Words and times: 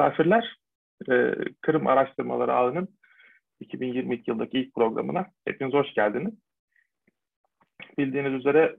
Misafirler, 0.00 0.56
e, 1.10 1.34
Kırım 1.60 1.86
Araştırmaları 1.86 2.52
Ağı'nın 2.52 2.88
2022 3.60 4.30
yıldaki 4.30 4.58
ilk 4.58 4.74
programına 4.74 5.26
hepiniz 5.44 5.72
hoş 5.74 5.94
geldiniz. 5.94 6.34
Bildiğiniz 7.98 8.32
üzere 8.32 8.76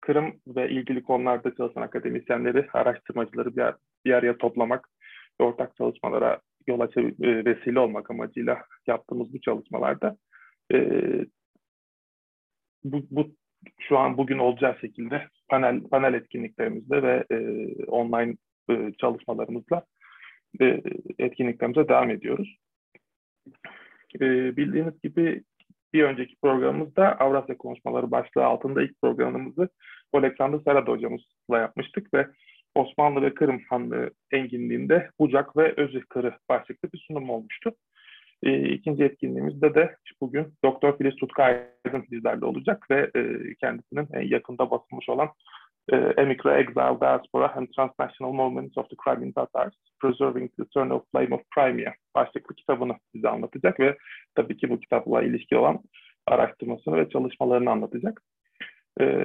Kırım 0.00 0.40
ve 0.46 0.70
ilgili 0.70 1.02
konularda 1.02 1.54
çalışan 1.54 1.82
akademisyenleri, 1.82 2.68
araştırmacıları 2.72 3.56
bir, 3.56 3.64
bir 4.04 4.12
araya 4.12 4.38
toplamak 4.38 4.88
ve 5.40 5.44
ortak 5.44 5.76
çalışmalara 5.76 6.40
yol 6.66 6.80
aç 6.80 6.96
e, 6.96 7.04
vesile 7.44 7.80
olmak 7.80 8.10
amacıyla 8.10 8.64
yaptığımız 8.86 9.34
bu 9.34 9.40
çalışmalarda 9.40 10.16
e, 10.72 10.78
bu, 12.84 13.06
bu 13.10 13.26
şu 13.80 13.98
an 13.98 14.18
bugün 14.18 14.38
olacağı 14.38 14.78
şekilde 14.80 15.28
panel 15.48 15.82
panel 15.82 16.14
etkinliklerimizde 16.14 17.02
ve 17.02 17.24
e, 17.30 17.38
online 17.84 18.36
e, 18.70 18.92
çalışmalarımızla 18.98 19.84
e, 20.60 20.82
etkinliklerimize 21.18 21.88
devam 21.88 22.10
ediyoruz. 22.10 22.56
E, 24.20 24.56
bildiğiniz 24.56 25.00
gibi 25.02 25.42
bir 25.92 26.02
önceki 26.02 26.36
programımızda 26.42 27.18
Avrasya 27.18 27.58
Konuşmaları 27.58 28.10
başlığı 28.10 28.44
altında 28.44 28.82
ilk 28.82 29.00
programımızı 29.00 29.68
Alexander 30.12 30.58
Serad 30.58 30.88
hocamızla 30.88 31.58
yapmıştık 31.58 32.14
ve 32.14 32.26
Osmanlı 32.74 33.22
ve 33.22 33.34
Kırım 33.34 33.62
Hanlığı 33.70 34.10
enginliğinde 34.32 35.10
Bucak 35.20 35.56
ve 35.56 35.74
Özü 35.76 36.00
Kırı 36.00 36.38
başlıklı 36.48 36.92
bir 36.92 37.04
sunum 37.08 37.30
olmuştu. 37.30 37.74
E, 38.42 38.68
ikinci 38.68 39.04
etkinliğimizde 39.04 39.74
de 39.74 39.96
bugün 40.20 40.46
Doktor 40.64 40.98
Filiz 40.98 41.16
Tutku 41.16 41.42
Aydın 41.42 42.04
bizlerle 42.10 42.44
olacak 42.44 42.90
ve 42.90 43.10
e, 43.16 43.54
kendisinin 43.60 44.08
en 44.12 44.28
yakında 44.28 44.70
basılmış 44.70 45.08
olan 45.08 45.28
e, 45.92 45.96
Emigre 45.96 46.60
Exile 46.60 47.00
Diaspora 47.00 47.52
and 47.56 47.66
Transnational 47.76 48.32
Movements 48.32 48.78
of 48.78 48.88
the 48.90 48.96
Crimean 48.96 49.32
Tatars 49.32 49.74
Preserving 50.00 50.50
the 50.56 50.62
Eternal 50.62 51.00
Flame 51.12 51.34
of 51.34 51.40
Crimea 51.54 51.94
başlıklı 52.14 52.54
kitabını 52.54 52.96
bize 53.14 53.28
anlatacak 53.28 53.80
ve 53.80 53.96
tabii 54.34 54.56
ki 54.56 54.70
bu 54.70 54.80
kitapla 54.80 55.22
ilişki 55.22 55.56
olan 55.56 55.80
araştırmasını 56.26 56.96
ve 56.96 57.08
çalışmalarını 57.08 57.70
anlatacak. 57.70 58.22
E, 59.00 59.24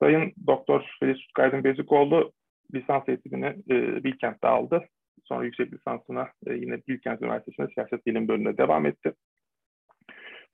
Sayın 0.00 0.32
Doktor 0.46 0.96
Filiz 1.00 1.18
Tutku 1.18 1.42
Aydın 1.42 1.64
Bezikoğlu 1.64 2.32
lisans 2.74 3.08
eğitimini 3.08 3.56
e, 3.70 4.04
Bilkent'te 4.04 4.48
aldı 4.48 4.88
Sonra 5.24 5.44
yüksek 5.44 5.72
lisansına 5.72 6.28
e, 6.46 6.54
yine 6.54 6.80
Bilkent 6.88 7.22
Üniversitesi'nde 7.22 7.68
siyaset 7.74 8.06
bilim 8.06 8.28
bölümüne 8.28 8.58
devam 8.58 8.86
etti. 8.86 9.12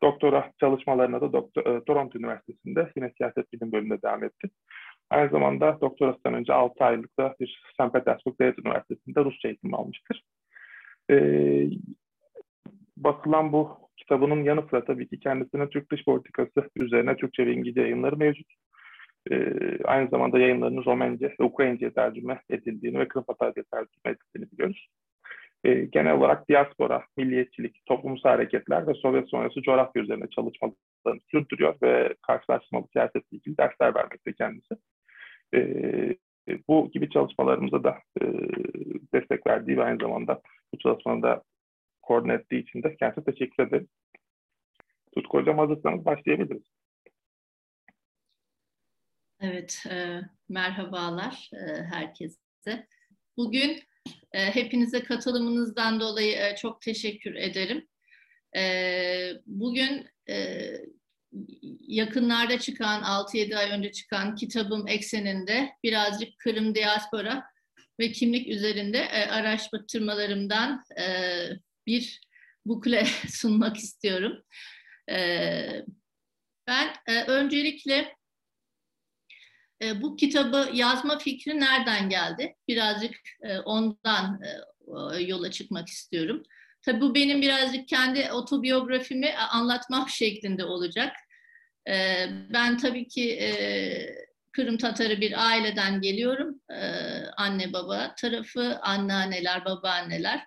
Doktora 0.03 0.53
çalışmalarına 0.61 1.21
da 1.21 1.33
Doktor, 1.33 1.67
e, 1.67 1.85
Toronto 1.85 2.19
Üniversitesi'nde 2.19 2.93
yine 2.97 3.13
siyaset 3.17 3.53
bilim 3.53 3.73
bölümünde 3.73 4.03
devam 4.03 4.25
etti. 4.25 4.49
Aynı 5.11 5.31
zamanda 5.31 5.79
doktorasından 5.81 6.35
önce 6.35 6.53
6 6.53 6.85
aylıkta 6.85 7.35
bir 7.41 7.63
St. 7.73 7.93
Petersburg 7.93 8.41
Devlet 8.41 8.59
Üniversitesi'nde 8.59 9.25
Rusça 9.25 9.49
eğitimi 9.49 9.77
almıştır. 9.77 10.23
E, 11.11 11.17
basılan 12.97 13.53
bu 13.53 13.79
kitabının 13.97 14.45
yanı 14.45 14.63
sıra 14.71 14.85
tabii 14.85 15.09
ki 15.09 15.21
kendisine 15.21 15.69
Türk 15.69 15.91
dış 15.91 16.05
politikası 16.05 16.71
üzerine 16.77 17.17
Türkçe 17.17 17.47
ve 17.47 17.53
İngilizce 17.53 17.81
yayınları 17.81 18.17
mevcut. 18.17 18.47
E, 19.31 19.55
aynı 19.85 20.09
zamanda 20.09 20.39
yayınlarının 20.39 20.85
Romence 20.85 21.35
ve 21.41 21.45
Ukraynaca 21.45 21.91
tercüme 21.91 22.43
edildiğini 22.51 22.99
ve 22.99 23.09
Kırımtatarca 23.09 23.63
tercüme 23.73 24.17
edildiğini 24.17 24.53
biliyoruz. 24.53 24.89
E, 25.65 25.75
genel 25.75 26.13
olarak 26.13 26.49
diaspora, 26.49 27.05
milliyetçilik, 27.17 27.87
toplumsal 27.87 28.31
hareketler 28.31 28.87
ve 28.87 28.95
Sovyet 28.95 29.29
sonrası 29.31 29.63
coğrafya 29.63 30.03
üzerine 30.03 30.31
çalışmalarını 30.31 31.21
sürdürüyor 31.31 31.75
ve 31.83 32.15
karşılaştırmalı 32.23 32.87
siyasetle 32.93 33.37
ilgili 33.37 33.59
dersler 33.59 33.95
vermekte 33.95 34.33
kendisi. 34.33 34.75
E, 35.55 36.63
bu 36.69 36.91
gibi 36.91 37.11
çalışmalarımıza 37.11 37.85
da 37.85 37.99
e, 38.21 38.25
destek 39.15 39.47
verdiği 39.47 39.77
ve 39.77 39.85
aynı 39.85 39.99
zamanda 40.03 40.41
bu 40.75 40.79
çalışmanı 40.79 41.23
da 41.23 41.43
koordine 42.03 42.33
ettiği 42.33 42.63
için 42.63 42.83
de 42.83 42.97
kendisine 42.97 43.25
teşekkür 43.25 43.67
ederim. 43.67 43.89
Tutku 45.15 45.39
Hocam 45.39 45.59
hazırsanız 45.59 46.05
başlayabiliriz. 46.05 46.63
Evet, 49.41 49.85
e, 49.91 50.21
merhabalar 50.49 51.51
e, 51.53 51.83
herkese. 51.83 52.87
Bugün 53.37 53.81
hepinize 54.33 55.03
katılımınızdan 55.03 56.01
dolayı 56.01 56.37
e, 56.37 56.57
çok 56.57 56.81
teşekkür 56.81 57.35
ederim. 57.35 57.89
E, 58.57 59.33
bugün 59.47 60.07
e, 60.31 60.69
yakınlarda 61.81 62.59
çıkan, 62.59 63.03
6-7 63.03 63.57
ay 63.57 63.71
önce 63.71 63.93
çıkan 63.93 64.35
kitabım 64.35 64.89
ekseninde 64.89 65.71
birazcık 65.83 66.39
Kırım 66.39 66.75
diaspora 66.75 67.45
ve 68.01 68.13
kimlik 68.13 68.49
üzerinde 68.49 68.99
e, 68.99 69.27
araştırmalarımdan 69.27 70.85
e, 71.01 71.05
bir 71.87 72.21
bukle 72.67 73.05
sunmak 73.29 73.77
istiyorum. 73.77 74.43
E, 75.11 75.19
ben 76.67 76.95
e, 77.07 77.25
öncelikle 77.25 78.18
e, 79.83 80.03
bu 80.03 80.17
kitabı 80.17 80.71
yazma 80.75 81.19
fikri 81.19 81.61
nereden 81.61 82.09
geldi? 82.09 82.57
Birazcık 82.69 83.15
e, 83.43 83.59
ondan 83.59 84.41
e, 84.43 85.23
yola 85.23 85.51
çıkmak 85.51 85.89
istiyorum. 85.89 86.43
Tabii 86.83 87.01
bu 87.01 87.15
benim 87.15 87.43
birazcık 87.43 87.89
kendi 87.89 88.33
otobiyografimi 88.33 89.35
anlatmak 89.35 90.11
şeklinde 90.11 90.65
olacak. 90.65 91.17
E, 91.89 92.27
ben 92.53 92.77
tabii 92.77 93.09
ki 93.09 93.33
e, 93.33 93.49
Kırım 94.53 94.79
Tatarı 94.79 95.21
bir 95.21 95.49
aileden 95.49 96.01
geliyorum. 96.01 96.61
E, 96.71 96.83
anne 97.37 97.73
baba 97.73 98.15
tarafı, 98.15 98.79
anneanneler, 98.83 99.65
babaanneler. 99.65 100.45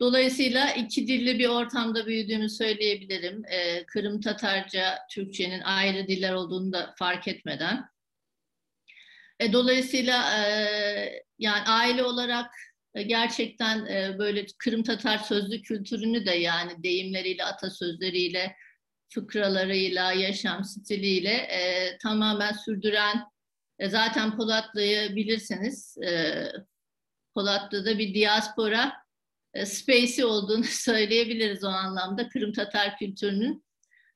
Dolayısıyla 0.00 0.70
iki 0.70 1.06
dilli 1.06 1.38
bir 1.38 1.48
ortamda 1.48 2.06
büyüdüğümü 2.06 2.48
söyleyebilirim. 2.48 3.42
E, 3.44 3.86
Kırım 3.86 4.20
Tatarca, 4.20 4.98
Türkçenin 5.10 5.60
ayrı 5.60 6.08
diller 6.08 6.32
olduğunu 6.32 6.72
da 6.72 6.94
fark 6.98 7.28
etmeden. 7.28 7.91
E, 9.40 9.52
dolayısıyla 9.52 10.38
e, 10.38 11.22
yani 11.38 11.62
aile 11.66 12.04
olarak 12.04 12.50
e, 12.94 13.02
gerçekten 13.02 13.86
e, 13.86 14.18
böyle 14.18 14.46
Kırım 14.58 14.82
Tatar 14.82 15.18
sözlü 15.18 15.62
kültürünü 15.62 16.26
de 16.26 16.30
yani 16.30 16.82
deyimleriyle, 16.82 17.44
atasözleriyle, 17.44 18.56
fıkralarıyla, 19.08 20.12
yaşam 20.12 20.64
stiliyle 20.64 21.30
e, 21.30 21.98
tamamen 21.98 22.52
sürdüren 22.52 23.24
e, 23.78 23.88
zaten 23.88 24.36
Polatlı'yı 24.36 25.16
bilirsiniz. 25.16 25.98
E, 25.98 26.32
Polatlı'da 27.34 27.98
bir 27.98 28.14
diaspora 28.14 28.92
e, 29.54 29.66
space'i 29.66 30.24
olduğunu 30.24 30.64
söyleyebiliriz 30.68 31.64
o 31.64 31.68
anlamda. 31.68 32.28
Kırım 32.28 32.52
Tatar 32.52 32.98
kültürünün 32.98 33.64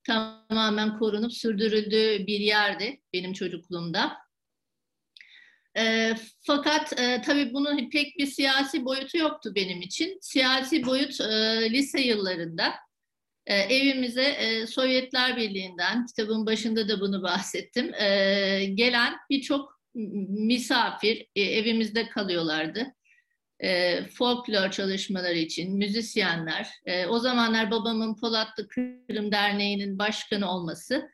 tamamen 0.04 0.98
korunup 0.98 1.32
sürdürüldüğü 1.32 2.26
bir 2.26 2.40
yerdi 2.40 3.00
benim 3.12 3.32
çocukluğumda. 3.32 4.25
E, 5.78 6.14
fakat 6.40 7.00
e, 7.00 7.22
tabii 7.22 7.52
bunun 7.52 7.90
pek 7.90 8.18
bir 8.18 8.26
siyasi 8.26 8.84
boyutu 8.84 9.18
yoktu 9.18 9.52
benim 9.54 9.80
için. 9.82 10.18
Siyasi 10.20 10.86
boyut 10.86 11.20
e, 11.20 11.70
lise 11.70 12.00
yıllarında 12.00 12.74
e, 13.46 13.54
evimize 13.54 14.22
e, 14.22 14.66
Sovyetler 14.66 15.36
Birliği'nden, 15.36 16.06
kitabın 16.06 16.46
başında 16.46 16.88
da 16.88 17.00
bunu 17.00 17.22
bahsettim, 17.22 17.94
e, 17.94 18.64
gelen 18.74 19.14
birçok 19.30 19.80
misafir 20.28 21.26
e, 21.36 21.42
evimizde 21.42 22.08
kalıyorlardı. 22.08 22.86
E, 23.60 24.02
folklor 24.06 24.70
çalışmaları 24.70 25.38
için 25.38 25.76
müzisyenler, 25.76 26.68
e, 26.86 27.06
o 27.06 27.18
zamanlar 27.18 27.70
babamın 27.70 28.16
Polatlı 28.16 28.68
Kırım 28.68 29.32
Derneği'nin 29.32 29.98
başkanı 29.98 30.50
olması 30.50 31.10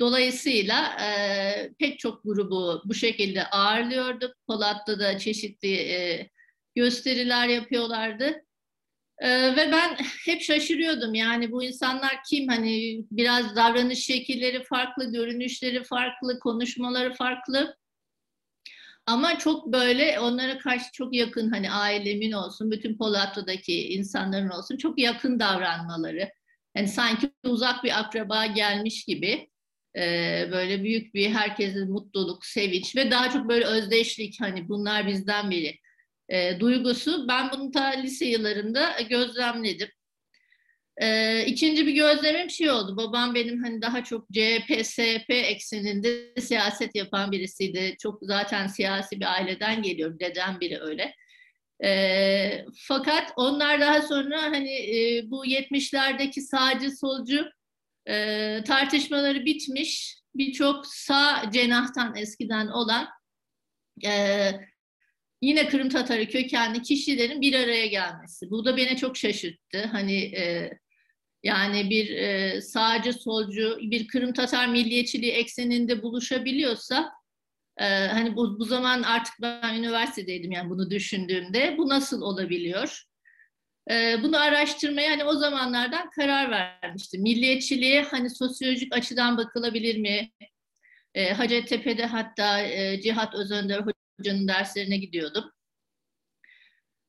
Dolayısıyla 0.00 0.96
e, 1.00 1.72
pek 1.78 1.98
çok 1.98 2.24
grubu 2.24 2.82
bu 2.84 2.94
şekilde 2.94 3.46
ağırlıyorduk. 3.46 4.34
Polat'ta 4.46 4.98
da 4.98 5.18
çeşitli 5.18 5.74
e, 5.74 6.30
gösteriler 6.74 7.48
yapıyorlardı. 7.48 8.44
E, 9.18 9.56
ve 9.56 9.72
ben 9.72 9.96
hep 10.24 10.42
şaşırıyordum 10.42 11.14
yani 11.14 11.52
bu 11.52 11.64
insanlar 11.64 12.18
kim 12.28 12.48
hani 12.48 13.04
biraz 13.10 13.56
davranış 13.56 14.04
şekilleri 14.04 14.64
farklı, 14.64 15.12
görünüşleri 15.12 15.84
farklı, 15.84 16.38
konuşmaları 16.38 17.14
farklı. 17.14 17.76
Ama 19.06 19.38
çok 19.38 19.66
böyle 19.66 20.20
onlara 20.20 20.58
karşı 20.58 20.92
çok 20.92 21.14
yakın 21.14 21.50
hani 21.50 21.70
ailemin 21.70 22.32
olsun, 22.32 22.70
bütün 22.70 22.96
Polatlı'daki 22.96 23.88
insanların 23.88 24.48
olsun 24.48 24.76
çok 24.76 24.98
yakın 24.98 25.40
davranmaları. 25.40 26.30
Yani 26.76 26.88
sanki 26.88 27.30
uzak 27.44 27.84
bir 27.84 28.00
akraba 28.00 28.46
gelmiş 28.46 29.04
gibi 29.04 29.49
e, 29.96 30.02
böyle 30.52 30.82
büyük 30.82 31.14
bir 31.14 31.30
herkesin 31.30 31.90
mutluluk, 31.90 32.46
sevinç 32.46 32.96
ve 32.96 33.10
daha 33.10 33.30
çok 33.30 33.48
böyle 33.48 33.64
özdeşlik 33.64 34.40
hani 34.40 34.68
bunlar 34.68 35.06
bizden 35.06 35.50
biri 35.50 35.78
e, 36.28 36.60
duygusu. 36.60 37.28
Ben 37.28 37.50
bunu 37.52 37.70
ta 37.70 37.86
lise 37.86 38.24
yıllarında 38.24 38.96
gözlemledim. 39.10 39.88
E, 40.96 41.44
ikinci 41.46 41.86
bir 41.86 41.92
gözlemim 41.92 42.50
şey 42.50 42.70
oldu. 42.70 42.96
Babam 42.96 43.34
benim 43.34 43.62
hani 43.62 43.82
daha 43.82 44.04
çok 44.04 44.28
CHP, 44.32 44.86
SP 44.92 45.30
ekseninde 45.30 46.40
siyaset 46.40 46.94
yapan 46.94 47.32
birisiydi. 47.32 47.96
Çok 47.98 48.18
zaten 48.22 48.66
siyasi 48.66 49.20
bir 49.20 49.34
aileden 49.34 49.82
geliyorum. 49.82 50.20
Dedem 50.20 50.58
biri 50.60 50.80
öyle. 50.80 51.14
E, 51.84 52.64
fakat 52.74 53.32
onlar 53.36 53.80
daha 53.80 54.02
sonra 54.02 54.42
hani 54.42 54.72
e, 54.72 55.22
bu 55.30 55.46
70'lerdeki 55.46 56.40
sağcı 56.40 56.90
solcu 56.90 57.50
e, 58.08 58.64
tartışmaları 58.66 59.44
bitmiş. 59.44 60.20
Birçok 60.34 60.86
sağ 60.86 61.50
cenahtan 61.52 62.16
eskiden 62.16 62.66
olan 62.66 63.08
e, 64.04 64.50
yine 65.42 65.68
Kırım 65.68 65.88
Tatarı 65.88 66.28
kökenli 66.28 66.82
kişilerin 66.82 67.40
bir 67.40 67.54
araya 67.54 67.86
gelmesi. 67.86 68.50
Bu 68.50 68.64
da 68.64 68.76
beni 68.76 68.96
çok 68.96 69.16
şaşırttı. 69.16 69.86
Hani 69.92 70.22
e, 70.22 70.70
yani 71.42 71.90
bir 71.90 72.10
e, 72.10 72.60
sağcı 72.60 73.12
solcu 73.12 73.78
bir 73.82 74.08
Kırım 74.08 74.32
Tatar 74.32 74.66
milliyetçiliği 74.66 75.32
ekseninde 75.32 76.02
buluşabiliyorsa 76.02 77.10
e, 77.78 77.84
hani 77.84 78.36
bu, 78.36 78.58
bu 78.58 78.64
zaman 78.64 79.02
artık 79.02 79.34
ben 79.42 79.74
üniversitedeydim 79.74 80.52
yani 80.52 80.70
bunu 80.70 80.90
düşündüğümde 80.90 81.74
bu 81.78 81.88
nasıl 81.88 82.22
olabiliyor? 82.22 83.04
E, 83.90 84.22
bunu 84.22 84.40
araştırmaya 84.40 85.10
hani 85.10 85.24
o 85.24 85.34
zamanlardan 85.36 86.10
karar 86.10 86.50
vermiştim. 86.50 87.22
Milliyetçiliğe 87.22 88.02
hani 88.02 88.30
sosyolojik 88.30 88.94
açıdan 88.94 89.36
bakılabilir 89.36 89.96
mi? 89.96 90.30
E, 91.14 91.32
Hacettepe'de 91.32 92.06
hatta 92.06 92.62
e, 92.62 93.00
Cihat 93.00 93.34
Özönder 93.34 93.80
Hoca'nın 94.18 94.48
derslerine 94.48 94.96
gidiyordum. 94.96 95.52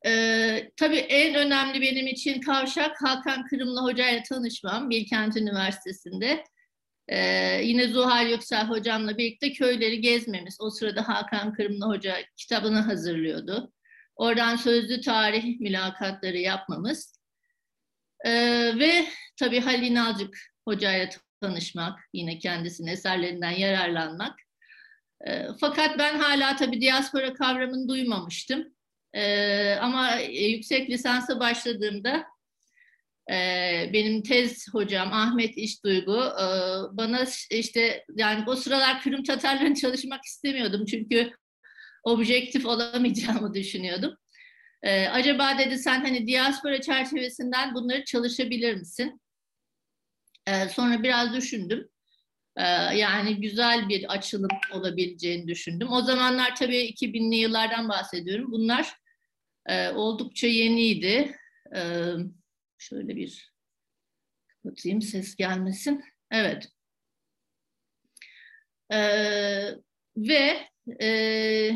Ee, 0.06 0.72
tabii 0.78 0.98
en 0.98 1.36
önemli 1.36 1.82
benim 1.82 2.08
için 2.08 2.42
kavşak 2.42 3.02
Hakan 3.02 3.46
Kırımlı 3.46 3.82
Hoca 3.82 4.10
ile 4.10 4.24
tanışmam 4.24 4.90
Bilkent 4.90 5.38
Üniversitesi'nde. 5.38 6.44
Ee, 7.08 7.62
yine 7.64 7.88
Zuhal 7.88 8.30
Yüksel 8.30 8.68
Hocam'la 8.68 9.18
birlikte 9.18 9.54
köyleri 9.54 10.02
gezmemiz. 10.02 10.58
O 10.62 10.70
sırada 10.70 11.08
Hakan 11.08 11.54
Kırımlı 11.54 11.86
Hoca 11.86 12.18
kitabını 12.38 12.80
hazırlıyordu. 12.80 13.72
Oradan 14.22 14.56
sözlü 14.56 15.02
tarih 15.02 15.60
mülakatları 15.60 16.38
yapmamız. 16.38 17.20
Ee, 18.26 18.32
ve 18.80 19.06
tabii 19.40 19.60
Halil 19.60 19.92
İnalcık 19.92 20.38
Hoca 20.68 20.96
ile 20.96 21.10
tanışmak, 21.42 22.00
yine 22.14 22.40
kendisinin 22.40 22.92
eserlerinden 22.92 23.52
yararlanmak. 23.52 24.40
Ee, 25.28 25.48
fakat 25.60 26.00
ben 26.00 26.20
hala 26.20 26.56
tabii 26.56 26.82
diaspora 26.82 27.34
kavramını 27.34 27.90
duymamıştım. 27.90 28.74
E, 29.14 29.76
ama 29.76 30.20
e, 30.20 30.48
yüksek 30.48 30.90
lisansa 30.90 31.40
başladığımda 31.40 32.26
e, 33.32 33.36
benim 33.94 34.24
tez 34.24 34.74
hocam 34.74 35.14
Ahmet 35.14 35.58
İşduygu 35.58 36.18
e, 36.18 36.46
bana 36.98 37.26
işte 37.52 38.06
yani 38.16 38.44
o 38.48 38.56
sıralar 38.56 39.02
Kırım 39.02 39.24
Tatarlarını 39.24 39.76
çalışmak 39.76 40.26
istemiyordum 40.26 40.86
çünkü 40.86 41.32
objektif 42.04 42.66
olamayacağımı 42.66 43.54
düşünüyordum. 43.54 44.18
E, 44.84 45.08
acaba 45.08 45.58
dedi 45.58 45.78
sen 45.78 46.02
hani 46.02 46.28
diaspora 46.28 46.82
çerçevesinden 46.82 47.76
bunları 47.76 48.06
çalışabilir 48.06 48.76
misin? 48.76 49.22
E, 50.48 50.70
sonra 50.70 51.04
biraz 51.04 51.34
düşündüm. 51.34 51.90
E, 52.58 52.64
yani 52.98 53.42
güzel 53.42 53.90
bir 53.90 54.14
açılım 54.14 54.50
olabileceğini 54.74 55.48
düşündüm. 55.48 55.92
O 55.92 56.02
zamanlar 56.02 56.56
tabii 56.56 56.78
2000'li 56.78 57.36
yıllardan 57.36 57.90
bahsediyorum. 57.90 58.52
Bunlar 58.52 58.96
e, 59.66 59.90
oldukça 59.90 60.48
yeniydi. 60.48 61.38
E, 61.76 61.82
şöyle 62.78 63.16
bir 63.16 63.54
kapatayım 64.48 65.02
ses 65.02 65.36
gelmesin. 65.36 66.04
Evet. 66.32 66.70
E, 68.94 69.00
ve 70.18 70.71
e, 71.02 71.72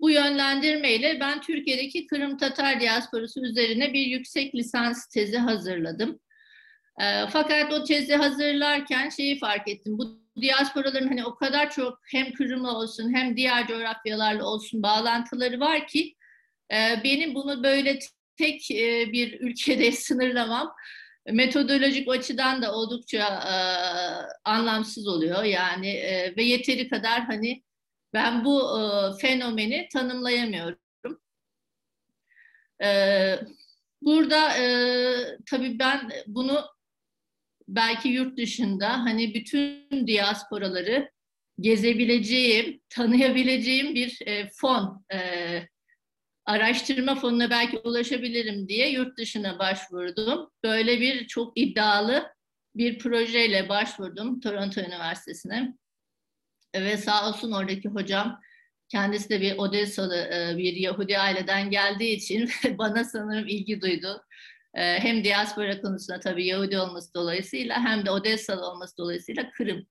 bu 0.00 0.10
yönlendirmeyle 0.10 1.20
ben 1.20 1.40
Türkiye'deki 1.40 2.06
Kırım 2.06 2.36
Tatar 2.36 2.80
diasporası 2.80 3.40
üzerine 3.40 3.92
bir 3.92 4.06
yüksek 4.06 4.54
lisans 4.54 5.06
tezi 5.06 5.38
hazırladım. 5.38 6.20
E, 7.00 7.26
fakat 7.30 7.72
o 7.72 7.84
tezi 7.84 8.14
hazırlarken 8.14 9.08
şeyi 9.08 9.38
fark 9.38 9.68
ettim. 9.68 9.98
Bu 9.98 10.24
diasporaların 10.40 11.08
hani 11.08 11.24
o 11.24 11.34
kadar 11.34 11.70
çok 11.70 11.98
hem 12.12 12.32
Kırım'la 12.32 12.76
olsun 12.76 13.14
hem 13.14 13.36
diğer 13.36 13.66
coğrafyalarla 13.66 14.44
olsun 14.44 14.82
bağlantıları 14.82 15.60
var 15.60 15.86
ki 15.86 16.14
ee, 16.72 17.00
benim 17.04 17.34
bunu 17.34 17.64
böyle 17.64 17.98
tek 18.36 18.70
e, 18.70 19.12
bir 19.12 19.40
ülkede 19.40 19.92
sınırlamam 19.92 20.74
metodolojik 21.32 22.08
açıdan 22.08 22.62
da 22.62 22.74
oldukça 22.74 23.26
e, 23.26 23.54
anlamsız 24.44 25.06
oluyor 25.06 25.42
yani 25.44 25.90
e, 25.90 26.36
ve 26.36 26.42
yeteri 26.42 26.88
kadar 26.88 27.20
hani 27.20 27.62
ben 28.14 28.44
bu 28.44 28.62
fenomeni 29.20 29.88
tanımlayamıyorum. 29.92 30.78
burada 34.02 34.50
tabii 35.50 35.78
ben 35.78 36.10
bunu 36.26 36.64
belki 37.68 38.08
yurt 38.08 38.38
dışında 38.38 38.92
hani 38.92 39.34
bütün 39.34 40.06
diasporaları 40.06 41.10
gezebileceğim, 41.60 42.80
tanıyabileceğim 42.88 43.94
bir 43.94 44.22
fon 44.60 45.04
araştırma 46.46 47.14
fonuna 47.14 47.50
belki 47.50 47.78
ulaşabilirim 47.78 48.68
diye 48.68 48.90
yurt 48.90 49.18
dışına 49.18 49.58
başvurdum. 49.58 50.50
Böyle 50.64 51.00
bir 51.00 51.26
çok 51.26 51.58
iddialı 51.58 52.34
bir 52.76 52.98
projeyle 52.98 53.68
başvurdum 53.68 54.40
Toronto 54.40 54.80
Üniversitesi'ne. 54.80 55.74
Ve 56.76 56.96
sağ 56.96 57.28
olsun 57.28 57.52
oradaki 57.52 57.88
hocam 57.88 58.40
kendisi 58.88 59.30
de 59.30 59.40
bir 59.40 59.58
Odessalı 59.58 60.16
e, 60.16 60.58
bir 60.58 60.72
Yahudi 60.72 61.18
aileden 61.18 61.70
geldiği 61.70 62.16
için 62.16 62.50
bana 62.78 63.04
sanırım 63.04 63.48
ilgi 63.48 63.80
duydu. 63.80 64.22
E, 64.74 64.98
hem 64.98 65.24
diaspora 65.24 65.80
konusunda 65.80 66.20
tabii 66.20 66.46
Yahudi 66.46 66.78
olması 66.78 67.14
dolayısıyla 67.14 67.84
hem 67.84 68.06
de 68.06 68.10
Odessalı 68.10 68.70
olması 68.70 68.96
dolayısıyla 68.98 69.50
Kırım 69.50 69.86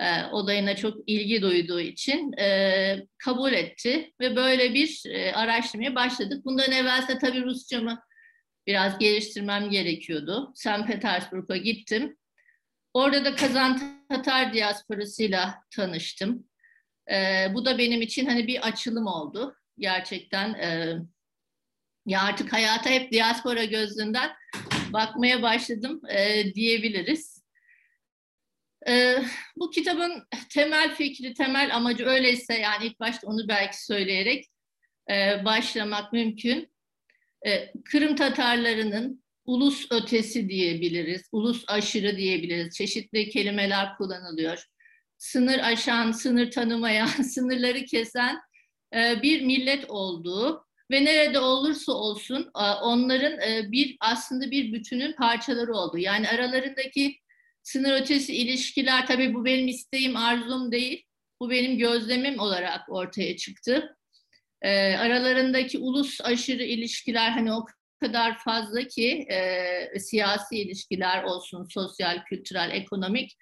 e, 0.00 0.24
olayına 0.32 0.76
çok 0.76 0.96
ilgi 1.06 1.42
duyduğu 1.42 1.80
için 1.80 2.32
e, 2.32 3.06
kabul 3.18 3.52
etti 3.52 4.12
ve 4.20 4.36
böyle 4.36 4.74
bir 4.74 5.02
e, 5.06 5.32
araştırmaya 5.32 5.94
başladık. 5.94 6.44
Bundan 6.44 6.72
evvelse 6.72 7.18
tabii 7.18 7.44
Rusçamı 7.44 8.02
biraz 8.66 8.98
geliştirmem 8.98 9.70
gerekiyordu. 9.70 10.52
St. 10.54 10.86
Petersburg'a 10.86 11.56
gittim. 11.56 12.16
Orada 12.94 13.24
da 13.24 13.34
Kazan 13.34 14.04
Tatar 14.08 14.52
diasporasıyla 14.52 15.62
tanıştım. 15.70 16.44
E, 17.12 17.46
bu 17.54 17.64
da 17.64 17.78
benim 17.78 18.02
için 18.02 18.26
hani 18.26 18.46
bir 18.46 18.66
açılım 18.66 19.06
oldu. 19.06 19.56
Gerçekten 19.78 20.54
e, 20.54 20.98
ya 22.06 22.22
artık 22.22 22.52
hayata 22.52 22.90
hep 22.90 23.12
diaspora 23.12 23.64
gözünden 23.64 24.30
bakmaya 24.92 25.42
başladım 25.42 26.00
e, 26.08 26.54
diyebiliriz. 26.54 27.35
Ee, 28.88 29.22
bu 29.56 29.70
kitabın 29.70 30.22
temel 30.50 30.94
fikri, 30.94 31.34
temel 31.34 31.76
amacı 31.76 32.04
öyleyse 32.06 32.54
yani 32.54 32.86
ilk 32.86 33.00
başta 33.00 33.26
onu 33.26 33.48
belki 33.48 33.84
söyleyerek 33.84 34.44
e, 35.10 35.44
başlamak 35.44 36.12
mümkün. 36.12 36.72
E, 37.46 37.72
Kırım 37.84 38.16
Tatarlarının 38.16 39.24
ulus 39.44 39.86
ötesi 39.90 40.48
diyebiliriz, 40.48 41.28
ulus 41.32 41.64
aşırı 41.68 42.16
diyebiliriz. 42.16 42.74
Çeşitli 42.74 43.28
kelimeler 43.28 43.96
kullanılıyor. 43.96 44.64
Sınır 45.18 45.58
aşan, 45.58 46.12
sınır 46.12 46.50
tanımayan, 46.50 47.06
sınırları 47.22 47.84
kesen 47.84 48.38
e, 48.94 49.22
bir 49.22 49.42
millet 49.42 49.90
olduğu 49.90 50.66
ve 50.90 51.04
nerede 51.04 51.38
olursa 51.38 51.92
olsun 51.92 52.50
e, 52.56 52.62
onların 52.62 53.40
e, 53.40 53.72
bir 53.72 53.96
aslında 54.00 54.50
bir 54.50 54.72
bütünün 54.72 55.12
parçaları 55.12 55.72
olduğu. 55.72 55.98
Yani 55.98 56.28
aralarındaki 56.28 57.18
Sınır 57.66 58.00
ötesi 58.00 58.36
ilişkiler 58.36 59.06
tabii 59.06 59.34
bu 59.34 59.44
benim 59.44 59.68
isteğim, 59.68 60.16
arzum 60.16 60.72
değil. 60.72 61.04
Bu 61.40 61.50
benim 61.50 61.78
gözlemim 61.78 62.38
olarak 62.38 62.80
ortaya 62.88 63.36
çıktı. 63.36 63.96
E, 64.62 64.96
aralarındaki 64.96 65.78
ulus 65.78 66.20
aşırı 66.20 66.62
ilişkiler 66.62 67.30
hani 67.30 67.52
o 67.52 67.66
kadar 68.00 68.38
fazla 68.38 68.86
ki 68.86 69.26
e, 69.30 69.98
siyasi 69.98 70.58
ilişkiler 70.58 71.24
olsun, 71.24 71.66
sosyal, 71.70 72.24
kültürel, 72.24 72.70
ekonomik. 72.70 73.36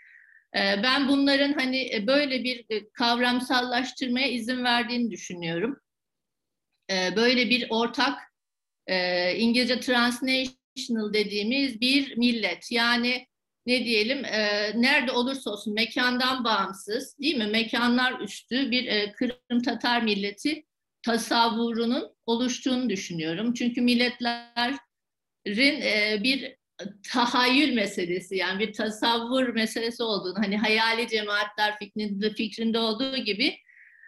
E, 0.56 0.60
ben 0.82 1.08
bunların 1.08 1.52
hani 1.52 2.04
böyle 2.06 2.44
bir 2.44 2.66
kavramsallaştırmaya 2.92 4.28
izin 4.28 4.64
verdiğini 4.64 5.10
düşünüyorum. 5.10 5.80
E, 6.90 7.16
böyle 7.16 7.50
bir 7.50 7.66
ortak 7.70 8.18
e, 8.86 9.36
İngilizce 9.36 9.80
transnational 9.80 11.12
dediğimiz 11.12 11.80
bir 11.80 12.16
millet 12.16 12.72
yani 12.72 13.26
ne 13.66 13.84
diyelim 13.84 14.24
e, 14.24 14.72
nerede 14.74 15.12
olursa 15.12 15.50
olsun 15.50 15.74
mekandan 15.74 16.44
bağımsız 16.44 17.18
değil 17.18 17.36
mi 17.36 17.46
mekanlar 17.46 18.20
üstü 18.20 18.70
bir 18.70 18.86
e, 18.86 19.12
Kırım 19.12 19.62
Tatar 19.62 20.02
milleti 20.02 20.64
tasavvurunun 21.02 22.16
oluştuğunu 22.26 22.90
düşünüyorum. 22.90 23.54
Çünkü 23.54 23.80
milletlerin 23.80 25.80
e, 25.80 26.20
bir 26.22 26.56
tahayyül 27.12 27.74
meselesi 27.74 28.36
yani 28.36 28.58
bir 28.58 28.72
tasavvur 28.72 29.48
meselesi 29.48 30.02
olduğunu 30.02 30.38
hani 30.38 30.58
hayali 30.58 31.08
cemaatler 31.08 31.78
fikrinde, 31.78 32.30
fikrinde 32.30 32.78
olduğu 32.78 33.16
gibi 33.16 33.56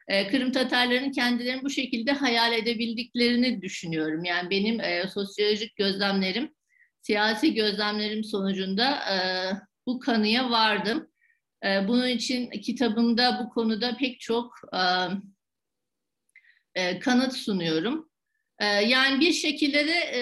e, 0.08 0.28
Kırım 0.28 0.52
Tatarlarının 0.52 1.12
kendilerini 1.12 1.62
bu 1.62 1.70
şekilde 1.70 2.12
hayal 2.12 2.52
edebildiklerini 2.52 3.62
düşünüyorum. 3.62 4.24
Yani 4.24 4.50
benim 4.50 4.80
e, 4.80 5.08
sosyolojik 5.14 5.76
gözlemlerim, 5.76 6.55
siyasi 7.06 7.54
gözlemlerim 7.54 8.24
sonucunda 8.24 8.98
e, 9.12 9.16
bu 9.86 9.98
kanıya 9.98 10.50
vardım. 10.50 11.08
E, 11.64 11.88
bunun 11.88 12.08
için 12.08 12.50
kitabımda 12.50 13.40
bu 13.44 13.50
konuda 13.50 13.96
pek 13.96 14.20
çok 14.20 14.54
e, 14.74 14.80
e, 16.74 16.98
kanıt 16.98 17.32
sunuyorum. 17.32 18.10
E, 18.58 18.66
yani 18.66 19.20
bir 19.20 19.32
şekilde 19.32 19.86
de 19.86 19.92
e, 19.92 20.20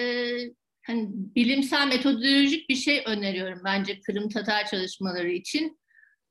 hani 0.85 1.07
bilimsel 1.11 1.87
metodolojik 1.87 2.69
bir 2.69 2.75
şey 2.75 3.03
öneriyorum 3.05 3.61
bence 3.65 4.01
Kırım 4.01 4.29
Tatar 4.29 4.67
çalışmaları 4.67 5.31
için. 5.31 5.79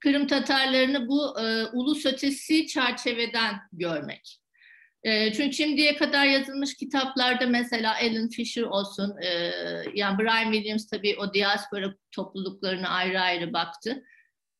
Kırım 0.00 0.26
Tatarlarını 0.26 1.08
bu 1.08 1.40
e, 1.40 1.64
ulus 1.72 2.06
ötesi 2.06 2.66
çerçeveden 2.66 3.54
görmek. 3.72 4.43
E, 5.04 5.32
çünkü 5.32 5.56
şimdiye 5.56 5.96
kadar 5.96 6.26
yazılmış 6.26 6.74
kitaplarda 6.74 7.46
mesela 7.46 7.96
Alan 8.02 8.28
Fisher 8.28 8.62
olsun, 8.62 9.14
e, 9.22 9.28
yani 9.94 10.18
Brian 10.18 10.52
Williams 10.52 10.86
tabii 10.86 11.16
o 11.18 11.34
diaspora 11.34 11.94
topluluklarına 12.10 12.88
ayrı 12.88 13.20
ayrı 13.20 13.52
baktı. 13.52 14.04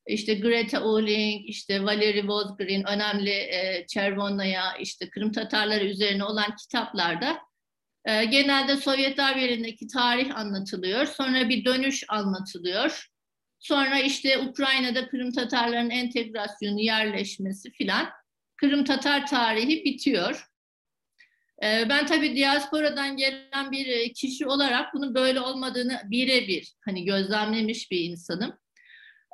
İşte 0.06 0.34
Greta 0.34 0.82
Uling, 0.82 1.48
işte 1.48 1.84
Valery 1.84 2.28
Vozgrin, 2.28 2.84
önemli 2.84 3.30
e, 3.30 3.84
Çervonaya, 3.88 4.76
işte 4.80 5.10
Kırım 5.10 5.32
Tatarları 5.32 5.84
üzerine 5.84 6.24
olan 6.24 6.56
kitaplarda 6.56 7.38
e, 8.04 8.24
genelde 8.24 8.76
Sovyetler 8.76 9.36
Birliği'ndeki 9.36 9.86
tarih 9.86 10.36
anlatılıyor. 10.36 11.06
Sonra 11.06 11.48
bir 11.48 11.64
dönüş 11.64 12.04
anlatılıyor. 12.08 13.08
Sonra 13.58 13.98
işte 13.98 14.38
Ukrayna'da 14.38 15.08
Kırım 15.08 15.32
Tatarların 15.32 15.90
entegrasyonu, 15.90 16.80
yerleşmesi 16.80 17.70
filan. 17.70 18.06
Kırım 18.64 18.84
Tatar 18.84 19.26
tarihi 19.26 19.84
bitiyor. 19.84 20.48
Ee, 21.62 21.86
ben 21.88 22.06
tabii 22.06 22.36
diasporadan 22.36 23.16
gelen 23.16 23.72
bir 23.72 23.86
e, 23.86 24.12
kişi 24.12 24.46
olarak 24.46 24.94
bunun 24.94 25.14
böyle 25.14 25.40
olmadığını 25.40 26.00
birebir 26.04 26.74
hani 26.84 27.04
gözlemlemiş 27.04 27.90
bir 27.90 28.00
insanım. 28.00 28.58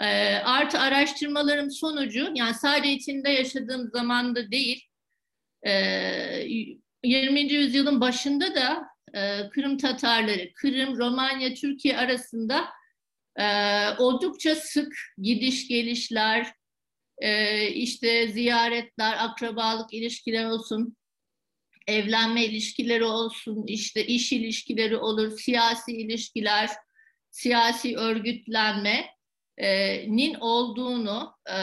Ee, 0.00 0.06
artı 0.34 0.78
araştırmalarım 0.78 1.70
sonucu 1.70 2.32
yani 2.34 2.54
sadece 2.54 2.92
içinde 2.92 3.30
yaşadığım 3.30 3.90
zamanda 3.90 4.50
değil 4.50 4.84
20. 7.04 7.40
E, 7.40 7.42
yüzyılın 7.42 8.00
başında 8.00 8.54
da 8.54 8.86
e, 9.14 9.48
Kırım 9.50 9.78
Tatarları, 9.78 10.52
Kırım, 10.54 10.98
Romanya, 10.98 11.54
Türkiye 11.54 11.98
arasında 11.98 12.68
oldukça 13.98 14.54
sık 14.54 14.92
gidiş 15.18 15.68
gelişler, 15.68 16.59
işte 17.74 18.28
ziyaretler, 18.28 19.24
akrabalık 19.24 19.94
ilişkiler 19.94 20.44
olsun, 20.44 20.96
evlenme 21.86 22.44
ilişkileri 22.44 23.04
olsun, 23.04 23.64
işte 23.66 24.06
iş 24.06 24.32
ilişkileri 24.32 24.96
olur, 24.96 25.38
siyasi 25.38 25.92
ilişkiler, 25.92 26.70
siyasi 27.30 27.96
örgütlenme 27.96 29.06
nin 30.08 30.34
olduğunu 30.40 31.34
e, 31.46 31.56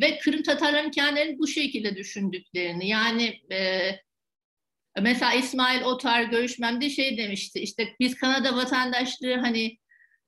ve 0.00 0.18
Kırım 0.18 0.42
Tatarların 0.42 0.90
kendilerini 0.90 1.38
bu 1.38 1.46
şekilde 1.46 1.96
düşündüklerini. 1.96 2.88
Yani 2.88 3.40
e, 3.52 3.90
mesela 5.00 5.34
İsmail 5.34 5.82
Otar 5.82 6.22
görüşmemde 6.22 6.90
şey 6.90 7.18
demişti 7.18 7.60
işte 7.60 7.94
biz 8.00 8.14
Kanada 8.14 8.56
vatandaşlığı 8.56 9.34
hani 9.34 9.78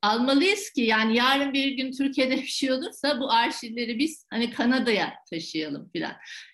almalıyız 0.02 0.71
ki 0.71 0.82
yani 0.82 1.16
yarın 1.16 1.52
bir 1.52 1.68
gün 1.73 1.92
Türkiye'de 1.92 2.37
bir 2.42 2.47
şey 2.47 2.73
olursa 2.73 3.21
bu 3.21 3.32
arşivleri 3.32 3.99
biz 3.99 4.26
hani 4.30 4.50
Kanada'ya 4.50 5.14
taşıyalım 5.30 5.90
filan. 5.92 6.12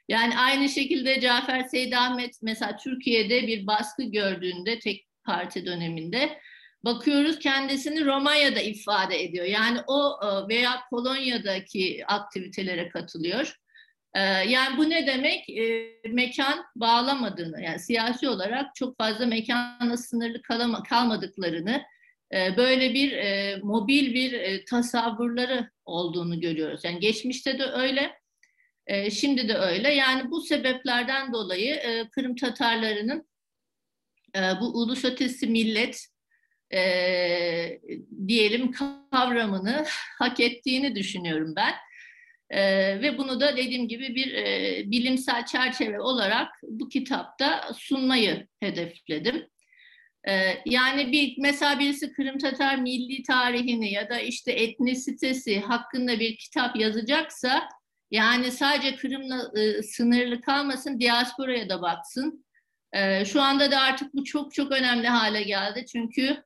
Yani 0.09 0.39
aynı 0.39 0.69
şekilde 0.69 1.21
Cafer 1.21 1.63
Seyit 1.63 1.97
Ahmet 1.97 2.35
mesela 2.43 2.77
Türkiye'de 2.77 3.47
bir 3.47 3.67
baskı 3.67 4.03
gördüğünde 4.03 4.79
tek 4.79 5.07
parti 5.25 5.67
döneminde 5.67 6.39
bakıyoruz 6.85 7.39
kendisini 7.39 8.05
Romanya'da 8.05 8.61
ifade 8.61 9.23
ediyor. 9.23 9.45
Yani 9.45 9.79
o 9.87 10.21
e, 10.23 10.49
veya 10.49 10.81
Polonya'daki 10.91 12.05
aktivitelere 12.07 12.89
katılıyor. 12.89 13.55
E, 14.15 14.21
yani 14.23 14.77
bu 14.77 14.91
ne 14.91 15.07
demek? 15.07 15.51
E, 15.51 15.93
mekan 16.09 16.65
bağlamadığını, 16.77 17.63
yani 17.63 17.79
siyasi 17.79 18.29
olarak 18.29 18.75
çok 18.75 18.99
fazla 18.99 19.27
mekanla 19.27 19.97
sınırlı 19.97 20.43
kalmadıklarını, 20.89 21.83
böyle 22.33 22.95
bir 22.95 23.13
mobil 23.63 24.15
bir 24.15 24.65
tasavvurları 24.67 25.71
olduğunu 25.85 26.41
görüyoruz. 26.41 26.85
Yani 26.85 27.01
geçmişte 27.01 27.59
de 27.59 27.65
öyle, 27.65 28.19
şimdi 29.11 29.49
de 29.49 29.55
öyle. 29.55 29.95
Yani 29.95 30.31
bu 30.31 30.41
sebeplerden 30.41 31.33
dolayı 31.33 31.83
Kırım 32.11 32.37
Tatarlarının 32.37 33.29
bu 34.61 34.67
ulus 34.67 35.05
ötesi 35.05 35.47
millet 35.47 36.09
e, 36.75 37.81
diyelim 38.29 38.73
kavramını 38.73 39.85
hak 40.19 40.41
ettiğini 40.41 40.95
düşünüyorum 40.97 41.53
ben. 41.57 41.75
E, 42.51 42.61
ve 43.03 43.19
bunu 43.19 43.41
da 43.41 43.57
dediğim 43.57 43.89
gibi 43.89 44.15
bir 44.15 44.35
e, 44.35 44.83
bilimsel 44.91 45.47
çerçeve 45.47 46.01
olarak 46.01 46.49
bu 46.63 46.89
kitapta 46.89 47.73
sunmayı 47.75 48.47
hedefledim. 48.61 49.47
E, 50.29 50.63
yani 50.67 51.13
bir 51.13 51.35
mesela 51.39 51.79
birisi 51.79 52.13
Kırım 52.13 52.39
Tatar 52.39 52.77
milli 52.77 53.23
tarihini 53.23 53.93
ya 53.93 54.09
da 54.09 54.21
işte 54.21 54.53
etnisitesi 54.53 55.61
hakkında 55.61 56.21
bir 56.21 56.37
kitap 56.37 56.77
yazacaksa 56.77 57.69
yani 58.11 58.53
sadece 58.53 58.97
Kırım'la 58.97 59.61
e, 59.61 59.83
sınırlı 59.83 60.41
kalmasın, 60.41 61.01
diasporaya 61.01 61.69
da 61.69 61.83
baksın. 61.83 62.45
E, 62.93 63.25
şu 63.25 63.43
anda 63.43 63.71
da 63.71 63.81
artık 63.81 64.15
bu 64.15 64.25
çok 64.25 64.55
çok 64.55 64.73
önemli 64.73 65.09
hale 65.09 65.43
geldi. 65.43 65.85
Çünkü 65.93 66.45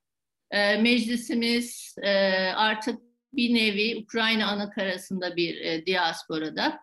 e, 0.50 0.76
meclisimiz 0.76 1.94
e, 2.02 2.10
artık 2.56 3.00
bir 3.32 3.54
nevi 3.54 4.02
Ukrayna 4.02 4.46
anakarasında 4.46 5.36
bir 5.36 5.60
e, 5.60 5.86
diasporada. 5.86 6.80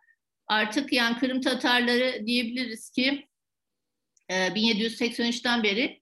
Artık 0.48 0.94
yani 0.94 1.18
Kırım 1.18 1.42
Tatarları 1.42 2.26
diyebiliriz 2.26 2.90
ki 2.90 3.28
e, 4.30 4.36
1783'ten 4.36 5.64
beri 5.64 5.99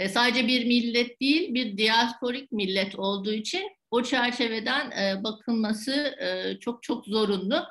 e, 0.00 0.08
sadece 0.08 0.46
bir 0.46 0.66
millet 0.66 1.20
değil 1.20 1.54
bir 1.54 1.76
diasporik 1.76 2.52
millet 2.52 2.98
olduğu 2.98 3.32
için 3.32 3.70
o 3.90 4.02
çerçeveden 4.02 4.90
e, 4.90 5.24
bakılması 5.24 5.92
e, 6.20 6.58
çok 6.60 6.82
çok 6.82 7.06
zorunlu. 7.06 7.64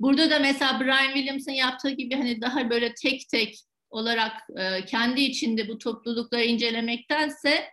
Burada 0.00 0.30
da 0.30 0.38
mesela 0.38 0.80
Brian 0.80 1.14
Williams'ın 1.14 1.52
yaptığı 1.52 1.90
gibi 1.90 2.14
hani 2.14 2.40
daha 2.40 2.70
böyle 2.70 2.94
tek 2.94 3.28
tek 3.28 3.58
olarak 3.90 4.32
e, 4.58 4.84
kendi 4.84 5.20
içinde 5.20 5.68
bu 5.68 5.78
toplulukları 5.78 6.44
incelemektense 6.44 7.64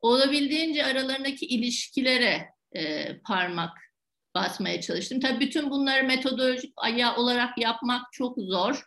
olabildiğince 0.00 0.84
aralarındaki 0.84 1.46
ilişkilere 1.46 2.48
e, 2.72 3.12
parmak 3.18 3.78
basmaya 4.34 4.80
çalıştım. 4.80 5.20
Tabii 5.20 5.40
bütün 5.40 5.70
bunları 5.70 6.04
metodolojik 6.04 6.72
ayağı 6.76 7.16
olarak 7.16 7.58
yapmak 7.58 8.02
çok 8.12 8.38
zor. 8.38 8.82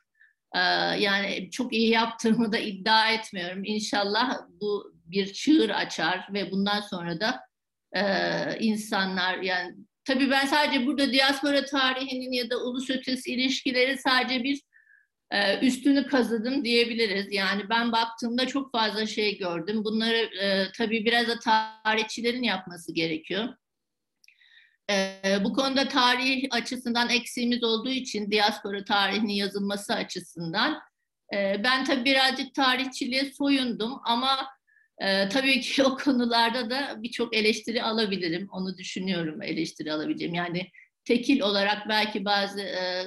Ee, 0.55 0.59
yani 0.99 1.49
çok 1.51 1.73
iyi 1.73 1.89
yaptığımı 1.89 2.51
da 2.51 2.57
iddia 2.57 3.11
etmiyorum. 3.11 3.63
İnşallah 3.65 4.37
bu 4.61 4.93
bir 5.05 5.33
çığır 5.33 5.69
açar 5.69 6.27
ve 6.33 6.51
bundan 6.51 6.81
sonra 6.81 7.19
da 7.19 7.49
insanlar 8.59 9.37
yani 9.37 9.75
tabii 10.05 10.31
ben 10.31 10.45
sadece 10.45 10.85
burada 10.85 11.13
diaspora 11.13 11.65
tarihinin 11.65 12.31
ya 12.31 12.49
da 12.49 12.57
ulus 12.63 12.89
ötesi 12.89 13.33
ilişkileri 13.33 13.97
sadece 13.97 14.43
bir 14.43 14.61
e, 15.31 15.59
üstünü 15.59 16.07
kazıdım 16.07 16.65
diyebiliriz. 16.65 17.27
Yani 17.31 17.69
ben 17.69 17.91
baktığımda 17.91 18.47
çok 18.47 18.71
fazla 18.71 19.05
şey 19.05 19.37
gördüm. 19.37 19.83
Bunları 19.83 20.17
e, 20.17 20.71
tabii 20.77 21.05
biraz 21.05 21.27
da 21.27 21.39
tarihçilerin 21.39 22.43
yapması 22.43 22.93
gerekiyor. 22.93 23.55
Bu 25.43 25.53
konuda 25.53 25.87
tarih 25.87 26.43
açısından 26.51 27.09
eksiğimiz 27.09 27.63
olduğu 27.63 27.89
için 27.89 28.31
diaspora 28.31 28.83
tarihinin 28.83 29.33
yazılması 29.33 29.93
açısından 29.93 30.79
e, 31.33 31.63
ben 31.63 31.85
tabii 31.85 32.05
birazcık 32.05 32.55
tarihçiliğe 32.55 33.25
soyundum 33.25 33.99
ama 34.05 34.47
e, 34.99 35.29
tabii 35.29 35.61
ki 35.61 35.83
o 35.85 35.97
konularda 35.97 36.69
da 36.69 37.03
birçok 37.03 37.35
eleştiri 37.35 37.83
alabilirim. 37.83 38.47
Onu 38.51 38.77
düşünüyorum 38.77 39.41
eleştiri 39.41 39.93
alabileceğim. 39.93 40.33
Yani 40.33 40.69
tekil 41.05 41.41
olarak 41.41 41.89
belki 41.89 42.25
bazı 42.25 42.61
e, 42.61 43.05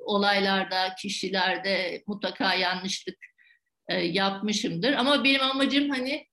olaylarda, 0.00 0.94
kişilerde 0.94 2.02
mutlaka 2.06 2.54
yanlışlık 2.54 3.18
e, 3.88 3.94
yapmışımdır. 4.00 4.92
Ama 4.92 5.24
benim 5.24 5.42
amacım 5.42 5.90
hani 5.90 6.26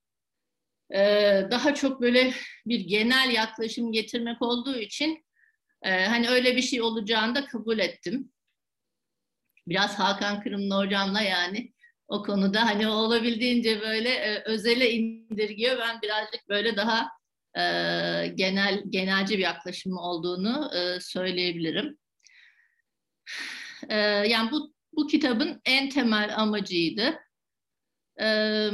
daha 1.50 1.74
çok 1.74 2.00
böyle 2.00 2.32
bir 2.66 2.80
genel 2.80 3.30
yaklaşım 3.34 3.92
getirmek 3.92 4.42
olduğu 4.42 4.76
için 4.76 5.24
e, 5.82 6.06
hani 6.06 6.28
öyle 6.28 6.56
bir 6.56 6.62
şey 6.62 6.82
olacağını 6.82 7.34
da 7.34 7.46
kabul 7.46 7.78
ettim. 7.78 8.32
Biraz 9.66 9.98
Hakan 9.98 10.42
Kırımlı 10.42 10.74
hocamla 10.74 11.20
yani 11.20 11.72
o 12.08 12.22
konuda 12.22 12.66
hani 12.66 12.88
olabildiğince 12.88 13.80
böyle 13.80 14.08
e, 14.08 14.42
özele 14.44 14.90
indirgiyor. 14.90 15.78
Ben 15.78 16.02
birazcık 16.02 16.48
böyle 16.48 16.76
daha 16.76 17.08
e, 17.54 17.62
genel 18.34 18.82
genelci 18.88 19.34
bir 19.34 19.42
yaklaşım 19.42 19.96
olduğunu 19.98 20.70
e, 20.74 21.00
söyleyebilirim. 21.00 21.98
E, 23.88 23.96
yani 24.04 24.50
bu 24.50 24.76
bu 24.92 25.06
kitabın 25.06 25.60
en 25.64 25.90
temel 25.90 26.36
amacıydı. 26.36 27.18
Ee, 28.20 28.70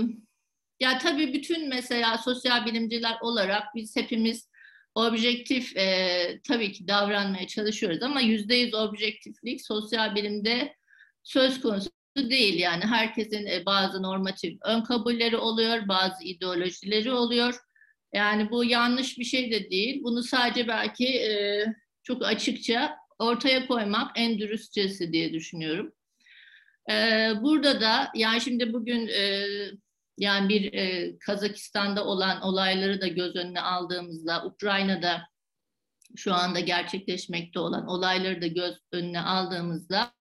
ya 0.83 0.99
tabii 0.99 1.33
bütün 1.33 1.69
mesela 1.69 2.19
sosyal 2.19 2.67
bilimciler 2.67 3.17
olarak 3.21 3.75
biz 3.75 3.97
hepimiz 3.97 4.49
objektif 4.95 5.77
e, 5.77 6.41
tabii 6.49 6.73
ki 6.73 6.89
davranmaya 6.89 7.47
çalışıyoruz 7.47 8.03
ama 8.03 8.21
yüzde 8.21 8.55
yüz 8.55 8.75
objektiflik 8.75 9.67
sosyal 9.67 10.15
bilimde 10.15 10.77
söz 11.23 11.61
konusu 11.61 11.91
değil. 12.17 12.59
Yani 12.59 12.85
herkesin 12.85 13.47
e, 13.47 13.67
bazı 13.67 14.03
normatif 14.03 14.59
ön 14.65 14.81
kabulleri 14.81 15.37
oluyor, 15.37 15.89
bazı 15.89 16.25
ideolojileri 16.25 17.13
oluyor. 17.13 17.55
Yani 18.15 18.51
bu 18.51 18.65
yanlış 18.65 19.19
bir 19.19 19.25
şey 19.25 19.51
de 19.51 19.71
değil. 19.71 20.01
Bunu 20.03 20.23
sadece 20.23 20.69
belki 20.69 21.07
e, 21.09 21.67
çok 22.03 22.25
açıkça 22.25 22.97
ortaya 23.19 23.67
koymak 23.67 24.11
en 24.17 24.39
dürüstçesi 24.39 25.13
diye 25.13 25.33
düşünüyorum. 25.33 25.93
E, 26.91 26.95
burada 27.43 27.81
da 27.81 28.11
yani 28.15 28.41
şimdi 28.41 28.73
bugün 28.73 29.09
e, 29.09 29.47
yani 30.19 30.49
bir 30.49 30.73
e, 30.73 31.19
Kazakistan'da 31.19 32.05
olan 32.05 32.43
olayları 32.43 33.01
da 33.01 33.07
göz 33.07 33.37
önüne 33.37 33.61
aldığımızda, 33.61 34.47
Ukrayna'da 34.47 35.33
şu 36.17 36.35
anda 36.35 36.61
gerçekleşmekte 36.61 37.59
olan 37.59 37.87
olayları 37.87 38.43
da 38.43 38.47
göz 38.47 38.79
önüne 38.93 39.21
aldığımızda 39.21 40.13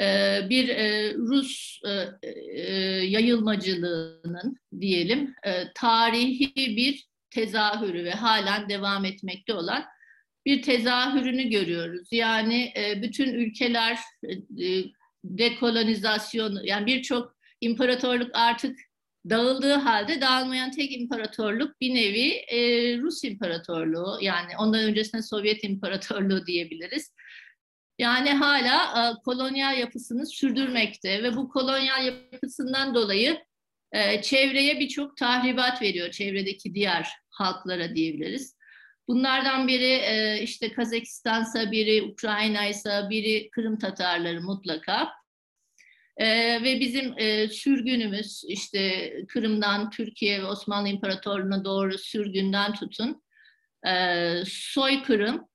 e, 0.00 0.40
bir 0.50 0.68
e, 0.68 1.14
Rus 1.14 1.80
e, 1.84 2.60
yayılmacılığının 3.06 4.56
diyelim 4.80 5.34
tarihi 5.74 6.76
bir 6.76 7.06
tezahürü 7.30 8.04
ve 8.04 8.10
halen 8.10 8.68
devam 8.68 9.04
etmekte 9.04 9.54
olan 9.54 9.84
bir 10.46 10.62
tezahürünü 10.62 11.50
görüyoruz. 11.50 12.08
Yani 12.12 12.72
bütün 13.02 13.34
ülkeler 13.34 13.98
dekolonizasyon 15.24 16.58
yani 16.64 16.86
birçok 16.86 17.36
imparatorluk 17.62 18.30
artık 18.34 18.78
dağıldığı 19.30 19.74
halde 19.74 20.20
dağılmayan 20.20 20.70
tek 20.70 20.92
imparatorluk 20.92 21.80
bir 21.80 21.94
nevi 21.94 22.28
e, 22.28 22.58
Rus 22.98 23.24
İmparatorluğu 23.24 24.18
yani 24.20 24.56
ondan 24.58 24.82
öncesinde 24.82 25.22
Sovyet 25.22 25.64
İmparatorluğu 25.64 26.46
diyebiliriz. 26.46 27.12
Yani 27.98 28.30
hala 28.30 29.10
e, 29.10 29.22
kolonyal 29.24 29.78
yapısını 29.78 30.26
sürdürmekte 30.26 31.22
ve 31.22 31.36
bu 31.36 31.48
kolonyal 31.48 32.04
yapısından 32.04 32.94
dolayı 32.94 33.38
e, 33.92 34.22
çevreye 34.22 34.80
birçok 34.80 35.16
tahribat 35.16 35.82
veriyor 35.82 36.10
çevredeki 36.10 36.74
diğer 36.74 37.08
halklara 37.30 37.94
diyebiliriz. 37.94 38.56
Bunlardan 39.08 39.68
biri 39.68 39.92
e, 39.92 40.40
işte 40.42 40.72
Kazakistan'sa 40.72 41.70
biri 41.70 42.02
Ukrayna'ysa 42.02 43.10
biri 43.10 43.50
Kırım 43.50 43.78
Tatarları 43.78 44.40
mutlaka. 44.40 45.08
E, 46.16 46.26
ve 46.62 46.80
bizim 46.80 47.14
e, 47.18 47.48
sürgünümüz 47.48 48.44
işte 48.48 49.12
Kırım'dan 49.28 49.90
Türkiye 49.90 50.42
ve 50.42 50.46
Osmanlı 50.46 50.88
İmparatorluğu'na 50.88 51.64
doğru 51.64 51.98
sürgünden 51.98 52.74
tutun 52.74 53.22
e, 53.86 54.34
soykırım. 54.46 55.48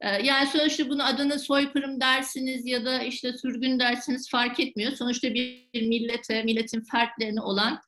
E, 0.00 0.08
yani 0.08 0.46
sonuçta 0.46 0.88
bunu 0.88 1.04
adını 1.04 1.38
soykırım 1.38 2.00
dersiniz 2.00 2.66
ya 2.66 2.84
da 2.84 3.02
işte 3.02 3.32
sürgün 3.32 3.78
dersiniz 3.78 4.30
fark 4.30 4.60
etmiyor. 4.60 4.92
Sonuçta 4.92 5.34
bir, 5.34 5.68
millete, 5.74 6.42
milletin 6.42 6.80
fertlerine 6.80 7.40
olan 7.40 7.80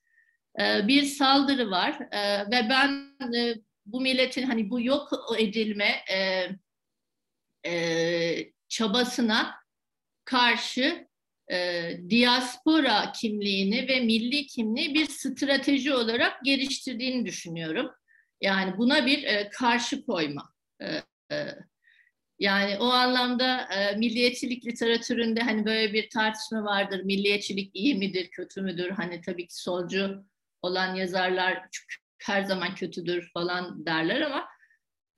e, 0.61 0.89
bir 0.89 1.03
saldırı 1.03 1.71
var 1.71 1.99
e, 2.13 2.51
ve 2.51 2.69
ben 2.71 3.17
e, 3.35 3.55
bu 3.87 4.01
milletin 4.01 4.43
hani 4.43 4.71
bu 4.71 4.81
yok 4.81 5.11
edilme 5.39 6.05
e, 7.67 8.53
çabasına 8.69 9.55
karşı 10.25 11.06
e, 11.53 11.91
diaspora 12.11 13.13
kimliğini 13.13 13.89
ve 13.89 14.01
milli 14.01 14.47
kimliği 14.47 14.95
bir 14.95 15.07
strateji 15.07 15.95
olarak 15.95 16.45
geliştirdiğini 16.45 17.27
düşünüyorum. 17.27 17.91
Yani 18.41 18.79
buna 18.79 19.07
bir 19.07 19.25
e, 19.25 19.51
karşı 19.51 20.07
koyma. 20.07 20.53
E, 20.81 20.87
e, 21.33 21.55
yani 22.39 22.79
o 22.79 22.85
anlamda 22.85 23.61
e, 23.61 23.97
milliyetçilik 23.97 24.67
literatüründe 24.67 25.41
hani 25.41 25.67
böyle 25.67 25.93
bir 25.93 26.11
tartışma 26.11 26.65
vardır. 26.65 27.03
Milliyetçilik 27.05 27.71
iyi 27.75 27.95
midir, 27.95 28.29
kötü 28.31 28.63
müdür? 28.63 28.91
Hani 28.91 29.21
tabii 29.21 29.47
ki 29.47 29.63
solcu 29.63 30.25
olan 30.63 30.95
yazarlar 30.95 31.69
her 32.23 32.43
zaman 32.43 32.75
kötüdür 32.75 33.31
falan 33.35 33.87
derler 33.87 34.21
ama 34.21 34.49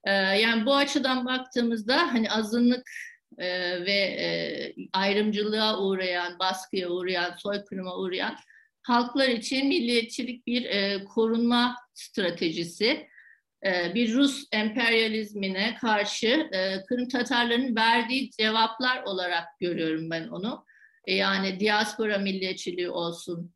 e, 0.05 0.13
yani 0.13 0.67
bu 0.67 0.75
açıdan 0.75 1.27
baktığımızda 1.27 2.13
hani 2.13 2.31
azınlık 2.31 2.91
e, 3.39 3.81
ve 3.87 3.93
e, 3.93 4.29
ayrımcılığa 4.93 5.83
uğrayan, 5.83 6.39
baskıya 6.39 6.89
uğrayan, 6.89 7.35
soykırıma 7.37 7.97
uğrayan 7.97 8.37
halklar 8.83 9.29
için 9.29 9.69
milliyetçilik 9.69 10.47
bir 10.47 10.65
e, 10.65 11.05
korunma 11.05 11.77
stratejisi. 11.95 13.09
E, 13.67 13.95
bir 13.95 14.15
Rus 14.15 14.45
emperyalizmine 14.53 15.77
karşı 15.81 16.49
e, 16.53 16.85
Kırım 16.85 17.09
Tatarlarının 17.09 17.77
verdiği 17.77 18.31
cevaplar 18.31 19.03
olarak 19.03 19.45
görüyorum 19.61 20.11
ben 20.11 20.29
onu. 20.29 20.65
E, 21.05 21.15
yani 21.15 21.61
diaspora 21.61 22.19
milliyetçiliği 22.19 22.91
olsun, 22.91 23.55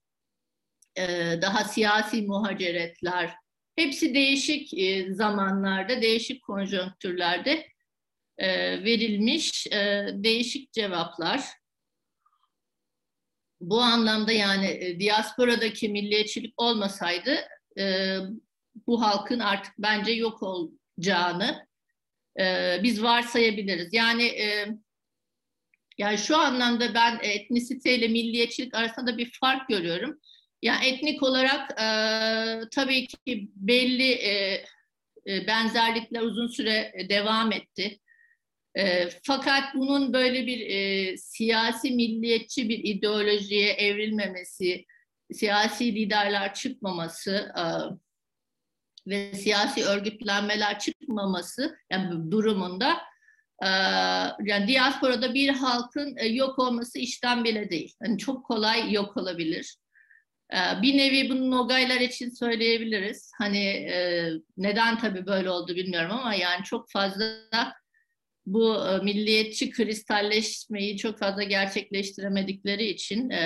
e, 0.97 1.07
daha 1.42 1.64
siyasi 1.64 2.23
muhaceretler, 2.23 3.31
hepsi 3.77 4.14
değişik 4.14 4.75
e, 4.79 5.14
zamanlarda, 5.14 6.03
değişik 6.03 6.42
konjonktürlerde 6.42 7.71
verilmiş 8.85 9.66
e, 9.66 10.07
değişik 10.12 10.73
cevaplar. 10.73 11.45
Bu 13.61 13.81
anlamda 13.81 14.33
yani 14.33 14.66
e, 14.66 15.01
diasporadaki 15.01 15.88
milliyetçilik 15.88 16.55
olmasaydı 16.57 17.37
e, 17.79 18.16
bu 18.87 19.03
halkın 19.03 19.38
artık 19.38 19.75
bence 19.79 20.12
yok 20.12 20.42
olacağını 20.42 21.66
e, 22.40 22.77
biz 22.83 23.03
varsayabiliriz. 23.03 23.88
Yani 23.92 24.25
e, 24.25 24.68
yani 25.99 26.18
şu 26.18 26.37
anlamda 26.37 26.95
ben 26.95 27.18
etnisiteyle 27.23 28.09
milliyetçilik 28.09 28.75
arasında 28.75 29.18
bir 29.18 29.33
fark 29.40 29.68
görüyorum. 29.68 30.21
Yani 30.62 30.87
etnik 30.87 31.23
olarak 31.23 31.71
e, 31.71 31.87
tabii 32.71 33.07
ki 33.07 33.49
belli 33.57 34.12
e, 34.12 34.64
e 35.27 35.47
benzerlikler 35.47 36.21
uzun 36.21 36.47
süre 36.47 37.07
devam 37.09 37.53
etti. 37.53 37.99
E, 38.78 39.08
fakat 39.22 39.74
bunun 39.74 40.12
böyle 40.12 40.46
bir 40.46 40.61
e, 40.61 41.16
siyasi 41.16 41.90
milliyetçi 41.90 42.68
bir 42.68 42.78
ideolojiye 42.78 43.72
evrilmemesi, 43.72 44.85
siyasi 45.32 45.94
liderler 45.94 46.54
çıkmaması 46.54 47.52
e, 47.58 47.64
ve 49.06 49.35
siyasi 49.35 49.85
örgütlenmeler 49.85 50.78
çıkmaması 50.78 51.76
yani 51.90 52.30
durumunda 52.30 52.98
e, 53.62 53.68
yani 54.44 54.68
diasporada 54.68 55.35
bir 55.35 55.48
halkın 55.48 56.16
e, 56.16 56.26
yok 56.26 56.58
olması 56.58 56.98
işten 56.98 57.44
bile 57.44 57.70
değil. 57.70 57.94
Yani 58.02 58.18
çok 58.18 58.46
kolay 58.46 58.92
yok 58.92 59.16
olabilir. 59.16 59.76
E, 60.52 60.82
bir 60.82 60.98
nevi 60.98 61.30
bunu 61.30 61.50
Nogaylar 61.50 62.00
için 62.00 62.30
söyleyebiliriz. 62.30 63.30
Hani 63.38 63.66
e, 63.66 64.30
neden 64.56 64.98
tabii 64.98 65.26
böyle 65.26 65.50
oldu 65.50 65.74
bilmiyorum 65.76 66.11
ama 66.12 66.35
yani 66.35 66.64
çok 66.64 66.90
fazla 66.90 67.26
bu 68.46 68.87
e, 68.87 68.98
milliyetçi 68.98 69.70
kristalleşmeyi 69.70 70.98
çok 70.98 71.18
fazla 71.18 71.42
gerçekleştiremedikleri 71.42 72.85
için 72.85 73.31
e, 73.31 73.42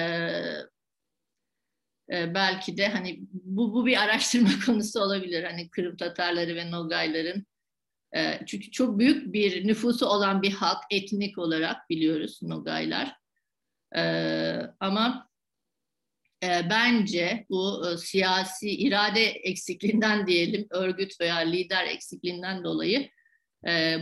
e, 2.12 2.34
belki 2.34 2.76
de 2.76 2.88
hani 2.88 3.18
bu, 3.32 3.74
bu 3.74 3.86
bir 3.86 4.02
araştırma 4.02 4.50
konusu 4.66 5.00
olabilir. 5.00 5.44
Hani 5.44 5.70
Kırım 5.70 5.96
Tatarları 5.96 6.56
ve 6.56 6.70
Nogayların 6.70 7.46
e, 8.16 8.40
çünkü 8.46 8.70
çok 8.70 8.98
büyük 8.98 9.32
bir 9.32 9.66
nüfusu 9.66 10.06
olan 10.06 10.42
bir 10.42 10.52
halk 10.52 10.82
etnik 10.90 11.38
olarak 11.38 11.90
biliyoruz 11.90 12.38
Nogaylar. 12.42 13.16
E, 13.96 14.02
ama 14.80 15.28
e, 16.42 16.70
bence 16.70 17.46
bu 17.50 17.88
e, 17.88 17.96
siyasi 17.96 18.70
irade 18.70 19.24
eksikliğinden 19.24 20.26
diyelim, 20.26 20.66
örgüt 20.70 21.20
veya 21.20 21.36
lider 21.36 21.84
eksikliğinden 21.84 22.64
dolayı 22.64 23.10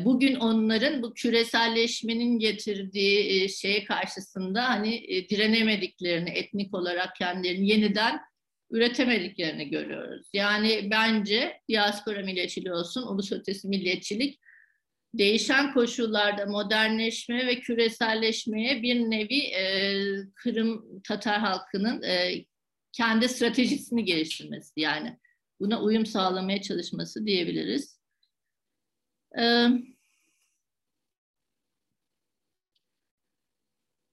bugün 0.05 0.35
onların 0.35 1.03
bu 1.03 1.15
küreselleşmenin 1.15 2.39
getirdiği 2.39 3.43
e, 3.43 3.49
şeye 3.49 3.85
karşısında 3.85 4.69
hani 4.69 4.95
e, 4.95 5.29
direnemediklerini, 5.29 6.31
etnik 6.31 6.75
olarak 6.75 7.17
kendilerini 7.17 7.69
yeniden 7.69 8.21
üretemediklerini 8.71 9.71
görüyoruz. 9.71 10.29
Yani 10.33 10.89
bence 10.91 11.61
diaspora 11.69 12.23
milliyetçiliği 12.23 12.73
olsun, 12.73 13.03
ulus 13.03 13.33
ötesi 13.33 13.69
milliyetçilik 13.69 14.41
değişen 15.15 15.75
koşullarda 15.75 16.47
modernleşme 16.47 17.47
ve 17.47 17.61
küreselleşmeye 17.61 18.83
bir 18.83 18.97
nevi 18.97 19.39
e, 19.39 19.95
Kırım 20.35 21.01
Tatar 21.03 21.41
halkının 21.41 22.03
e, 22.03 22.45
kendi 22.93 23.29
stratejisini 23.29 24.05
geliştirmesi 24.05 24.73
yani 24.77 25.19
buna 25.61 25.83
uyum 25.83 26.07
sağlamaya 26.07 26.63
çalışması 26.63 27.27
diyebiliriz. 27.27 27.94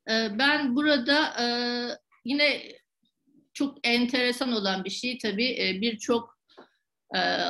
E, 0.10 0.40
ben 0.40 0.76
burada 0.76 1.44
e, 1.44 1.46
yine 2.26 2.62
çok 3.54 3.78
enteresan 3.88 4.52
olan 4.52 4.84
bir 4.84 4.90
şey 4.90 5.18
tabii 5.18 5.50
e, 5.62 5.82
birçok 5.82 6.42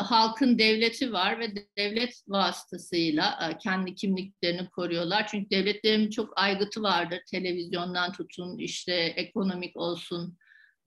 halkın 0.03 0.59
devleti 0.59 1.13
var 1.13 1.39
ve 1.39 1.55
devlet 1.77 2.23
vasıtasıyla 2.27 3.57
kendi 3.63 3.95
kimliklerini 3.95 4.69
koruyorlar. 4.69 5.27
Çünkü 5.27 5.49
devletlerin 5.49 6.09
çok 6.09 6.39
aygıtı 6.39 6.81
vardır. 6.81 7.19
Televizyondan 7.31 8.11
tutun, 8.11 8.57
işte 8.57 8.93
ekonomik 8.93 9.77
olsun, 9.77 10.37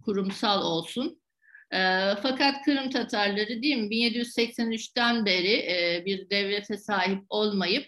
kurumsal 0.05 0.63
olsun. 0.63 1.23
E, 1.73 2.11
fakat 2.23 2.65
Kırım 2.65 2.91
Tatarları 2.91 3.63
değil 3.63 3.77
mi 3.77 3.89
1783'ten 3.89 5.27
beri 5.27 5.53
e, 5.53 6.03
bir 6.07 6.31
devlete 6.31 6.77
sahip 6.77 7.23
olmayıp 7.29 7.87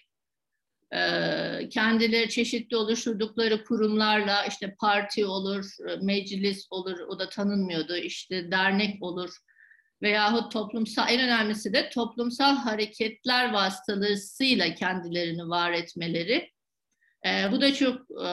e, 0.92 1.00
kendileri 1.68 2.28
çeşitli 2.28 2.76
oluşturdukları 2.76 3.64
kurumlarla 3.64 4.44
işte 4.44 4.74
parti 4.80 5.26
olur, 5.26 5.64
meclis 6.02 6.66
olur, 6.70 6.98
o 6.98 7.18
da 7.18 7.28
tanınmıyordu, 7.28 7.96
işte 7.96 8.50
dernek 8.50 9.02
olur 9.02 9.30
veyahut 10.02 10.52
toplumsal, 10.52 11.06
en 11.10 11.20
önemlisi 11.20 11.72
de 11.72 11.90
toplumsal 11.90 12.56
hareketler 12.56 13.52
vasıtasıyla 13.52 14.74
kendilerini 14.74 15.48
var 15.48 15.72
etmeleri. 15.72 16.50
E, 17.26 17.52
bu 17.52 17.60
da 17.60 17.74
çok 17.74 18.00
e, 18.24 18.28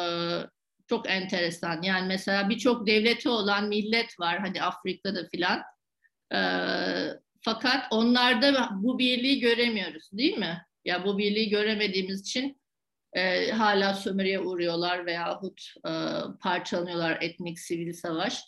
çok 0.93 1.09
enteresan. 1.09 1.81
Yani 1.81 2.07
mesela 2.07 2.49
birçok 2.49 2.87
devleti 2.87 3.29
olan 3.29 3.67
millet 3.67 4.19
var 4.19 4.39
hani 4.39 4.63
Afrika'da 4.63 5.27
filan. 5.27 5.61
E, 6.33 6.39
fakat 7.41 7.85
onlarda 7.91 8.69
bu 8.73 8.99
birliği 8.99 9.39
göremiyoruz 9.39 10.09
değil 10.11 10.37
mi? 10.37 10.65
Ya 10.85 11.05
bu 11.05 11.17
birliği 11.17 11.49
göremediğimiz 11.49 12.21
için 12.21 12.61
e, 13.13 13.51
hala 13.51 13.93
sömürüye 13.93 14.39
uğruyorlar 14.39 15.05
veyahut 15.05 15.61
e, 15.87 15.91
parçalanıyorlar 16.41 17.17
etnik 17.21 17.59
sivil 17.59 17.93
savaş. 17.93 18.41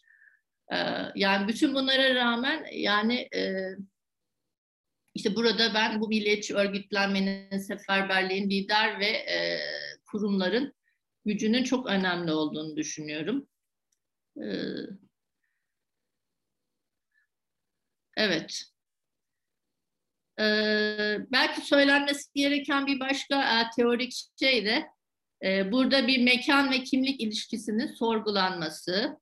E, 0.73 0.77
yani 1.15 1.47
bütün 1.47 1.75
bunlara 1.75 2.15
rağmen 2.15 2.65
yani 2.73 3.29
e, 3.35 3.53
işte 5.13 5.35
burada 5.35 5.73
ben 5.73 6.01
bu 6.01 6.07
milliyetçi 6.07 6.55
örgütlenmenin, 6.55 7.57
seferberliğin, 7.57 8.49
lider 8.49 8.99
ve 8.99 9.07
e, 9.07 9.59
kurumların 10.11 10.73
gücünün 11.25 11.63
çok 11.63 11.87
önemli 11.87 12.31
olduğunu 12.31 12.75
düşünüyorum. 12.75 13.47
E, 14.37 14.47
evet. 18.17 18.65
Ee, 20.39 21.17
belki 21.31 21.61
söylenmesi 21.61 22.29
gereken 22.35 22.87
bir 22.87 22.99
başka 22.99 23.61
e, 23.61 23.69
teorik 23.75 24.13
şey 24.39 24.65
de 24.65 24.85
e, 25.43 25.71
burada 25.71 26.07
bir 26.07 26.23
mekan 26.23 26.71
ve 26.71 26.83
kimlik 26.83 27.21
ilişkisinin 27.21 27.87
sorgulanması. 27.87 29.19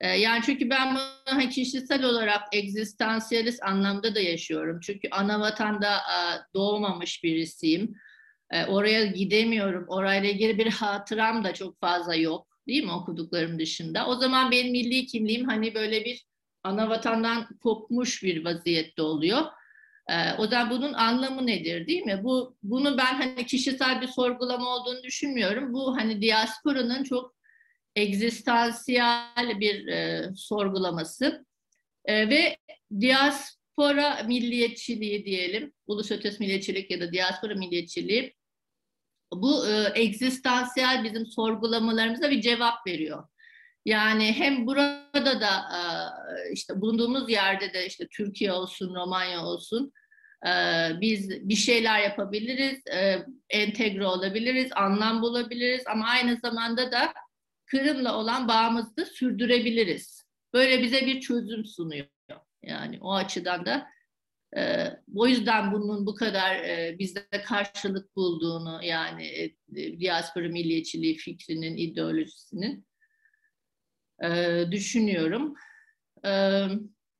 E, 0.00 0.08
yani 0.08 0.42
çünkü 0.46 0.70
ben 0.70 0.96
bunu 1.30 1.48
kişisel 1.48 2.04
olarak 2.04 2.42
egzistansiyelist 2.52 3.62
anlamda 3.62 4.14
da 4.14 4.20
yaşıyorum. 4.20 4.80
Çünkü 4.80 5.08
ana 5.10 5.40
vatanda 5.40 6.00
doğmamış 6.54 7.24
birisiyim. 7.24 7.96
E, 8.50 8.64
oraya 8.64 9.06
gidemiyorum. 9.06 9.84
Orayla 9.88 10.30
ilgili 10.30 10.58
bir 10.58 10.70
hatıram 10.70 11.44
da 11.44 11.54
çok 11.54 11.80
fazla 11.80 12.14
yok. 12.14 12.46
Değil 12.68 12.84
mi 12.84 12.92
okuduklarım 12.92 13.58
dışında? 13.58 14.06
O 14.06 14.16
zaman 14.16 14.50
benim 14.50 14.72
milli 14.72 15.06
kimliğim 15.06 15.48
hani 15.48 15.74
böyle 15.74 16.04
bir 16.04 16.26
ana 16.64 16.88
vatandan 16.88 17.48
kopmuş 17.62 18.22
bir 18.22 18.44
vaziyette 18.44 19.02
oluyor. 19.02 19.42
Ee, 20.10 20.32
o 20.38 20.50
da 20.50 20.70
bunun 20.70 20.92
anlamı 20.92 21.46
nedir 21.46 21.86
değil 21.86 22.02
mi? 22.02 22.20
Bu 22.24 22.56
bunu 22.62 22.98
ben 22.98 23.14
hani 23.14 23.46
kişisel 23.46 24.00
bir 24.00 24.06
sorgulama 24.06 24.76
olduğunu 24.76 25.02
düşünmüyorum. 25.02 25.72
Bu 25.72 25.96
hani 25.96 26.22
diasporanın 26.22 27.04
çok 27.04 27.36
egzistansiyel 27.96 29.60
bir 29.60 29.86
e, 29.86 30.30
sorgulaması 30.36 31.46
e, 32.04 32.28
ve 32.30 32.56
diaspora 33.00 34.22
milliyetçiliği 34.22 35.24
diyelim, 35.24 35.72
ulus 35.86 36.10
ötesi 36.10 36.40
milliyetçilik 36.40 36.90
ya 36.90 37.00
da 37.00 37.12
diaspora 37.12 37.54
milliyetçiliği 37.54 38.35
bu 39.32 39.68
e, 39.68 39.92
egzistansiyel 39.94 41.04
bizim 41.04 41.26
sorgulamalarımıza 41.26 42.30
bir 42.30 42.40
cevap 42.40 42.86
veriyor. 42.86 43.28
Yani 43.84 44.32
hem 44.32 44.66
burada 44.66 45.40
da 45.40 45.50
e, 45.76 45.82
işte 46.52 46.80
bulunduğumuz 46.80 47.30
yerde 47.30 47.72
de 47.72 47.86
işte 47.86 48.06
Türkiye 48.08 48.52
olsun, 48.52 48.94
Romanya 48.94 49.44
olsun 49.46 49.92
e, 50.46 50.50
biz 51.00 51.48
bir 51.48 51.56
şeyler 51.56 52.00
yapabiliriz, 52.00 52.86
e, 52.86 53.26
entegre 53.50 54.06
olabiliriz, 54.06 54.70
anlam 54.74 55.22
bulabiliriz 55.22 55.82
ama 55.86 56.06
aynı 56.06 56.36
zamanda 56.36 56.92
da 56.92 57.12
Kırım'la 57.66 58.16
olan 58.18 58.48
bağımızı 58.48 59.06
sürdürebiliriz. 59.14 60.26
Böyle 60.54 60.82
bize 60.82 61.06
bir 61.06 61.20
çözüm 61.20 61.64
sunuyor. 61.64 62.06
Yani 62.62 62.98
o 63.00 63.14
açıdan 63.14 63.66
da 63.66 63.86
o 65.14 65.26
yüzden 65.26 65.72
bunun 65.72 66.06
bu 66.06 66.14
kadar 66.14 66.58
bizde 66.98 67.26
karşılık 67.44 68.16
bulduğunu 68.16 68.80
yani 68.82 69.26
e, 69.26 70.00
diaspora 70.00 70.48
milliyetçiliği 70.48 71.16
fikrinin, 71.16 71.76
ideolojisinin 71.76 72.86
e, 74.24 74.62
düşünüyorum. 74.70 75.54
E, 76.24 76.30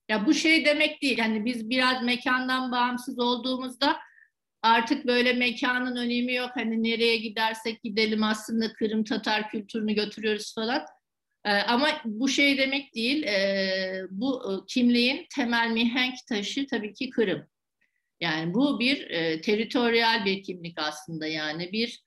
ya 0.09 0.27
bu 0.27 0.35
şey 0.35 0.65
demek 0.65 1.03
değil. 1.03 1.19
Yani 1.19 1.45
biz 1.45 1.71
biraz 1.71 2.03
mekandan 2.03 2.73
bağımsız 2.73 3.19
olduğumuzda 3.19 3.97
artık 4.63 5.07
böyle 5.07 5.33
mekanın 5.33 5.97
önemi 5.97 6.35
yok. 6.35 6.51
Hani 6.55 6.83
nereye 6.83 7.17
gidersek 7.17 7.83
gidelim 7.83 8.23
aslında 8.23 8.73
Kırım 8.73 9.05
Tatar 9.05 9.51
kültürünü 9.51 9.95
götürüyoruz 9.95 10.55
falan. 10.55 10.87
E, 11.47 11.53
ama 11.53 11.89
bu 12.05 12.29
şey 12.29 12.59
demek 12.59 12.95
değil. 12.95 13.23
E, 13.23 14.03
bu 14.11 14.53
e, 14.53 14.67
kimliğin 14.67 15.27
temel 15.35 15.71
mihenk 15.71 16.15
taşı 16.29 16.67
tabii 16.67 16.95
ki 16.95 17.11
Kırım. 17.11 17.47
Yani 18.21 18.55
bu 18.55 18.81
bir 18.81 19.11
e, 19.11 19.41
teritoryal 19.41 20.25
bir 20.25 20.43
kimlik 20.43 20.79
aslında 20.79 21.27
yani 21.27 21.73
bir 21.73 22.03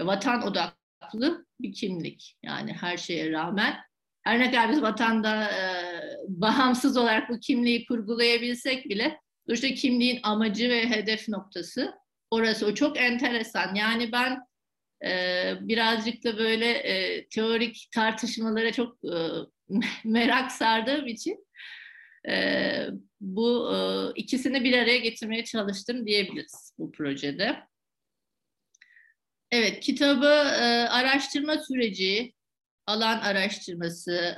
vatan 0.00 0.42
odaklı 0.42 1.46
bir 1.60 1.72
kimlik. 1.72 2.36
Yani 2.42 2.72
her 2.72 2.96
şeye 2.96 3.32
rağmen 3.32 3.76
her 4.22 4.38
ne 4.38 4.50
kadar 4.50 4.70
biz 4.70 4.82
vatanda 4.82 5.44
e, 5.44 5.60
bağımsız 6.28 6.96
olarak 6.96 7.30
bu 7.30 7.40
kimliği 7.40 7.86
kurgulayabilsek 7.86 8.84
bile 8.84 9.20
işte 9.48 9.74
kimliğin 9.74 10.20
amacı 10.22 10.70
ve 10.70 10.90
hedef 10.90 11.28
noktası 11.28 11.94
orası. 12.30 12.66
O 12.66 12.74
çok 12.74 12.98
enteresan. 12.98 13.74
Yani 13.74 14.12
ben 14.12 14.45
birazcık 15.60 16.24
da 16.24 16.38
böyle 16.38 16.70
e, 16.70 17.26
teorik 17.28 17.88
tartışmalara 17.92 18.72
çok 18.72 18.98
e, 19.04 19.16
merak 20.04 20.52
sardığım 20.52 21.06
için 21.06 21.46
e, 22.28 22.86
bu 23.20 23.72
ikisini 24.16 24.64
bir 24.64 24.78
araya 24.78 24.98
getirmeye 24.98 25.44
çalıştım 25.44 26.06
diyebiliriz 26.06 26.74
bu 26.78 26.92
projede. 26.92 27.56
Evet, 29.50 29.80
kitabı 29.80 30.28
araştırma 30.90 31.58
süreci, 31.58 32.34
alan 32.86 33.20
araştırması, 33.20 34.36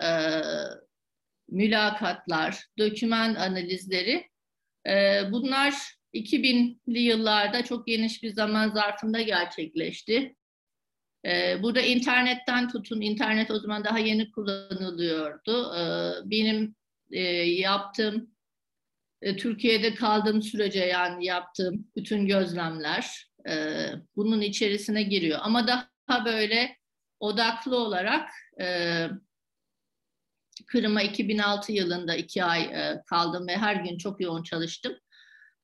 mülakatlar, 1.48 2.64
doküman 2.78 3.34
analizleri 3.34 4.28
bunlar 5.32 5.74
2000'li 6.14 6.98
yıllarda 6.98 7.64
çok 7.64 7.86
geniş 7.86 8.22
bir 8.22 8.30
zaman 8.30 8.70
zarfında 8.70 9.22
gerçekleşti. 9.22 10.36
E, 11.28 11.62
burada 11.62 11.80
internetten 11.80 12.68
tutun, 12.68 13.00
internet 13.00 13.50
o 13.50 13.58
zaman 13.58 13.84
daha 13.84 13.98
yeni 13.98 14.30
kullanılıyordu. 14.30 15.74
E, 15.76 15.82
benim 16.30 16.74
e, 17.10 17.20
yaptığım, 17.42 18.30
e, 19.22 19.36
Türkiye'de 19.36 19.94
kaldığım 19.94 20.42
sürece 20.42 20.84
yani 20.84 21.26
yaptığım 21.26 21.86
bütün 21.96 22.26
gözlemler 22.26 23.30
e, 23.48 23.86
bunun 24.16 24.40
içerisine 24.40 25.02
giriyor. 25.02 25.38
Ama 25.42 25.66
daha 25.66 26.24
böyle 26.24 26.76
odaklı 27.20 27.76
olarak 27.76 28.30
Kırım'a 30.66 31.02
2006 31.02 31.72
yılında 31.72 32.14
iki 32.14 32.44
ay 32.44 32.72
kaldım 33.06 33.48
ve 33.48 33.56
her 33.56 33.76
gün 33.76 33.98
çok 33.98 34.20
yoğun 34.20 34.42
çalıştım. 34.42 34.98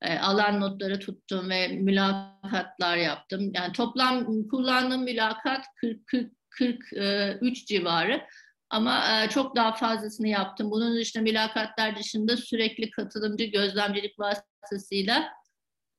E, 0.01 0.19
alan 0.19 0.61
notları 0.61 0.99
tuttum 0.99 1.49
ve 1.49 1.67
mülakatlar 1.67 2.97
yaptım. 2.97 3.51
Yani 3.53 3.73
toplam 3.73 4.47
kullandığım 4.47 5.03
mülakat 5.03 5.65
40, 5.75 6.07
40 6.07 6.31
43 6.49 7.67
civarı. 7.67 8.27
Ama 8.69 9.23
e, 9.23 9.29
çok 9.29 9.55
daha 9.55 9.75
fazlasını 9.75 10.27
yaptım. 10.27 10.71
Bunun 10.71 10.97
dışında 10.97 11.23
mülakatlar 11.23 11.97
dışında 11.97 12.37
sürekli 12.37 12.89
katılımcı 12.89 13.45
gözlemcilik 13.45 14.19
vasıtasıyla 14.19 15.33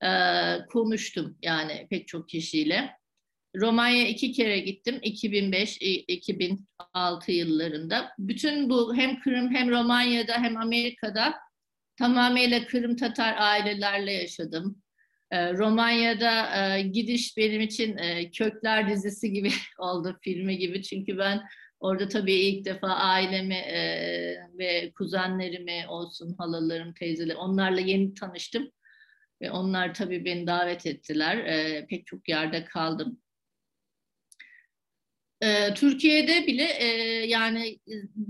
e, 0.05 0.11
konuştum 0.73 1.39
yani 1.43 1.87
pek 1.91 2.09
çok 2.09 2.29
kişiyle. 2.29 2.97
Romanya 3.57 4.09
iki 4.09 4.33
kere 4.33 4.59
gittim 4.59 4.97
2005-2006 4.97 7.33
yıllarında. 7.33 8.13
Bütün 8.19 8.71
bu 8.71 8.95
hem 8.95 9.21
Kırım 9.21 9.55
hem 9.55 9.71
Romanya'da 9.71 10.33
hem 10.33 10.57
Amerika'da 10.57 11.35
tamamıyla 11.99 12.67
Kırım 12.67 12.97
Tatar 12.97 13.35
ailelerle 13.39 14.13
yaşadım. 14.13 14.83
E, 15.31 15.53
Romanya'da 15.53 16.57
e, 16.57 16.83
gidiş 16.83 17.37
benim 17.37 17.61
için 17.61 17.97
e, 17.97 18.31
Kökler 18.31 18.89
dizisi 18.89 19.33
gibi 19.33 19.51
oldu, 19.79 20.19
filmi 20.21 20.59
gibi. 20.59 20.83
Çünkü 20.83 21.19
ben 21.19 21.43
orada 21.81 22.09
tabii 22.09 22.35
ilk 22.35 22.65
defa 22.65 22.89
ailemi 22.89 23.55
e, 23.55 23.81
ve 24.59 24.93
kuzenlerimi 24.93 25.85
olsun, 25.89 26.35
halalarım, 26.39 26.95
teyzelerim 26.95 27.39
onlarla 27.39 27.81
yeni 27.81 28.15
tanıştım. 28.15 28.71
Ve 29.43 29.51
onlar 29.51 29.95
tabii 29.95 30.25
beni 30.25 30.47
davet 30.47 30.87
ettiler. 30.87 31.37
E, 31.37 31.87
pek 31.87 32.07
çok 32.07 32.29
yerde 32.29 32.65
kaldım. 32.65 33.21
E, 35.41 35.75
Türkiye'de 35.75 36.47
bile 36.47 36.65
e, 36.65 36.87
yani 37.27 37.79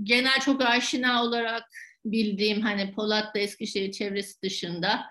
genel 0.03 0.39
çok 0.39 0.61
aşina 0.61 1.23
olarak 1.23 1.63
bildiğim 2.11 2.61
hani 2.61 2.91
Polat'ta 2.91 3.39
Eskişehir 3.39 3.91
çevresi 3.91 4.41
dışında 4.41 5.01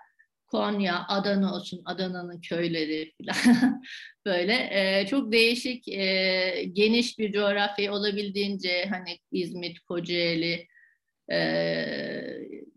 Konya, 0.47 1.05
Adana 1.09 1.55
olsun, 1.55 1.83
Adana'nın 1.85 2.41
köyleri 2.41 3.13
falan 3.19 3.83
böyle 4.27 4.69
e, 4.71 5.07
çok 5.07 5.33
değişik, 5.33 5.89
e, 5.89 6.65
geniş 6.73 7.19
bir 7.19 7.33
coğrafya 7.33 7.93
olabildiğince 7.93 8.87
hani 8.91 9.19
İzmit, 9.33 9.81
Kocaeli 9.81 10.67
e, 11.33 11.39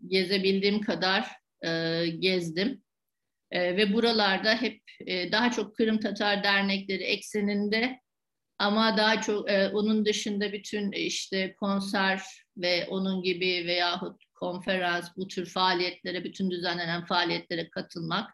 gezebildiğim 0.08 0.80
kadar 0.80 1.28
e, 1.66 2.06
gezdim. 2.18 2.82
E, 3.50 3.76
ve 3.76 3.92
buralarda 3.92 4.54
hep 4.54 4.80
e, 5.06 5.32
daha 5.32 5.50
çok 5.50 5.76
Kırım 5.76 6.00
Tatar 6.00 6.44
dernekleri 6.44 7.02
ekseninde 7.02 8.00
ama 8.60 8.96
daha 8.96 9.20
çok 9.20 9.50
e, 9.50 9.68
onun 9.68 10.04
dışında 10.04 10.52
bütün 10.52 10.92
işte 10.92 11.54
konser 11.54 12.22
ve 12.56 12.86
onun 12.86 13.22
gibi 13.22 13.64
veyahut 13.66 14.22
konferans, 14.34 15.16
bu 15.16 15.28
tür 15.28 15.46
faaliyetlere, 15.46 16.24
bütün 16.24 16.50
düzenlenen 16.50 17.04
faaliyetlere 17.04 17.70
katılmak. 17.70 18.30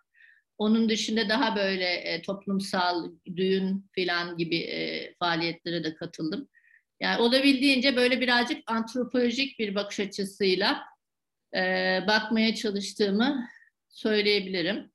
Onun 0.58 0.88
dışında 0.88 1.28
daha 1.28 1.56
böyle 1.56 1.84
e, 1.84 2.22
toplumsal 2.22 3.10
düğün 3.36 3.90
filan 3.92 4.36
gibi 4.36 4.56
e, 4.56 5.14
faaliyetlere 5.14 5.84
de 5.84 5.94
katıldım. 5.94 6.48
Yani 7.00 7.22
olabildiğince 7.22 7.96
böyle 7.96 8.20
birazcık 8.20 8.70
antropolojik 8.70 9.58
bir 9.58 9.74
bakış 9.74 10.00
açısıyla 10.00 10.82
e, 11.56 11.60
bakmaya 12.06 12.54
çalıştığımı 12.54 13.48
söyleyebilirim. 13.88 14.90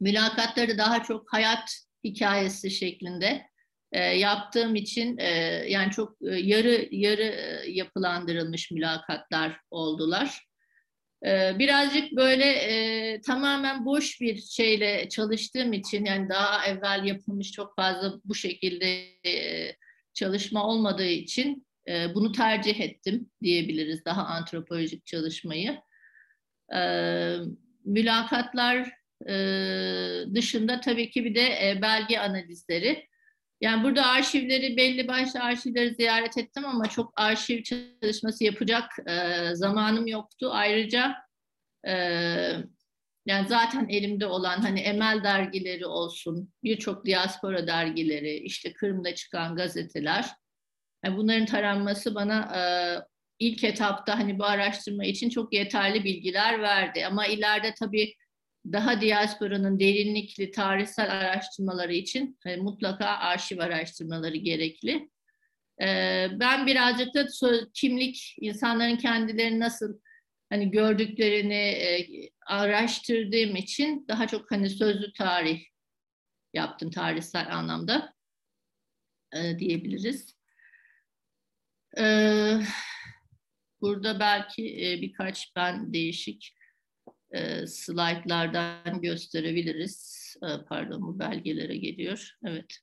Mülakatları 0.00 0.78
daha 0.78 1.02
çok 1.02 1.32
hayat 1.32 1.80
hikayesi 2.04 2.70
şeklinde 2.70 3.49
e, 3.92 4.00
yaptığım 4.00 4.74
için 4.74 5.18
e, 5.18 5.28
yani 5.68 5.90
çok 5.90 6.16
e, 6.22 6.34
yarı 6.34 6.88
yarı 6.90 7.22
e, 7.22 7.70
yapılandırılmış 7.70 8.70
mülakatlar 8.70 9.60
oldular. 9.70 10.46
E, 11.26 11.58
birazcık 11.58 12.12
böyle 12.12 12.44
e, 12.44 13.20
tamamen 13.20 13.84
boş 13.84 14.20
bir 14.20 14.36
şeyle 14.36 15.08
çalıştığım 15.08 15.72
için 15.72 16.04
yani 16.04 16.28
daha 16.28 16.66
evvel 16.66 17.04
yapılmış 17.04 17.52
çok 17.52 17.76
fazla 17.76 18.12
bu 18.24 18.34
şekilde 18.34 18.86
e, 19.26 19.76
çalışma 20.14 20.66
olmadığı 20.66 21.08
için 21.08 21.66
e, 21.88 22.14
bunu 22.14 22.32
tercih 22.32 22.80
ettim 22.80 23.30
diyebiliriz 23.42 24.04
daha 24.04 24.24
antropolojik 24.24 25.06
çalışmayı. 25.06 25.78
E, 26.74 26.80
mülakatlar 27.84 28.90
e, 29.28 29.34
dışında 30.34 30.80
tabii 30.80 31.10
ki 31.10 31.24
bir 31.24 31.34
de 31.34 31.70
e, 31.70 31.82
belge 31.82 32.18
analizleri. 32.18 33.09
Yani 33.60 33.84
burada 33.84 34.06
arşivleri 34.06 34.76
belli 34.76 35.08
başlı 35.08 35.40
arşivleri 35.40 35.94
ziyaret 35.94 36.38
ettim 36.38 36.64
ama 36.66 36.88
çok 36.88 37.12
arşiv 37.16 37.62
çalışması 37.62 38.44
yapacak 38.44 38.84
e, 39.06 39.48
zamanım 39.54 40.06
yoktu. 40.06 40.50
Ayrıca 40.52 41.14
e, 41.86 41.92
yani 43.26 43.48
zaten 43.48 43.88
elimde 43.88 44.26
olan 44.26 44.60
hani 44.60 44.80
Emel 44.80 45.24
dergileri 45.24 45.86
olsun, 45.86 46.52
birçok 46.64 47.06
diaspora 47.06 47.66
dergileri, 47.66 48.36
işte 48.36 48.72
Kırım'da 48.72 49.14
çıkan 49.14 49.56
gazeteler. 49.56 50.26
Yani 51.04 51.16
bunların 51.16 51.46
taranması 51.46 52.14
bana 52.14 52.56
e, 52.56 52.62
ilk 53.38 53.64
etapta 53.64 54.18
hani 54.18 54.38
bu 54.38 54.44
araştırma 54.44 55.04
için 55.04 55.30
çok 55.30 55.52
yeterli 55.52 56.04
bilgiler 56.04 56.62
verdi. 56.62 57.06
Ama 57.06 57.26
ileride 57.26 57.74
tabii 57.78 58.14
daha 58.66 59.00
diasporanın 59.00 59.80
derinlikli 59.80 60.50
tarihsel 60.50 61.12
araştırmaları 61.12 61.92
için 61.92 62.38
e, 62.46 62.56
mutlaka 62.56 63.06
arşiv 63.06 63.58
araştırmaları 63.58 64.36
gerekli. 64.36 65.10
E, 65.82 65.86
ben 66.32 66.66
birazcık 66.66 67.14
da 67.14 67.26
kimlik, 67.74 68.36
insanların 68.40 68.96
kendilerini 68.96 69.60
nasıl 69.60 70.00
hani 70.50 70.70
gördüklerini 70.70 71.54
e, 71.54 72.08
araştırdığım 72.46 73.56
için 73.56 74.04
daha 74.08 74.26
çok 74.26 74.50
hani 74.50 74.70
sözlü 74.70 75.12
tarih 75.12 75.64
yaptım 76.54 76.90
tarihsel 76.90 77.56
anlamda 77.56 78.14
e, 79.32 79.58
diyebiliriz. 79.58 80.36
E, 81.98 82.04
burada 83.80 84.20
belki 84.20 84.62
e, 84.62 85.00
birkaç 85.00 85.52
ben 85.56 85.92
değişik 85.92 86.59
e, 87.32 87.66
slaytlardan 87.66 89.00
gösterebiliriz. 89.02 90.20
E, 90.42 90.64
pardon 90.68 91.02
bu 91.02 91.18
belgelere 91.18 91.76
geliyor. 91.76 92.30
Evet. 92.46 92.76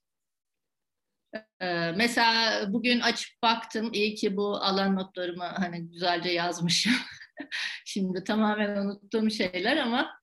E, 1.60 1.91
mesela 1.91 2.63
bugün 2.73 2.99
açıp 2.99 3.41
baktım. 3.43 3.89
İyi 3.93 4.15
ki 4.15 4.38
bu 4.38 4.55
alan 4.55 4.95
notlarımı 4.95 5.43
hani 5.43 5.88
güzelce 5.88 6.29
yazmışım. 6.29 6.93
Şimdi 7.86 8.23
tamamen 8.23 8.77
unuttuğum 8.77 9.29
şeyler 9.29 9.77
ama 9.77 10.19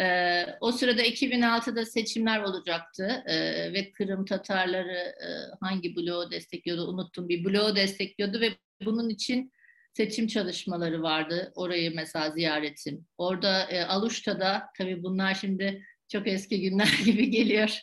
e, 0.00 0.44
o 0.60 0.72
sırada 0.72 1.02
2006'da 1.02 1.84
seçimler 1.84 2.42
olacaktı 2.42 3.22
e, 3.26 3.36
ve 3.72 3.92
Kırım 3.92 4.24
Tatarları 4.24 4.98
e, 4.98 5.28
hangi 5.60 5.96
bloğu 5.96 6.30
destekliyordu 6.30 6.86
unuttum 6.86 7.28
bir 7.28 7.44
bloğu 7.44 7.76
destekliyordu 7.76 8.40
ve 8.40 8.50
bunun 8.84 9.08
için 9.08 9.52
seçim 9.98 10.26
çalışmaları 10.26 11.02
vardı. 11.02 11.52
Orayı 11.54 11.94
mesela 11.94 12.30
ziyaretim. 12.30 13.06
Orada 13.18 13.62
e, 13.62 13.84
Aluşta'da 13.84 14.70
tabii 14.78 15.02
bunlar 15.02 15.34
şimdi 15.34 15.84
çok 16.08 16.28
eski 16.28 16.60
günler 16.60 16.98
gibi 17.04 17.30
geliyor. 17.30 17.80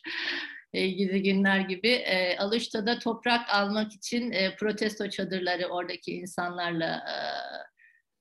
E, 0.73 0.87
gidi 0.87 1.23
günler 1.23 1.59
gibi. 1.59 1.87
E, 1.87 2.37
Aluşta'da 2.37 2.99
toprak 2.99 3.49
almak 3.49 3.93
için 3.93 4.31
e, 4.31 4.55
protesto 4.55 5.09
çadırları 5.09 5.65
oradaki 5.65 6.11
insanlarla 6.11 7.03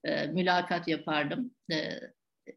e, 0.05 0.11
e, 0.11 0.27
mülakat 0.27 0.89
yapardım. 0.89 1.55
E, 1.73 1.89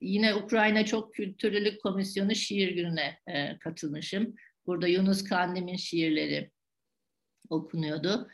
yine 0.02 0.36
Ukrayna 0.36 0.86
Çok 0.86 1.14
Kültürlülük 1.14 1.84
Komisyonu 1.84 2.36
şiir 2.36 2.76
gününe 2.76 3.20
e, 3.28 3.60
katılmışım. 3.60 4.36
Burada 4.66 4.88
Yunus 4.88 5.24
Kandem'in 5.24 5.78
şiirleri 5.78 6.52
okunuyordu. 7.50 8.28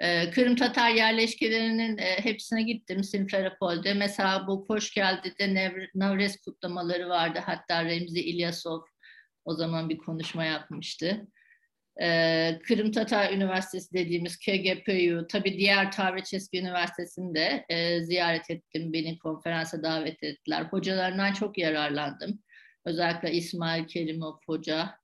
Ee, 0.00 0.30
Kırım 0.30 0.56
Tatar 0.56 0.90
yerleşkelerinin 0.90 1.98
e, 1.98 2.04
hepsine 2.04 2.62
gittim 2.62 3.04
Simferopol'de. 3.04 3.94
Mesela 3.94 4.46
bu 4.46 4.64
Hoş 4.68 4.94
Geldi'de 4.94 5.54
Nevrez 5.94 6.40
kutlamaları 6.40 7.08
vardı. 7.08 7.40
Hatta 7.46 7.84
Remzi 7.84 8.20
İlyasov 8.20 8.80
o 9.44 9.54
zaman 9.54 9.88
bir 9.88 9.98
konuşma 9.98 10.44
yapmıştı. 10.44 11.26
Ee, 12.02 12.58
Kırım 12.64 12.92
Tatar 12.92 13.32
Üniversitesi 13.32 13.94
dediğimiz 13.94 14.38
KGPU, 14.38 15.26
tabii 15.26 15.58
diğer 15.58 15.92
Tavreçeski 15.92 16.60
Üniversitesi'ni 16.60 17.34
de 17.34 17.64
e, 17.68 18.02
ziyaret 18.02 18.50
ettim. 18.50 18.92
Beni 18.92 19.18
konferansa 19.18 19.82
davet 19.82 20.22
ettiler. 20.22 20.62
Hocalarından 20.62 21.32
çok 21.32 21.58
yararlandım. 21.58 22.42
Özellikle 22.84 23.32
İsmail 23.32 23.86
Kerimov 23.86 24.36
Hoca, 24.46 24.99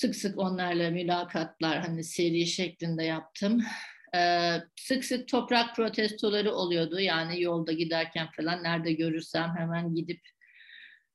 Sık 0.00 0.16
sık 0.16 0.38
onlarla 0.38 0.90
mülakatlar 0.90 1.78
hani 1.78 2.04
seri 2.04 2.46
şeklinde 2.46 3.04
yaptım. 3.04 3.60
Ee, 4.16 4.56
sık 4.76 5.04
sık 5.04 5.28
toprak 5.28 5.76
protestoları 5.76 6.52
oluyordu. 6.52 7.00
Yani 7.00 7.42
yolda 7.42 7.72
giderken 7.72 8.28
falan 8.36 8.62
nerede 8.62 8.92
görürsem 8.92 9.54
hemen 9.58 9.94
gidip 9.94 10.20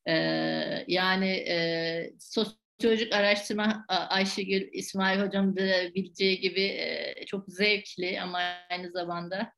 e, 0.05 0.13
yani 0.87 1.29
e, 1.29 2.13
sosyolojik 2.19 3.13
araştırma 3.13 3.85
Ayşegül 3.87 4.69
İsmail 4.71 5.19
Hocam 5.19 5.55
da 5.55 5.93
bileceği 5.95 6.39
gibi 6.39 6.63
e, 6.63 7.15
çok 7.25 7.45
zevkli 7.47 8.21
ama 8.21 8.39
aynı 8.69 8.91
zamanda 8.91 9.51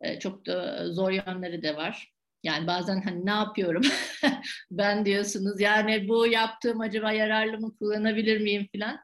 e, 0.00 0.18
çok 0.18 0.46
da 0.46 0.86
zor 0.92 1.10
yönleri 1.10 1.62
de 1.62 1.76
var. 1.76 2.12
Yani 2.42 2.66
bazen 2.66 3.02
hani 3.02 3.26
ne 3.26 3.30
yapıyorum 3.30 3.82
ben 4.70 5.04
diyorsunuz 5.06 5.60
yani 5.60 6.08
bu 6.08 6.26
yaptığım 6.26 6.80
acaba 6.80 7.12
yararlı 7.12 7.58
mı 7.58 7.76
kullanabilir 7.76 8.40
miyim 8.40 8.68
filan. 8.72 8.98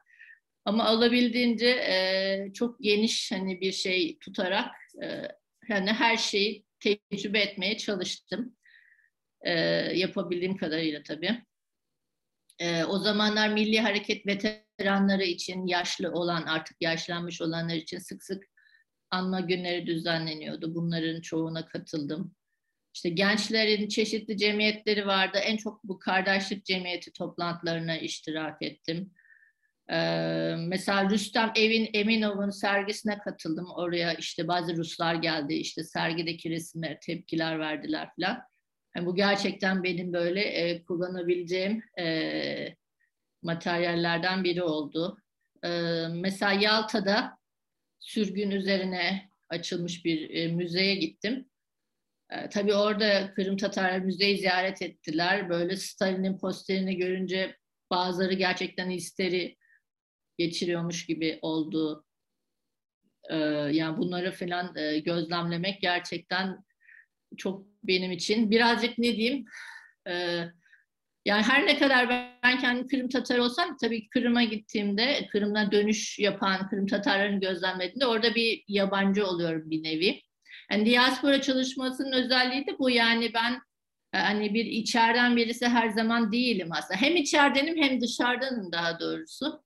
Ama 0.65 0.85
alabildiğince 0.85 1.67
e, 1.67 2.53
çok 2.53 2.79
geniş 2.79 3.31
hani 3.31 3.61
bir 3.61 3.71
şey 3.71 4.17
tutarak 4.19 4.75
e, 5.03 5.07
yani 5.69 5.91
her 5.91 6.17
şeyi 6.17 6.65
tecrübe 6.79 7.39
etmeye 7.39 7.77
çalıştım. 7.77 8.55
E, 9.41 9.51
yapabildiğim 9.97 10.57
kadarıyla 10.57 11.03
tabii. 11.03 11.41
E, 12.59 12.83
o 12.83 12.99
zamanlar 12.99 13.49
Milli 13.49 13.79
Hareket 13.79 14.25
veteranları 14.27 15.23
için 15.23 15.67
yaşlı 15.67 16.11
olan 16.11 16.43
artık 16.43 16.77
yaşlanmış 16.81 17.41
olanlar 17.41 17.75
için 17.75 17.99
sık 17.99 18.23
sık 18.23 18.43
anma 19.11 19.39
günleri 19.39 19.87
düzenleniyordu. 19.87 20.75
Bunların 20.75 21.21
çoğuna 21.21 21.65
katıldım. 21.65 22.35
İşte 22.93 23.09
gençlerin 23.09 23.87
çeşitli 23.87 24.37
cemiyetleri 24.37 25.07
vardı. 25.07 25.37
En 25.37 25.57
çok 25.57 25.83
bu 25.83 25.99
kardeşlik 25.99 26.65
cemiyeti 26.65 27.13
toplantılarına 27.13 27.97
iştirak 27.97 28.61
ettim. 28.61 29.11
Ee, 29.91 30.55
mesela 30.57 31.09
Rüstem 31.09 31.51
Evin 31.55 31.89
Eminov'un 31.93 32.49
sergisine 32.49 33.17
katıldım. 33.17 33.65
Oraya 33.75 34.13
işte 34.13 34.47
bazı 34.47 34.77
Ruslar 34.77 35.15
geldi. 35.15 35.53
işte 35.53 35.83
sergideki 35.83 36.49
resimler, 36.49 36.99
tepkiler 37.01 37.59
verdiler 37.59 38.09
falan. 38.15 38.41
Yani 38.95 39.05
bu 39.05 39.15
gerçekten 39.15 39.83
benim 39.83 40.13
böyle 40.13 40.41
e, 40.41 40.83
kullanabileceğim 40.83 41.83
e, 41.99 42.75
materyallerden 43.41 44.43
biri 44.43 44.63
oldu. 44.63 45.17
E, 45.63 45.69
mesela 46.11 46.53
Yalta'da 46.53 47.37
sürgün 47.99 48.51
üzerine 48.51 49.29
açılmış 49.49 50.05
bir 50.05 50.29
e, 50.29 50.47
müzeye 50.47 50.95
gittim. 50.95 51.48
E, 52.29 52.49
tabii 52.49 52.73
orada 52.73 53.33
Kırım 53.33 53.57
Tatar 53.57 53.99
müzeyi 53.99 54.37
ziyaret 54.37 54.81
ettiler. 54.81 55.49
Böyle 55.49 55.75
Stalin'in 55.75 56.37
posterini 56.37 56.97
görünce 56.97 57.57
bazıları 57.91 58.33
gerçekten 58.33 58.89
histeri 58.89 59.57
geçiriyormuş 60.37 61.05
gibi 61.05 61.39
oldu. 61.41 62.05
E, 63.29 63.35
yani 63.71 63.97
bunları 63.97 64.31
falan 64.31 64.75
e, 64.75 64.99
gözlemlemek 64.99 65.81
gerçekten 65.81 66.65
çok 67.37 67.65
benim 67.83 68.11
için 68.11 68.51
birazcık 68.51 68.97
ne 68.97 69.15
diyeyim 69.15 69.45
e, 70.07 70.13
yani 71.25 71.43
her 71.43 71.65
ne 71.65 71.77
kadar 71.77 72.09
ben 72.43 72.59
kendim 72.59 72.87
Kırım 72.87 73.09
Tatar 73.09 73.37
olsam 73.37 73.77
tabii 73.81 74.09
Kırım'a 74.09 74.43
gittiğimde 74.43 75.27
Kırım'dan 75.31 75.71
dönüş 75.71 76.19
yapan 76.19 76.69
Kırım 76.69 76.87
Tatarlarını 76.87 77.39
gözlemlediğimde 77.39 78.05
orada 78.05 78.35
bir 78.35 78.63
yabancı 78.67 79.27
oluyorum 79.27 79.69
bir 79.69 79.83
nevi. 79.83 80.21
Yani 80.71 80.85
diaspora 80.85 81.41
çalışmasının 81.41 82.11
özelliği 82.11 82.67
de 82.67 82.79
bu 82.79 82.89
yani 82.89 83.33
ben 83.33 83.61
hani 84.11 84.53
bir 84.53 84.65
içeriden 84.65 85.35
birisi 85.35 85.67
her 85.67 85.89
zaman 85.89 86.31
değilim 86.31 86.69
aslında. 86.71 87.01
Hem 87.01 87.15
içeridenim 87.15 87.83
hem 87.83 88.01
dışarıdanım 88.01 88.71
daha 88.71 88.99
doğrusu. 88.99 89.63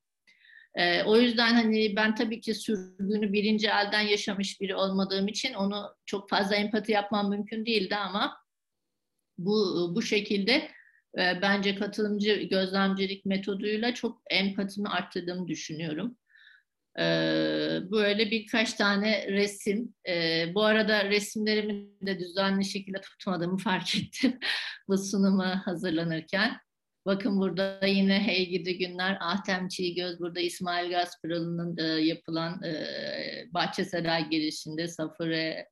E, 0.76 1.04
o 1.04 1.18
yüzden 1.18 1.54
hani 1.54 1.96
ben 1.96 2.16
tabii 2.16 2.42
ki 2.42 2.54
sürgünü 2.54 3.34
birinci 3.34 3.68
elden 3.68 4.02
yaşamış 4.02 4.62
biri 4.62 4.76
olmadığım 4.76 5.28
için 5.28 5.54
onu 5.54 5.96
çok 6.06 6.30
fazla 6.30 6.56
empati 6.56 6.92
yapmam 6.92 7.30
mümkün 7.30 7.66
değildi 7.66 7.96
ama 7.96 8.38
bu 9.38 9.92
bu 9.96 10.02
şekilde 10.02 10.54
e, 11.18 11.42
bence 11.42 11.76
katılımcı 11.76 12.34
gözlemcilik 12.36 13.26
metoduyla 13.26 13.94
çok 13.94 14.22
empatimi 14.30 14.90
arttırdığımı 14.90 15.48
düşünüyorum. 15.48 16.18
E, 17.00 17.04
böyle 17.92 18.32
birkaç 18.32 18.74
tane 18.74 19.28
resim. 19.28 19.96
E, 20.08 20.46
bu 20.56 20.64
arada 20.64 21.10
resimlerimi 21.10 21.88
de 22.02 22.20
düzenli 22.20 22.66
şekilde 22.66 23.02
tutmadığımı 23.02 23.58
fark 23.58 23.96
ettim 24.04 24.40
bu 24.88 24.98
sunuma 24.98 25.68
hazırlanırken. 25.68 26.58
Bakın 27.06 27.40
burada 27.40 27.80
yine 27.88 28.28
Hey 28.28 28.50
Gidi 28.50 28.78
Günler, 28.78 29.18
Ahtem 29.22 29.68
Çiğgöz, 29.68 30.20
burada 30.20 30.40
İsmail 30.40 30.92
Gasparalı'nın 30.92 31.78
e, 31.78 31.84
yapılan 31.84 32.64
e, 32.64 32.86
Bahçesaray 33.54 34.30
girişinde 34.30 34.88
Safire 34.88 35.70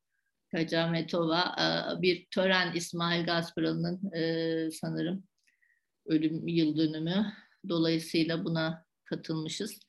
Kacametova 0.50 1.56
e, 1.58 2.02
bir 2.02 2.26
tören 2.30 2.72
İsmail 2.74 3.24
Gasparalı'nın 3.24 4.12
e, 4.12 4.70
sanırım 4.70 5.24
ölüm 6.06 6.48
yıl 6.48 6.76
dönümü. 6.76 7.32
Dolayısıyla 7.68 8.44
buna 8.44 8.84
katılmışız. 9.04 9.80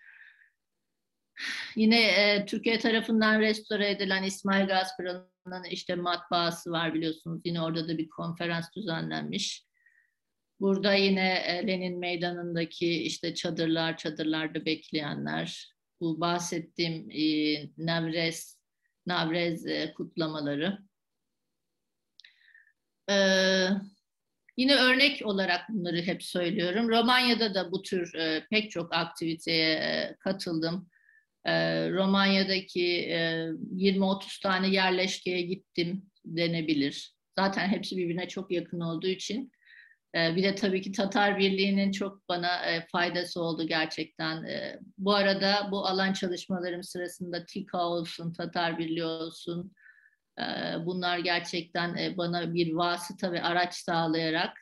Yine 1.76 2.02
e, 2.02 2.46
Türkiye 2.46 2.80
tarafından 2.80 3.42
restore 3.42 3.90
edilen 3.90 4.24
İsmail 4.24 4.68
Gasparalı'nın 4.68 5.64
işte 5.70 5.96
matbaası 5.96 6.72
var 6.72 6.94
biliyorsunuz. 6.94 7.42
Yine 7.46 7.62
orada 7.62 7.88
da 7.88 7.98
bir 7.98 8.10
konferans 8.10 8.66
düzenlenmiş. 8.76 9.66
Burada 10.60 10.94
yine 10.94 11.34
e, 11.34 11.68
Lenin 11.68 12.00
Meydanı'ndaki 12.00 13.04
işte 13.04 13.36
çadırlar, 13.36 13.98
çadırlarda 13.98 14.66
bekleyenler, 14.66 15.74
bu 16.02 16.20
bahsettiğim 16.20 17.12
e, 17.12 17.24
Navrez, 17.78 18.60
Navrez 19.06 19.68
e, 19.68 19.94
kutlamaları. 19.94 20.80
Ee, 23.10 23.68
yine 24.58 24.76
örnek 24.76 25.26
olarak 25.26 25.70
bunları 25.70 26.02
hep 26.02 26.24
söylüyorum. 26.24 26.90
Romanya'da 26.90 27.54
da 27.54 27.72
bu 27.72 27.82
tür 27.82 28.16
e, 28.16 28.48
pek 28.50 28.72
çok 28.72 28.94
aktiviteye 28.94 29.74
e, 29.74 30.16
katıldım. 30.20 30.90
E, 31.46 31.54
Romanya'daki 31.92 32.86
e, 32.86 33.48
20-30 33.76 34.42
tane 34.42 34.70
yerleşkeye 34.70 35.42
gittim 35.42 36.06
denebilir. 36.26 37.14
Zaten 37.40 37.68
hepsi 37.68 37.98
birbirine 37.98 38.28
çok 38.28 38.52
yakın 38.52 38.80
olduğu 38.80 39.08
için 39.08 39.52
ee, 40.16 40.36
bir 40.36 40.44
de 40.44 40.56
tabii 40.56 40.82
ki 40.82 40.92
Tatar 40.92 41.38
Birliği'nin 41.38 41.92
çok 41.92 42.30
bana 42.30 42.66
e, 42.66 42.88
faydası 42.92 43.42
oldu 43.42 43.68
gerçekten. 43.68 44.44
Ee, 44.44 44.80
bu 44.98 45.16
arada 45.16 45.68
bu 45.72 45.88
alan 45.88 46.14
çalışmalarım 46.14 46.84
sırasında 46.84 47.46
TİKA 47.46 47.88
olsun, 47.88 48.34
Tatar 48.34 48.78
Birliği 48.78 49.04
olsun, 49.04 49.72
e, 50.40 50.44
bunlar 50.86 51.18
gerçekten 51.18 51.96
e, 51.96 52.18
bana 52.18 52.54
bir 52.54 52.74
vasıta 52.74 53.32
ve 53.32 53.44
araç 53.44 53.74
sağlayarak 53.74 54.58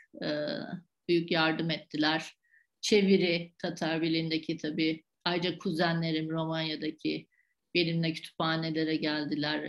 büyük 1.09 1.31
yardım 1.31 1.69
ettiler. 1.69 2.33
Çeviri 2.81 3.53
Tatar 3.61 4.01
Birliği'ndeki 4.01 4.57
tabii 4.57 5.03
ayrıca 5.25 5.57
kuzenlerim 5.57 6.29
Romanya'daki 6.29 7.27
benimle 7.75 8.13
kütüphanelere 8.13 8.95
geldiler, 8.95 9.59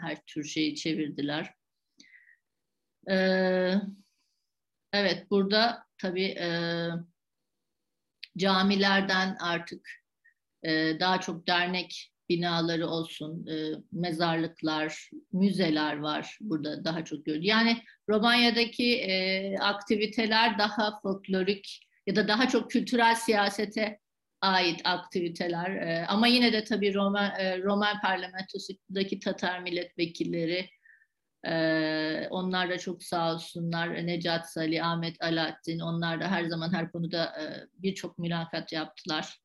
her 0.00 0.24
tür 0.26 0.44
şeyi 0.44 0.76
çevirdiler. 0.76 1.54
Evet 3.06 3.82
Evet, 4.92 5.30
burada 5.30 5.86
tabii 5.98 6.24
e, 6.24 6.88
camilerden 8.38 9.36
artık 9.40 9.88
e, 10.62 11.00
daha 11.00 11.20
çok 11.20 11.46
dernek 11.46 12.12
binaları 12.28 12.86
olsun, 12.86 13.46
e, 13.46 13.72
mezarlıklar, 13.92 15.10
müzeler 15.32 15.96
var 15.96 16.38
burada 16.40 16.84
daha 16.84 17.04
çok 17.04 17.24
görülüyor. 17.24 17.56
Yani 17.56 17.82
Romanya'daki 18.08 18.96
e, 19.00 19.56
aktiviteler 19.58 20.58
daha 20.58 21.00
folklorik 21.00 21.80
ya 22.06 22.16
da 22.16 22.28
daha 22.28 22.48
çok 22.48 22.70
kültürel 22.70 23.14
siyasete 23.14 23.98
ait 24.42 24.80
aktiviteler. 24.84 25.70
E, 25.70 26.06
ama 26.06 26.26
yine 26.26 26.52
de 26.52 26.64
tabii 26.64 26.94
Roman, 26.94 27.32
e, 27.38 27.58
Roman 27.62 28.00
parlamentosundaki 28.00 29.20
Tatar 29.20 29.60
milletvekilleri, 29.60 30.68
ee, 31.46 32.28
onlar 32.30 32.70
da 32.70 32.78
çok 32.78 33.02
sağ 33.02 33.34
olsunlar. 33.34 34.06
Necat 34.06 34.52
Salih, 34.52 34.86
Ahmet 34.86 35.22
Alaaddin 35.22 35.80
onlar 35.80 36.20
da 36.20 36.30
her 36.30 36.44
zaman 36.44 36.72
her 36.72 36.92
konuda 36.92 37.24
e, 37.24 37.44
birçok 37.82 38.18
mülakat 38.18 38.72
yaptılar. 38.72 39.38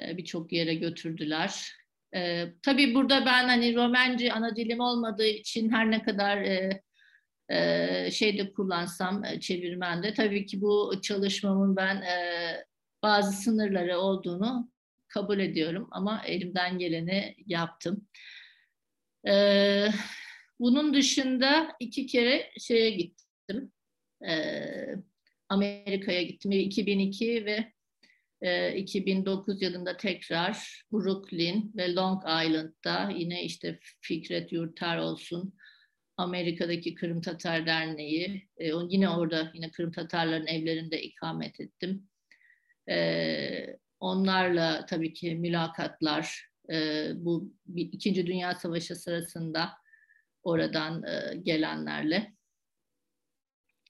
E, 0.00 0.16
birçok 0.16 0.52
yere 0.52 0.74
götürdüler. 0.74 1.72
E, 2.14 2.46
tabii 2.62 2.94
burada 2.94 3.26
ben 3.26 3.48
hani 3.48 3.74
Romenci 3.74 4.32
ana 4.32 4.56
dilim 4.56 4.80
olmadığı 4.80 5.26
için 5.26 5.70
her 5.70 5.90
ne 5.90 6.02
kadar 6.02 6.36
e, 6.36 6.82
e, 7.48 8.10
şeyde 8.10 8.52
kullansam 8.52 9.24
e, 9.24 9.40
çevirmende 9.40 10.14
tabii 10.14 10.46
ki 10.46 10.60
bu 10.60 11.00
çalışmamın 11.02 11.76
ben 11.76 11.96
e, 11.96 12.16
bazı 13.04 13.32
sınırları 13.32 13.98
olduğunu 13.98 14.70
kabul 15.08 15.38
ediyorum 15.38 15.88
ama 15.90 16.22
elimden 16.26 16.78
geleni 16.78 17.34
yaptım. 17.46 18.08
Evet 19.24 19.94
bunun 20.60 20.94
dışında 20.94 21.76
iki 21.80 22.06
kere 22.06 22.50
şeye 22.58 22.90
gittim. 22.90 23.72
E, 24.28 24.34
Amerika'ya 25.48 26.22
gittim. 26.22 26.52
2002 26.52 27.44
ve 27.44 27.72
e, 28.42 28.76
2009 28.76 29.62
yılında 29.62 29.96
tekrar 29.96 30.84
Brooklyn 30.92 31.72
ve 31.76 31.94
Long 31.94 32.22
Island'da 32.22 33.10
yine 33.16 33.44
işte 33.44 33.78
Fikret 34.00 34.52
Yurtar 34.52 34.98
olsun, 34.98 35.54
Amerika'daki 36.16 36.94
Kırım 36.94 37.20
Tatar 37.20 37.66
Derneği, 37.66 38.48
e, 38.56 38.70
yine 38.88 39.08
orada 39.08 39.50
yine 39.54 39.70
Kırım 39.70 39.92
Tatarların 39.92 40.46
evlerinde 40.46 41.02
ikamet 41.02 41.60
ettim. 41.60 42.08
E, 42.88 43.78
onlarla 44.00 44.86
tabii 44.86 45.12
ki 45.12 45.34
mülakatlar, 45.34 46.50
e, 46.72 47.08
bu 47.14 47.52
İkinci 47.76 48.26
Dünya 48.26 48.54
Savaşı 48.54 48.96
sırasında 48.96 49.70
oradan 50.42 51.02
e, 51.02 51.36
gelenlerle. 51.36 52.34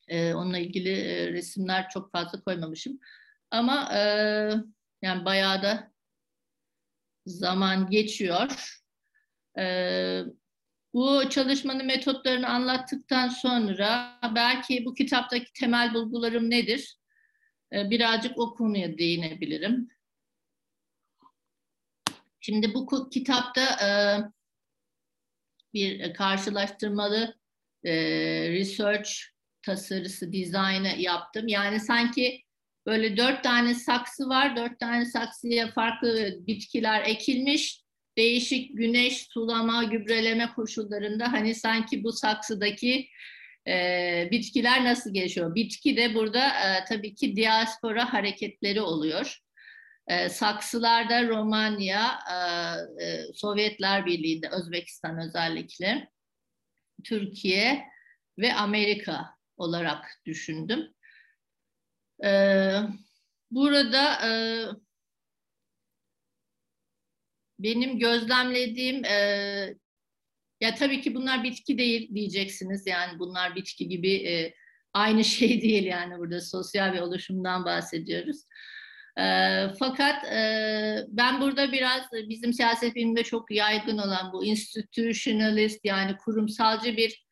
E, 0.08 0.34
onunla 0.34 0.58
ilgili 0.58 0.90
e, 0.90 1.32
resimler 1.32 1.88
çok 1.88 2.12
fazla 2.12 2.40
koymamışım. 2.40 2.98
Ama 3.50 3.94
e, 3.94 4.00
yani 5.02 5.24
bayağı 5.24 5.62
da 5.62 5.92
zaman 7.26 7.90
geçiyor. 7.90 8.78
E, 9.58 9.64
bu 10.94 11.28
çalışmanın 11.30 11.86
metotlarını 11.86 12.48
anlattıktan 12.48 13.28
sonra 13.28 14.18
belki 14.34 14.84
bu 14.84 14.94
kitaptaki 14.94 15.52
temel 15.52 15.94
bulgularım 15.94 16.50
nedir? 16.50 16.96
E, 17.74 17.90
birazcık 17.90 18.38
o 18.38 18.54
konuya 18.54 18.98
değinebilirim. 18.98 19.88
Şimdi 22.40 22.74
bu 22.74 23.10
kitapta 23.10 23.62
e, 23.62 23.88
bir 25.74 26.00
e, 26.00 26.12
karşılaştırmalı 26.12 27.34
e, 27.84 27.92
research 28.50 29.10
tasarısı, 29.62 30.32
dizaynı 30.32 30.88
yaptım. 30.98 31.48
Yani 31.48 31.80
sanki 31.80 32.42
böyle 32.86 33.16
dört 33.16 33.44
tane 33.44 33.74
saksı 33.74 34.28
var, 34.28 34.56
dört 34.56 34.80
tane 34.80 35.04
saksıya 35.04 35.72
farklı 35.72 36.38
bitkiler 36.46 37.02
ekilmiş. 37.02 37.84
Değişik 38.18 38.76
güneş, 38.76 39.26
sulama, 39.30 39.84
gübreleme 39.84 40.52
koşullarında 40.56 41.32
hani 41.32 41.54
sanki 41.54 42.04
bu 42.04 42.12
saksıdaki 42.12 43.08
e, 43.68 44.28
bitkiler 44.30 44.84
nasıl 44.84 45.14
gelişiyor? 45.14 45.54
Bitki 45.54 45.96
de 45.96 46.14
burada 46.14 46.48
e, 46.48 46.84
tabii 46.88 47.14
ki 47.14 47.36
diaspora 47.36 48.12
hareketleri 48.12 48.80
oluyor. 48.80 49.38
E, 50.08 50.28
saksılarda 50.28 51.28
Romanya, 51.28 52.18
e, 53.00 53.32
Sovyetler 53.34 54.06
Birliği'nde, 54.06 54.48
Özbekistan 54.48 55.18
özellikle, 55.18 56.08
Türkiye 57.04 57.84
ve 58.38 58.54
Amerika 58.54 59.34
olarak 59.56 60.20
düşündüm. 60.26 60.94
E, 62.24 62.30
burada 63.50 64.28
e, 64.28 64.30
benim 67.58 67.98
gözlemlediğim 67.98 69.04
e, 69.04 69.74
ya 70.64 70.74
tabii 70.74 71.00
ki 71.00 71.14
bunlar 71.14 71.44
bitki 71.44 71.78
değil 71.78 72.14
diyeceksiniz 72.14 72.86
yani 72.86 73.18
bunlar 73.18 73.56
bitki 73.56 73.88
gibi 73.88 74.12
e, 74.14 74.54
aynı 74.92 75.24
şey 75.34 75.62
değil 75.62 75.84
yani 75.84 76.18
burada 76.18 76.40
sosyal 76.40 76.94
bir 76.94 77.00
oluşumdan 77.00 77.64
bahsediyoruz. 77.64 78.36
E, 79.18 79.24
fakat 79.78 80.24
e, 80.24 80.40
ben 81.08 81.40
burada 81.40 81.72
biraz 81.72 82.02
bizim 82.12 82.52
siyaset 82.52 82.94
biliminde 82.94 83.22
çok 83.22 83.50
yaygın 83.50 83.98
olan 83.98 84.32
bu 84.32 84.44
institutionalist 84.44 85.84
yani 85.84 86.16
kurumsalcı 86.16 86.96
bir 86.96 87.24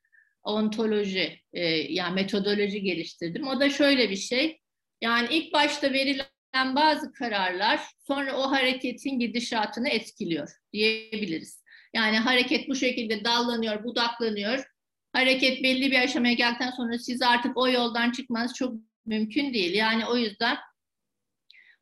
ontoloji 0.43 1.41
e, 1.53 1.65
yani 1.69 2.15
metodoloji 2.15 2.83
geliştirdim. 2.83 3.47
O 3.47 3.61
da 3.61 3.71
şöyle 3.71 4.11
bir 4.11 4.17
şey. 4.17 4.59
Yani 5.01 5.29
ilk 5.31 5.53
başta 5.53 5.93
verilen 5.93 6.77
bazı 6.77 7.13
kararlar 7.13 7.81
sonra 8.07 8.37
o 8.37 8.51
hareketin 8.51 9.19
gidişatını 9.19 9.89
etkiliyor 9.89 10.49
diyebiliriz. 10.73 11.62
Yani 11.95 12.19
hareket 12.19 12.69
bu 12.69 12.75
şekilde 12.75 13.25
dallanıyor, 13.25 13.85
budaklanıyor. 13.85 14.65
Hareket 15.13 15.63
belli 15.63 15.91
bir 15.91 16.03
aşamaya 16.03 16.35
geldikten 16.35 16.71
sonra 16.71 16.99
siz 16.99 17.23
artık 17.23 17.57
o 17.57 17.69
yoldan 17.69 18.11
çıkmanız 18.11 18.55
çok 18.55 18.75
mümkün 19.07 19.55
değil. 19.55 19.75
Yani 19.75 20.07
o 20.07 20.17
yüzden 20.17 20.59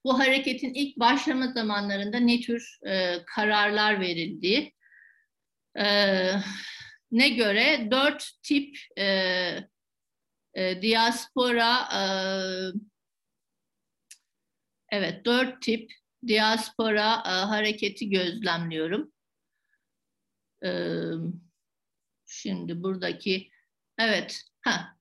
bu 0.04 0.18
hareketin 0.18 0.74
ilk 0.74 0.96
başlama 0.96 1.46
zamanlarında 1.46 2.18
ne 2.18 2.40
tür 2.40 2.78
e, 2.86 3.16
kararlar 3.26 4.00
verildiği, 4.00 4.74
e, 5.78 5.86
ne 7.10 7.28
göre 7.28 7.88
dört 7.90 8.30
tip 8.42 8.78
e, 8.98 9.04
e, 10.54 10.82
diaspora, 10.82 11.88
e, 11.94 12.02
evet 14.92 15.24
dört 15.24 15.62
tip 15.62 15.92
diaspora 16.26 17.22
e, 17.26 17.30
hareketi 17.30 18.10
gözlemliyorum. 18.10 19.12
Şimdi 22.26 22.82
buradaki, 22.82 23.48
evet, 23.98 24.42
ha, 24.60 24.96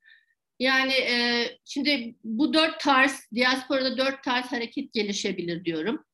yani 0.60 0.94
e, 0.94 1.46
şimdi 1.66 2.16
bu 2.24 2.54
dört 2.54 2.80
tarz, 2.80 3.32
diasporada 3.36 3.98
dört 3.98 4.24
tarz 4.24 4.52
hareket 4.52 4.94
gelişebilir 4.94 5.66
diyorum. 5.66 6.06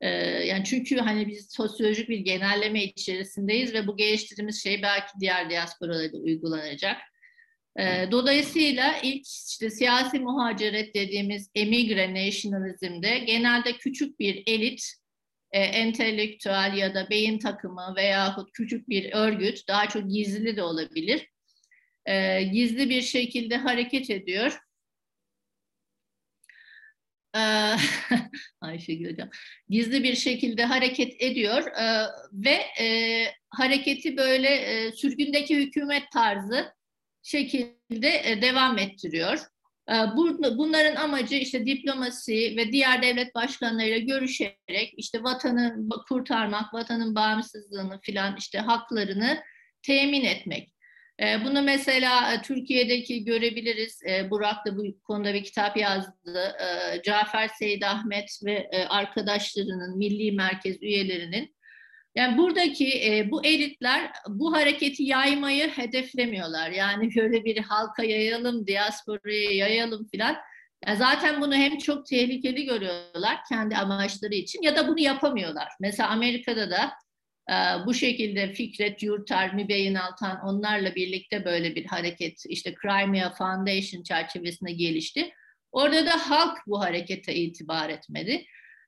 E, 0.00 0.08
yani 0.46 0.64
çünkü 0.64 0.96
hani 0.96 1.28
biz 1.28 1.48
sosyolojik 1.50 2.08
bir 2.08 2.18
genelleme 2.18 2.84
içerisindeyiz 2.84 3.74
ve 3.74 3.86
bu 3.86 3.96
geliştirdiğimiz 3.96 4.62
şey 4.62 4.82
belki 4.82 5.12
diğer 5.20 5.50
diasporalarda 5.50 6.12
da 6.12 6.16
uygulanacak. 6.16 6.96
E, 7.78 8.08
dolayısıyla 8.10 8.98
ilk 9.02 9.26
işte 9.26 9.70
siyasi 9.70 10.18
muhaciret 10.18 10.94
dediğimiz 10.94 11.50
emigre 11.54 12.14
nationalizmde 12.14 13.18
genelde 13.18 13.72
küçük 13.72 14.20
bir 14.20 14.42
elit, 14.46 14.94
e, 15.54 15.58
entelektüel 15.58 16.74
ya 16.76 16.94
da 16.94 17.10
beyin 17.10 17.38
takımı 17.38 17.94
veyahut 17.96 18.52
küçük 18.52 18.88
bir 18.88 19.12
örgüt, 19.12 19.68
daha 19.68 19.88
çok 19.88 20.10
gizli 20.10 20.56
de 20.56 20.62
olabilir 20.62 21.28
e, 22.06 22.42
gizli 22.42 22.90
bir 22.90 23.02
şekilde 23.02 23.56
hareket 23.56 24.10
ediyor. 24.10 24.58
E, 27.36 27.40
Ayşegül 28.60 29.12
Hocam, 29.12 29.30
gizli 29.68 30.02
bir 30.04 30.14
şekilde 30.14 30.64
hareket 30.64 31.22
ediyor 31.22 31.66
e, 31.66 32.06
ve 32.32 32.84
e, 32.84 33.26
hareketi 33.48 34.16
böyle 34.16 34.48
e, 34.48 34.92
sürgündeki 34.92 35.56
hükümet 35.56 36.10
tarzı 36.12 36.74
şekilde 37.22 38.22
e, 38.24 38.42
devam 38.42 38.78
ettiriyor. 38.78 39.53
E, 39.90 39.94
bunların 40.58 40.96
amacı 40.96 41.34
işte 41.34 41.66
diplomasi 41.66 42.54
ve 42.56 42.72
diğer 42.72 43.02
devlet 43.02 43.34
başkanlarıyla 43.34 43.98
görüşerek 43.98 44.94
işte 44.96 45.22
vatanı 45.22 45.88
kurtarmak, 46.08 46.74
vatanın 46.74 47.14
bağımsızlığını 47.14 48.00
filan 48.00 48.36
işte 48.38 48.58
haklarını 48.58 49.42
temin 49.82 50.24
etmek. 50.24 50.74
E, 51.20 51.44
bunu 51.44 51.62
mesela 51.62 52.34
e, 52.34 52.42
Türkiye'deki 52.42 53.24
görebiliriz. 53.24 54.00
E, 54.08 54.30
Burak 54.30 54.66
da 54.66 54.76
bu 54.76 54.82
konuda 55.04 55.34
bir 55.34 55.44
kitap 55.44 55.76
yazdı. 55.76 56.56
Cafer 57.04 57.48
Seyit 57.48 57.84
Ahmet 57.84 58.40
ve 58.44 58.68
e, 58.72 58.84
arkadaşlarının, 58.84 59.98
Milli 59.98 60.32
Merkez 60.32 60.82
üyelerinin. 60.82 61.54
Yani 62.14 62.38
buradaki 62.38 62.88
e, 63.04 63.30
bu 63.30 63.44
elitler 63.44 64.12
bu 64.28 64.52
hareketi 64.52 65.02
yaymayı 65.02 65.68
hedeflemiyorlar. 65.68 66.70
Yani 66.70 67.10
böyle 67.16 67.44
bir 67.44 67.58
halka 67.58 68.04
yayalım, 68.04 68.66
diasporaya 68.66 69.50
yayalım 69.50 70.08
filan. 70.08 70.36
Yani 70.86 70.96
zaten 70.98 71.40
bunu 71.40 71.54
hem 71.54 71.78
çok 71.78 72.06
tehlikeli 72.06 72.64
görüyorlar 72.64 73.38
kendi 73.48 73.76
amaçları 73.76 74.34
için 74.34 74.62
ya 74.62 74.76
da 74.76 74.88
bunu 74.88 75.00
yapamıyorlar. 75.00 75.68
Mesela 75.80 76.08
Amerika'da 76.08 76.70
da 76.70 76.92
ee, 77.50 77.54
bu 77.86 77.94
şekilde 77.94 78.52
Fikret 78.52 79.02
Yurtar, 79.02 79.54
Mübeyyin 79.54 79.94
Altan 79.94 80.40
onlarla 80.40 80.94
birlikte 80.94 81.44
böyle 81.44 81.74
bir 81.74 81.84
hareket 81.84 82.42
işte 82.48 82.74
Crimea 82.82 83.30
Foundation 83.30 84.02
çerçevesinde 84.02 84.72
gelişti. 84.72 85.32
Orada 85.72 86.06
da 86.06 86.30
halk 86.30 86.58
bu 86.66 86.80
harekete 86.80 87.34
itibar 87.34 87.88
etmedi. 87.88 88.44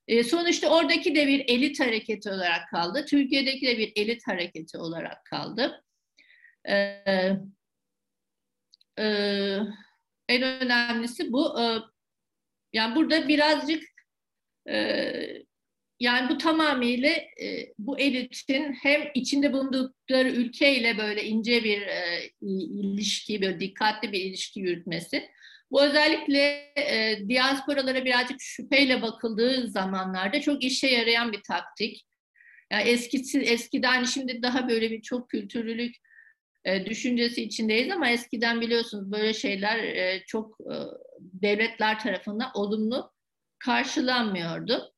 E, 0.08 0.24
sonuçta 0.24 0.68
oradaki 0.68 1.14
de 1.14 1.26
bir 1.26 1.44
elit 1.48 1.80
hareketi 1.80 2.30
olarak 2.30 2.70
kaldı. 2.70 3.04
Türkiye'deki 3.08 3.66
de 3.66 3.78
bir 3.78 3.92
elit 3.96 4.26
hareketi 4.26 4.78
olarak 4.78 5.24
kaldı. 5.24 5.84
E, 6.68 6.74
e, 8.98 9.06
en 10.28 10.42
önemlisi 10.42 11.32
bu. 11.32 11.60
E, 11.60 11.78
yani 12.72 12.96
burada 12.96 13.28
birazcık 13.28 13.82
e, 14.68 15.12
yani 16.00 16.28
bu 16.28 16.38
tamamıyla 16.38 17.10
e, 17.42 17.72
bu 17.78 17.98
elitin 17.98 18.72
hem 18.72 19.02
içinde 19.14 19.52
bulundukları 19.52 20.28
ülkeyle 20.28 20.98
böyle 20.98 21.24
ince 21.24 21.64
bir 21.64 21.82
e, 21.82 22.30
ilişki, 22.42 23.42
böyle 23.42 23.60
dikkatli 23.60 24.12
bir 24.12 24.20
ilişki 24.20 24.60
yürütmesi. 24.60 25.30
Bu 25.70 25.82
özellikle 25.82 26.72
e, 26.76 27.18
diasporalara 27.28 28.04
birazcık 28.04 28.40
şüpheyle 28.40 29.02
bakıldığı 29.02 29.68
zamanlarda 29.68 30.40
çok 30.40 30.64
işe 30.64 30.86
yarayan 30.86 31.32
bir 31.32 31.42
taktik. 31.42 32.06
Yani 32.72 32.88
eskisi, 32.88 33.40
eskiden 33.40 34.04
şimdi 34.04 34.42
daha 34.42 34.68
böyle 34.68 34.90
bir 34.90 35.02
çok 35.02 35.30
kültürlülük 35.30 35.96
e, 36.64 36.86
düşüncesi 36.86 37.42
içindeyiz 37.42 37.90
ama 37.90 38.10
eskiden 38.10 38.60
biliyorsunuz 38.60 39.12
böyle 39.12 39.34
şeyler 39.34 39.78
e, 39.78 40.22
çok 40.26 40.60
e, 40.60 40.74
devletler 41.18 41.98
tarafından 41.98 42.50
olumlu 42.54 43.12
karşılanmıyordu. 43.58 44.92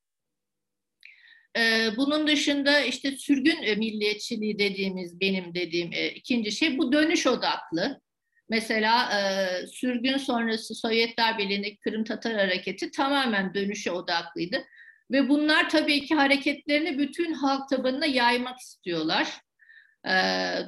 Ee, 1.57 1.91
bunun 1.97 2.27
dışında 2.27 2.81
işte 2.81 3.11
sürgün 3.11 3.63
e, 3.63 3.75
milliyetçiliği 3.75 4.59
dediğimiz 4.59 5.21
benim 5.21 5.55
dediğim 5.55 5.93
e, 5.93 6.09
ikinci 6.09 6.53
şey 6.53 6.79
bu 6.79 6.93
dönüş 6.93 7.27
odaklı. 7.27 8.01
Mesela 8.49 9.13
e, 9.13 9.67
sürgün 9.67 10.17
sonrası 10.17 10.75
Sovyetler 10.75 11.39
Birliği'ndeki 11.39 11.79
Kırım 11.79 12.05
Tatar 12.05 12.35
hareketi 12.35 12.91
tamamen 12.91 13.55
dönüşe 13.55 13.91
odaklıydı. 13.91 14.65
Ve 15.11 15.29
bunlar 15.29 15.71
tabii 15.71 16.05
ki 16.05 16.15
hareketlerini 16.15 16.99
bütün 16.99 17.33
halk 17.33 17.69
tabanına 17.69 18.07
yaymak 18.07 18.59
istiyorlar. 18.59 19.41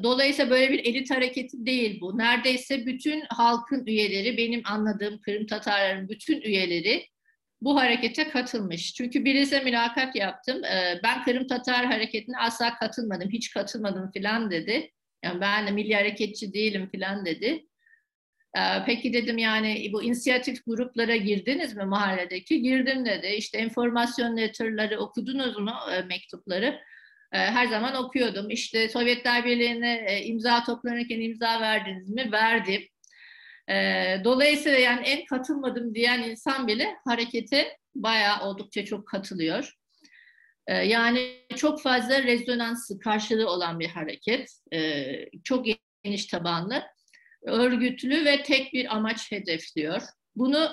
dolayısıyla 0.03 0.51
böyle 0.51 0.73
bir 0.73 0.79
elit 0.79 1.11
hareketi 1.11 1.67
değil 1.67 2.01
bu. 2.01 2.19
Neredeyse 2.19 2.87
bütün 2.87 3.25
halkın 3.29 3.87
üyeleri, 3.87 4.37
benim 4.37 4.63
anladığım 4.65 5.21
Kırım 5.21 5.47
Tatarların 5.47 6.09
bütün 6.09 6.41
üyeleri 6.41 7.07
bu 7.63 7.77
harekete 7.77 8.29
katılmış. 8.29 8.95
Çünkü 8.95 9.25
birisi 9.25 9.61
mülakat 9.61 10.17
yaptım. 10.17 10.65
Ee, 10.65 11.01
ben 11.05 11.25
Kırım 11.25 11.47
Tatar 11.47 11.87
hareketine 11.87 12.37
asla 12.39 12.75
katılmadım, 12.75 13.31
hiç 13.31 13.51
katılmadım 13.51 14.11
filan 14.11 14.51
dedi. 14.51 14.91
Yani 15.25 15.41
ben 15.41 15.67
de 15.67 15.71
milli 15.71 15.95
hareketçi 15.95 16.53
değilim 16.53 16.89
filan 16.91 17.25
dedi. 17.27 17.67
Ee, 18.57 18.61
peki 18.87 19.13
dedim 19.13 19.39
yani 19.39 19.91
bu 19.93 20.03
inisiyatif 20.03 20.65
gruplara 20.67 21.17
girdiniz 21.17 21.77
mi 21.77 21.85
mahalledeki? 21.85 22.63
Girdim 22.63 23.05
dedi. 23.07 23.27
İşte 23.27 23.59
enformasyon 23.59 24.37
letterları 24.37 25.01
okudunuz 25.01 25.59
mu 25.59 25.73
e, 25.93 26.03
mektupları? 26.03 26.81
her 27.33 27.67
zaman 27.67 27.95
okuyordum. 27.95 28.51
İşte 28.51 28.89
Sovyetler 28.89 29.45
Birliği'ne 29.45 30.23
imza 30.25 30.65
toplanırken 30.65 31.21
imza 31.21 31.61
verdiniz 31.61 32.09
mi? 32.11 32.33
Verdim. 32.33 32.83
Dolayısıyla 34.25 34.79
yani 34.79 35.07
en 35.07 35.25
katılmadım 35.25 35.95
diyen 35.95 36.23
insan 36.23 36.67
bile 36.67 36.97
harekete 37.05 37.77
bayağı 37.95 38.49
oldukça 38.49 38.85
çok 38.85 39.09
katılıyor. 39.09 39.75
Yani 40.69 41.37
çok 41.57 41.83
fazla 41.83 42.23
rezonansı 42.23 42.99
karşılığı 42.99 43.51
olan 43.51 43.81
bir 43.81 43.89
hareket. 43.89 44.49
Çok 45.45 45.67
geniş 46.05 46.27
tabanlı, 46.27 46.83
örgütlü 47.43 48.25
ve 48.25 48.43
tek 48.43 48.73
bir 48.73 48.97
amaç 48.97 49.33
hedefliyor. 49.33 50.03
Bunu 50.37 50.71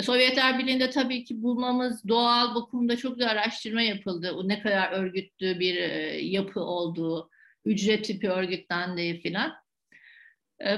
Sovyetler 0.00 0.58
Birliği'nde 0.58 0.90
tabii 0.90 1.24
ki 1.24 1.42
bulmamız 1.42 2.08
doğal. 2.08 2.54
Bu 2.54 2.68
konuda 2.68 2.96
çok 2.96 3.18
da 3.18 3.28
araştırma 3.28 3.82
yapıldı. 3.82 4.48
Ne 4.48 4.60
kadar 4.62 4.92
örgütlü 4.92 5.60
bir 5.60 5.74
yapı 6.12 6.60
olduğu, 6.60 7.30
ücret 7.64 8.04
tipi 8.04 8.30
örgütlendiği 8.30 9.20
filan. 9.20 9.54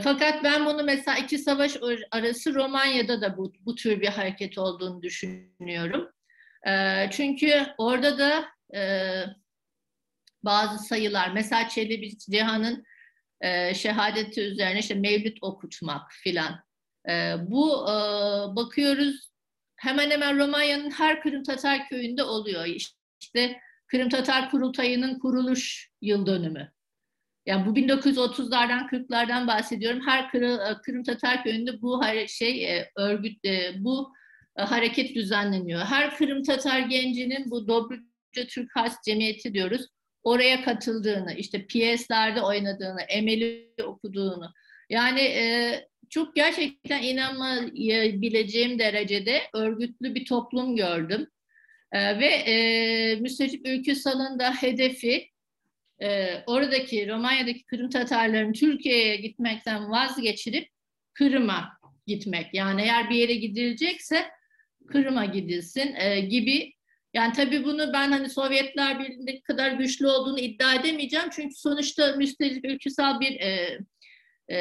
Fakat 0.03 0.45
ben 0.45 0.66
bunu 0.66 0.83
mesela 0.85 1.18
iki 1.18 1.39
savaş 1.39 1.77
arası 2.11 2.55
Romanya'da 2.55 3.20
da 3.20 3.37
bu, 3.37 3.53
bu 3.61 3.75
tür 3.75 4.01
bir 4.01 4.09
hareket 4.09 4.59
olduğunu 4.59 5.03
düşünüyorum. 5.03 6.11
Çünkü 7.11 7.66
orada 7.79 8.18
da 8.18 8.49
bazı 10.43 10.85
sayılar, 10.85 11.31
mesela 11.31 11.68
Çelebi 11.68 12.18
Cihan'ın 12.18 12.85
şehadeti 13.74 14.41
üzerine 14.41 14.78
işte 14.78 14.95
mevlüt 14.95 15.39
okutmak 15.41 16.12
filan. 16.12 16.61
Bu 17.39 17.87
bakıyoruz 18.57 19.30
hemen 19.76 20.11
hemen 20.11 20.39
Romanya'nın 20.39 20.91
her 20.91 21.22
Kırım 21.22 21.43
Tatar 21.43 21.89
köyünde 21.89 22.22
oluyor. 22.22 22.66
İşte 23.20 23.61
Kırım 23.87 24.09
Tatar 24.09 24.51
Kurultayı'nın 24.51 25.18
kuruluş 25.18 25.91
yıl 26.03 26.26
dönümü. 26.26 26.72
Yani 27.47 27.66
bu 27.66 27.70
1930'lardan 27.78 28.89
40'lardan 28.89 29.47
bahsediyorum. 29.47 30.01
Her 30.07 30.30
Kırım 30.82 31.03
Tatar 31.03 31.43
köyünde 31.43 31.82
bu 31.82 32.03
şey 32.28 32.85
örgüt 32.97 33.45
bu 33.76 34.12
hareket 34.57 35.14
düzenleniyor. 35.14 35.80
Her 35.80 36.16
Kırım 36.16 36.43
Tatar 36.43 36.78
gencinin 36.78 37.51
bu 37.51 37.68
Dobruca 37.68 38.47
Türk 38.49 38.76
Has 38.76 38.97
Cemiyeti 39.05 39.55
diyoruz. 39.55 39.87
Oraya 40.25 40.64
katıldığını, 40.64 41.35
işte 41.35 41.66
piyeslerde 41.66 42.43
oynadığını, 42.43 43.01
emeli 43.01 43.75
okuduğunu. 43.85 44.53
Yani 44.91 45.20
e, 45.20 45.89
çok 46.11 46.37
gerçekten 46.37 47.03
inanmayabileceğim 47.03 48.79
derecede 48.79 49.41
örgütlü 49.55 50.14
bir 50.14 50.25
toplum 50.25 50.77
gördüm. 50.77 51.27
E, 51.93 52.18
ve 52.18 52.27
e, 52.27 53.16
Müstecip 53.16 53.68
Ülküsal'ın 53.68 54.39
da 54.39 54.55
hedefi 54.55 55.31
e, 56.03 56.29
oradaki 56.47 57.09
Romanya'daki 57.09 57.64
Kırım 57.64 57.91
Tatarların 57.91 58.53
Türkiye'ye 58.53 59.16
gitmekten 59.16 59.91
vazgeçirip 59.91 60.68
Kırım'a 61.14 61.79
gitmek. 62.07 62.55
Yani 62.55 62.83
eğer 62.83 63.11
bir 63.11 63.16
yere 63.16 63.35
gidilecekse 63.35 64.25
Kırım'a 64.89 65.25
gidilsin 65.25 65.95
e, 65.95 66.20
gibi. 66.20 66.74
Yani 67.15 67.33
tabii 67.33 67.65
bunu 67.65 67.93
ben 67.93 68.11
hani 68.12 68.31
Sovyetler 68.31 68.99
Birliği'ndeki 68.99 69.43
kadar 69.43 69.71
güçlü 69.71 70.07
olduğunu 70.07 70.39
iddia 70.39 70.75
edemeyeceğim. 70.75 71.27
Çünkü 71.33 71.55
sonuçta 71.55 72.17
müstelik 72.17 72.65
ülküsel 72.65 73.21
bir 73.21 73.41
e, 73.41 73.79
e, 74.49 74.59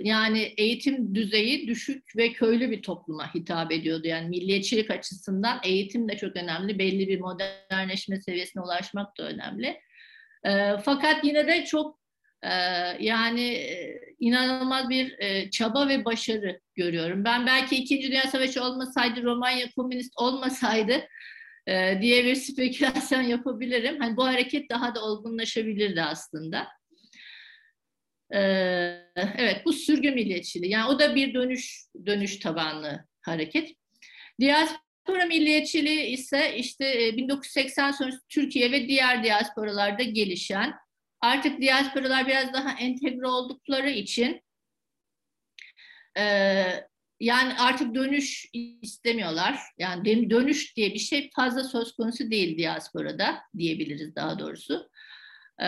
yani 0.00 0.54
eğitim 0.56 1.14
düzeyi 1.14 1.68
düşük 1.68 2.16
ve 2.16 2.32
köylü 2.32 2.70
bir 2.70 2.82
topluma 2.82 3.34
hitap 3.34 3.72
ediyordu. 3.72 4.08
Yani 4.08 4.28
milliyetçilik 4.28 4.90
açısından 4.90 5.60
eğitim 5.64 6.08
de 6.08 6.16
çok 6.16 6.36
önemli. 6.36 6.78
Belli 6.78 7.08
bir 7.08 7.20
modernleşme 7.20 8.20
seviyesine 8.20 8.62
ulaşmak 8.62 9.18
da 9.18 9.22
önemli. 9.22 9.80
E, 10.44 10.76
fakat 10.84 11.24
yine 11.24 11.46
de 11.46 11.64
çok 11.64 12.00
e, 12.42 12.50
yani 13.00 13.66
inanılmaz 14.18 14.88
bir 14.88 15.18
e, 15.18 15.50
çaba 15.50 15.88
ve 15.88 16.04
başarı 16.04 16.60
görüyorum. 16.74 17.24
Ben 17.24 17.46
belki 17.46 17.76
İkinci 17.76 18.08
Dünya 18.08 18.22
Savaşı 18.22 18.64
olmasaydı, 18.64 19.22
Romanya 19.22 19.66
komünist 19.76 20.12
olmasaydı 20.16 21.06
e, 21.70 21.98
diye 22.02 22.24
bir 22.24 22.34
spekülasyon 22.34 23.22
yapabilirim. 23.34 24.00
Hani 24.00 24.16
bu 24.16 24.26
hareket 24.26 24.70
daha 24.70 24.94
da 24.94 25.04
olgunlaşabilirdi 25.04 26.02
aslında. 26.02 26.68
E, 28.34 28.40
evet, 29.16 29.62
bu 29.64 29.72
sürgü 29.72 30.10
milliyetçiliği. 30.10 30.72
Yani 30.72 30.88
o 30.88 30.98
da 30.98 31.14
bir 31.14 31.34
dönüş 31.34 31.84
dönüş 32.06 32.38
tabanlı 32.38 33.04
hareket. 33.22 33.74
Diaspora 34.40 35.24
milliyetçiliği 35.26 36.06
ise 36.06 36.56
işte 36.56 37.16
1980 37.16 37.90
sonrası 37.90 38.20
Türkiye 38.28 38.72
ve 38.72 38.88
diğer 38.88 39.24
diasporalarda 39.24 40.02
gelişen 40.02 40.74
artık 41.20 41.60
diasporalar 41.60 42.26
biraz 42.26 42.52
daha 42.52 42.78
entegre 42.78 43.26
oldukları 43.26 43.90
için 43.90 44.42
e, 46.18 46.64
yani 47.20 47.54
artık 47.58 47.94
dönüş 47.94 48.46
istemiyorlar. 48.82 49.58
Yani 49.78 50.30
dönüş 50.30 50.76
diye 50.76 50.94
bir 50.94 50.98
şey 50.98 51.30
fazla 51.36 51.64
söz 51.64 51.92
konusu 51.92 52.30
değil 52.30 52.58
diasporada 52.58 53.38
diyebiliriz 53.58 54.14
daha 54.16 54.38
doğrusu. 54.38 54.90
E, 55.62 55.66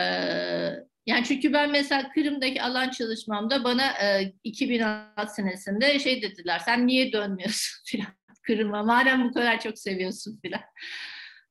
yani 1.06 1.24
çünkü 1.24 1.52
ben 1.52 1.70
mesela 1.70 2.10
Kırım'daki 2.14 2.62
alan 2.62 2.90
çalışmamda 2.90 3.64
bana 3.64 3.86
e, 3.86 4.32
2006 4.44 5.34
senesinde 5.34 5.98
şey 5.98 6.22
dediler 6.22 6.58
sen 6.58 6.86
niye 6.86 7.12
dönmüyorsun 7.12 7.82
filan 7.86 8.12
Kırım'a 8.42 8.82
madem 8.82 9.24
bu 9.24 9.32
kadar 9.32 9.60
çok 9.60 9.78
seviyorsun 9.78 10.38
filan. 10.42 10.60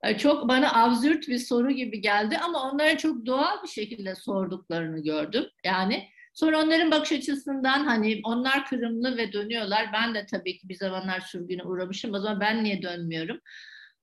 E, 0.03 0.17
çok 0.17 0.49
bana 0.49 0.83
absürt 0.83 1.27
bir 1.27 1.37
soru 1.37 1.71
gibi 1.71 2.01
geldi 2.01 2.37
ama 2.37 2.71
onların 2.71 2.97
çok 2.97 3.25
doğal 3.25 3.63
bir 3.63 3.67
şekilde 3.67 4.15
sorduklarını 4.15 5.03
gördüm. 5.03 5.45
Yani 5.63 6.09
sonra 6.33 6.63
onların 6.63 6.91
bakış 6.91 7.11
açısından 7.11 7.85
hani 7.85 8.21
onlar 8.23 8.65
Kırımlı 8.65 9.17
ve 9.17 9.33
dönüyorlar. 9.33 9.89
Ben 9.93 10.15
de 10.15 10.25
tabii 10.25 10.57
ki 10.57 10.69
bir 10.69 10.75
zamanlar 10.75 11.19
sürgüne 11.19 11.63
uğramışım. 11.63 12.13
O 12.13 12.19
zaman 12.19 12.39
ben 12.39 12.63
niye 12.63 12.81
dönmüyorum? 12.81 13.39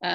Ee, 0.02 0.08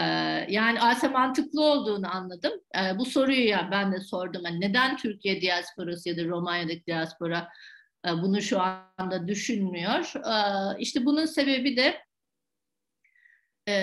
yani 0.49 0.81
aslında 0.81 1.13
mantıklı 1.13 1.61
olduğunu 1.61 2.15
anladım. 2.15 2.53
Ee, 2.75 2.97
bu 2.99 3.05
soruyu 3.05 3.47
ya 3.47 3.69
ben 3.71 3.91
de 3.91 3.99
sordum. 3.99 4.41
Yani 4.45 4.61
neden 4.61 4.97
Türkiye 4.97 5.41
diasporası 5.41 6.09
ya 6.09 6.17
da 6.17 6.25
Romanya'daki 6.25 6.85
diaspora 6.85 7.49
e, 8.07 8.09
bunu 8.11 8.41
şu 8.41 8.61
anda 8.97 9.27
düşünmüyor? 9.27 10.13
Ee, 10.15 10.79
işte 10.79 11.05
bunun 11.05 11.25
sebebi 11.25 11.77
de 11.77 12.01
e, 13.67 13.73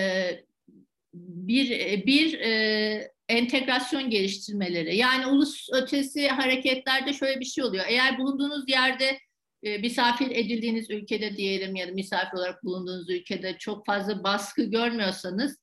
bir 1.13 1.71
e, 1.71 2.05
bir 2.05 2.39
e, 2.39 3.11
entegrasyon 3.31 4.09
geliştirmeleri. 4.09 4.97
Yani 4.97 5.27
ulus 5.27 5.67
ötesi 5.73 6.27
hareketlerde 6.27 7.13
şöyle 7.13 7.39
bir 7.39 7.45
şey 7.45 7.63
oluyor. 7.63 7.85
Eğer 7.87 8.17
bulunduğunuz 8.17 8.69
yerde 8.69 9.19
e, 9.63 9.77
misafir 9.77 10.31
edildiğiniz 10.31 10.89
ülkede 10.89 11.37
diyelim 11.37 11.75
ya 11.75 11.87
da 11.87 11.91
misafir 11.91 12.37
olarak 12.37 12.63
bulunduğunuz 12.63 13.09
ülkede 13.09 13.57
çok 13.57 13.85
fazla 13.85 14.23
baskı 14.23 14.63
görmüyorsanız 14.63 15.57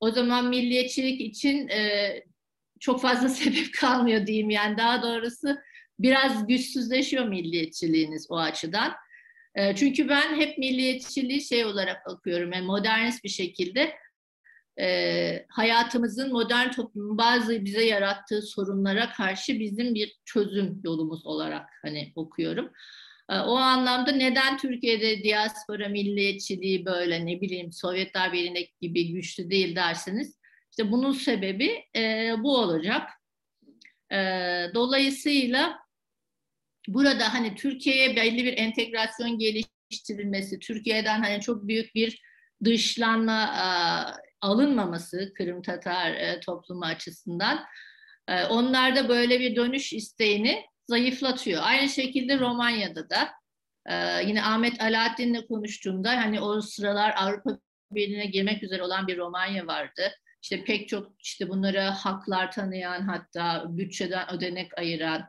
o 0.00 0.10
zaman 0.10 0.48
milliyetçilik 0.48 1.20
için 1.20 1.68
e, 1.68 2.12
çok 2.80 3.00
fazla 3.00 3.28
sebep 3.42 3.74
kalmıyor 3.80 4.26
diyeyim. 4.26 4.50
Yani 4.50 4.78
daha 4.78 5.02
doğrusu 5.02 5.56
biraz 5.98 6.46
güçsüzleşiyor 6.46 7.28
milliyetçiliğiniz 7.28 8.26
o 8.30 8.38
açıdan. 8.38 8.92
E, 9.54 9.74
çünkü 9.74 10.08
ben 10.08 10.40
hep 10.40 10.58
milliyetçiliği 10.58 11.40
şey 11.40 11.64
olarak 11.64 12.10
okuyorum. 12.10 12.52
Yani 12.52 12.66
modernist 12.66 13.24
bir 13.24 13.28
şekilde 13.28 13.96
e, 14.80 15.46
hayatımızın 15.48 16.32
modern 16.32 16.70
toplumun 16.70 17.18
bazı 17.18 17.64
bize 17.64 17.84
yarattığı 17.84 18.42
sorunlara 18.42 19.12
karşı 19.12 19.60
bizim 19.60 19.94
bir 19.94 20.16
çözüm 20.24 20.80
yolumuz 20.84 21.26
olarak 21.26 21.68
hani 21.82 22.12
okuyorum. 22.16 22.72
E, 23.30 23.38
o 23.38 23.56
anlamda 23.56 24.12
neden 24.12 24.58
Türkiye'de 24.58 25.22
diaspora 25.22 25.88
milliyetçiliği 25.88 26.86
böyle 26.86 27.26
ne 27.26 27.40
bileyim 27.40 27.72
Sovyetler 27.72 28.32
Birliği'ndeki 28.32 28.72
gibi 28.80 29.12
güçlü 29.12 29.50
değil 29.50 29.76
derseniz 29.76 30.36
işte 30.70 30.92
bunun 30.92 31.12
sebebi 31.12 31.84
e, 31.96 32.34
bu 32.38 32.56
olacak. 32.56 33.10
E, 34.12 34.16
dolayısıyla 34.74 35.78
burada 36.88 37.34
hani 37.34 37.54
Türkiye'ye 37.54 38.16
belli 38.16 38.44
bir 38.44 38.58
entegrasyon 38.58 39.38
geliştirilmesi, 39.38 40.58
Türkiye'den 40.58 41.22
hani 41.22 41.40
çok 41.40 41.68
büyük 41.68 41.94
bir 41.94 42.22
dışlanma 42.64 43.54
alınmaması 44.46 45.32
Kırım 45.36 45.62
Tatar 45.62 46.10
e, 46.12 46.40
toplumu 46.40 46.84
açısından 46.84 47.64
e, 48.28 48.44
onlarda 48.44 49.08
böyle 49.08 49.40
bir 49.40 49.56
dönüş 49.56 49.92
isteğini 49.92 50.64
zayıflatıyor. 50.88 51.62
Aynı 51.64 51.88
şekilde 51.88 52.38
Romanya'da 52.38 53.10
da 53.10 53.28
e, 53.86 54.24
yine 54.26 54.42
Ahmet 54.42 54.82
Alaaddin'le 54.82 55.46
konuştuğumda 55.48 56.10
hani 56.10 56.40
o 56.40 56.60
sıralar 56.60 57.14
Avrupa 57.16 57.58
Birliği'ne 57.90 58.26
girmek 58.26 58.62
üzere 58.62 58.82
olan 58.82 59.06
bir 59.06 59.18
Romanya 59.18 59.66
vardı. 59.66 60.12
İşte 60.42 60.64
pek 60.64 60.88
çok 60.88 61.12
işte 61.18 61.48
bunlara 61.48 61.94
haklar 61.94 62.52
tanıyan 62.52 63.02
hatta 63.02 63.64
bütçeden 63.68 64.34
ödenek 64.34 64.78
ayıran 64.78 65.22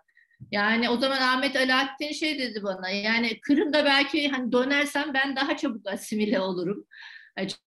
yani 0.51 0.89
o 0.89 0.97
zaman 0.97 1.21
Ahmet 1.21 1.55
Alaaddin 1.55 2.11
şey 2.11 2.39
dedi 2.39 2.63
bana 2.63 2.89
yani 2.89 3.39
Kırım'da 3.39 3.85
belki 3.85 4.29
hani 4.29 4.51
dönersem 4.51 5.13
ben 5.13 5.35
daha 5.35 5.57
çabuk 5.57 5.87
asimile 5.87 6.39
olurum. 6.39 6.85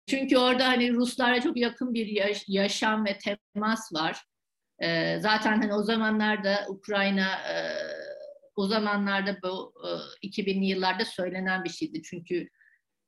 Çünkü 0.09 0.37
orada 0.37 0.67
hani 0.67 0.93
Ruslara 0.93 1.41
çok 1.41 1.57
yakın 1.57 1.93
bir 1.93 2.07
yaş- 2.07 2.45
yaşam 2.47 3.05
ve 3.05 3.17
temas 3.17 3.93
var. 3.93 4.23
E, 4.79 5.19
zaten 5.19 5.61
hani 5.61 5.73
o 5.73 5.83
zamanlarda 5.83 6.65
Ukrayna 6.69 7.31
e, 7.31 7.55
o 8.55 8.67
zamanlarda 8.67 9.37
bu 9.43 9.73
e, 10.21 10.27
2000'li 10.27 10.65
yıllarda 10.65 11.05
söylenen 11.05 11.63
bir 11.63 11.69
şeydi. 11.69 12.01
Çünkü 12.03 12.47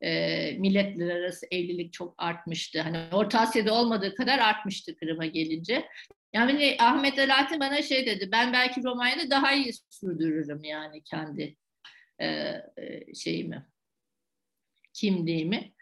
e, 0.01 0.51
milletler 0.51 1.15
arası 1.15 1.47
evlilik 1.51 1.93
çok 1.93 2.15
artmıştı. 2.17 2.81
Hani 2.81 2.97
Orta 3.11 3.39
Asya'da 3.39 3.73
olmadığı 3.73 4.15
kadar 4.15 4.39
artmıştı 4.39 4.95
Kırım'a 4.95 5.25
gelince. 5.25 5.87
Yani 6.33 6.77
Ahmet 6.79 7.19
Alaaddin 7.19 7.59
bana 7.59 7.81
şey 7.81 8.05
dedi, 8.05 8.29
ben 8.31 8.53
belki 8.53 8.83
Romanya'da 8.83 9.29
daha 9.29 9.53
iyi 9.53 9.73
sürdürürüm 9.89 10.63
yani 10.63 11.03
kendi 11.03 11.57
e, 12.19 12.27
e, 12.27 13.13
şeyimi, 13.15 13.65
kimliğimi. 14.93 15.73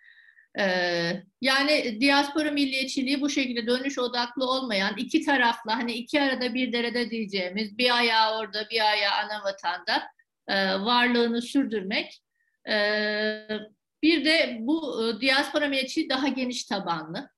Ee, 0.60 1.24
yani 1.42 2.02
diaspora 2.02 2.52
milliyetçiliği 2.52 3.22
bu 3.22 3.30
şekilde 3.30 3.68
dönüş 3.68 4.00
odaklı 4.00 4.50
olmayan 4.50 4.98
iki 4.98 5.26
taraflı 5.26 5.72
hani 5.72 5.94
iki 5.94 6.22
arada 6.22 6.54
bir 6.54 6.74
derede 6.74 7.10
diyeceğimiz 7.10 7.78
bir 7.78 7.98
ayağı 7.98 8.40
orada 8.40 8.70
bir 8.72 8.92
ayağı 8.92 9.14
ana 9.14 9.44
vatanda 9.44 10.04
e, 10.48 10.74
varlığını 10.74 11.42
sürdürmek. 11.42 12.22
E, 12.70 12.76
bir 14.04 14.26
de 14.26 14.58
bu 14.60 15.06
e, 15.06 15.22
diaspora 15.22 15.68
milliyetçiliği 15.68 16.10
daha 16.10 16.28
geniş 16.28 16.64
tabanlı 16.64 17.30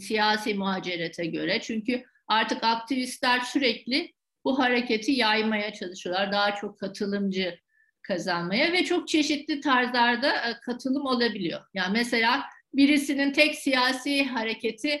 siyasi 0.00 0.54
muhacerete 0.54 1.26
göre. 1.26 1.60
Çünkü 1.60 2.04
artık 2.28 2.64
aktivistler 2.64 3.40
sürekli 3.40 4.12
bu 4.44 4.58
hareketi 4.58 5.12
yaymaya 5.12 5.72
çalışıyorlar. 5.72 6.32
Daha 6.32 6.54
çok 6.54 6.78
katılımcı 6.78 7.58
kazanmaya 8.02 8.72
ve 8.72 8.84
çok 8.84 9.08
çeşitli 9.08 9.60
tarzlarda 9.60 10.60
katılım 10.60 11.06
olabiliyor. 11.06 11.60
Yani 11.74 11.92
mesela 11.92 12.44
birisinin 12.74 13.32
tek 13.32 13.54
siyasi 13.54 14.24
hareketi 14.24 15.00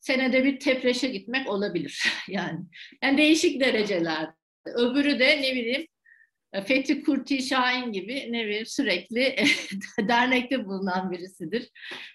senede 0.00 0.44
bir 0.44 0.60
tepreşe 0.60 1.08
gitmek 1.08 1.50
olabilir. 1.50 2.02
yani, 2.28 2.60
yani 3.02 3.18
değişik 3.18 3.60
derecelerde. 3.60 4.30
Öbürü 4.66 5.18
de 5.18 5.42
ne 5.42 5.52
bileyim 5.52 5.86
Fethi 6.66 7.02
Kurti 7.02 7.42
Şahin 7.42 7.92
gibi 7.92 8.32
ne 8.32 8.44
bileyim 8.44 8.66
sürekli 8.66 9.36
dernekte 10.08 10.64
bulunan 10.64 11.10
birisidir. 11.10 11.68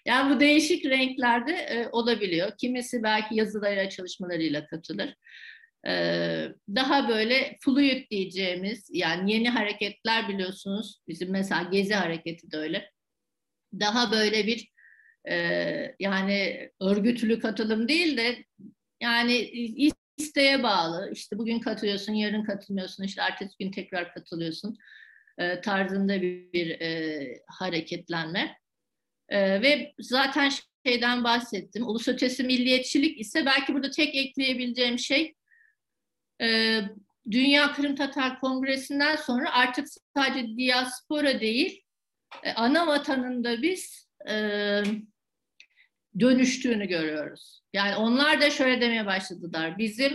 Yani 0.06 0.36
bu 0.36 0.40
değişik 0.40 0.86
renklerde 0.86 1.52
e, 1.52 1.88
olabiliyor. 1.92 2.52
Kimisi 2.58 3.04
belki 3.04 3.36
yazılarıyla 3.36 3.90
çalışmalarıyla 3.90 4.68
katılır. 4.68 5.16
Ee, 5.88 6.48
daha 6.76 7.10
böyle 7.10 7.58
fluid 7.62 8.10
diyeceğimiz 8.12 8.90
yani 8.92 9.34
yeni 9.34 9.50
hareketler 9.50 10.30
biliyorsunuz 10.30 11.02
bizim 11.08 11.32
mesela 11.32 11.64
Gezi 11.64 11.94
hareketi 11.94 12.52
de 12.52 12.58
öyle. 12.58 12.92
Daha 13.80 14.12
böyle 14.12 14.48
bir 14.48 14.73
yani 16.00 16.70
örgütlü 16.82 17.40
katılım 17.40 17.88
değil 17.88 18.18
de 18.18 18.46
yani 19.02 19.34
isteğe 20.18 20.64
bağlı. 20.64 21.10
İşte 21.14 21.38
bugün 21.38 21.60
katılıyorsun, 21.60 22.14
yarın 22.14 22.44
katılmıyorsun, 22.44 23.04
işte 23.04 23.22
ertesi 23.22 23.58
gün 23.60 23.72
tekrar 23.72 24.14
katılıyorsun 24.14 24.78
tarzında 25.64 26.22
bir, 26.22 26.54
bir 26.54 26.82
e, 26.82 27.44
hareketlenme. 27.48 28.58
E, 29.30 29.62
ve 29.62 29.94
zaten 30.00 30.52
şeyden 30.86 31.24
bahsettim. 31.24 31.88
Ulus 31.88 32.08
ötesi 32.08 32.44
milliyetçilik 32.44 33.20
ise 33.20 33.46
belki 33.46 33.74
burada 33.74 33.90
tek 33.90 34.16
ekleyebileceğim 34.16 35.00
şey 35.00 35.34
e, 36.42 36.80
Dünya 37.32 37.74
Kırım 37.74 37.96
Tatar 37.96 38.40
Kongresi'nden 38.40 39.16
sonra 39.16 39.54
artık 39.54 39.88
sadece 40.18 40.58
diaspora 40.58 41.40
değil, 41.42 41.82
e, 42.44 42.54
ana 42.54 42.88
vatanında 42.88 43.62
biz 43.62 44.08
e, 44.30 44.34
dönüştüğünü 46.20 46.86
görüyoruz. 46.86 47.62
Yani 47.74 47.96
onlar 47.96 48.42
da 48.42 48.50
şöyle 48.50 48.82
demeye 48.82 49.06
başladılar. 49.06 49.78
Bizim 49.78 50.12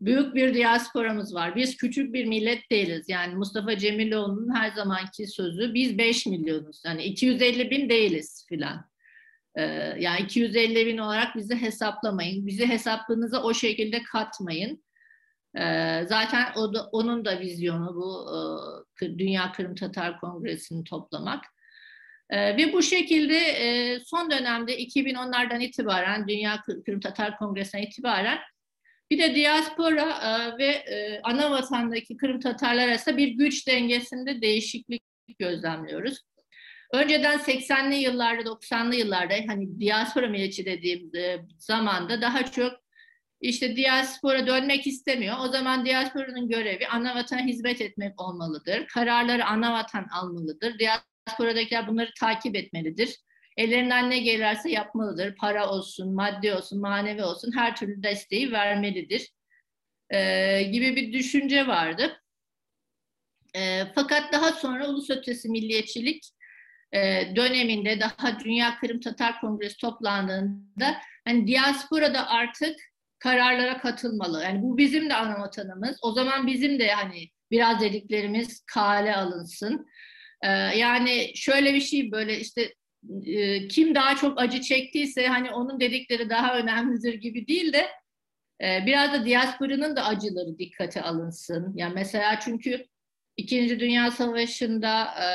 büyük 0.00 0.34
bir 0.34 0.54
diasporamız 0.54 1.34
var. 1.34 1.56
Biz 1.56 1.76
küçük 1.76 2.14
bir 2.14 2.24
millet 2.24 2.70
değiliz. 2.70 3.08
Yani 3.08 3.34
Mustafa 3.34 3.78
Cemiloğlu'nun 3.78 4.54
her 4.54 4.70
zamanki 4.70 5.26
sözü 5.26 5.74
biz 5.74 5.98
5 5.98 6.26
milyonuz. 6.26 6.82
Yani 6.86 7.04
250 7.04 7.70
bin 7.70 7.88
değiliz 7.88 8.46
filan. 8.48 8.84
Ee, 9.56 9.62
yani 9.98 10.20
250 10.20 10.86
bin 10.86 10.98
olarak 10.98 11.36
bizi 11.36 11.54
hesaplamayın. 11.56 12.46
Bizi 12.46 12.66
hesaplarınıza 12.66 13.42
o 13.42 13.54
şekilde 13.54 14.02
katmayın. 14.02 14.84
Ee, 15.58 16.04
zaten 16.08 16.52
o 16.56 16.74
da, 16.74 16.88
onun 16.92 17.24
da 17.24 17.40
vizyonu 17.40 17.94
bu 17.96 18.28
e, 19.02 19.18
Dünya 19.18 19.52
Kırım 19.52 19.74
Tatar 19.74 20.20
Kongresi'ni 20.20 20.84
toplamak. 20.84 21.44
E, 22.30 22.56
ve 22.56 22.72
bu 22.72 22.82
şekilde 22.82 23.36
e, 23.36 24.00
son 24.00 24.30
dönemde 24.30 24.82
2010'lardan 24.82 25.62
itibaren 25.62 26.28
Dünya 26.28 26.62
Kırım 26.86 27.00
Tatar 27.00 27.38
Kongresi'ne 27.38 27.82
itibaren 27.82 28.38
bir 29.10 29.18
de 29.18 29.34
diaspora 29.34 30.02
e, 30.02 30.58
ve 30.58 30.66
e, 30.66 31.20
ana 31.22 31.50
vatandaki 31.50 32.16
Kırım 32.16 32.40
Tatarlar 32.40 32.88
arasında 32.88 33.16
bir 33.16 33.28
güç 33.28 33.66
dengesinde 33.66 34.42
değişiklik 34.42 35.02
gözlemliyoruz. 35.38 36.18
Önceden 36.92 37.38
80'li 37.38 37.94
yıllarda, 37.94 38.42
90'lı 38.42 38.94
yıllarda 38.94 39.34
hani 39.46 39.80
diaspora 39.80 40.26
milliyetçi 40.26 40.66
dediğim 40.66 41.16
e, 41.16 41.38
zamanda 41.58 42.20
daha 42.20 42.44
çok 42.44 42.72
işte 43.40 43.76
diaspora 43.76 44.46
dönmek 44.46 44.86
istemiyor. 44.86 45.36
O 45.40 45.48
zaman 45.48 45.86
diasporanın 45.86 46.48
görevi 46.48 46.88
ana 46.88 47.14
vatana 47.14 47.40
hizmet 47.40 47.80
etmek 47.80 48.20
olmalıdır. 48.20 48.86
Kararları 48.86 49.44
ana 49.44 49.72
vatan 49.72 50.06
almalıdır. 50.12 50.78
Diasporadakiler 51.28 51.86
bunları 51.86 52.10
takip 52.20 52.56
etmelidir. 52.56 53.16
Ellerinden 53.56 54.10
ne 54.10 54.18
gelirse 54.18 54.70
yapmalıdır. 54.70 55.36
Para 55.36 55.70
olsun, 55.70 56.14
maddi 56.14 56.54
olsun, 56.54 56.80
manevi 56.80 57.22
olsun 57.22 57.52
her 57.56 57.76
türlü 57.76 58.02
desteği 58.02 58.52
vermelidir. 58.52 59.32
Ee, 60.10 60.62
gibi 60.62 60.96
bir 60.96 61.12
düşünce 61.12 61.66
vardı. 61.66 62.22
Ee, 63.56 63.82
fakat 63.94 64.32
daha 64.32 64.52
sonra 64.52 64.88
ulus 64.88 65.10
ötesi 65.10 65.48
milliyetçilik 65.48 66.24
e, 66.92 66.98
döneminde 67.36 68.00
daha 68.00 68.40
Dünya 68.40 68.78
Kırım 68.78 69.00
Tatar 69.00 69.40
Kongresi 69.40 69.76
toplandığında 69.76 70.96
hani 71.24 71.46
diasporada 71.46 72.28
artık 72.28 72.76
kararlara 73.18 73.78
katılmalı. 73.78 74.42
Yani 74.42 74.62
bu 74.62 74.78
bizim 74.78 75.10
de 75.10 75.14
ana 75.14 75.40
vatanımız. 75.40 75.96
O 76.02 76.12
zaman 76.12 76.46
bizim 76.46 76.78
de 76.78 76.92
hani 76.92 77.28
biraz 77.50 77.80
dediklerimiz 77.80 78.64
kale 78.66 79.16
alınsın. 79.16 79.86
Ee, 80.42 80.48
yani 80.78 81.32
şöyle 81.34 81.74
bir 81.74 81.80
şey 81.80 82.12
böyle 82.12 82.40
işte 82.40 82.74
e, 83.26 83.68
kim 83.68 83.94
daha 83.94 84.16
çok 84.16 84.40
acı 84.40 84.60
çektiyse 84.60 85.26
hani 85.26 85.50
onun 85.50 85.80
dedikleri 85.80 86.30
daha 86.30 86.58
önemlidir 86.58 87.14
gibi 87.14 87.46
değil 87.46 87.72
de 87.72 87.88
e, 88.62 88.86
biraz 88.86 89.12
da 89.12 89.24
diasporanın 89.24 89.96
da 89.96 90.04
acıları 90.04 90.58
dikkate 90.58 91.02
alınsın. 91.02 91.72
Yani 91.76 91.94
mesela 91.94 92.40
çünkü 92.40 92.86
İkinci 93.38 93.80
Dünya 93.80 94.10
Savaşı'nda 94.10 95.04
e, 95.04 95.26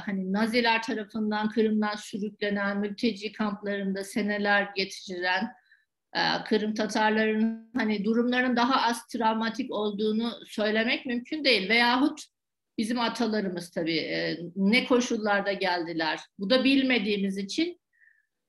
hani 0.00 0.32
Naziler 0.32 0.82
tarafından 0.82 1.48
Kırım'dan 1.48 1.96
sürüklenen 1.96 2.78
mülteci 2.78 3.32
kamplarında 3.32 4.04
seneler 4.04 4.68
geçirilen 4.76 5.52
e, 6.14 6.20
Kırım 6.44 6.74
Tatarların 6.74 7.70
hani 7.76 8.04
durumların 8.04 8.56
daha 8.56 8.88
az 8.88 9.06
travmatik 9.06 9.70
olduğunu 9.70 10.32
söylemek 10.46 11.06
mümkün 11.06 11.44
değil. 11.44 11.68
Veyahut 11.68 12.20
bizim 12.78 13.00
atalarımız 13.00 13.70
tabii 13.70 13.96
e, 13.96 14.38
ne 14.56 14.84
koşullarda 14.84 15.52
geldiler. 15.52 16.20
Bu 16.38 16.50
da 16.50 16.64
bilmediğimiz 16.64 17.38
için 17.38 17.80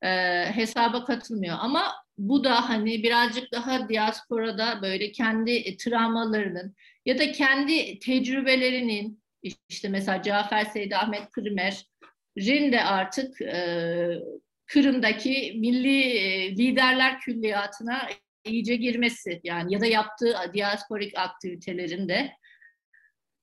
e, 0.01 0.09
hesaba 0.45 1.05
katılmıyor. 1.05 1.55
Ama 1.59 1.93
bu 2.17 2.43
da 2.43 2.69
hani 2.69 3.03
birazcık 3.03 3.51
daha 3.51 3.89
diasporada 3.89 4.81
böyle 4.81 5.11
kendi 5.11 5.77
travmalarının 5.77 6.75
ya 7.05 7.19
da 7.19 7.31
kendi 7.31 7.99
tecrübelerinin 7.99 9.23
işte 9.69 9.89
mesela 9.89 10.21
Cafer 10.21 10.65
Seydi 10.65 10.97
Ahmet 10.97 11.31
Kırmer'in 11.31 12.71
de 12.71 12.83
artık 12.83 13.41
e, 13.41 14.19
Kırım'daki 14.65 15.53
milli 15.59 16.01
e, 16.01 16.51
liderler 16.51 17.19
külliyatına 17.19 18.09
iyice 18.45 18.75
girmesi 18.75 19.41
yani 19.43 19.73
ya 19.73 19.81
da 19.81 19.85
yaptığı 19.85 20.35
diasporik 20.53 21.17
aktivitelerinde 21.17 22.31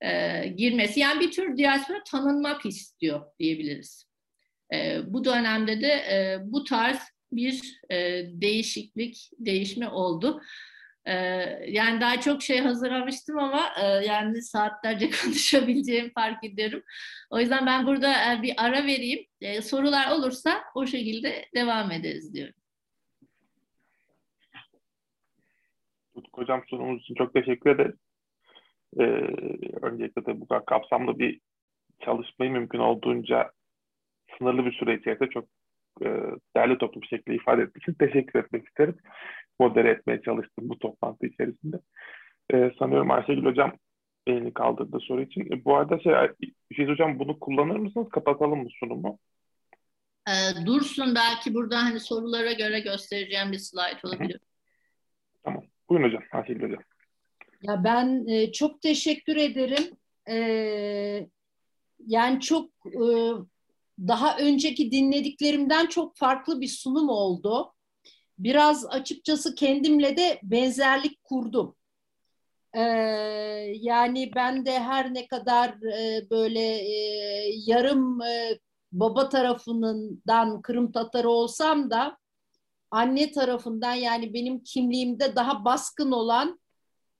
e, 0.01 0.47
girmesi. 0.49 1.01
Yani 1.01 1.21
bir 1.21 1.31
tür 1.31 1.57
diaspora 1.57 2.03
tanınmak 2.05 2.67
istiyor 2.67 3.21
diyebiliriz. 3.39 4.11
E, 4.75 5.01
bu 5.07 5.25
dönemde 5.25 5.81
de 5.81 5.87
e, 5.87 6.39
bu 6.43 6.65
tarz 6.65 6.99
bir 7.33 7.81
e, 7.91 7.97
değişiklik, 8.33 9.31
değişme 9.39 9.89
oldu. 9.89 10.43
E, 11.05 11.15
yani 11.69 12.01
daha 12.01 12.21
çok 12.21 12.43
şey 12.43 12.61
hazırlamıştım 12.61 13.39
ama 13.39 13.71
e, 13.83 13.87
yani 13.87 14.43
saatlerce 14.43 15.11
konuşabileceğimi 15.23 16.13
fark 16.13 16.45
ediyorum. 16.45 16.83
O 17.31 17.41
yüzden 17.41 17.67
ben 17.67 17.87
burada 17.87 18.33
e, 18.33 18.43
bir 18.43 18.55
ara 18.57 18.87
vereyim. 18.87 19.27
E, 19.41 19.63
sorular 19.63 20.11
olursa 20.11 20.63
o 20.75 20.87
şekilde 20.87 21.45
devam 21.55 21.91
ederiz 21.91 22.35
diyorum. 22.35 22.55
Tutku 26.15 26.41
Hocam 26.41 26.63
sunumumuz 26.71 27.03
için 27.03 27.15
çok 27.15 27.35
teşekkür 27.35 27.71
ederiz. 27.71 28.10
Ee, 28.99 29.03
öncelikle 29.83 30.27
de 30.27 30.41
bu 30.41 30.49
kadar 30.49 30.65
kapsamlı 30.65 31.19
bir 31.19 31.41
çalışmayı 32.01 32.51
mümkün 32.51 32.79
olduğunca 32.79 33.51
sınırlı 34.39 34.65
bir 34.67 34.73
süre 34.73 34.95
içerisinde 34.95 35.31
çok 35.31 35.45
e, 36.03 36.09
değerli 36.57 36.79
toplu 36.79 37.03
bir 37.03 37.07
şekilde 37.07 37.35
ifade 37.35 37.63
ettiği 37.63 37.79
için 37.79 37.95
teşekkür 37.95 38.39
etmek 38.39 38.67
isterim. 38.67 38.97
modere 39.59 39.91
etmeye 39.91 40.23
çalıştım 40.23 40.69
bu 40.69 40.79
toplantı 40.79 41.27
içerisinde. 41.27 41.81
E, 42.53 42.71
sanıyorum 42.79 43.11
Ayşegül 43.11 43.45
Hocam 43.45 43.73
elini 44.27 44.55
kaldırdı 44.55 45.01
soru 45.01 45.23
için. 45.23 45.53
E, 45.53 45.65
bu 45.65 45.77
arada 45.77 45.99
şey, 45.99 46.13
Fiz 46.73 46.89
Hocam 46.89 47.19
bunu 47.19 47.39
kullanır 47.39 47.77
mısınız? 47.77 48.09
Kapatalım 48.09 48.63
mı 48.63 48.69
sunumu? 48.81 49.19
E, 50.29 50.67
dursun 50.67 51.15
belki 51.15 51.55
burada 51.55 51.85
hani 51.85 52.01
sorulara 52.01 52.53
göre 52.53 52.81
göstereceğim 52.81 53.53
bir 53.53 53.59
slide 53.59 54.01
olabilir. 54.05 54.35
Hı-hı. 54.35 55.43
Tamam. 55.43 55.65
Buyurun 55.89 56.07
hocam. 56.07 56.23
Ayşegül 56.33 56.63
Hocam. 56.63 56.83
Ya 57.63 57.85
ben 57.85 58.27
e, 58.29 58.53
çok 58.53 58.83
teşekkür 58.83 59.37
ederim. 59.37 59.97
E, 60.29 60.37
yani 62.07 62.41
çok 62.41 62.71
e, 62.87 63.05
daha 63.99 64.39
önceki 64.39 64.91
dinlediklerimden 64.91 65.87
çok 65.87 66.17
farklı 66.17 66.61
bir 66.61 66.69
sunum 66.69 67.09
oldu. 67.09 67.73
Biraz 68.39 68.87
açıkçası 68.87 69.55
kendimle 69.55 70.17
de 70.17 70.41
benzerlik 70.43 71.25
kurdum. 71.25 71.77
Ee, 72.75 72.81
yani 73.81 74.33
ben 74.35 74.67
de 74.67 74.79
her 74.81 75.15
ne 75.15 75.27
kadar 75.27 75.69
e, 75.83 76.31
böyle 76.31 76.61
e, 76.61 76.95
yarım 77.67 78.23
e, 78.23 78.59
baba 78.93 79.29
tarafından 79.29 80.63
Kırım 80.63 80.93
Tatarı 80.93 81.31
olsam 81.31 81.91
da 81.91 82.17
anne 82.91 83.33
tarafından 83.33 83.95
yani 83.95 84.35
benim 84.35 84.63
kimliğimde 84.65 85.37
daha 85.37 85.65
baskın 85.65 86.13
olan 86.13 86.60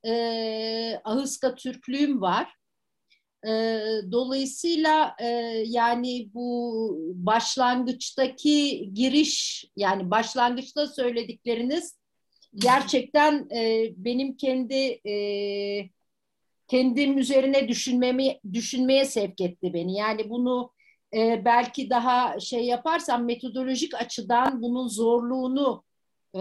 e, 0.07 1.01
Ahıska 1.05 1.55
Türklüğüm 1.55 2.21
var. 2.21 2.55
E, 3.47 3.51
dolayısıyla 4.13 5.17
e, 5.21 5.27
yani 5.67 6.31
bu 6.35 6.97
başlangıçtaki 7.15 8.91
giriş 8.95 9.65
yani 9.77 10.11
başlangıçta 10.11 10.87
söyledikleriniz 10.87 12.01
gerçekten 12.55 13.49
e, 13.55 13.93
benim 13.97 14.37
kendi 14.37 15.01
e, 15.09 15.15
kendim 16.69 17.19
üzerine 17.19 17.69
düşünmemi 17.69 18.41
düşünmeye 18.53 19.05
sevk 19.05 19.41
etti 19.41 19.75
beni. 19.75 19.95
Yani 19.95 20.31
bunu 20.31 20.73
e, 21.15 21.45
belki 21.45 21.91
daha 21.91 22.41
şey 22.41 22.65
yaparsam 22.65 23.25
metodolojik 23.25 23.95
açıdan 23.95 24.63
bunun 24.63 24.89
zorluğunu 24.89 25.85
e, 26.37 26.41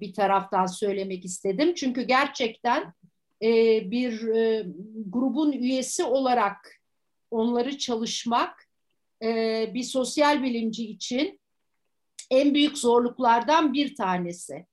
bir 0.00 0.14
taraftan 0.14 0.66
söylemek 0.66 1.24
istedim. 1.24 1.74
Çünkü 1.74 2.02
gerçekten 2.02 2.94
e, 3.42 3.50
bir 3.90 4.28
e, 4.28 4.66
grubun 5.06 5.52
üyesi 5.52 6.04
olarak 6.04 6.80
onları 7.30 7.78
çalışmak 7.78 8.68
e, 9.22 9.70
bir 9.74 9.82
sosyal 9.82 10.42
bilimci 10.42 10.86
için 10.86 11.40
en 12.30 12.54
büyük 12.54 12.78
zorluklardan 12.78 13.72
bir 13.72 13.94
tanesi. 13.94 14.66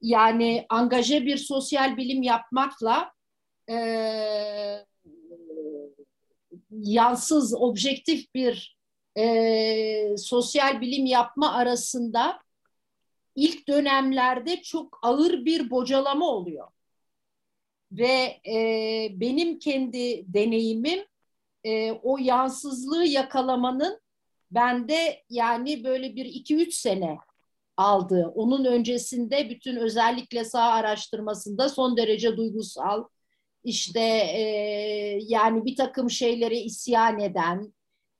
Yani 0.00 0.66
angaje 0.68 1.26
bir 1.26 1.36
sosyal 1.36 1.96
bilim 1.96 2.22
yapmakla 2.22 3.12
e, 3.70 3.76
yansız, 6.70 7.54
objektif 7.54 8.34
bir 8.34 8.78
e, 9.18 10.16
sosyal 10.16 10.80
bilim 10.80 11.06
yapma 11.06 11.52
arasında 11.52 12.43
ilk 13.36 13.68
dönemlerde 13.68 14.62
çok 14.62 14.98
ağır 15.02 15.44
bir 15.44 15.70
bocalama 15.70 16.26
oluyor. 16.26 16.68
Ve 17.92 18.40
e, 18.50 19.08
benim 19.20 19.58
kendi 19.58 20.24
deneyimim 20.34 21.04
e, 21.64 21.92
o 21.92 22.18
yansızlığı 22.18 23.04
yakalamanın 23.04 24.00
bende 24.50 25.24
yani 25.30 25.84
böyle 25.84 26.16
bir 26.16 26.24
iki 26.24 26.56
üç 26.56 26.74
sene 26.74 27.18
aldı. 27.76 28.32
Onun 28.34 28.64
öncesinde 28.64 29.50
bütün 29.50 29.76
özellikle 29.76 30.44
sağ 30.44 30.62
araştırmasında 30.62 31.68
son 31.68 31.96
derece 31.96 32.36
duygusal, 32.36 33.04
işte 33.64 34.00
e, 34.00 34.40
yani 35.22 35.64
bir 35.64 35.76
takım 35.76 36.10
şeylere 36.10 36.60
isyan 36.60 37.20
eden, 37.20 37.74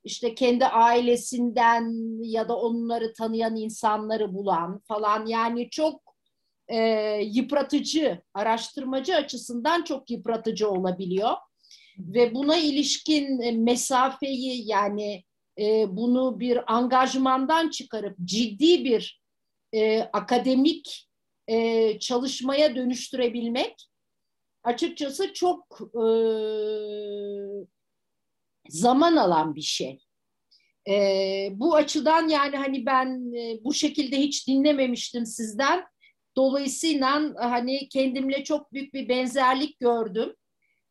işte 0.05 0.35
kendi 0.35 0.65
ailesinden 0.65 1.91
ya 2.23 2.49
da 2.49 2.57
onları 2.57 3.13
tanıyan 3.13 3.55
insanları 3.55 4.33
bulan 4.33 4.79
falan 4.87 5.25
yani 5.25 5.69
çok 5.69 6.01
e, 6.67 6.77
yıpratıcı, 7.23 8.21
araştırmacı 8.33 9.15
açısından 9.15 9.83
çok 9.83 10.11
yıpratıcı 10.11 10.69
olabiliyor. 10.69 11.31
Ve 11.97 12.35
buna 12.35 12.57
ilişkin 12.57 13.55
mesafeyi 13.63 14.67
yani 14.67 15.23
e, 15.59 15.95
bunu 15.97 16.39
bir 16.39 16.73
angajmandan 16.73 17.69
çıkarıp 17.69 18.17
ciddi 18.25 18.85
bir 18.85 19.21
e, 19.73 20.01
akademik 20.01 21.09
e, 21.47 21.99
çalışmaya 21.99 22.75
dönüştürebilmek 22.75 23.75
açıkçası 24.63 25.33
çok 25.33 25.79
e, 25.81 26.05
zaman 28.69 29.15
alan 29.15 29.55
bir 29.55 29.61
şey. 29.61 29.99
E, 30.89 30.93
bu 31.51 31.75
açıdan 31.75 32.27
yani 32.27 32.57
hani 32.57 32.85
ben 32.85 33.33
e, 33.35 33.63
bu 33.63 33.73
şekilde 33.73 34.17
hiç 34.17 34.47
dinlememiştim 34.47 35.25
sizden. 35.25 35.85
Dolayısıyla 36.35 37.33
hani 37.35 37.89
kendimle 37.89 38.43
çok 38.43 38.73
büyük 38.73 38.93
bir 38.93 39.09
benzerlik 39.09 39.79
gördüm. 39.79 40.35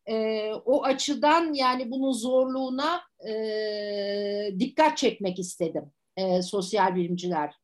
E, 0.06 0.48
o 0.52 0.84
açıdan 0.84 1.54
yani 1.54 1.90
bunun 1.90 2.12
zorluğuna 2.12 3.02
e, 3.28 4.58
dikkat 4.58 4.96
çekmek 4.96 5.38
istedim 5.38 5.92
e, 6.16 6.42
sosyal 6.42 6.96
bilimciler 6.96 7.54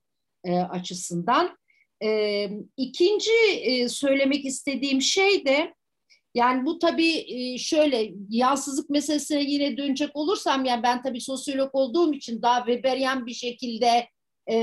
e, 0.45 0.59
açısından. 0.59 1.59
E, 2.03 2.49
ikinci 2.77 3.33
e, 3.63 3.89
söylemek 3.89 4.45
istediğim 4.45 5.01
şey 5.01 5.45
de 5.47 5.75
yani 6.35 6.67
bu 6.67 6.79
tabii 6.79 7.59
şöyle 7.59 8.13
yansızlık 8.29 8.91
meselesine 8.91 9.43
yine 9.43 9.77
dönecek 9.77 10.17
olursam 10.17 10.65
yani 10.65 10.83
ben 10.83 11.03
tabii 11.03 11.21
sosyolog 11.21 11.71
olduğum 11.73 12.13
için 12.13 12.43
daha 12.43 12.65
Weberian 12.65 13.27
bir 13.27 13.35
şekilde 13.35 14.09
e, 14.47 14.57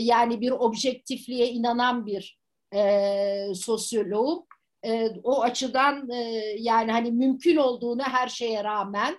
yani 0.00 0.40
bir 0.40 0.50
objektifliğe 0.50 1.48
inanan 1.50 2.06
bir 2.06 2.38
e, 2.74 3.54
sosyoloğum. 3.54 4.46
E, 4.86 5.08
o 5.22 5.42
açıdan 5.42 6.10
e, 6.10 6.16
yani 6.58 6.92
hani 6.92 7.12
mümkün 7.12 7.56
olduğunu 7.56 8.02
her 8.02 8.28
şeye 8.28 8.64
rağmen 8.64 9.18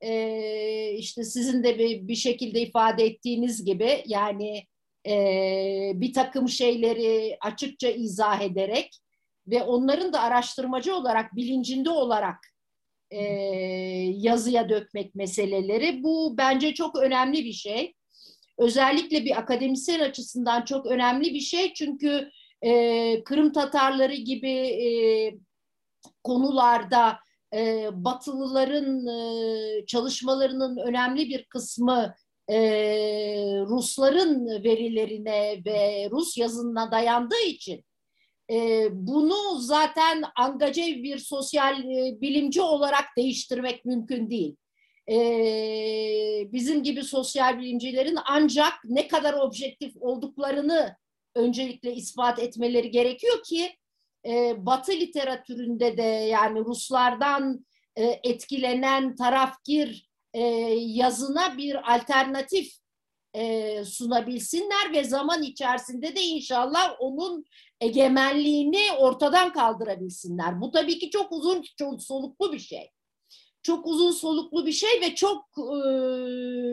e, 0.00 0.92
işte 0.92 1.24
sizin 1.24 1.64
de 1.64 1.78
bir, 1.78 2.08
bir 2.08 2.14
şekilde 2.14 2.60
ifade 2.60 3.04
ettiğiniz 3.04 3.64
gibi 3.64 4.02
yani 4.06 4.64
e, 5.06 5.14
bir 5.94 6.12
takım 6.12 6.48
şeyleri 6.48 7.36
açıkça 7.40 7.88
izah 7.88 8.40
ederek 8.40 8.99
ve 9.50 9.62
onların 9.62 10.12
da 10.12 10.20
araştırmacı 10.20 10.96
olarak 10.96 11.36
bilincinde 11.36 11.90
olarak 11.90 12.36
e, 13.10 13.22
yazıya 14.16 14.68
dökmek 14.68 15.14
meseleleri 15.14 16.02
bu 16.02 16.34
bence 16.38 16.74
çok 16.74 16.96
önemli 16.98 17.44
bir 17.44 17.52
şey. 17.52 17.94
Özellikle 18.58 19.24
bir 19.24 19.38
akademisyen 19.38 20.00
açısından 20.00 20.64
çok 20.64 20.86
önemli 20.86 21.34
bir 21.34 21.40
şey 21.40 21.74
çünkü 21.74 22.30
e, 22.62 23.24
Kırım 23.24 23.52
Tatarları 23.52 24.14
gibi 24.14 24.52
e, 24.60 24.88
konularda 26.24 27.18
e, 27.54 27.88
Batılıların 27.92 29.06
e, 29.06 29.86
çalışmalarının 29.86 30.76
önemli 30.76 31.28
bir 31.28 31.44
kısmı 31.44 32.14
e, 32.48 32.58
Rusların 33.66 34.46
verilerine 34.64 35.62
ve 35.66 36.08
Rus 36.10 36.38
yazınına 36.38 36.90
dayandığı 36.92 37.42
için 37.46 37.84
e, 38.50 38.88
bunu 38.92 39.58
zaten 39.58 40.24
angaje 40.36 40.82
bir 40.82 41.18
sosyal 41.18 41.84
e, 41.84 42.20
bilimci 42.20 42.62
olarak 42.62 43.04
değiştirmek 43.16 43.84
mümkün 43.84 44.30
değil. 44.30 44.56
E, 45.10 45.16
bizim 46.52 46.82
gibi 46.82 47.02
sosyal 47.02 47.58
bilimcilerin 47.58 48.18
ancak 48.26 48.72
ne 48.84 49.08
kadar 49.08 49.34
objektif 49.34 49.96
olduklarını 49.96 50.96
öncelikle 51.34 51.94
ispat 51.94 52.38
etmeleri 52.38 52.90
gerekiyor 52.90 53.42
ki 53.42 53.76
e, 54.26 54.66
Batı 54.66 54.92
literatüründe 54.92 55.96
de 55.96 56.02
yani 56.02 56.58
Ruslardan 56.60 57.66
e, 57.96 58.20
etkilenen 58.24 59.16
tarafgir 59.16 60.10
e, 60.34 60.42
yazına 60.76 61.56
bir 61.56 61.94
alternatif 61.94 62.79
e, 63.34 63.84
sunabilsinler 63.84 64.92
ve 64.92 65.04
zaman 65.04 65.42
içerisinde 65.42 66.16
de 66.16 66.22
inşallah 66.22 66.96
onun 66.98 67.44
egemenliğini 67.80 68.92
ortadan 68.98 69.52
kaldırabilsinler. 69.52 70.60
Bu 70.60 70.70
tabii 70.70 70.98
ki 70.98 71.10
çok 71.10 71.32
uzun 71.32 71.62
çok 71.78 72.02
soluklu 72.02 72.52
bir 72.52 72.58
şey. 72.58 72.90
Çok 73.62 73.86
uzun 73.86 74.10
soluklu 74.10 74.66
bir 74.66 74.72
şey 74.72 75.00
ve 75.00 75.14
çok 75.14 75.44
e, 75.58 75.80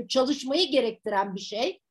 çalışmayı 0.07 0.71
gerektiren 0.71 1.35
bir 1.35 1.41
şey. 1.41 1.81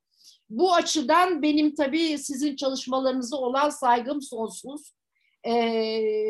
Bu 0.49 0.73
açıdan 0.73 1.41
benim 1.41 1.75
tabii 1.75 2.17
sizin 2.17 2.55
çalışmalarınıza 2.55 3.37
olan 3.37 3.69
saygım 3.69 4.21
sonsuz. 4.21 4.93
E, 5.47 5.53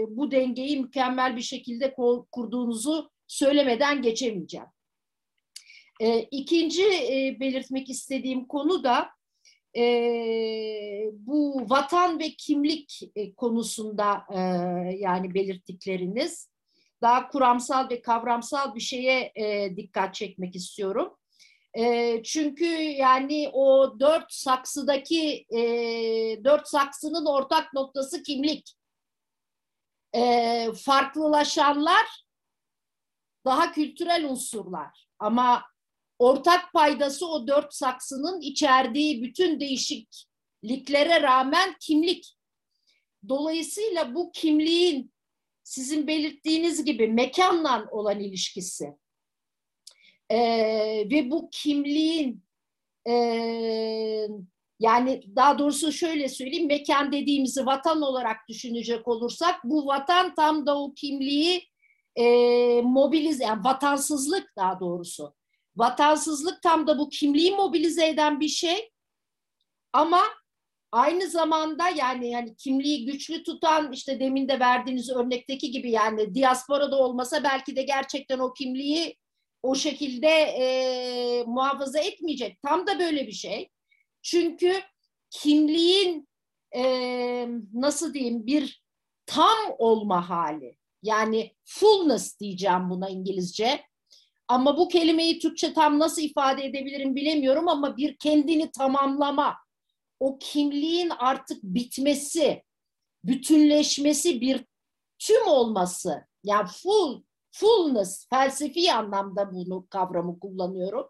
bu 0.10 0.32
dengeyi 0.32 0.82
mükemmel 0.82 1.36
bir 1.36 1.42
şekilde 1.42 1.96
kurduğunuzu 2.32 3.10
söylemeden 3.28 4.02
geçemeyeceğim. 4.02 4.68
E, 6.00 6.20
ikinci 6.20 6.84
e, 6.84 7.38
belirtmek 7.40 7.90
istediğim 7.90 8.48
konu 8.48 8.84
da 8.84 9.10
e, 9.78 9.84
bu 11.14 11.66
vatan 11.70 12.20
ve 12.20 12.30
kimlik 12.30 13.02
e, 13.16 13.34
konusunda 13.36 14.24
e, 14.34 14.40
yani 14.98 15.34
belirttikleriniz 15.34 16.50
daha 17.02 17.28
kuramsal 17.28 17.90
ve 17.90 18.02
kavramsal 18.02 18.76
bir 18.76 18.80
şeye 18.80 19.32
e, 19.36 19.76
dikkat 19.76 20.16
çekmek 20.16 20.56
istiyorum. 20.56 21.18
E, 21.74 22.24
çünkü 22.24 22.66
yani 22.76 23.50
o 23.54 24.00
dört 24.00 24.34
saksıdaki 24.34 25.46
e, 25.50 25.60
dört 26.44 26.68
saksının 26.68 27.26
ortak 27.26 27.74
noktası 27.74 28.24
kimlik. 28.24 28.74
E, 30.16 30.72
farklılaşanlar 30.86 32.26
daha 33.46 33.72
kültürel 33.72 34.26
unsurlar 34.26 35.08
ama 35.20 35.64
ortak 36.20 36.74
paydası 36.74 37.28
o 37.28 37.48
dört 37.48 37.74
saksının 37.74 38.42
içerdiği 38.42 39.24
bütün 39.24 39.60
değişikliklere 39.60 41.22
rağmen 41.22 41.76
kimlik. 41.80 42.38
Dolayısıyla 43.30 44.16
bu 44.16 44.32
kimliğin 44.32 45.14
sizin 45.64 46.08
belirttiğiniz 46.08 46.86
gibi 46.86 47.08
mekanla 47.08 47.88
olan 47.92 48.20
ilişkisi 48.20 48.94
e, 50.30 50.40
ve 51.12 51.32
bu 51.32 51.50
kimliğin 51.52 52.44
e, 53.10 53.14
yani 54.80 55.24
daha 55.36 55.60
doğrusu 55.60 55.92
şöyle 55.92 56.30
söyleyeyim 56.30 56.68
mekan 56.68 57.12
dediğimizi 57.12 57.66
vatan 57.66 58.02
olarak 58.02 58.38
düşünecek 58.50 59.08
olursak 59.08 59.64
bu 59.64 59.88
vatan 59.88 60.36
tam 60.36 60.66
da 60.66 60.80
o 60.80 60.94
kimliği 60.94 61.64
e, 62.16 62.26
mobilize 62.82 63.44
yani 63.44 63.64
vatansızlık 63.64 64.54
daha 64.58 64.80
doğrusu 64.80 65.37
vatansızlık 65.78 66.62
tam 66.62 66.88
da 66.88 67.00
bu 67.00 67.10
kimliği 67.10 67.52
mobilize 67.52 68.08
eden 68.08 68.40
bir 68.40 68.48
şey 68.48 68.92
ama 69.94 70.22
aynı 70.92 71.28
zamanda 71.28 71.90
yani 71.90 72.30
yani 72.30 72.56
kimliği 72.56 73.06
güçlü 73.06 73.44
tutan 73.44 73.92
işte 73.92 74.20
demin 74.20 74.48
de 74.50 74.60
verdiğiniz 74.60 75.10
örnekteki 75.10 75.72
gibi 75.72 75.92
yani 75.92 76.36
diasporada 76.36 76.98
olmasa 76.98 77.44
belki 77.44 77.76
de 77.76 77.84
gerçekten 77.84 78.40
o 78.40 78.54
kimliği 78.54 79.18
o 79.64 79.76
şekilde 79.76 80.28
e, 80.28 81.44
muhafaza 81.48 82.00
etmeyecek. 82.00 82.62
Tam 82.62 82.88
da 82.88 83.00
böyle 83.00 83.28
bir 83.28 83.32
şey. 83.32 83.70
Çünkü 84.22 84.74
kimliğin 85.30 86.30
e, 86.76 86.84
nasıl 87.74 88.14
diyeyim 88.14 88.46
bir 88.46 88.84
tam 89.26 89.58
olma 89.78 90.30
hali. 90.30 90.78
Yani 91.04 91.56
fullness 91.66 92.40
diyeceğim 92.40 92.90
buna 92.90 93.10
İngilizce. 93.10 93.87
Ama 94.48 94.78
bu 94.78 94.88
kelimeyi 94.88 95.40
Türkçe 95.40 95.74
tam 95.74 96.00
nasıl 96.00 96.22
ifade 96.22 96.66
edebilirim 96.66 97.16
bilemiyorum 97.16 97.68
ama 97.68 97.98
bir 97.98 98.18
kendini 98.18 98.72
tamamlama, 98.72 99.58
o 100.20 100.38
kimliğin 100.40 101.10
artık 101.10 101.64
bitmesi, 101.64 102.64
bütünleşmesi, 103.24 104.42
bir 104.42 104.66
tüm 105.20 105.48
olması, 105.48 106.28
yani 106.44 106.68
full, 106.68 107.24
fullness, 107.52 108.28
felsefi 108.30 108.94
anlamda 108.94 109.52
bunu 109.52 109.88
kavramı 109.90 110.40
kullanıyorum. 110.40 111.10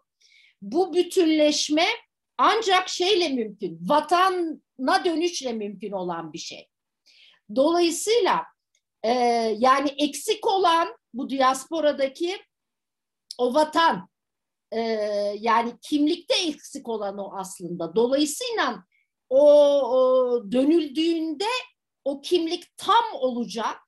Bu 0.62 0.94
bütünleşme 0.94 1.86
ancak 2.38 2.88
şeyle 2.88 3.28
mümkün, 3.28 3.78
vatana 3.82 5.04
dönüşle 5.04 5.52
mümkün 5.52 5.92
olan 5.92 6.32
bir 6.32 6.38
şey. 6.38 6.68
Dolayısıyla 7.56 8.44
e, 9.02 9.12
yani 9.58 9.88
eksik 9.98 10.46
olan 10.46 10.96
bu 11.14 11.30
diasporadaki 11.30 12.36
o 13.38 13.54
vatan 13.54 14.08
e, 14.72 14.80
yani 15.38 15.78
kimlikte 15.82 16.34
eksik 16.34 16.88
olan 16.88 17.18
o 17.18 17.36
aslında. 17.36 17.96
Dolayısıyla 17.96 18.84
o, 19.28 19.42
o 19.82 20.52
dönüldüğünde 20.52 21.48
o 22.04 22.20
kimlik 22.20 22.76
tam 22.76 23.04
olacak, 23.12 23.80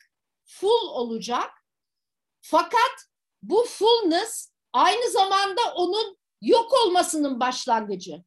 full 0.44 0.88
olacak. 0.88 1.50
Fakat 2.40 3.06
bu 3.42 3.64
fullness 3.68 4.52
aynı 4.72 5.10
zamanda 5.10 5.60
onun 5.76 6.16
yok 6.40 6.72
olmasının 6.86 7.40
başlangıcı. 7.40 8.24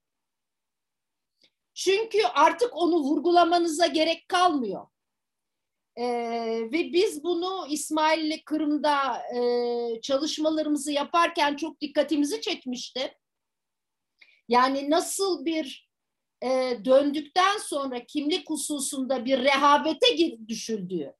Çünkü 1.73 2.23
artık 2.23 2.75
onu 2.75 2.95
vurgulamanıza 2.99 3.87
gerek 3.87 4.27
kalmıyor. 4.27 4.87
Ee, 5.97 6.69
ve 6.71 6.93
biz 6.93 7.23
bunu 7.23 7.67
İsmail'le 7.69 8.43
Kırım'da 8.45 9.17
e, 9.17 10.01
çalışmalarımızı 10.01 10.91
yaparken 10.91 11.55
çok 11.55 11.81
dikkatimizi 11.81 12.41
çekmişti. 12.41 13.17
Yani 14.47 14.89
nasıl 14.89 15.45
bir 15.45 15.89
e, 16.43 16.77
döndükten 16.85 17.57
sonra 17.57 18.05
kimlik 18.05 18.49
hususunda 18.49 19.25
bir 19.25 19.39
rehavete 19.43 20.37
düşüldüğü, 20.47 21.13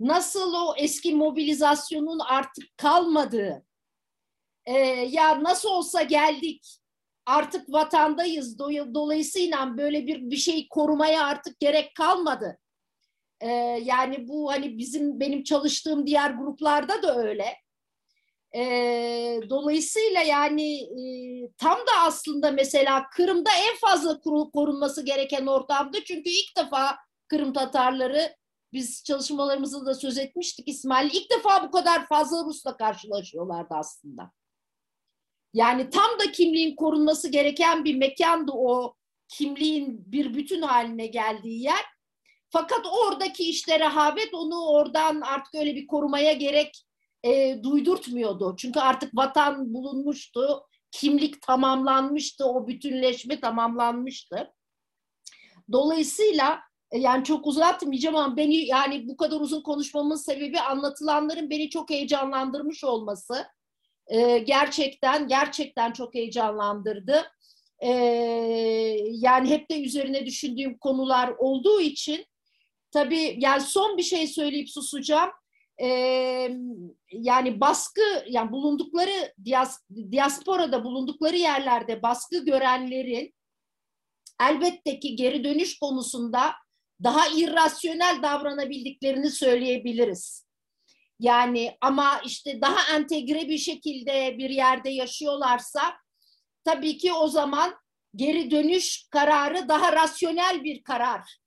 nasıl 0.00 0.54
o 0.54 0.74
eski 0.76 1.14
mobilizasyonun 1.14 2.18
artık 2.18 2.76
kalmadığı, 2.76 3.66
e, 4.66 4.78
ya 4.88 5.42
nasıl 5.42 5.68
olsa 5.68 6.02
geldik, 6.02 6.78
artık 7.26 7.72
vatandayız, 7.72 8.58
dolayısıyla 8.58 9.76
böyle 9.76 10.06
bir 10.06 10.30
bir 10.30 10.36
şey 10.36 10.68
korumaya 10.68 11.24
artık 11.26 11.60
gerek 11.60 11.94
kalmadı 11.94 12.58
ee, 13.42 13.48
yani 13.82 14.28
bu 14.28 14.52
hani 14.52 14.78
bizim 14.78 15.20
benim 15.20 15.44
çalıştığım 15.44 16.06
diğer 16.06 16.30
gruplarda 16.30 17.02
da 17.02 17.16
öyle. 17.16 17.46
Ee, 18.54 19.40
dolayısıyla 19.50 20.22
yani 20.22 20.80
e, 20.82 21.04
tam 21.58 21.78
da 21.78 21.92
aslında 22.06 22.50
mesela 22.50 23.06
Kırım'da 23.16 23.50
en 23.70 23.76
fazla 23.76 24.20
korunması 24.52 25.04
gereken 25.04 25.46
ortamdı. 25.46 25.98
Çünkü 26.04 26.30
ilk 26.30 26.56
defa 26.56 26.96
Kırım 27.28 27.52
Tatarları 27.52 28.36
biz 28.72 29.04
çalışmalarımızda 29.04 29.86
da 29.86 29.94
söz 29.94 30.18
etmiştik 30.18 30.68
İsmail. 30.68 31.10
ilk 31.12 31.30
defa 31.30 31.62
bu 31.62 31.70
kadar 31.70 32.06
fazla 32.06 32.44
Rus'la 32.44 32.76
karşılaşıyorlardı 32.76 33.74
aslında. 33.74 34.30
Yani 35.54 35.90
tam 35.90 36.18
da 36.18 36.32
kimliğin 36.32 36.76
korunması 36.76 37.28
gereken 37.28 37.84
bir 37.84 37.94
mekandı 37.96 38.52
o 38.54 38.94
kimliğin 39.28 40.12
bir 40.12 40.34
bütün 40.34 40.62
haline 40.62 41.06
geldiği 41.06 41.62
yer. 41.62 41.84
Fakat 42.52 42.86
oradaki 42.86 43.44
işte 43.44 43.80
rehavet 43.80 44.34
onu 44.34 44.66
oradan 44.66 45.20
artık 45.20 45.54
öyle 45.54 45.74
bir 45.74 45.86
korumaya 45.86 46.32
gerek 46.32 46.84
e, 47.24 47.62
duydurtmuyordu. 47.62 48.54
Çünkü 48.58 48.80
artık 48.80 49.16
vatan 49.16 49.74
bulunmuştu, 49.74 50.62
kimlik 50.90 51.42
tamamlanmıştı, 51.42 52.46
o 52.46 52.68
bütünleşme 52.68 53.40
tamamlanmıştı. 53.40 54.52
Dolayısıyla 55.72 56.60
e, 56.90 56.98
yani 56.98 57.24
çok 57.24 57.46
uzatmayacağım 57.46 58.16
ama 58.16 58.36
beni 58.36 58.56
yani 58.56 59.08
bu 59.08 59.16
kadar 59.16 59.40
uzun 59.40 59.62
konuşmamın 59.62 60.16
sebebi 60.16 60.60
anlatılanların 60.60 61.50
beni 61.50 61.70
çok 61.70 61.90
heyecanlandırmış 61.90 62.84
olması. 62.84 63.46
Ee, 64.06 64.38
gerçekten 64.38 65.28
gerçekten 65.28 65.92
çok 65.92 66.14
heyecanlandırdı. 66.14 67.22
Ee, 67.80 67.88
yani 69.10 69.50
hep 69.50 69.70
de 69.70 69.82
üzerine 69.82 70.26
düşündüğüm 70.26 70.78
konular 70.78 71.34
olduğu 71.38 71.80
için 71.80 72.26
Tabii 72.92 73.36
yani 73.38 73.60
son 73.60 73.96
bir 73.96 74.02
şey 74.02 74.26
söyleyip 74.26 74.70
susacağım. 74.70 75.30
Ee, 75.82 76.50
yani 77.12 77.60
baskı, 77.60 78.24
yani 78.28 78.52
bulundukları 78.52 79.34
dias, 79.44 79.80
diasporada 80.12 80.84
bulundukları 80.84 81.36
yerlerde 81.36 82.02
baskı 82.02 82.44
görenlerin 82.44 83.34
elbette 84.40 85.00
ki 85.00 85.16
geri 85.16 85.44
dönüş 85.44 85.78
konusunda 85.78 86.52
daha 87.02 87.28
irrasyonel 87.28 88.22
davranabildiklerini 88.22 89.30
söyleyebiliriz. 89.30 90.46
Yani 91.20 91.76
ama 91.80 92.20
işte 92.26 92.60
daha 92.60 92.96
entegre 92.96 93.48
bir 93.48 93.58
şekilde 93.58 94.38
bir 94.38 94.50
yerde 94.50 94.90
yaşıyorlarsa 94.90 95.94
tabii 96.64 96.98
ki 96.98 97.12
o 97.12 97.28
zaman 97.28 97.74
geri 98.16 98.50
dönüş 98.50 99.06
kararı 99.10 99.68
daha 99.68 99.92
rasyonel 99.92 100.64
bir 100.64 100.82
karar 100.82 101.41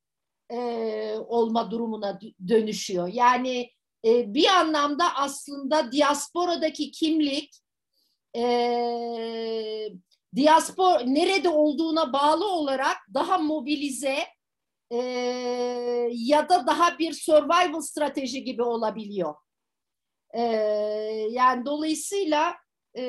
e, 0.51 0.57
olma 1.27 1.71
durumuna 1.71 2.19
dönüşüyor. 2.47 3.07
Yani 3.07 3.69
e, 4.05 4.33
bir 4.33 4.47
anlamda 4.47 5.15
aslında 5.15 5.91
diasporadaki 5.91 6.91
kimlik 6.91 7.55
e, 8.35 8.45
diaspor 10.35 10.99
nerede 11.05 11.49
olduğuna 11.49 12.13
bağlı 12.13 12.51
olarak 12.51 12.97
daha 13.13 13.37
mobilize 13.37 14.17
e, 14.91 14.97
ya 16.11 16.49
da 16.49 16.67
daha 16.67 16.99
bir 16.99 17.13
survival 17.13 17.81
strateji 17.81 18.43
gibi 18.43 18.63
olabiliyor. 18.63 19.35
E, 20.33 20.41
yani 21.29 21.65
dolayısıyla 21.65 22.55
e, 22.97 23.03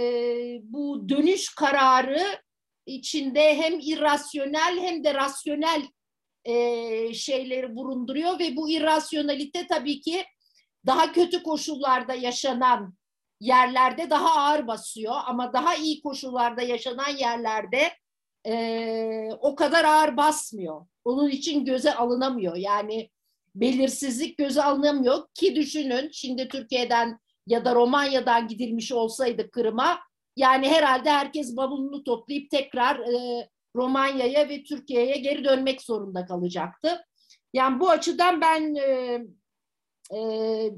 bu 0.62 1.08
dönüş 1.08 1.54
kararı 1.54 2.42
içinde 2.86 3.56
hem 3.56 3.80
irrasyonel 3.80 4.78
hem 4.80 5.04
de 5.04 5.14
rasyonel 5.14 5.82
e, 6.46 7.14
şeyleri 7.14 7.76
burunduruyor 7.76 8.38
ve 8.38 8.56
bu 8.56 8.70
irrasyonalite 8.70 9.66
tabii 9.66 10.00
ki 10.00 10.24
daha 10.86 11.12
kötü 11.12 11.42
koşullarda 11.42 12.14
yaşanan 12.14 12.94
yerlerde 13.40 14.10
daha 14.10 14.34
ağır 14.34 14.66
basıyor 14.66 15.14
ama 15.26 15.52
daha 15.52 15.74
iyi 15.74 16.02
koşullarda 16.02 16.62
yaşanan 16.62 17.16
yerlerde 17.18 17.92
e, 18.46 19.28
o 19.40 19.54
kadar 19.54 19.84
ağır 19.84 20.16
basmıyor. 20.16 20.86
Onun 21.04 21.28
için 21.28 21.64
göze 21.64 21.94
alınamıyor. 21.94 22.56
Yani 22.56 23.10
belirsizlik 23.54 24.38
göze 24.38 24.62
alınamıyor 24.62 25.26
ki 25.34 25.56
düşünün 25.56 26.10
şimdi 26.12 26.48
Türkiye'den 26.48 27.18
ya 27.46 27.64
da 27.64 27.74
Romanya'dan 27.74 28.48
gidilmiş 28.48 28.92
olsaydı 28.92 29.50
Kırım'a 29.50 29.98
yani 30.36 30.68
herhalde 30.68 31.10
herkes 31.10 31.56
bavulunu 31.56 32.04
toplayıp 32.04 32.50
tekrar 32.50 32.98
e, 32.98 33.48
Romanya'ya 33.76 34.48
ve 34.48 34.62
Türkiye'ye 34.62 35.16
geri 35.16 35.44
dönmek 35.44 35.82
zorunda 35.82 36.26
kalacaktı. 36.26 37.04
Yani 37.52 37.80
bu 37.80 37.90
açıdan 37.90 38.40
ben 38.40 38.74
e, 38.74 39.20
e, 40.14 40.20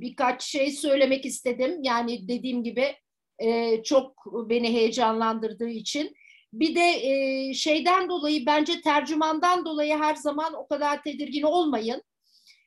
birkaç 0.01 0.43
şey 0.43 0.71
söylemek 0.71 1.27
istedim. 1.27 1.79
Yani 1.83 2.29
dediğim 2.29 2.63
gibi 2.63 2.97
e, 3.39 3.83
çok 3.83 4.25
beni 4.51 4.73
heyecanlandırdığı 4.73 5.69
için. 5.69 6.15
Bir 6.53 6.75
de 6.75 6.91
e, 6.91 7.55
şeyden 7.55 8.09
dolayı 8.09 8.47
bence 8.47 8.81
tercümandan 8.81 9.65
dolayı 9.65 9.97
her 9.97 10.15
zaman 10.15 10.55
o 10.55 10.67
kadar 10.67 11.03
tedirgin 11.03 11.43
olmayın. 11.43 12.03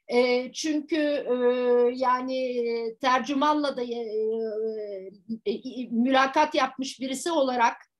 E, 0.07 0.51
çünkü 0.53 0.97
e, 0.97 1.35
yani 1.95 2.63
tercümanla 3.01 3.77
da 3.77 3.83
e, 3.83 3.97
e, 5.45 5.87
mülakat 5.91 6.55
yapmış 6.55 6.99
birisi 6.99 7.31
olarak 7.31 7.90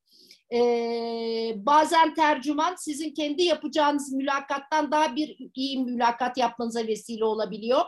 e, 0.54 1.54
bazen 1.56 2.14
tercüman 2.14 2.76
sizin 2.76 3.14
kendi 3.14 3.43
yapacağınız 3.43 4.14
mülakattan 4.14 4.91
daha 4.91 5.16
bir 5.16 5.38
iyi 5.56 5.80
mülakat 5.80 6.38
yapmanıza 6.38 6.88
vesile 6.88 7.26
olabiliyor. 7.26 7.82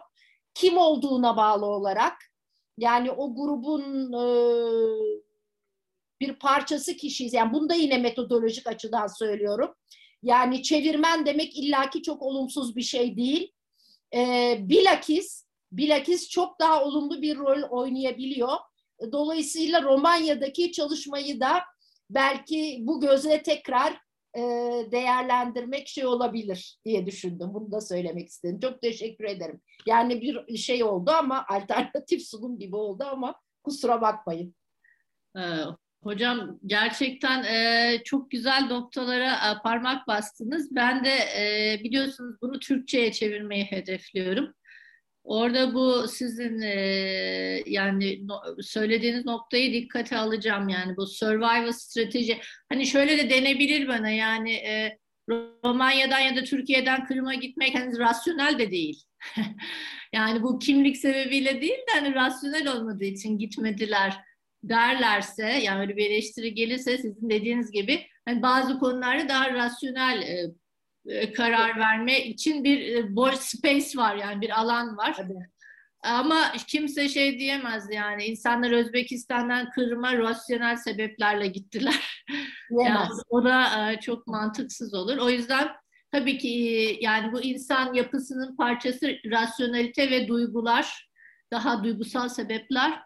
Kim 0.53 0.78
olduğuna 0.78 1.38
bağlı 1.38 1.66
olarak. 1.66 2.14
Yani 2.78 3.11
o 3.11 3.36
grubun 3.36 4.14
e, 4.14 4.26
bir 6.22 6.34
parçası 6.34 6.97
kişiyiz. 6.97 7.34
Yani 7.34 7.53
bunu 7.53 7.70
da 7.70 7.74
yine 7.74 7.97
metodolojik 7.97 8.68
açıdan 8.68 9.07
söylüyorum. 9.07 9.76
Yani 10.24 10.64
çevirmen 10.64 11.26
demek 11.26 11.57
illaki 11.57 12.01
çok 12.01 12.22
olumsuz 12.22 12.76
bir 12.76 12.82
şey 12.82 13.18
değil. 13.18 13.51
E, 14.16 14.57
bilakis, 14.59 15.45
bilakis 15.72 16.30
çok 16.30 16.59
daha 16.59 16.84
olumlu 16.84 17.22
bir 17.22 17.38
rol 17.38 17.61
oynayabiliyor. 17.70 18.57
Dolayısıyla 19.11 19.84
Romanya'daki 19.84 20.72
çalışmayı 20.72 21.39
da 21.39 21.64
belki 22.14 22.78
bu 22.82 23.01
gözle 23.01 23.43
tekrar 23.43 23.93
e, 24.36 24.41
değerlendirmek 24.91 25.88
şey 25.88 26.05
olabilir 26.05 26.78
diye 26.86 27.05
düşündüm. 27.05 27.53
Bunu 27.53 27.72
da 27.72 27.82
söylemek 27.82 28.28
istedim. 28.28 28.59
Çok 28.59 28.82
teşekkür 28.82 29.26
ederim. 29.26 29.61
Yani 29.86 30.22
bir 30.22 30.57
şey 30.57 30.84
oldu 30.84 31.11
ama 31.11 31.45
alternatif 31.49 32.22
sunum 32.28 32.59
gibi 32.59 32.76
oldu 32.76 33.03
ama 33.03 33.36
kusura 33.64 34.01
bakmayın. 34.01 34.55
Ee, 35.38 35.41
hocam 36.03 36.59
gerçekten 36.66 37.43
e, 37.43 37.97
çok 38.03 38.32
güzel 38.32 38.68
noktalara 38.70 39.32
e, 39.32 39.61
parmak 39.64 40.07
bastınız. 40.07 40.76
Ben 40.76 41.05
de 41.05 41.09
e, 41.09 41.80
biliyorsunuz 41.84 42.36
bunu 42.41 42.59
Türkçe'ye 42.59 43.11
çevirmeyi 43.11 43.64
hedefliyorum. 43.64 44.53
Orada 45.24 45.74
bu 45.74 46.07
sizin 46.07 46.61
e, 46.61 47.63
yani 47.65 48.28
no, 48.28 48.41
söylediğiniz 48.61 49.26
noktayı 49.26 49.74
dikkate 49.74 50.17
alacağım 50.17 50.69
yani 50.69 50.97
bu 50.97 51.07
survival 51.07 51.71
strateji. 51.71 52.39
Hani 52.69 52.86
şöyle 52.88 53.17
de 53.17 53.30
denebilir 53.30 53.88
bana 53.88 54.09
yani 54.09 54.53
e, 54.53 54.97
Romanya'dan 55.65 56.19
ya 56.19 56.36
da 56.36 56.43
Türkiye'den 56.43 57.05
Kırım'a 57.05 57.34
gitmek 57.34 57.76
hani 57.76 57.99
rasyonel 57.99 58.59
de 58.59 58.71
değil. 58.71 59.03
yani 60.13 60.43
bu 60.43 60.59
kimlik 60.59 60.97
sebebiyle 60.97 61.61
değil 61.61 61.71
de 61.71 61.91
hani 61.93 62.15
rasyonel 62.15 62.67
olmadığı 62.67 63.05
için 63.05 63.38
gitmediler 63.38 64.13
derlerse 64.63 65.45
yani 65.45 65.82
öyle 65.82 65.97
bir 65.97 66.05
eleştiri 66.05 66.53
gelirse 66.53 66.97
sizin 66.97 67.30
dediğiniz 67.30 67.71
gibi 67.71 68.07
hani 68.26 68.41
bazı 68.41 68.80
konularda 68.80 69.30
daha 69.30 69.53
rasyonel 69.53 70.21
e, 70.21 70.51
karar 71.36 71.80
verme 71.80 72.26
için 72.26 72.64
bir 72.64 72.95
e, 72.95 73.16
boş 73.16 73.36
space 73.36 73.97
var 73.97 74.16
yani 74.16 74.41
bir 74.41 74.60
alan 74.60 74.97
var. 74.97 75.14
Tabii. 75.14 75.47
Ama 76.04 76.51
kimse 76.68 77.10
şey 77.10 77.39
diyemez 77.39 77.88
yani 77.91 78.26
insanlar 78.26 78.72
Özbekistan'dan 78.72 79.70
Kırım'a 79.70 80.18
rasyonel 80.18 80.76
sebeplerle 80.76 81.47
gittiler. 81.47 82.26
yani 82.86 83.10
o 83.30 83.43
da 83.43 83.91
e, 83.91 83.99
çok 83.99 84.28
mantıksız 84.28 84.93
olur. 84.93 85.18
O 85.18 85.30
yüzden 85.30 85.68
tabii 86.12 86.38
ki 86.38 86.47
yani 87.01 87.32
bu 87.32 87.41
insan 87.41 87.93
yapısının 87.93 88.56
parçası 88.56 89.16
rasyonelite 89.32 90.12
ve 90.12 90.28
duygular, 90.28 91.10
daha 91.51 91.84
duygusal 91.84 92.30
sebepler 92.30 92.99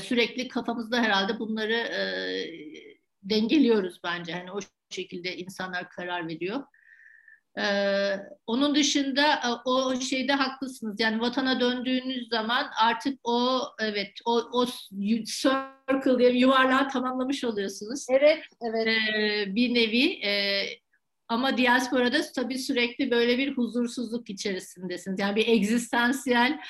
sürekli 0.00 0.48
kafamızda 0.48 1.02
herhalde 1.02 1.38
bunları 1.38 1.88
dengeliyoruz 3.30 4.00
bence. 4.04 4.32
Yani 4.32 4.52
o 4.52 4.58
şekilde 4.90 5.36
insanlar 5.36 5.90
karar 5.90 6.28
veriyor. 6.28 6.62
Ee, 7.58 8.16
onun 8.46 8.74
dışında 8.74 9.34
e, 9.34 9.48
o 9.64 10.00
şeyde 10.00 10.32
haklısınız. 10.32 11.00
Yani 11.00 11.20
vatana 11.20 11.60
döndüğünüz 11.60 12.28
zaman 12.28 12.66
artık 12.80 13.18
o 13.24 13.62
evet 13.80 14.12
o, 14.24 14.42
o 14.52 14.66
circle 14.66 16.18
diye 16.18 16.32
yuvarlağı 16.32 16.88
tamamlamış 16.88 17.44
oluyorsunuz. 17.44 18.06
Evet, 18.10 18.44
evet. 18.62 18.88
Ee, 18.88 19.54
bir 19.54 19.74
nevi 19.74 20.26
e, 20.26 20.64
ama 21.28 21.56
diasporada 21.56 22.20
tabii 22.34 22.58
sürekli 22.58 23.10
böyle 23.10 23.38
bir 23.38 23.56
huzursuzluk 23.56 24.30
içerisindesiniz. 24.30 25.20
Yani 25.20 25.36
bir 25.36 25.48
egzistansiyel 25.48 26.60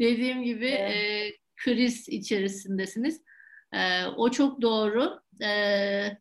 dediğim 0.00 0.42
gibi 0.42 0.66
evet. 0.66 1.32
e, 1.32 1.36
kriz 1.56 2.08
içerisindesiniz. 2.08 3.22
E, 3.72 4.04
o 4.06 4.30
çok 4.30 4.62
doğru. 4.62 5.20
E, 5.42 6.18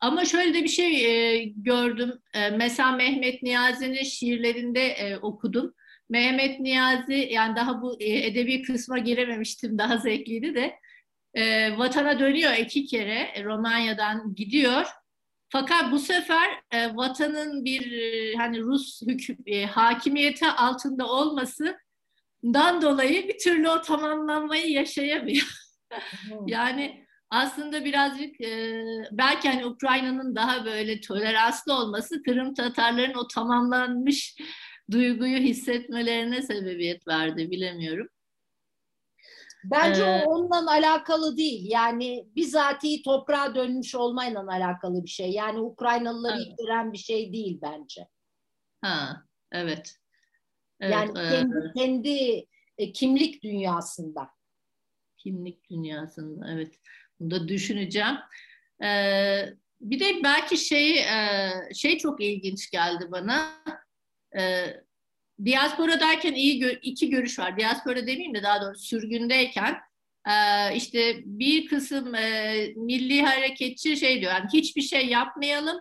ama 0.00 0.24
şöyle 0.24 0.54
de 0.54 0.64
bir 0.64 0.68
şey 0.68 1.06
e, 1.06 1.44
gördüm. 1.44 2.12
E, 2.34 2.50
mesela 2.50 2.92
Mehmet 2.92 3.42
Niyazi'nin 3.42 4.02
şiirlerinde 4.02 4.86
e, 4.86 5.16
okudum. 5.18 5.74
Mehmet 6.08 6.60
Niyazi 6.60 7.28
yani 7.30 7.56
daha 7.56 7.82
bu 7.82 7.96
e, 8.00 8.26
edebi 8.26 8.62
kısma 8.62 8.98
girememiştim. 8.98 9.78
Daha 9.78 9.96
zevkliydi 9.96 10.54
de. 10.54 10.74
E, 11.34 11.70
vatana 11.78 12.18
dönüyor 12.18 12.52
iki 12.52 12.86
kere. 12.86 13.30
E, 13.34 13.44
Romanya'dan 13.44 14.34
gidiyor. 14.34 14.86
Fakat 15.48 15.92
bu 15.92 15.98
sefer 15.98 16.50
e, 16.70 16.96
vatanın 16.96 17.64
bir 17.64 17.92
e, 17.92 18.34
hani 18.36 18.60
Rus 18.60 19.02
hüküm, 19.02 19.36
e, 19.46 19.66
hakimiyeti 19.66 20.46
altında 20.46 21.06
olmasından 21.06 22.82
dolayı 22.82 23.28
bir 23.28 23.38
türlü 23.38 23.68
o 23.68 23.80
tamamlanmayı 23.80 24.70
yaşayamıyor. 24.70 25.46
yani 26.46 27.06
aslında 27.30 27.84
birazcık 27.84 28.40
e, 28.40 28.82
belki 29.12 29.48
hani 29.48 29.66
Ukrayna'nın 29.66 30.36
daha 30.36 30.64
böyle 30.64 31.00
toleranslı 31.00 31.74
olması 31.74 32.22
Kırım 32.22 32.54
Tatarların 32.54 33.14
o 33.14 33.28
tamamlanmış 33.28 34.36
duyguyu 34.90 35.38
hissetmelerine 35.38 36.42
sebebiyet 36.42 37.08
verdi 37.08 37.50
bilemiyorum. 37.50 38.08
Bence 39.64 40.02
ee, 40.02 40.24
o 40.26 40.30
onunla 40.30 40.70
alakalı 40.70 41.36
değil. 41.36 41.70
Yani 41.70 42.26
bizatihi 42.36 43.02
toprağa 43.02 43.54
dönmüş 43.54 43.94
olmayla 43.94 44.46
alakalı 44.48 45.04
bir 45.04 45.10
şey. 45.10 45.30
Yani 45.30 45.60
Ukraynalıları 45.60 46.36
evet. 46.36 46.46
ilgilen 46.46 46.92
bir 46.92 46.98
şey 46.98 47.32
değil 47.32 47.58
bence. 47.62 48.08
Ha, 48.82 49.22
evet. 49.52 49.94
evet 50.80 50.92
yani 50.92 51.10
e, 51.10 51.30
kendi, 51.30 51.72
kendi 51.76 52.46
e, 52.78 52.92
kimlik 52.92 53.42
dünyasında. 53.42 54.30
Kimlik 55.16 55.70
dünyasında, 55.70 56.52
evet. 56.52 56.80
Bunu 57.20 57.30
da 57.30 57.48
düşüneceğim. 57.48 58.16
Ee, 58.84 59.44
bir 59.80 60.00
de 60.00 60.22
belki 60.24 60.56
şey 60.56 60.98
e, 60.98 61.50
şey 61.74 61.98
çok 61.98 62.20
ilginç 62.20 62.70
geldi 62.70 63.04
bana. 63.10 63.50
Ee, 64.38 64.66
diaspora 65.44 66.00
derken 66.00 66.32
iyi 66.32 66.62
gö- 66.62 66.78
iki 66.82 67.10
görüş 67.10 67.38
var. 67.38 67.58
Diaspora 67.58 67.96
demeyeyim 68.06 68.34
de 68.34 68.42
daha 68.42 68.62
doğrusu 68.62 68.84
sürgündeyken 68.84 69.76
e, 70.28 70.34
işte 70.76 71.16
bir 71.24 71.66
kısım 71.66 72.14
e, 72.14 72.66
milli 72.76 73.22
hareketçi 73.22 73.96
şey 73.96 74.20
diyor. 74.20 74.32
Yani 74.32 74.48
hiçbir 74.52 74.82
şey 74.82 75.06
yapmayalım. 75.06 75.78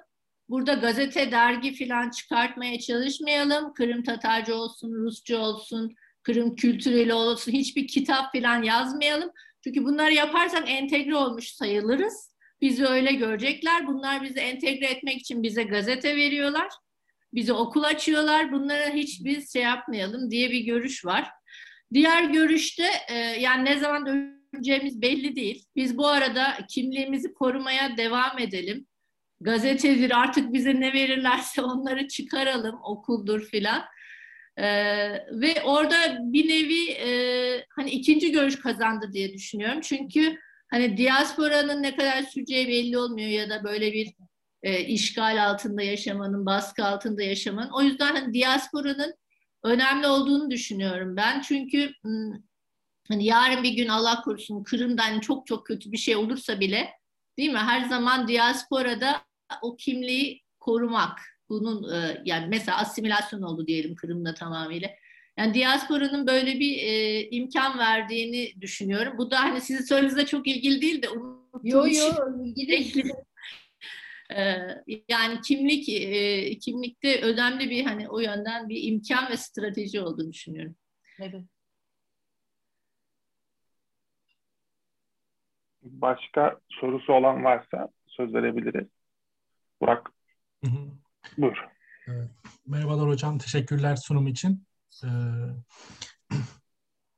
Burada 0.49 0.73
gazete, 0.73 1.31
dergi 1.31 1.75
falan 1.85 2.09
çıkartmaya 2.09 2.79
çalışmayalım. 2.79 3.73
Kırım 3.73 4.03
Tatarca 4.03 4.53
olsun, 4.53 4.91
Rusça 4.91 5.37
olsun, 5.37 5.95
Kırım 6.23 6.55
kültüreli 6.55 7.13
olsun 7.13 7.51
hiçbir 7.51 7.87
kitap 7.87 8.33
falan 8.33 8.63
yazmayalım. 8.63 9.31
Çünkü 9.63 9.85
bunları 9.85 10.13
yaparsak 10.13 10.63
entegre 10.69 11.15
olmuş 11.15 11.47
sayılırız. 11.47 12.33
Bizi 12.61 12.85
öyle 12.85 13.11
görecekler. 13.11 13.87
Bunlar 13.87 14.23
bizi 14.23 14.39
entegre 14.39 14.85
etmek 14.85 15.17
için 15.17 15.43
bize 15.43 15.63
gazete 15.63 16.15
veriyorlar. 16.15 16.67
Bize 17.33 17.53
okul 17.53 17.83
açıyorlar. 17.83 18.51
Bunlara 18.51 18.89
hiç 18.89 19.25
biz 19.25 19.53
şey 19.53 19.61
yapmayalım 19.61 20.31
diye 20.31 20.51
bir 20.51 20.59
görüş 20.59 21.05
var. 21.05 21.29
Diğer 21.93 22.23
görüşte 22.23 22.87
e, 23.09 23.15
yani 23.15 23.65
ne 23.65 23.77
zaman 23.79 24.05
döneceğimiz 24.05 25.01
belli 25.01 25.35
değil. 25.35 25.65
Biz 25.75 25.97
bu 25.97 26.07
arada 26.07 26.57
kimliğimizi 26.69 27.33
korumaya 27.33 27.97
devam 27.97 28.39
edelim. 28.39 28.87
Gazetedir 29.41 30.19
artık 30.19 30.53
bize 30.53 30.79
ne 30.79 30.93
verirlerse 30.93 31.61
onları 31.61 32.07
çıkaralım 32.07 32.79
okuldur 32.83 33.41
filan. 33.41 33.83
Ee, 34.57 34.65
ve 35.31 35.61
orada 35.63 36.17
bir 36.19 36.49
nevi 36.49 36.91
e, 36.91 37.09
hani 37.75 37.91
ikinci 37.91 38.31
görüş 38.31 38.59
kazandı 38.59 39.09
diye 39.13 39.33
düşünüyorum. 39.33 39.81
Çünkü 39.81 40.37
hani 40.71 40.97
diasporanın 40.97 41.83
ne 41.83 41.95
kadar 41.95 42.21
süreceği 42.21 42.67
belli 42.67 42.97
olmuyor 42.97 43.29
ya 43.29 43.49
da 43.49 43.63
böyle 43.63 43.93
bir 43.93 44.13
e, 44.63 44.79
işgal 44.79 45.49
altında 45.49 45.81
yaşamanın, 45.81 46.45
baskı 46.45 46.85
altında 46.85 47.23
yaşamanın. 47.23 47.69
O 47.69 47.81
yüzden 47.81 48.15
hani 48.15 48.33
diasporanın 48.33 49.15
önemli 49.63 50.07
olduğunu 50.07 50.51
düşünüyorum 50.51 51.15
ben. 51.15 51.41
Çünkü 51.41 51.93
hani 53.07 53.25
yarın 53.25 53.63
bir 53.63 53.71
gün 53.71 53.87
Allah 53.87 54.21
korusun 54.21 54.63
Kırım'dan 54.63 55.03
hani 55.03 55.21
çok 55.21 55.47
çok 55.47 55.65
kötü 55.65 55.91
bir 55.91 55.97
şey 55.97 56.15
olursa 56.15 56.59
bile 56.59 56.89
değil 57.37 57.51
mi? 57.51 57.57
Her 57.57 57.89
zaman 57.89 58.27
diasporada 58.27 59.21
o 59.61 59.75
kimliği 59.75 60.41
korumak. 60.59 61.38
Bunun 61.49 61.93
e, 61.93 62.21
yani 62.25 62.47
mesela 62.47 62.77
asimilasyon 62.77 63.41
oldu 63.41 63.67
diyelim 63.67 63.95
Kırım'da 63.95 64.33
tamamıyla. 64.33 64.89
Yani 65.37 65.53
diasporanın 65.53 66.27
böyle 66.27 66.59
bir 66.59 66.77
e, 66.77 67.21
imkan 67.29 67.79
verdiğini 67.79 68.61
düşünüyorum. 68.61 69.17
Bu 69.17 69.31
da 69.31 69.39
hani 69.39 69.61
sizin 69.61 69.83
sorunuzla 69.83 70.25
çok 70.25 70.47
ilgili 70.47 70.81
değil 70.81 71.01
de 71.01 71.07
Yo 71.63 71.87
yo 71.87 72.43
ilgili. 72.45 73.11
Ee, 74.35 74.57
yani 75.09 75.41
kimlik 75.41 75.89
e, 75.89 76.57
kimlikte 76.57 77.21
önemli 77.21 77.69
bir 77.69 77.85
hani 77.85 78.09
o 78.09 78.19
yönden 78.19 78.69
bir 78.69 78.83
imkan 78.83 79.29
ve 79.29 79.37
strateji 79.37 80.01
olduğunu 80.01 80.31
düşünüyorum. 80.31 80.75
Evet. 81.19 81.43
Başka 85.81 86.59
sorusu 86.69 87.13
olan 87.13 87.43
varsa 87.43 87.89
söz 88.07 88.33
verebiliriz. 88.33 88.87
Burak. 89.81 90.11
Hı 90.63 90.71
hı. 90.71 90.98
Buyur. 91.37 91.57
Evet. 92.07 92.29
Merhabalar 92.65 93.07
hocam. 93.07 93.37
Teşekkürler 93.37 93.95
sunum 93.95 94.27
için. 94.27 94.67
Ee, 95.03 95.07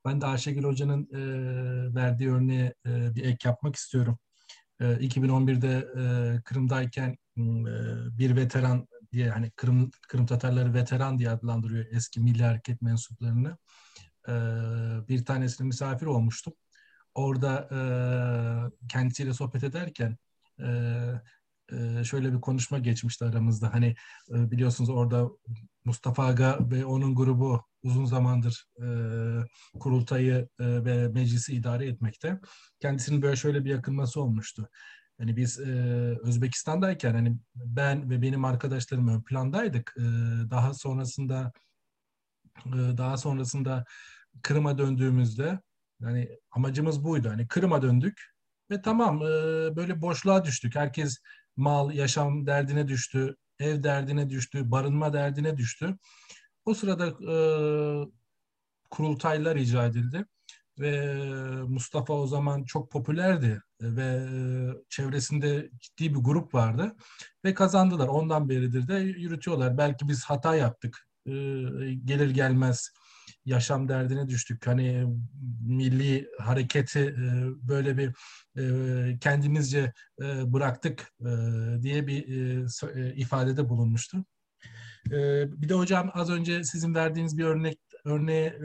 ben 0.06 0.22
de 0.22 0.26
Ayşegül 0.26 0.64
Hoca'nın 0.64 1.10
e, 1.14 1.22
verdiği 1.96 2.32
örneğe 2.32 2.74
e, 2.86 3.16
bir 3.16 3.26
ek 3.26 3.50
yapmak 3.50 3.76
istiyorum. 3.76 4.20
2011'de 4.82 5.88
ee, 5.96 6.36
e, 6.36 6.42
Kırım'dayken 6.42 7.10
e, 7.10 7.44
bir 8.18 8.36
veteran 8.36 8.88
diye 9.12 9.30
hani 9.30 9.52
Kırım 9.52 9.92
Kırım 10.08 10.26
Tatarları 10.26 10.74
veteran 10.74 11.20
diye 11.20 11.30
adlandırıyor 11.30 11.86
eski 11.92 12.20
Milli 12.20 12.44
Hareket 12.44 12.82
mensuplarını. 12.82 13.58
E, 14.28 14.34
bir 15.08 15.26
tanesine 15.26 15.68
misafir 15.68 16.06
olmuştum. 16.06 16.54
Orada 17.14 17.70
e, 17.72 17.80
kendisiyle 18.88 19.34
sohbet 19.34 19.64
ederken 19.64 20.18
şöyle 22.04 22.34
bir 22.34 22.42
konuşma 22.42 22.80
geçmişti 22.80 23.26
aramızda. 23.26 23.74
Hani 23.74 23.96
biliyorsunuz 24.30 24.90
orada 24.90 25.30
Mustafa 25.86 26.26
Aga 26.26 26.60
ve 26.62 26.86
onun 26.86 27.16
grubu 27.16 27.62
uzun 27.84 28.06
zamandır 28.06 28.66
e, 28.80 28.88
kurultayı 29.80 30.50
e, 30.60 30.86
ve 30.86 31.08
meclisi 31.08 31.54
idare 31.54 31.88
etmekte. 31.88 32.40
Kendisinin 32.80 33.22
böyle 33.22 33.36
şöyle 33.36 33.66
bir 33.66 33.70
yakınması 33.70 34.22
olmuştu. 34.22 34.70
Hani 35.20 35.36
biz 35.36 35.60
e, 35.60 35.72
Özbekistan'dayken 36.24 37.14
hani 37.14 37.38
ben 37.56 38.10
ve 38.10 38.22
benim 38.22 38.46
arkadaşlarım 38.46 39.08
ön 39.08 39.22
plandaydık. 39.22 39.96
E, 39.98 40.02
daha 40.52 40.74
sonrasında 40.74 41.52
e, 42.66 42.98
daha 42.98 43.18
sonrasında 43.18 43.86
Kırım'a 44.42 44.78
döndüğümüzde 44.78 45.60
yani 46.02 46.38
amacımız 46.52 47.04
buydu. 47.04 47.30
Hani 47.30 47.48
Kırım'a 47.48 47.82
döndük 47.82 48.22
ve 48.72 48.82
tamam 48.82 49.18
e, 49.18 49.26
böyle 49.76 50.02
boşluğa 50.02 50.46
düştük. 50.46 50.76
Herkes 50.76 51.18
mal, 51.62 51.92
yaşam 51.94 52.46
derdine 52.48 52.88
düştü, 52.88 53.36
ev 53.60 53.84
derdine 53.84 54.30
düştü, 54.30 54.72
barınma 54.72 55.14
derdine 55.14 55.58
düştü. 55.58 55.98
O 56.66 56.74
sırada 56.74 57.08
e, 57.08 57.36
kurultaylar 58.90 59.56
icra 59.56 59.86
edildi 59.86 60.26
ve 60.80 61.16
Mustafa 61.64 62.14
o 62.14 62.28
zaman 62.28 62.64
çok 62.64 62.92
popülerdi 62.92 63.62
ve 63.82 64.04
e, 64.04 64.40
çevresinde 64.90 65.70
ciddi 65.80 66.16
bir 66.16 66.20
grup 66.20 66.54
vardı 66.54 66.96
ve 67.46 67.54
kazandılar. 67.54 68.08
Ondan 68.08 68.50
beridir 68.50 68.88
de 68.88 68.96
yürütüyorlar. 68.96 69.78
Belki 69.78 70.08
biz 70.08 70.24
hata 70.24 70.56
yaptık. 70.56 71.08
E, 71.26 71.32
gelir 72.06 72.30
gelmez 72.30 72.92
yaşam 73.46 73.90
derdine 73.90 74.30
düştük. 74.30 74.68
Hani 74.68 75.06
milli 75.62 76.28
hareketi 76.40 77.00
e, 77.00 77.46
böyle 77.68 77.98
bir 77.98 78.14
kendimizce 79.20 79.94
bıraktık 80.46 81.14
diye 81.82 82.08
bir 82.08 82.28
ifadede 83.16 83.70
bulunmuştu. 83.70 84.26
Bir 85.46 85.70
de 85.70 85.74
hocam 85.74 86.12
az 86.14 86.30
önce 86.30 86.64
sizin 86.64 86.96
verdiğiniz 86.96 87.38
bir 87.38 87.44
örnek 87.44 87.78
örneğe 88.06 88.46
e, 88.46 88.64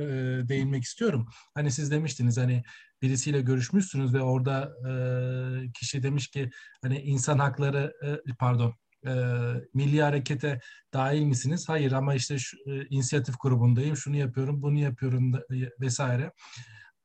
değinmek 0.48 0.84
istiyorum. 0.84 1.28
Hani 1.54 1.70
siz 1.70 1.90
demiştiniz 1.90 2.36
hani 2.36 2.62
birisiyle 3.02 3.40
görüşmüşsünüz 3.40 4.14
ve 4.14 4.22
orada 4.22 4.72
e, 4.88 4.92
kişi 5.72 6.02
demiş 6.02 6.28
ki 6.28 6.50
hani 6.82 7.00
insan 7.00 7.38
hakları 7.38 7.92
e, 8.04 8.34
pardon 8.38 8.74
e, 9.06 9.12
milli 9.74 10.02
harekete 10.02 10.60
dahil 10.92 11.22
misiniz? 11.22 11.68
Hayır 11.68 11.92
ama 11.92 12.14
işte 12.14 12.38
şu, 12.38 12.56
e, 12.66 12.86
inisiyatif 12.86 13.40
grubundayım, 13.40 13.96
şunu 13.96 14.16
yapıyorum, 14.16 14.62
bunu 14.62 14.78
yapıyorum 14.78 15.32
da, 15.32 15.38
e, 15.38 15.70
vesaire. 15.80 16.32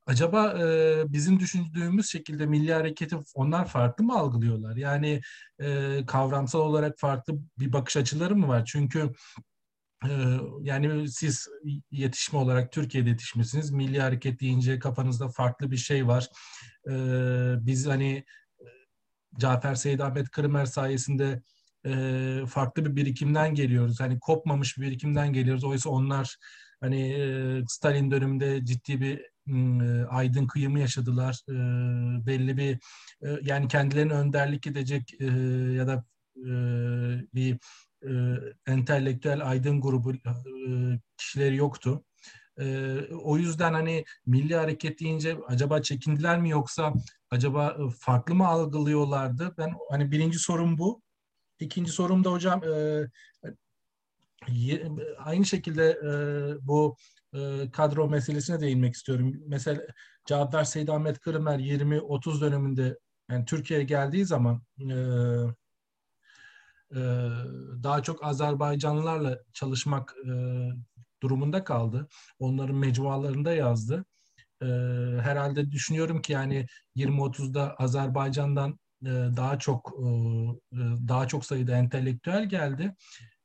Acaba 0.06 0.58
e, 0.60 1.02
bizim 1.12 1.40
düşündüğümüz 1.40 2.10
şekilde 2.10 2.46
milli 2.46 2.72
hareketi 2.72 3.16
onlar 3.34 3.68
farklı 3.68 4.04
mı 4.04 4.18
algılıyorlar? 4.18 4.76
Yani 4.76 5.20
e, 5.60 5.98
kavramsal 6.06 6.60
olarak 6.60 6.98
farklı 6.98 7.34
bir 7.58 7.72
bakış 7.72 7.96
açıları 7.96 8.36
mı 8.36 8.48
var? 8.48 8.64
Çünkü 8.64 9.12
yani 10.60 11.08
siz 11.08 11.48
yetişme 11.90 12.38
olarak 12.38 12.72
Türkiye'de 12.72 13.08
yetişmişsiniz. 13.08 13.70
Milli 13.70 14.00
hareket 14.00 14.40
deyince 14.40 14.78
kafanızda 14.78 15.28
farklı 15.28 15.70
bir 15.70 15.76
şey 15.76 16.06
var. 16.06 16.28
Biz 17.66 17.86
hani 17.86 18.24
Cafer 19.38 19.74
Seyit 19.74 20.00
Ahmet 20.00 20.30
Kırımer 20.30 20.66
sayesinde 20.66 21.42
farklı 22.48 22.84
bir 22.84 22.96
birikimden 22.96 23.54
geliyoruz. 23.54 24.00
Hani 24.00 24.20
kopmamış 24.20 24.78
bir 24.78 24.82
birikimden 24.82 25.32
geliyoruz. 25.32 25.64
Oysa 25.64 25.90
onlar 25.90 26.36
hani 26.80 27.64
Stalin 27.68 28.10
döneminde 28.10 28.64
ciddi 28.64 29.00
bir 29.00 29.32
aydın 30.08 30.46
kıyımı 30.46 30.80
yaşadılar. 30.80 31.40
Belli 32.26 32.56
bir 32.56 32.78
yani 33.42 33.68
kendilerini 33.68 34.12
önderlik 34.12 34.66
edecek 34.66 35.20
ya 35.76 35.86
da 35.86 36.04
bir 37.34 37.58
e, 38.02 38.12
entelektüel 38.66 39.48
aydın 39.48 39.80
grubu 39.80 40.12
e, 40.12 40.18
kişileri 41.16 41.56
yoktu. 41.56 42.04
E, 42.60 42.96
o 43.22 43.38
yüzden 43.38 43.72
hani 43.72 44.04
milli 44.26 44.56
hareket 44.56 45.00
deyince 45.00 45.38
acaba 45.46 45.82
çekindiler 45.82 46.40
mi 46.40 46.50
yoksa 46.50 46.92
acaba 47.30 47.68
e, 47.68 47.90
farklı 47.98 48.34
mı 48.34 48.46
algılıyorlardı? 48.46 49.54
Ben 49.58 49.74
hani 49.90 50.10
birinci 50.10 50.38
sorum 50.38 50.78
bu. 50.78 51.02
İkinci 51.62 51.92
sorum 51.92 52.24
da 52.24 52.32
hocam 52.32 52.62
e, 52.64 53.08
aynı 55.18 55.44
şekilde 55.44 55.90
e, 55.90 56.12
bu 56.66 56.96
e, 57.34 57.70
kadro 57.70 58.08
meselesine 58.08 58.60
değinmek 58.60 58.94
istiyorum. 58.94 59.42
Mesela 59.46 59.82
Cabbar 60.26 60.64
Seyit 60.64 60.90
Ahmet 60.90 61.20
Kırımer 61.20 61.58
20-30 61.58 62.40
döneminde 62.40 62.98
yani 63.30 63.44
Türkiye'ye 63.44 63.84
geldiği 63.84 64.24
zaman 64.24 64.62
e, 64.80 64.94
e, 66.90 67.00
daha 67.82 68.02
çok 68.02 68.24
Azerbaycanlılarla 68.24 69.38
çalışmak 69.52 70.14
e, 70.26 70.32
durumunda 71.22 71.64
kaldı. 71.64 72.08
Onların 72.38 72.76
mecmualarında 72.76 73.52
yazdı. 73.54 74.04
E, 74.62 74.66
herhalde 75.20 75.70
düşünüyorum 75.70 76.22
ki 76.22 76.32
yani 76.32 76.66
20-30'da 76.96 77.74
Azerbaycan'dan 77.74 78.78
daha 79.10 79.58
çok 79.58 79.98
daha 81.08 81.28
çok 81.28 81.44
sayıda 81.44 81.76
entelektüel 81.76 82.48
geldi. 82.48 82.94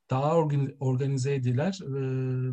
Daha 0.10 0.36
organize 0.80 1.36
ediler 1.36 1.80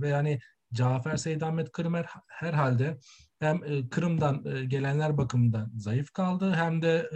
ve 0.00 0.08
yani 0.08 0.38
Cafer 0.72 1.16
Seyit 1.16 1.42
Ahmet 1.42 1.72
Kırımer 1.72 2.06
herhalde 2.28 2.98
hem 3.40 3.88
Kırım'dan 3.88 4.44
gelenler 4.68 5.18
bakımından 5.18 5.72
zayıf 5.76 6.12
kaldı 6.12 6.52
hem 6.54 6.82
de 6.82 7.10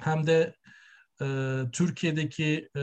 hem 0.00 0.26
de 0.26 0.54
e, 1.22 1.26
Türkiye'deki 1.72 2.68
e, 2.76 2.82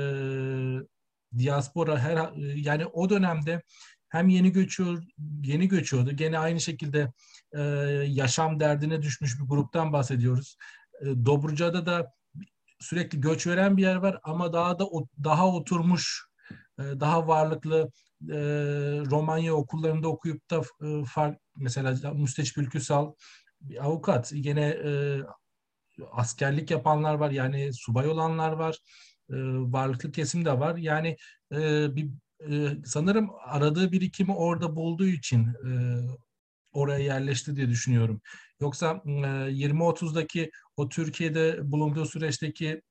diaspora 1.38 2.00
her 2.00 2.32
yani 2.56 2.86
o 2.86 3.10
dönemde 3.10 3.62
hem 4.10 4.30
yeni 4.30 4.52
göçüyor, 4.52 5.04
yeni 5.44 5.68
göçüyordu. 5.68 6.12
Gene 6.12 6.40
aynı 6.40 6.60
şekilde 6.60 7.12
e, 7.54 7.62
yaşam 8.08 8.60
derdine 8.60 9.02
düşmüş 9.02 9.40
bir 9.40 9.46
gruptan 9.46 9.94
bahsediyoruz. 9.94 10.58
E, 11.02 11.26
Dobruca'da 11.26 11.86
da 11.86 12.14
sürekli 12.80 13.22
göç 13.22 13.48
veren 13.48 13.78
bir 13.78 13.82
yer 13.82 13.96
var 13.96 14.20
ama 14.24 14.54
daha 14.54 14.80
da 14.80 14.86
daha 15.24 15.48
oturmuş, 15.56 16.26
e, 16.80 16.84
daha 16.84 17.28
varlıklı 17.28 17.92
e, 18.30 18.38
Romanya 19.12 19.54
okullarında 19.54 20.08
okuyup 20.08 20.50
da 20.50 20.62
mesela 21.58 22.14
Müsteşfil 22.14 22.62
Ülküsal 22.62 23.14
bir 23.62 23.86
avukat, 23.86 24.32
yine 24.34 24.68
e, 24.68 25.20
askerlik 26.12 26.72
yapanlar 26.72 27.14
var 27.14 27.32
yani 27.32 27.74
subay 27.74 28.10
olanlar 28.10 28.52
var 28.52 28.78
varlıklı 29.72 30.12
kesim 30.12 30.46
de 30.46 30.60
var. 30.60 30.76
Yani 30.76 31.18
bir 31.96 32.10
sanırım 32.86 33.30
aradığı 33.46 33.92
birikimi 33.92 34.36
orada 34.36 34.76
bulduğu 34.76 35.06
için 35.06 35.48
oraya 36.76 37.04
yerleşti 37.04 37.56
diye 37.56 37.70
düşünüyorum. 37.70 38.22
Yoksa 38.60 39.02
e, 39.06 39.10
20-30'daki 39.10 40.52
o 40.78 40.90
Türkiye'de 40.90 41.72
bulunduğu 41.72 42.06
süreçteki 42.06 42.82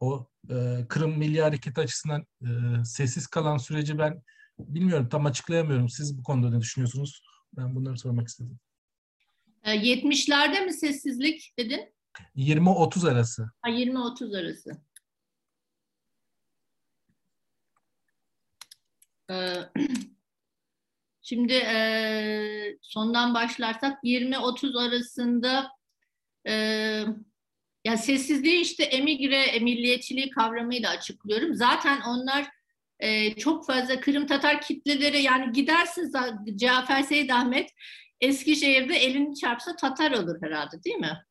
o 0.00 0.28
e, 0.50 0.86
Kırım 0.88 1.18
Milli 1.18 1.42
Hareketi 1.42 1.80
açısından 1.80 2.26
e, 2.42 2.48
sessiz 2.84 3.26
kalan 3.26 3.56
süreci 3.56 3.98
ben 3.98 4.22
bilmiyorum 4.58 5.08
tam 5.08 5.26
açıklayamıyorum. 5.26 5.88
Siz 5.88 6.18
bu 6.18 6.22
konuda 6.22 6.50
ne 6.50 6.60
düşünüyorsunuz? 6.60 7.22
Ben 7.56 7.74
bunları 7.74 7.98
sormak 7.98 8.28
istedim. 8.28 8.58
70'lerde 9.64 10.56
e, 10.56 10.64
mi 10.64 10.72
sessizlik 10.72 11.54
dedin? 11.58 11.94
20-30 12.36 13.10
arası. 13.10 13.50
Ha, 13.62 13.70
20-30 13.70 14.38
arası. 14.38 14.70
Ee, 19.30 19.60
şimdi 21.24 21.52
e, 21.52 22.76
sondan 22.82 23.34
başlarsak 23.34 24.04
20-30 24.04 24.88
arasında 24.88 25.70
e, 26.48 26.52
ya 27.84 27.96
sessizliği 27.96 28.60
işte 28.60 28.84
emigre, 28.84 29.58
milliyetçiliği 29.58 30.30
kavramıyla 30.30 30.90
açıklıyorum. 30.90 31.54
Zaten 31.54 32.00
onlar 32.00 32.46
e, 33.00 33.34
çok 33.34 33.66
fazla 33.66 34.00
Kırım 34.00 34.26
Tatar 34.26 34.60
kitleleri 34.60 35.22
yani 35.22 35.52
gidersin 35.52 36.12
Cafer 36.56 37.02
Seyit 37.02 37.32
Ahmet 37.32 37.70
Eskişehir'de 38.20 38.96
elini 38.96 39.36
çarpsa 39.36 39.76
Tatar 39.76 40.10
olur 40.10 40.42
herhalde 40.42 40.84
değil 40.84 40.96
mi? 40.96 41.24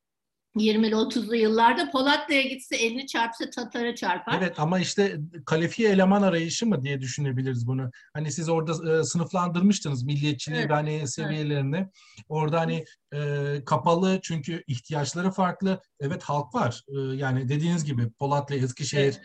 20'li 0.55 0.95
30'lu 0.95 1.35
yıllarda 1.35 1.91
Polatlı'ya 1.91 2.41
gitse 2.41 2.75
elini 2.75 3.07
çarpsa 3.07 3.49
Tatar'a 3.49 3.95
çarpar. 3.95 4.37
Evet 4.37 4.59
ama 4.59 4.79
işte 4.79 5.17
kalifiye 5.45 5.89
eleman 5.89 6.21
arayışı 6.21 6.65
mı 6.65 6.83
diye 6.83 7.01
düşünebiliriz 7.01 7.67
bunu. 7.67 7.91
Hani 8.13 8.31
siz 8.31 8.49
orada 8.49 8.99
e, 8.99 9.03
sınıflandırmıştınız 9.03 10.03
milliyetçiliği 10.03 10.61
evet. 10.61 10.71
hani 10.71 11.07
seviyelerini. 11.07 11.77
Evet. 11.77 11.89
Orada 12.29 12.59
hani 12.59 12.85
e, 13.13 13.19
kapalı 13.65 14.19
çünkü 14.23 14.63
ihtiyaçları 14.67 15.31
farklı. 15.31 15.81
Evet 15.99 16.23
halk 16.23 16.55
var. 16.55 16.83
E, 16.87 17.15
yani 17.15 17.49
dediğiniz 17.49 17.85
gibi 17.85 18.09
Polatlı, 18.09 18.55
Eskişehir 18.55 19.03
evet 19.03 19.21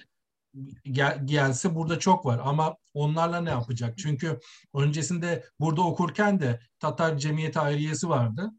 gel, 0.84 1.20
gelse 1.24 1.74
burada 1.74 1.98
çok 1.98 2.26
var 2.26 2.40
ama 2.44 2.76
onlarla 2.94 3.40
ne 3.40 3.50
yapacak? 3.50 3.98
Çünkü 3.98 4.38
öncesinde 4.74 5.44
burada 5.60 5.82
okurken 5.82 6.40
de 6.40 6.60
Tatar 6.80 7.18
Cemiyeti 7.18 7.60
Ayriyesi 7.60 8.08
vardı. 8.08 8.50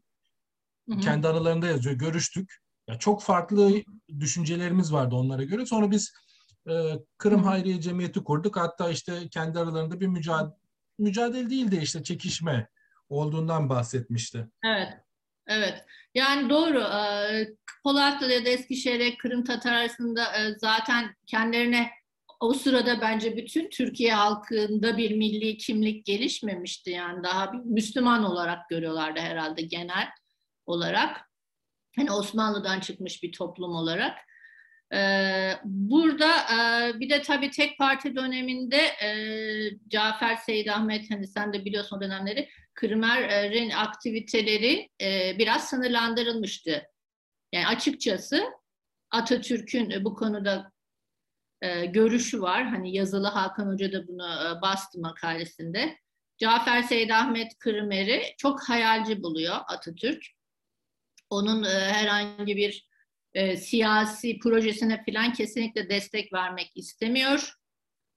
Hı 0.88 0.94
hı. 0.94 1.00
Kendi 1.00 1.28
anılarında 1.28 1.66
yazıyor. 1.66 1.94
Görüştük. 1.94 2.59
Ya 2.90 2.98
çok 2.98 3.22
farklı 3.22 3.72
düşüncelerimiz 4.20 4.92
vardı 4.92 5.14
onlara 5.14 5.44
göre. 5.44 5.66
Sonra 5.66 5.90
biz 5.90 6.12
e, 6.70 6.72
Kırım 7.18 7.44
Hayriye 7.44 7.80
Cemiyeti 7.80 8.24
kurduk. 8.24 8.56
Hatta 8.56 8.90
işte 8.90 9.28
kendi 9.30 9.58
aralarında 9.58 10.00
bir 10.00 10.06
mücadele 10.06 10.54
mücadele 10.98 11.50
değil 11.50 11.70
de 11.70 11.82
işte 11.82 12.02
çekişme 12.02 12.68
olduğundan 13.08 13.68
bahsetmişti. 13.68 14.46
Evet. 14.64 14.88
Evet. 15.46 15.84
Yani 16.14 16.50
doğru. 16.50 16.84
Polatlı 17.82 18.32
ya 18.32 18.44
da 18.44 18.48
Eskişehir'e 18.48 19.16
Kırım 19.16 19.44
Tatar 19.44 19.72
arasında 19.72 20.24
zaten 20.58 21.14
kendilerine 21.26 21.90
o 22.40 22.54
sırada 22.54 23.00
bence 23.00 23.36
bütün 23.36 23.70
Türkiye 23.70 24.14
halkında 24.14 24.96
bir 24.96 25.16
milli 25.16 25.56
kimlik 25.56 26.06
gelişmemişti. 26.06 26.90
Yani 26.90 27.24
daha 27.24 27.52
bir 27.52 27.58
Müslüman 27.58 28.24
olarak 28.24 28.68
görüyorlardı 28.68 29.20
herhalde 29.20 29.62
genel 29.62 30.08
olarak. 30.66 31.29
Hani 31.96 32.12
Osmanlı'dan 32.12 32.80
çıkmış 32.80 33.22
bir 33.22 33.32
toplum 33.32 33.72
olarak. 33.72 34.18
Ee, 34.94 35.52
burada 35.64 36.30
e, 36.36 37.00
bir 37.00 37.10
de 37.10 37.22
tabii 37.22 37.50
tek 37.50 37.78
parti 37.78 38.16
döneminde 38.16 38.76
e, 38.76 39.10
Cafer 39.88 40.36
Seyit 40.36 40.70
Ahmet 40.70 41.10
hani 41.10 41.26
sen 41.26 41.52
de 41.52 41.64
biliyorsun 41.64 41.96
o 41.96 42.00
dönemleri 42.00 42.48
Kırmer'in 42.74 43.70
aktiviteleri 43.70 44.88
e, 45.00 45.38
biraz 45.38 45.68
sınırlandırılmıştı. 45.68 46.82
Yani 47.52 47.66
açıkçası 47.66 48.44
Atatürk'ün 49.10 50.04
bu 50.04 50.14
konuda 50.14 50.72
e, 51.62 51.86
görüşü 51.86 52.42
var. 52.42 52.68
Hani 52.68 52.96
yazılı 52.96 53.26
Hakan 53.26 53.66
Hoca 53.66 53.92
da 53.92 54.08
bunu 54.08 54.24
e, 54.24 54.62
bastı 54.62 55.00
makalesinde. 55.00 55.98
Cafer 56.38 56.82
Seyit 56.82 57.12
Ahmet 57.12 57.58
Kırmer'i 57.58 58.22
çok 58.38 58.68
hayalci 58.68 59.22
buluyor 59.22 59.56
Atatürk. 59.68 60.22
Onun 61.30 61.64
e, 61.64 61.68
herhangi 61.68 62.56
bir 62.56 62.88
e, 63.34 63.56
siyasi 63.56 64.38
projesine 64.38 65.04
falan 65.04 65.32
kesinlikle 65.32 65.88
destek 65.88 66.32
vermek 66.32 66.72
istemiyor. 66.74 67.54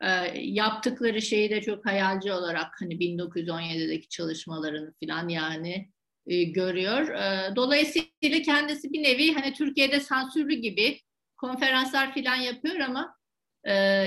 E, 0.02 0.10
yaptıkları 0.40 1.22
şeyi 1.22 1.50
de 1.50 1.62
çok 1.62 1.86
hayalci 1.86 2.34
olarak 2.34 2.68
hani 2.80 2.94
1917'deki 2.94 4.10
çalışmalarını 4.10 4.94
falan 5.04 5.28
yani 5.28 5.90
görüyor. 6.28 7.08
Dolayısıyla 7.56 8.42
kendisi 8.46 8.94
bir 8.94 9.04
nevi 9.04 9.34
hani 9.34 9.54
Türkiye'de 9.54 10.00
sansürlü 10.00 10.54
gibi 10.54 11.00
konferanslar 11.38 12.14
falan 12.14 12.36
yapıyor 12.36 12.80
ama 12.80 13.16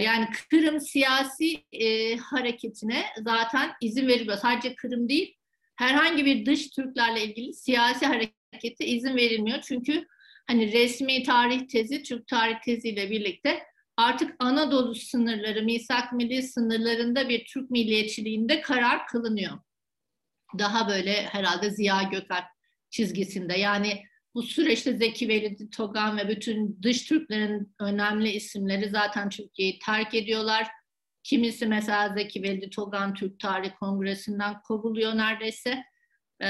yani 0.02 0.28
Kırım 0.50 0.80
siyasi 0.80 1.64
hareketine 2.20 3.04
zaten 3.18 3.72
izin 3.80 4.08
veriliyor. 4.08 4.36
Sadece 4.36 4.74
Kırım 4.74 5.08
değil 5.08 5.36
herhangi 5.76 6.24
bir 6.24 6.46
dış 6.46 6.70
Türklerle 6.70 7.24
ilgili 7.24 7.54
siyasi 7.54 8.06
harekete 8.52 8.86
izin 8.86 9.16
verilmiyor. 9.16 9.60
Çünkü 9.60 10.06
hani 10.46 10.72
resmi 10.72 11.22
tarih 11.22 11.68
tezi, 11.68 12.02
Türk 12.02 12.26
tarih 12.26 12.60
teziyle 12.64 13.10
birlikte 13.10 13.62
artık 13.96 14.34
Anadolu 14.38 14.94
sınırları, 14.94 15.62
misak 15.62 16.12
milli 16.12 16.42
sınırlarında 16.42 17.28
bir 17.28 17.44
Türk 17.44 17.70
milliyetçiliğinde 17.70 18.60
karar 18.60 19.06
kılınıyor. 19.06 19.58
Daha 20.58 20.88
böyle 20.88 21.22
herhalde 21.22 21.70
Ziya 21.70 22.02
Gökalp 22.02 22.46
çizgisinde. 22.90 23.58
Yani 23.58 24.02
bu 24.34 24.42
süreçte 24.42 24.92
Zeki 24.92 25.28
Velidi 25.28 25.70
Togan 25.70 26.16
ve 26.16 26.28
bütün 26.28 26.78
dış 26.82 27.04
Türklerin 27.04 27.74
önemli 27.80 28.30
isimleri 28.30 28.88
zaten 28.88 29.28
Türkiye'yi 29.28 29.78
terk 29.78 30.14
ediyorlar. 30.14 30.66
Kimisi 31.22 31.66
mesela 31.66 32.14
Zeki 32.14 32.42
Velidi 32.42 32.70
Togan 32.70 33.14
Türk 33.14 33.40
Tarih 33.40 33.70
Kongresi'nden 33.80 34.60
kovuluyor 34.60 35.16
neredeyse. 35.16 35.84
E, 36.40 36.48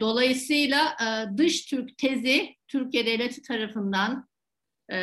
dolayısıyla 0.00 0.96
e, 1.00 1.38
dış 1.38 1.66
Türk 1.66 1.98
tezi 1.98 2.56
Türkiye 2.68 3.06
Devleti 3.06 3.42
tarafından 3.42 4.28
e, 4.92 4.96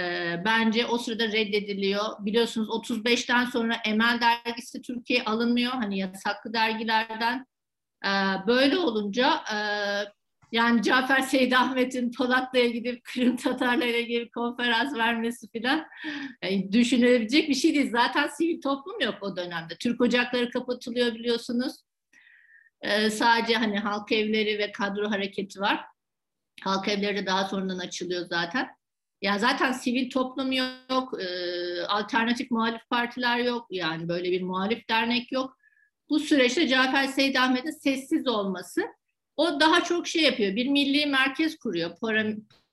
bence 0.45 0.85
o 0.85 0.97
sırada 0.97 1.27
reddediliyor. 1.27 2.05
Biliyorsunuz 2.19 2.69
35'ten 2.69 3.45
sonra 3.45 3.75
Emel 3.85 4.19
dergisi 4.21 4.81
Türkiye 4.81 5.23
alınmıyor. 5.23 5.71
Hani 5.71 5.99
yasaklı 5.99 6.53
dergilerden. 6.53 7.45
E, 8.05 8.09
böyle 8.47 8.77
olunca 8.77 9.43
e, 9.53 9.57
yani 10.51 10.83
Cafer 10.83 11.21
Seyit 11.21 11.53
Ahmet'in 11.53 12.11
Polatlı'ya 12.11 12.67
gidip 12.67 13.03
Kırım 13.03 13.35
Tatarlarıyla 13.35 13.99
ilgili 13.99 14.31
konferans 14.31 14.97
vermesi 14.97 15.49
filan 15.49 15.85
yani 16.43 16.71
düşünülebilecek 16.71 17.49
bir 17.49 17.53
şey 17.53 17.75
değil. 17.75 17.91
Zaten 17.91 18.27
sivil 18.27 18.61
toplum 18.61 19.01
yok 19.01 19.15
o 19.21 19.37
dönemde. 19.37 19.75
Türk 19.79 20.01
ocakları 20.01 20.49
kapatılıyor 20.51 21.15
biliyorsunuz. 21.15 21.75
Ee, 22.81 23.09
sadece 23.09 23.55
hani 23.55 23.79
halk 23.79 24.11
evleri 24.11 24.59
ve 24.59 24.71
kadro 24.71 25.11
hareketi 25.11 25.61
var. 25.61 25.85
Halk 26.63 26.87
evleri 26.87 27.17
de 27.17 27.25
daha 27.25 27.45
sonradan 27.47 27.79
açılıyor 27.79 28.25
zaten. 28.25 28.67
Ya 29.21 29.39
zaten 29.39 29.71
sivil 29.71 30.09
toplum 30.09 30.51
yok, 30.51 31.21
e, 31.21 31.27
alternatif 31.85 32.51
muhalif 32.51 32.89
partiler 32.89 33.37
yok, 33.37 33.67
yani 33.69 34.07
böyle 34.07 34.31
bir 34.31 34.41
muhalif 34.41 34.89
dernek 34.89 35.31
yok. 35.31 35.57
Bu 36.09 36.19
süreçte 36.19 36.67
Cafer 36.67 37.07
Seyit 37.07 37.39
Ahmet'in 37.39 37.71
sessiz 37.71 38.27
olması, 38.27 38.81
o 39.37 39.59
daha 39.59 39.83
çok 39.83 40.07
şey 40.07 40.23
yapıyor, 40.23 40.55
bir 40.55 40.67
milli 40.67 41.05
merkez 41.05 41.57
kuruyor. 41.57 41.91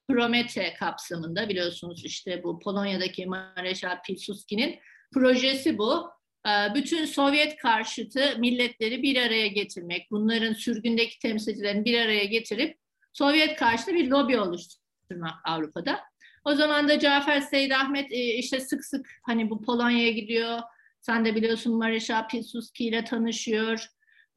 Promete 0.09 0.75
kapsamında 0.75 1.49
biliyorsunuz 1.49 2.05
işte 2.05 2.43
bu 2.43 2.59
Polonya'daki 2.59 3.27
Mareşal 3.27 4.03
Pilsudski'nin 4.07 4.79
projesi 5.15 5.79
bu. 5.79 6.11
Ee, 6.47 6.75
bütün 6.75 7.05
Sovyet 7.05 7.57
karşıtı 7.57 8.39
milletleri 8.39 9.03
bir 9.03 9.17
araya 9.17 9.47
getirmek, 9.47 10.11
bunların 10.11 10.53
sürgündeki 10.53 11.19
temsilcilerini 11.19 11.85
bir 11.85 11.99
araya 12.01 12.25
getirip 12.25 12.79
Sovyet 13.13 13.57
karşıtı 13.57 13.95
bir 13.95 14.09
lobi 14.09 14.39
oluşturmak 14.39 15.35
Avrupa'da. 15.45 16.01
O 16.45 16.55
zaman 16.55 16.89
da 16.89 16.99
Cafer 16.99 17.41
Seyit 17.41 17.73
Ahmet 17.73 18.13
e, 18.13 18.35
işte 18.35 18.61
sık 18.61 18.85
sık 18.85 19.07
hani 19.23 19.51
bu 19.51 19.63
Polonya'ya 19.63 20.11
gidiyor. 20.11 20.59
Sen 21.01 21.25
de 21.25 21.35
biliyorsun 21.35 21.77
Mareşal 21.77 22.29
Pilsudski 22.29 22.85
ile 22.85 23.05
tanışıyor. 23.05 23.87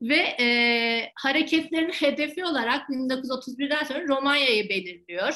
Ve 0.02 0.36
e, 0.40 1.12
hareketlerin 1.16 1.92
hedefi 1.92 2.46
olarak 2.46 2.90
1931'den 2.90 3.84
sonra 3.84 4.08
Romanya'yı 4.08 4.70
belirliyor. 4.70 5.34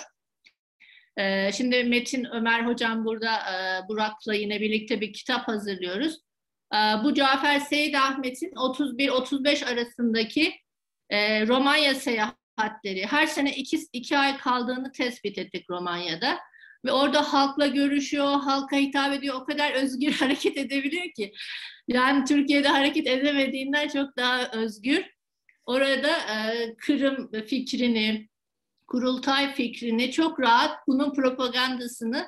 E, 1.18 1.52
şimdi 1.52 1.84
Metin 1.84 2.26
Ömer 2.34 2.66
Hocam 2.66 3.06
burada 3.06 3.36
e, 3.36 3.88
Burak'la 3.88 4.34
yine 4.34 4.62
birlikte 4.62 5.02
bir 5.02 5.14
kitap 5.14 5.48
hazırlıyoruz. 5.48 6.25
Ee, 6.76 7.04
bu 7.04 7.14
Cafer 7.14 7.60
Seyit 7.60 7.96
Ahmet'in 7.96 8.52
31-35 8.52 9.66
arasındaki 9.66 10.54
e, 11.10 11.48
Romanya 11.48 11.96
seyahatleri 11.96 13.06
her 13.06 13.28
sene 13.28 13.56
iki, 13.56 13.80
iki 13.94 14.18
ay 14.18 14.38
kaldığını 14.38 14.92
tespit 14.92 15.38
ettik 15.38 15.70
Romanya'da. 15.70 16.40
Ve 16.86 16.92
orada 16.92 17.34
halkla 17.34 17.68
görüşüyor, 17.68 18.26
halka 18.26 18.76
hitap 18.76 19.14
ediyor. 19.14 19.36
O 19.36 19.46
kadar 19.46 19.72
özgür 19.72 20.12
hareket 20.20 20.58
edebiliyor 20.58 21.12
ki. 21.16 21.34
Yani 21.88 22.26
Türkiye'de 22.26 22.68
hareket 22.68 23.08
edemediğinden 23.08 23.88
çok 23.88 24.18
daha 24.18 24.52
özgür. 24.52 25.06
Orada 25.66 26.10
e, 26.10 26.76
Kırım 26.78 27.32
fikrini, 27.48 28.30
kurultay 28.88 29.54
fikrini 29.54 30.12
çok 30.12 30.40
rahat 30.40 30.88
bunun 30.88 31.14
propagandasını 31.14 32.28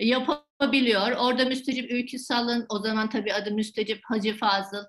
yapabiliyor. 0.00 0.47
Orada 0.60 1.44
Müstecip 1.44 1.90
Ülkü 1.90 2.18
Sal'ın 2.18 2.66
o 2.68 2.78
zaman 2.78 3.10
tabii 3.10 3.34
adı 3.34 3.50
Müstecip 3.50 4.00
Hacı 4.04 4.36
Fazıl 4.36 4.84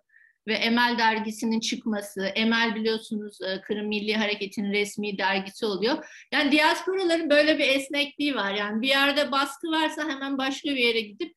ve 0.47 0.53
Emel 0.53 0.97
dergisinin 0.97 1.59
çıkması. 1.59 2.25
Emel 2.25 2.75
biliyorsunuz 2.75 3.41
e, 3.41 3.61
Kırım 3.61 3.87
Milli 3.87 4.15
Hareketi'nin 4.15 4.73
resmi 4.73 5.17
dergisi 5.17 5.65
oluyor. 5.65 6.05
Yani 6.33 6.51
diasporaların 6.51 7.29
böyle 7.29 7.57
bir 7.57 7.67
esnekliği 7.67 8.35
var. 8.35 8.53
Yani 8.53 8.81
bir 8.81 8.87
yerde 8.87 9.31
baskı 9.31 9.67
varsa 9.67 10.09
hemen 10.09 10.37
başka 10.37 10.69
bir 10.69 10.83
yere 10.83 11.01
gidip 11.01 11.35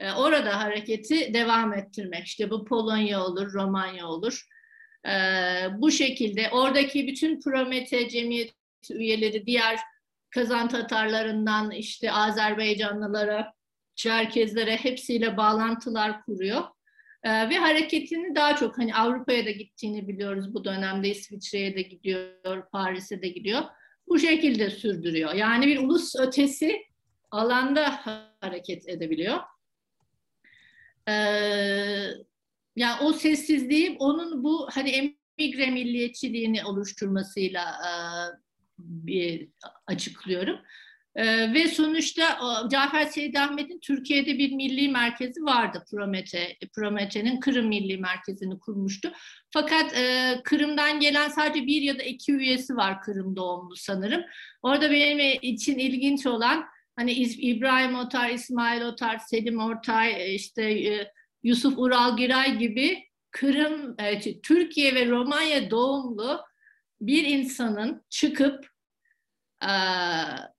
e, 0.00 0.12
orada 0.12 0.60
hareketi 0.60 1.34
devam 1.34 1.72
ettirmek. 1.72 2.26
İşte 2.26 2.50
bu 2.50 2.64
Polonya 2.64 3.24
olur, 3.24 3.52
Romanya 3.52 4.06
olur. 4.06 4.46
E, 5.06 5.12
bu 5.72 5.90
şekilde 5.90 6.50
oradaki 6.50 7.06
bütün 7.06 7.40
Promete 7.40 8.08
Cemiyet 8.08 8.54
üyeleri, 8.90 9.46
diğer 9.46 9.78
Kazan 10.30 10.68
Tatarlarından 10.68 11.70
işte 11.70 12.12
Azerbaycanlılara, 12.12 13.52
Çerkezlere 14.00 14.76
hepsiyle 14.76 15.36
bağlantılar 15.36 16.22
kuruyor. 16.24 16.64
Ee, 17.24 17.48
ve 17.48 17.58
hareketini 17.58 18.34
daha 18.34 18.56
çok 18.56 18.78
hani 18.78 18.94
Avrupa'ya 18.94 19.46
da 19.46 19.50
gittiğini 19.50 20.08
biliyoruz 20.08 20.54
bu 20.54 20.64
dönemde 20.64 21.08
İsviçre'ye 21.08 21.76
de 21.76 21.82
gidiyor, 21.82 22.70
Paris'e 22.72 23.22
de 23.22 23.28
gidiyor. 23.28 23.62
Bu 24.08 24.18
şekilde 24.18 24.70
sürdürüyor. 24.70 25.34
Yani 25.34 25.66
bir 25.66 25.78
ulus 25.78 26.16
ötesi 26.16 26.82
alanda 27.30 28.00
hareket 28.40 28.88
edebiliyor. 28.88 29.38
Ee, 31.08 31.12
yani 32.76 33.00
o 33.02 33.12
sessizliği 33.12 33.96
onun 33.98 34.44
bu 34.44 34.68
hani 34.72 35.14
emigre 35.38 35.66
milliyetçiliğini 35.70 36.64
oluşturmasıyla 36.64 37.62
e, 37.62 37.92
bir 38.78 39.48
açıklıyorum. 39.86 40.56
Ee, 41.16 41.54
ve 41.54 41.68
sonuçta 41.68 42.38
Cafer 42.70 43.04
Seyit 43.04 43.38
Ahmet'in 43.38 43.80
Türkiye'de 43.80 44.38
bir 44.38 44.52
milli 44.52 44.88
merkezi 44.88 45.42
vardı 45.42 45.84
Promete. 45.90 46.56
Promete'nin 46.74 47.40
Kırım 47.40 47.66
Milli 47.66 47.98
Merkezi'ni 47.98 48.58
kurmuştu. 48.58 49.12
Fakat 49.50 49.96
e, 49.96 50.34
Kırım'dan 50.44 51.00
gelen 51.00 51.28
sadece 51.28 51.66
bir 51.66 51.82
ya 51.82 51.98
da 51.98 52.02
iki 52.02 52.32
üyesi 52.32 52.76
var 52.76 53.00
Kırım 53.00 53.36
doğumlu 53.36 53.76
sanırım. 53.76 54.22
Orada 54.62 54.90
benim 54.90 55.38
için 55.42 55.78
ilginç 55.78 56.26
olan 56.26 56.64
hani 56.96 57.12
İbrahim 57.12 57.94
Otar, 57.94 58.30
İsmail 58.30 58.82
Otar, 58.82 59.18
Selim 59.18 59.58
Ortay, 59.58 60.22
e, 60.22 60.34
işte 60.34 60.62
e, 60.70 61.12
Yusuf 61.42 61.78
Ural 61.78 62.16
Giray 62.16 62.58
gibi 62.58 63.04
Kırım, 63.30 63.94
e, 63.98 64.40
Türkiye 64.40 64.94
ve 64.94 65.06
Romanya 65.06 65.70
doğumlu 65.70 66.40
bir 67.00 67.24
insanın 67.24 68.02
çıkıp 68.10 68.70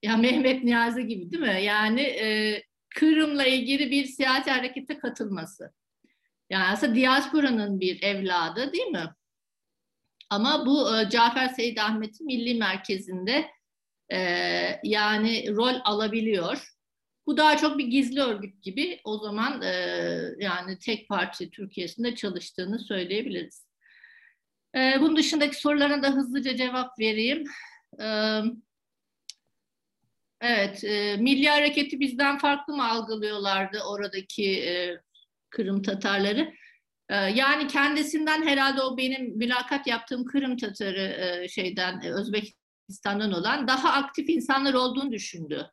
ya 0.03 0.17
Mehmet 0.17 0.63
Niyazi 0.63 1.07
gibi 1.07 1.31
değil 1.31 1.43
mi? 1.43 1.63
Yani 1.63 2.01
e, 2.01 2.63
Kırım'la 2.95 3.45
ilgili 3.45 3.91
bir 3.91 4.05
siyasi 4.05 4.51
harekete 4.51 4.97
katılması. 4.97 5.73
Yani 6.49 6.63
aslında 6.63 6.95
diasporanın 6.95 7.79
bir 7.79 8.03
evladı 8.03 8.73
değil 8.73 8.87
mi? 8.87 9.09
Ama 10.29 10.65
bu 10.65 10.97
e, 10.97 11.09
Cafer 11.09 11.47
Seyit 11.47 11.79
Ahmet'in 11.79 12.27
Milli 12.27 12.55
Merkezi'nde 12.55 13.51
e, 14.11 14.19
yani 14.83 15.55
rol 15.55 15.75
alabiliyor. 15.83 16.67
Bu 17.27 17.37
daha 17.37 17.57
çok 17.57 17.77
bir 17.77 17.87
gizli 17.87 18.21
örgüt 18.21 18.63
gibi 18.63 19.01
o 19.03 19.17
zaman 19.17 19.61
e, 19.61 19.71
yani 20.39 20.79
tek 20.79 21.09
parti 21.09 21.49
Türkiye'sinde 21.49 22.15
çalıştığını 22.15 22.79
söyleyebiliriz. 22.79 23.65
E, 24.75 24.97
bunun 25.01 25.15
dışındaki 25.15 25.55
sorularına 25.55 26.03
da 26.03 26.09
hızlıca 26.09 26.55
cevap 26.55 26.99
vereyim. 26.99 27.43
Evet. 27.99 28.53
Evet, 30.41 30.83
e, 30.83 31.17
Milli 31.17 31.49
Hareketi 31.49 31.99
bizden 31.99 32.37
farklı 32.37 32.75
mı 32.75 32.89
algılıyorlardı 32.89 33.79
oradaki 33.79 34.63
e, 34.63 35.01
Kırım 35.49 35.81
Tatarları? 35.81 36.53
E, 37.09 37.15
yani 37.15 37.67
kendisinden 37.67 38.47
herhalde 38.47 38.81
o 38.81 38.97
benim 38.97 39.37
mülakat 39.37 39.87
yaptığım 39.87 40.25
Kırım 40.25 40.57
Tatarı 40.57 41.01
e, 41.01 41.47
şeyden 41.47 42.01
e, 42.01 42.11
Özbekistan'dan 42.11 43.31
olan 43.31 43.67
daha 43.67 43.93
aktif 43.93 44.29
insanlar 44.29 44.73
olduğunu 44.73 45.11
düşündü. 45.11 45.67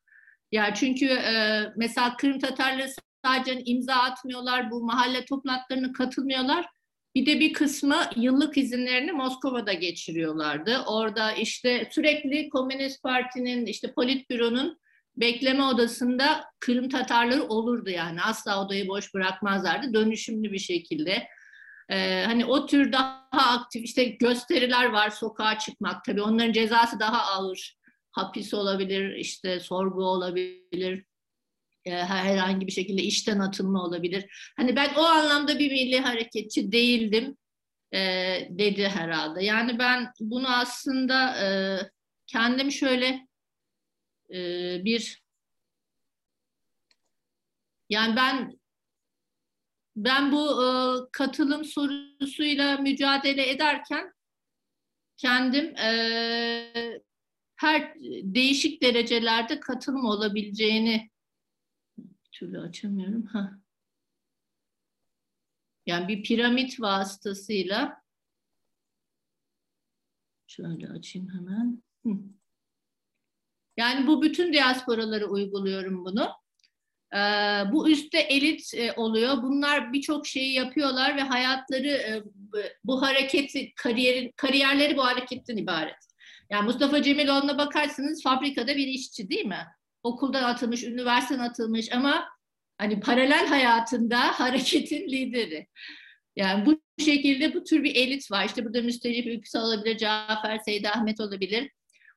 Yani 0.53 0.74
çünkü 0.74 1.07
e, 1.07 1.65
mesela 1.77 2.16
Kırım 2.16 2.39
Tatarları 2.39 2.90
sadece 3.24 3.62
imza 3.65 3.95
atmıyorlar, 3.95 4.70
bu 4.70 4.85
mahalle 4.85 5.24
toplantılarına 5.24 5.93
katılmıyorlar. 5.93 6.66
Bir 7.14 7.26
de 7.26 7.40
bir 7.40 7.52
kısmı 7.52 7.97
yıllık 8.16 8.59
izinlerini 8.59 9.12
Moskova'da 9.12 9.72
geçiriyorlardı. 9.72 10.78
Orada 10.86 11.32
işte 11.32 11.89
sürekli 11.93 12.48
Komünist 12.48 13.02
Parti'nin 13.02 13.66
işte 13.66 13.93
politbüronun 13.93 14.78
bekleme 15.16 15.62
odasında 15.62 16.44
Kırım 16.60 16.89
Tatarları 16.89 17.43
olurdu 17.43 17.90
yani. 17.90 18.22
Asla 18.22 18.64
odayı 18.66 18.89
boş 18.89 19.14
bırakmazlardı. 19.14 19.94
Dönüşümlü 19.94 20.52
bir 20.52 20.59
şekilde. 20.59 21.28
Ee, 21.89 22.24
hani 22.26 22.44
o 22.44 22.66
tür 22.66 22.93
daha 22.93 23.28
aktif 23.32 23.85
işte 23.85 24.05
gösteriler 24.05 24.85
var 24.85 25.10
sokağa 25.10 25.59
çıkmak 25.59 26.05
tabii 26.05 26.22
onların 26.22 26.52
cezası 26.52 27.01
daha 27.01 27.32
ağır 27.32 27.78
hapis 28.10 28.55
olabilir 28.55 29.16
işte 29.16 29.60
sorgu 29.60 30.05
olabilir 30.05 31.05
herhangi 31.90 32.66
bir 32.66 32.73
şekilde 32.73 33.02
işten 33.02 33.39
atılma 33.39 33.85
olabilir. 33.85 34.52
Hani 34.56 34.77
ben 34.77 34.94
o 34.94 35.01
anlamda 35.02 35.59
bir 35.59 35.70
milli 35.70 36.01
hareketçi 36.01 36.73
değildim 36.73 37.36
e, 37.94 37.98
dedi 38.51 38.89
herhalde. 38.89 39.44
Yani 39.44 39.78
ben 39.78 40.12
bunu 40.20 40.56
aslında 40.56 41.36
e, 41.44 41.47
kendim 42.27 42.73
şöyle 42.73 43.27
e, 44.32 44.39
bir 44.85 45.23
yani 47.90 48.16
ben 48.16 48.59
ben 49.97 50.32
bu 50.32 50.65
e, 50.65 50.69
katılım 51.12 51.65
sorusuyla 51.65 52.77
mücadele 52.77 53.51
ederken 53.51 54.12
kendim 55.16 55.77
e, 55.77 57.01
her 57.56 57.94
değişik 58.23 58.82
derecelerde 58.82 59.60
katılım 59.60 60.05
olabileceğini 60.05 61.10
türlü 62.39 62.60
açamıyorum. 62.60 63.27
Ha. 63.27 63.59
Yani 65.86 66.09
bir 66.09 66.23
piramit 66.23 66.81
vasıtasıyla 66.81 68.02
şöyle 70.47 70.89
açayım 70.89 71.28
hemen. 71.35 71.82
Yani 73.77 74.06
bu 74.06 74.23
bütün 74.23 74.52
diasporaları 74.52 75.27
uyguluyorum 75.27 76.05
bunu. 76.05 76.31
Ee, 77.15 77.19
bu 77.73 77.90
üstte 77.90 78.19
elit 78.19 78.74
e, 78.74 78.93
oluyor. 78.93 79.43
Bunlar 79.43 79.93
birçok 79.93 80.27
şeyi 80.27 80.55
yapıyorlar 80.55 81.16
ve 81.16 81.20
hayatları 81.20 81.89
e, 81.89 82.23
bu 82.85 83.02
hareketi, 83.02 83.74
kariyer, 83.74 84.32
kariyerleri 84.36 84.97
bu 84.97 85.05
hareketten 85.05 85.56
ibaret. 85.56 86.09
Yani 86.51 86.65
Mustafa 86.65 87.02
Cemiloğlu'na 87.02 87.59
bakarsınız 87.59 88.23
fabrikada 88.23 88.77
bir 88.77 88.86
işçi 88.86 89.31
değil 89.31 89.47
mi? 89.47 89.66
Okuldan 90.03 90.43
atılmış, 90.43 90.85
üniversiteden 90.85 91.41
atılmış 91.41 91.93
ama 91.93 92.29
hani 92.79 93.01
paralel 93.01 93.47
hayatında 93.47 94.19
hareketin 94.41 95.09
lideri. 95.09 95.66
Yani 96.37 96.66
bu 96.66 96.81
şekilde 97.05 97.55
bu 97.55 97.65
tür 97.65 97.85
bir 97.85 97.95
elit 97.95 98.31
var. 98.31 98.45
İşte 98.45 98.65
burada 98.65 98.83
Müstecip 98.83 99.27
Ülküsü 99.27 99.59
olabilir, 99.59 99.99
Cafer 99.99 100.59
Seyit 100.59 100.87
Ahmet 100.87 101.20
olabilir. 101.20 101.70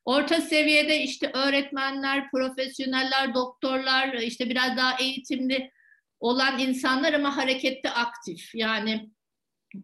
Orta 0.06 0.42
seviyede 0.42 1.04
işte 1.04 1.32
öğretmenler, 1.34 2.32
profesyoneller, 2.32 3.34
doktorlar, 3.34 4.14
işte 4.14 4.50
biraz 4.50 4.78
daha 4.78 4.98
eğitimli 5.00 5.72
olan 6.20 6.60
insanlar 6.60 7.14
ama 7.14 7.38
harekette 7.38 7.90
aktif. 7.90 8.56
Yani 8.56 9.10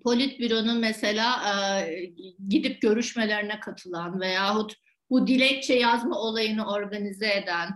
politbüronun 0.03 0.77
mesela 0.77 1.53
e, 1.81 2.05
gidip 2.49 2.81
görüşmelerine 2.81 3.59
katılan 3.59 4.19
veyahut 4.19 4.73
bu 5.09 5.27
dilekçe 5.27 5.73
yazma 5.73 6.19
olayını 6.19 6.67
organize 6.71 7.33
eden, 7.33 7.69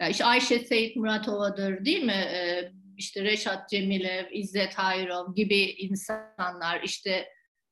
yani 0.00 0.10
işte 0.10 0.24
Ayşe 0.24 0.58
Seyit 0.58 0.96
Muratova'dır 0.96 1.84
değil 1.84 2.04
mi? 2.04 2.12
Ee, 2.12 2.72
işte 2.96 3.24
Reşat 3.24 3.68
Cemilev, 3.68 4.24
İzzet 4.30 4.74
Hayrov 4.74 5.34
gibi 5.34 5.60
insanlar 5.60 6.82
işte 6.82 7.28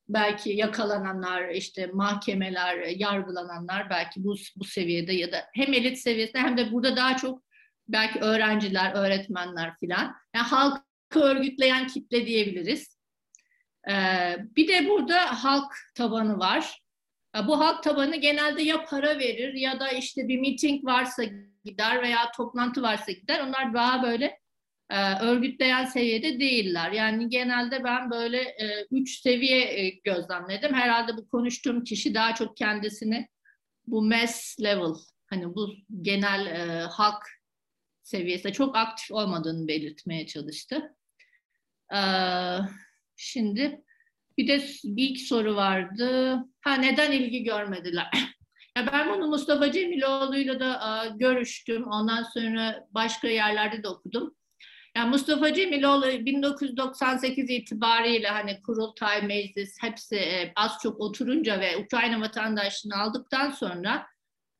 belki 0.09 0.51
yakalananlar, 0.51 1.48
işte 1.48 1.86
mahkemeler, 1.86 2.78
yargılananlar 2.86 3.90
belki 3.90 4.24
bu, 4.24 4.35
bu 4.57 4.65
seviyede 4.65 5.12
ya 5.12 5.32
da 5.32 5.44
hem 5.55 5.73
elit 5.73 5.98
seviyesinde 5.98 6.39
hem 6.39 6.57
de 6.57 6.73
burada 6.73 6.97
daha 6.97 7.16
çok 7.16 7.43
belki 7.89 8.19
öğrenciler, 8.19 8.93
öğretmenler 8.94 9.77
filan. 9.81 10.15
Yani 10.35 10.47
halkı 10.47 11.20
örgütleyen 11.20 11.86
kitle 11.86 12.27
diyebiliriz. 12.27 12.98
Ee, 13.90 14.36
bir 14.57 14.69
de 14.69 14.89
burada 14.89 15.44
halk 15.44 15.73
tabanı 15.94 16.39
var. 16.39 16.82
Bu 17.47 17.61
halk 17.61 17.82
tabanı 17.82 18.16
genelde 18.16 18.62
ya 18.62 18.85
para 18.85 19.19
verir 19.19 19.55
ya 19.55 19.81
da 19.81 19.89
işte 19.89 20.28
bir 20.28 20.39
miting 20.39 20.85
varsa 20.85 21.23
gider 21.66 22.02
veya 22.02 22.32
toplantı 22.36 22.82
varsa 22.82 23.12
gider. 23.12 23.40
Onlar 23.40 23.74
daha 23.74 24.02
böyle 24.02 24.40
e, 24.90 25.14
örgütleyen 25.20 25.84
seviyede 25.84 26.40
değiller. 26.40 26.93
Yani 26.93 27.28
genelde 27.28 27.84
ben 27.84 28.10
böyle 28.10 28.40
e, 28.40 28.86
üç 28.90 29.20
seviye 29.20 29.60
e, 29.62 29.90
gözlemledim. 30.05 30.74
Herhalde 30.74 31.16
bu 31.16 31.28
konuştuğum 31.28 31.84
kişi 31.84 32.14
daha 32.14 32.34
çok 32.34 32.56
kendisini 32.56 33.28
bu 33.86 34.02
mass 34.02 34.56
level 34.62 34.94
hani 35.26 35.55
bu 35.55 35.74
genel 36.02 36.47
e, 36.47 36.80
halk 36.82 37.22
seviyesinde 38.02 38.52
çok 38.52 38.76
aktif 38.76 39.10
olmadığını 39.10 39.68
belirtmeye 39.68 40.26
çalıştı. 40.26 40.97
Ee, 41.94 42.59
şimdi 43.16 43.84
bir 44.38 44.48
de 44.48 44.66
bir 44.84 45.09
iki 45.09 45.24
soru 45.24 45.56
vardı. 45.56 46.38
Ha 46.60 46.74
neden 46.74 47.12
ilgi 47.12 47.43
görmediler? 47.43 48.35
Ya 48.77 48.93
ben 48.93 49.15
bunu 49.15 49.27
Mustafa 49.27 49.73
Cemiloğlu'yla 49.73 50.61
da 50.61 50.81
a, 50.81 51.07
görüştüm. 51.07 51.86
Ondan 51.86 52.23
sonra 52.23 52.86
başka 52.90 53.28
yerlerde 53.28 53.82
de 53.82 53.89
okudum. 53.89 54.36
Yani 54.97 55.11
Mustafa 55.11 55.55
Cemiloğlu 55.55 56.07
1998 56.27 57.51
itibariyle 57.51 58.28
hani 58.28 58.62
kurultay, 58.62 59.23
meclis 59.23 59.77
hepsi 59.81 60.16
e, 60.16 60.53
az 60.57 60.73
çok 60.82 61.01
oturunca 61.01 61.61
ve 61.61 61.77
Ukrayna 61.77 62.20
vatandaşlığını 62.20 62.97
aldıktan 62.97 63.51
sonra 63.51 64.07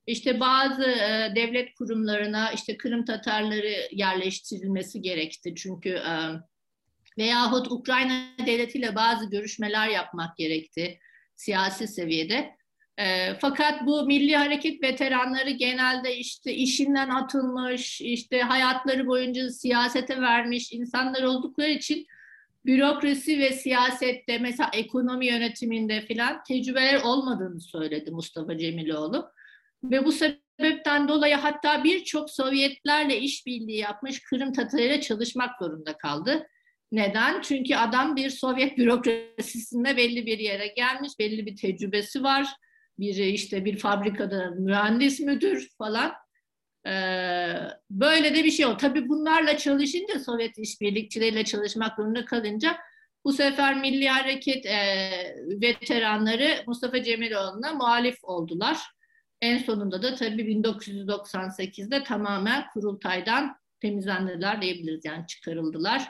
işte 0.07 0.41
bazı 0.41 0.85
e, 0.85 1.33
devlet 1.37 1.75
kurumlarına 1.75 2.53
işte 2.53 2.77
Kırım 2.77 3.05
Tatarları 3.05 3.89
yerleştirilmesi 3.93 5.03
gerekti. 5.03 5.55
Çünkü 5.57 5.89
e, 5.91 6.15
veyahut 7.19 7.73
Ukrayna 7.73 8.29
devletiyle 8.47 8.95
bazı 8.95 9.31
görüşmeler 9.31 9.89
yapmak 9.89 10.37
gerekti 10.37 10.99
siyasi 11.37 11.89
seviyede. 11.89 12.57
E, 12.99 13.35
fakat 13.41 13.87
bu 13.87 14.07
milli 14.07 14.37
hareket 14.37 14.83
veteranları 14.83 15.51
genelde 15.51 16.17
işte 16.17 16.55
işinden 16.55 17.09
atılmış, 17.09 18.01
işte 18.01 18.41
hayatları 18.41 19.07
boyunca 19.07 19.51
siyasete 19.51 20.21
vermiş 20.21 20.73
insanlar 20.73 21.23
oldukları 21.23 21.71
için 21.71 22.07
bürokrasi 22.67 23.39
ve 23.39 23.53
siyasette 23.53 24.39
mesela 24.39 24.71
ekonomi 24.73 25.27
yönetiminde 25.27 26.01
filan 26.01 26.43
tecrübeler 26.43 27.01
olmadığını 27.03 27.61
söyledi 27.61 28.11
Mustafa 28.11 28.59
Cemiloğlu. 28.59 29.31
Ve 29.85 30.05
bu 30.05 30.13
sebepten 30.13 31.09
dolayı 31.09 31.35
hatta 31.35 31.85
birçok 31.85 32.31
Sovyetlerle 32.31 33.21
işbirliği 33.21 33.79
yapmış 33.79 34.23
Kırım 34.23 34.53
Tatarıyla 34.53 35.01
çalışmak 35.01 35.59
zorunda 35.59 35.99
kaldı. 35.99 36.47
Neden? 36.93 37.41
Çünkü 37.41 37.75
adam 37.75 38.17
bir 38.17 38.31
Sovyet 38.31 38.79
bürokrasisinde 38.79 39.97
belli 39.97 40.27
bir 40.27 40.39
yere 40.39 40.67
gelmiş, 40.67 41.13
belli 41.19 41.47
bir 41.47 41.57
tecrübesi 41.57 42.23
var. 42.23 42.47
Bir 42.99 43.15
işte 43.15 43.65
bir 43.65 43.79
fabrikada 43.79 44.51
mühendis 44.51 45.21
müdür 45.21 45.69
falan. 45.79 46.13
Ee, 46.87 47.53
böyle 47.91 48.35
de 48.35 48.45
bir 48.45 48.51
şey 48.51 48.67
o. 48.67 48.77
Tabii 48.77 49.09
bunlarla 49.09 49.59
çalışınca 49.59 50.19
Sovyet 50.19 50.59
işbirlikçileriyle 50.59 51.45
çalışmak 51.45 51.97
zorunda 51.97 52.25
kalınca 52.25 52.79
bu 53.25 53.33
sefer 53.33 53.81
Milli 53.81 54.09
Hareket 54.09 54.67
e, 54.67 55.11
veteranları 55.63 56.65
Mustafa 56.67 57.03
Cemiloğlu'na 57.03 57.73
muhalif 57.73 58.17
oldular. 58.23 58.79
En 59.41 59.59
sonunda 59.59 60.03
da 60.03 60.15
tabii 60.15 60.43
1998'de 60.43 62.03
tamamen 62.03 62.65
kurultaydan 62.73 63.57
temizlendiler 63.81 64.63
diyebiliriz 64.63 65.05
yani 65.05 65.27
çıkarıldılar. 65.27 66.09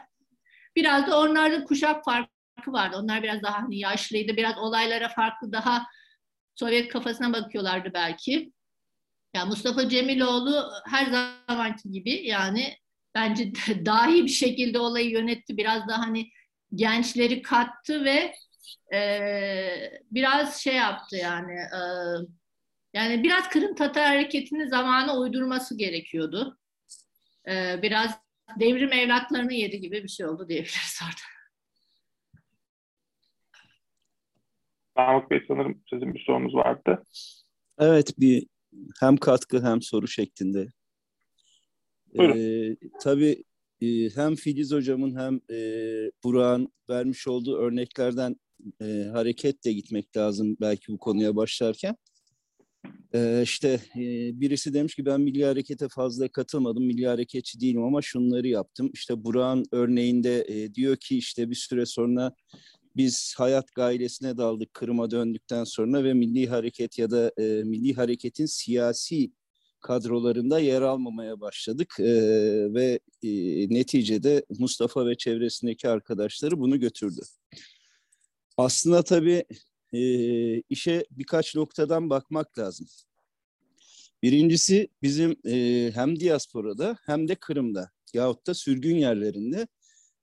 Biraz 0.77 1.07
da 1.07 1.21
onlarda 1.21 1.65
kuşak 1.65 2.05
farkı 2.05 2.73
vardı. 2.73 2.97
Onlar 3.01 3.23
biraz 3.23 3.43
daha 3.43 3.63
hani 3.63 3.79
yaşlıydı, 3.79 4.37
biraz 4.37 4.59
olaylara 4.59 5.09
farklı 5.09 5.53
daha 5.53 5.87
Sovyet 6.57 6.89
kafasına 6.89 7.33
bakıyorlardı 7.33 7.91
belki. 7.95 8.53
Yani 9.35 9.49
Mustafa 9.49 9.89
Cemiloğlu 9.89 10.73
her 10.87 11.07
zamanki 11.47 11.91
gibi 11.91 12.27
yani 12.27 12.77
bence 13.15 13.53
dahi 13.87 14.25
bir 14.25 14.29
şekilde 14.29 14.79
olayı 14.79 15.11
yönetti. 15.11 15.57
Biraz 15.57 15.89
daha 15.89 15.99
hani 15.99 16.31
gençleri 16.75 17.43
kattı 17.43 18.05
ve 18.05 18.35
e, 18.97 19.01
biraz 20.11 20.61
şey 20.61 20.75
yaptı 20.75 21.17
yani 21.17 21.53
e, 21.53 21.81
yani 22.95 23.23
biraz 23.23 23.49
Kırım 23.49 23.75
Tatar 23.75 24.07
hareketini 24.07 24.69
zamana 24.69 25.19
uydurması 25.19 25.77
gerekiyordu. 25.77 26.59
E, 27.49 27.83
biraz 27.83 28.11
devrim 28.61 28.93
evlatlarını 28.93 29.53
yedi 29.55 29.81
gibi 29.81 30.03
bir 30.03 30.09
şey 30.09 30.27
oldu 30.27 30.49
diyebiliriz 30.49 31.01
orada. 31.03 31.36
Mahmut 34.97 35.31
Bey 35.31 35.45
sanırım 35.49 35.83
sizin 35.91 36.15
bir 36.15 36.25
sorunuz 36.27 36.55
vardı. 36.55 37.03
Evet 37.79 38.15
bir 38.19 38.47
hem 39.01 39.17
katkı 39.17 39.63
hem 39.63 39.83
soru 39.83 40.09
şeklinde. 40.09 40.69
Buyurun. 42.15 42.39
Ee, 42.39 42.77
tabii 43.01 43.45
e, 43.81 43.87
hem 44.15 44.35
Filiz 44.35 44.73
hocamın 44.73 45.17
hem 45.17 45.41
e, 45.51 45.61
Burak'ın 46.25 46.73
vermiş 46.91 47.29
olduğu 47.29 47.57
örneklerden 47.57 48.37
e, 48.81 48.85
hareketle 49.13 49.73
gitmek 49.73 50.17
lazım 50.17 50.57
belki 50.61 50.93
bu 50.93 50.99
konuya 50.99 51.37
başlarken. 51.37 51.97
Ee, 53.15 53.41
işte 53.43 53.81
e, 53.97 54.01
birisi 54.41 54.75
demiş 54.75 54.95
ki 54.95 55.07
ben 55.07 55.21
Milli 55.21 55.45
Hareket'e 55.45 55.89
fazla 55.89 56.29
katılmadım, 56.29 56.85
Milli 56.87 57.07
Hareketçi 57.07 57.61
değilim 57.61 57.83
ama 57.83 58.03
şunları 58.03 58.49
yaptım. 58.49 58.91
İşte 58.95 59.25
Burak'ın 59.25 59.65
örneğinde 59.73 60.45
e, 60.49 60.75
diyor 60.75 60.97
ki 60.97 61.19
işte 61.19 61.51
bir 61.51 61.55
süre 61.55 61.87
sonra 61.87 62.33
biz 62.97 63.35
hayat 63.37 63.75
gailesine 63.75 64.37
daldık 64.37 64.75
Kırım'a 64.75 65.11
döndükten 65.11 65.65
sonra 65.65 66.05
ve 66.05 66.15
Milli 66.15 66.47
Hareket 66.47 66.99
ya 66.99 67.11
da 67.11 67.33
e, 67.39 67.43
Milli 67.65 67.95
Hareket'in 67.95 68.47
siyasi 68.47 69.33
kadrolarında 69.81 70.59
yer 70.59 70.83
almamaya 70.83 71.41
başladık 71.41 71.95
e, 72.01 72.05
ve 72.75 73.01
e, 73.23 73.31
neticede 73.75 74.45
Mustafa 74.59 75.07
ve 75.07 75.17
çevresindeki 75.17 75.89
arkadaşları 75.89 76.61
bunu 76.61 76.81
götürdü. 76.81 77.21
Aslında 78.57 79.03
tabii 79.03 79.45
e, 79.93 80.01
işe 80.61 81.07
birkaç 81.11 81.55
noktadan 81.55 82.11
bakmak 82.11 82.59
lazım. 82.59 82.87
Birincisi 84.23 84.89
bizim 85.03 85.37
e, 85.47 85.91
hem 85.95 86.21
diasporada 86.21 86.97
hem 87.07 87.29
de 87.29 87.35
Kırım'da 87.35 87.91
yahut 88.15 88.47
da 88.47 88.55
sürgün 88.55 88.97
yerlerinde 88.97 89.67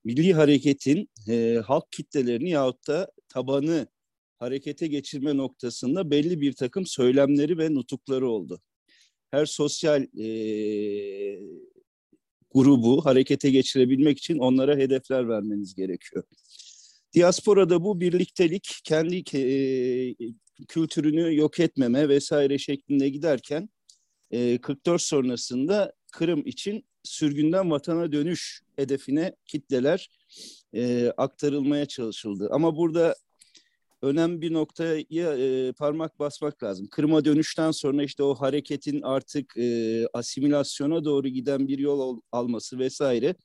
milli 0.03 0.33
hareketin 0.33 1.09
e, 1.29 1.61
halk 1.65 1.91
kitlelerini 1.91 2.49
yahut 2.49 2.87
da 2.87 3.11
tabanı 3.29 3.87
harekete 4.39 4.87
geçirme 4.87 5.37
noktasında 5.37 6.11
belli 6.11 6.41
bir 6.41 6.53
takım 6.53 6.85
söylemleri 6.85 7.57
ve 7.57 7.73
nutukları 7.73 8.29
oldu. 8.29 8.61
Her 9.31 9.45
sosyal 9.45 10.03
e, 10.19 11.39
grubu 12.53 13.05
harekete 13.05 13.49
geçirebilmek 13.49 14.17
için 14.17 14.37
onlara 14.37 14.77
hedefler 14.77 15.29
vermeniz 15.29 15.75
gerekiyor. 15.75 16.23
Diasporada 17.13 17.83
bu 17.83 18.01
birliktelik 18.01 18.79
kendi 18.83 19.37
e, 19.37 20.15
kültürünü 20.67 21.35
yok 21.35 21.59
etmeme 21.59 22.09
vesaire 22.09 22.57
şeklinde 22.57 23.09
giderken 23.09 23.69
e, 24.31 24.57
44 24.61 25.01
sonrasında 25.01 25.93
Kırım 26.13 26.41
için 26.45 26.85
sürgünden 27.03 27.71
vatana 27.71 28.11
dönüş 28.11 28.61
hedefine 28.75 29.35
kitleler 29.45 30.09
e, 30.73 31.13
aktarılmaya 31.17 31.85
çalışıldı. 31.85 32.49
Ama 32.51 32.77
burada 32.77 33.15
önemli 34.01 34.41
bir 34.41 34.53
noktaya 34.53 35.33
e, 35.37 35.71
parmak 35.71 36.19
basmak 36.19 36.63
lazım. 36.63 36.87
Kırım'a 36.91 37.25
dönüşten 37.25 37.71
sonra 37.71 38.03
işte 38.03 38.23
o 38.23 38.35
hareketin 38.35 39.01
artık 39.01 39.57
e, 39.57 40.07
asimilasyona 40.13 41.05
doğru 41.05 41.27
giden 41.27 41.67
bir 41.67 41.79
yol 41.79 41.99
al, 41.99 42.19
alması 42.31 42.79
vesaire. 42.79 43.35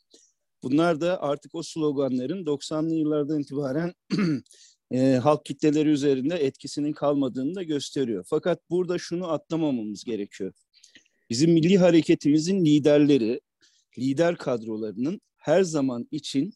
Bunlar 0.62 1.00
da 1.00 1.22
artık 1.22 1.54
o 1.54 1.62
sloganların 1.62 2.44
90'lı 2.44 2.94
yıllardan 2.94 3.40
itibaren 3.40 3.94
e, 4.90 5.12
halk 5.12 5.44
kitleleri 5.44 5.88
üzerinde 5.88 6.34
etkisinin 6.34 6.92
kalmadığını 6.92 7.54
da 7.54 7.62
gösteriyor. 7.62 8.24
Fakat 8.28 8.70
burada 8.70 8.98
şunu 8.98 9.32
atlamamamız 9.32 10.04
gerekiyor. 10.04 10.52
Bizim 11.30 11.52
milli 11.52 11.78
hareketimizin 11.78 12.64
liderleri, 12.64 13.40
lider 13.98 14.36
kadrolarının 14.36 15.20
her 15.36 15.62
zaman 15.62 16.08
için 16.10 16.52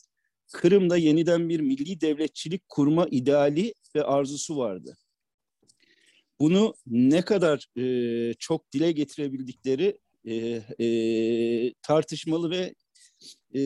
Kırım'da 0.53 0.97
yeniden 0.97 1.49
bir 1.49 1.61
milli 1.61 2.01
devletçilik 2.01 2.69
kurma 2.69 3.07
ideali 3.11 3.75
ve 3.97 4.03
arzusu 4.03 4.57
vardı. 4.57 4.97
Bunu 6.41 6.75
ne 6.87 7.23
kadar 7.23 7.67
e, 7.79 8.35
çok 8.35 8.73
dile 8.73 8.93
getirebildikleri 8.93 9.99
e, 10.25 10.35
e, 10.85 11.75
tartışmalı 11.83 12.51
ve 12.51 12.75
e, 13.55 13.63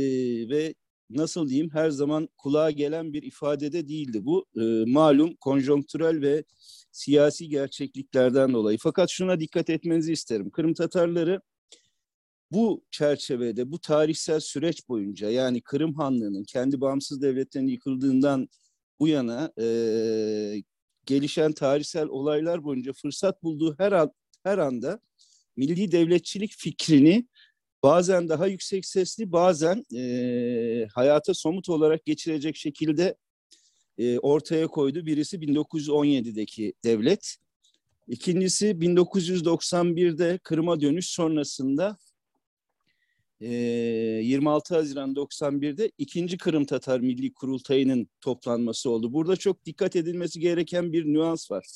ve 0.48 0.74
nasıl 1.10 1.48
diyeyim 1.48 1.70
her 1.72 1.90
zaman 1.90 2.28
kulağa 2.36 2.70
gelen 2.70 3.12
bir 3.12 3.22
ifadede 3.22 3.88
değildi 3.88 4.24
bu. 4.24 4.46
E, 4.56 4.84
malum 4.90 5.34
konjonktürel 5.36 6.20
ve 6.20 6.44
siyasi 6.92 7.48
gerçekliklerden 7.48 8.52
dolayı. 8.52 8.78
Fakat 8.80 9.10
şuna 9.10 9.40
dikkat 9.40 9.70
etmenizi 9.70 10.12
isterim. 10.12 10.50
Kırım 10.50 10.74
Tatarları 10.74 11.40
bu 12.52 12.84
çerçevede, 12.90 13.70
bu 13.72 13.78
tarihsel 13.78 14.40
süreç 14.40 14.88
boyunca 14.88 15.30
yani 15.30 15.60
Kırım 15.60 15.94
Hanlığı'nın 15.94 16.44
kendi 16.44 16.80
bağımsız 16.80 17.22
devletlerinin 17.22 17.70
yıkıldığından 17.70 18.48
bu 19.00 19.08
yana 19.08 19.52
e, 19.60 19.66
gelişen 21.06 21.52
tarihsel 21.52 22.06
olaylar 22.06 22.64
boyunca 22.64 22.92
fırsat 22.92 23.42
bulduğu 23.42 23.74
her 23.78 23.92
an, 23.92 24.12
her 24.42 24.58
anda 24.58 25.00
milli 25.56 25.92
devletçilik 25.92 26.52
fikrini 26.56 27.26
bazen 27.82 28.28
daha 28.28 28.46
yüksek 28.46 28.86
sesli, 28.86 29.32
bazen 29.32 29.84
e, 29.96 30.86
hayata 30.94 31.34
somut 31.34 31.68
olarak 31.68 32.04
geçirecek 32.04 32.56
şekilde 32.56 33.16
e, 33.98 34.18
ortaya 34.18 34.66
koydu. 34.66 35.06
Birisi 35.06 35.36
1917'deki 35.36 36.72
devlet. 36.84 37.36
İkincisi 38.08 38.66
1991'de 38.66 40.38
Kırım'a 40.42 40.80
dönüş 40.80 41.08
sonrasında 41.08 41.96
26 43.40 44.74
Haziran 44.74 45.14
91'de 45.14 45.90
ikinci 45.98 46.38
Kırım 46.38 46.64
Tatar 46.64 47.00
Milli 47.00 47.34
Kurultayı'nın 47.34 48.08
toplanması 48.20 48.90
oldu. 48.90 49.12
Burada 49.12 49.36
çok 49.36 49.64
dikkat 49.64 49.96
edilmesi 49.96 50.40
gereken 50.40 50.92
bir 50.92 51.04
nüans 51.04 51.50
var. 51.50 51.66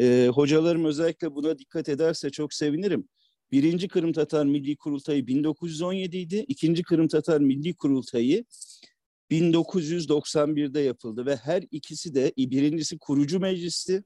E, 0.00 0.28
hocalarım 0.34 0.84
özellikle 0.84 1.34
buna 1.34 1.58
dikkat 1.58 1.88
ederse 1.88 2.30
çok 2.30 2.54
sevinirim. 2.54 3.08
Birinci 3.52 3.88
Kırım 3.88 4.12
Tatar 4.12 4.46
Milli 4.46 4.76
Kurultayı 4.76 5.26
1917 5.26 6.16
idi. 6.16 6.44
İkinci 6.48 6.82
Kırım 6.82 7.08
Tatar 7.08 7.40
Milli 7.40 7.74
Kurultayı 7.74 8.44
1991'de 9.30 10.80
yapıldı 10.80 11.26
ve 11.26 11.36
her 11.36 11.64
ikisi 11.70 12.14
de 12.14 12.32
birincisi 12.36 12.98
kurucu 12.98 13.40
meclisti, 13.40 14.04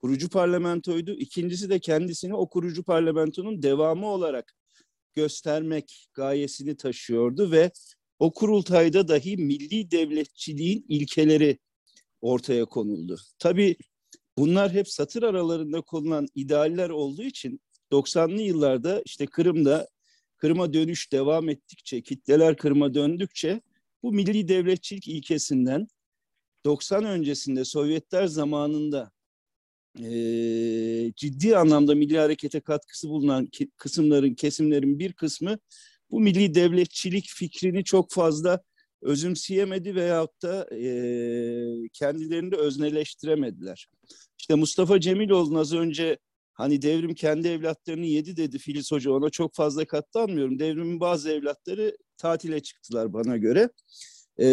kurucu 0.00 0.28
parlamentoydu. 0.28 1.12
İkincisi 1.12 1.70
de 1.70 1.78
kendisini 1.78 2.34
o 2.34 2.48
kurucu 2.48 2.82
parlamentonun 2.82 3.62
devamı 3.62 4.06
olarak 4.06 4.54
göstermek 5.14 6.08
gayesini 6.14 6.76
taşıyordu 6.76 7.50
ve 7.50 7.70
o 8.18 8.32
kurultayda 8.32 9.08
dahi 9.08 9.36
milli 9.36 9.90
devletçiliğin 9.90 10.86
ilkeleri 10.88 11.58
ortaya 12.20 12.64
konuldu. 12.64 13.18
Tabii 13.38 13.76
bunlar 14.38 14.72
hep 14.72 14.88
satır 14.88 15.22
aralarında 15.22 15.80
konulan 15.80 16.26
idealler 16.34 16.90
olduğu 16.90 17.22
için 17.22 17.60
90'lı 17.92 18.42
yıllarda 18.42 19.02
işte 19.04 19.26
Kırım'da 19.26 19.88
Kırım'a 20.36 20.72
dönüş 20.72 21.12
devam 21.12 21.48
ettikçe, 21.48 22.02
kitleler 22.02 22.56
Kırım'a 22.56 22.94
döndükçe 22.94 23.60
bu 24.02 24.12
milli 24.12 24.48
devletçilik 24.48 25.08
ilkesinden 25.08 25.88
90 26.64 27.04
öncesinde 27.04 27.64
Sovyetler 27.64 28.26
zamanında 28.26 29.10
e, 29.98 31.12
ciddi 31.16 31.56
anlamda 31.56 31.94
milli 31.94 32.18
harekete 32.18 32.60
katkısı 32.60 33.08
bulunan 33.08 33.48
kısımların, 33.76 34.34
kesimlerin 34.34 34.98
bir 34.98 35.12
kısmı 35.12 35.58
bu 36.10 36.20
milli 36.20 36.54
devletçilik 36.54 37.26
fikrini 37.28 37.84
çok 37.84 38.10
fazla 38.10 38.62
özümseyemedi 39.02 39.94
veyahut 39.94 40.42
da 40.42 40.76
e, 40.76 40.82
kendilerini 41.92 42.52
de 42.52 42.56
özneleştiremediler. 42.56 43.88
İşte 44.38 44.54
Mustafa 44.54 45.00
Cemiloğlu'nun 45.00 45.58
az 45.58 45.72
önce 45.72 46.18
hani 46.52 46.82
devrim 46.82 47.14
kendi 47.14 47.48
evlatlarını 47.48 48.06
yedi 48.06 48.36
dedi 48.36 48.58
Filiz 48.58 48.92
Hoca 48.92 49.12
ona 49.12 49.30
çok 49.30 49.54
fazla 49.54 49.84
katlanmıyorum. 49.84 50.58
Devrimin 50.58 51.00
bazı 51.00 51.30
evlatları 51.30 51.96
tatile 52.16 52.60
çıktılar 52.60 53.12
bana 53.12 53.36
göre. 53.36 53.70
Ee, 54.40 54.44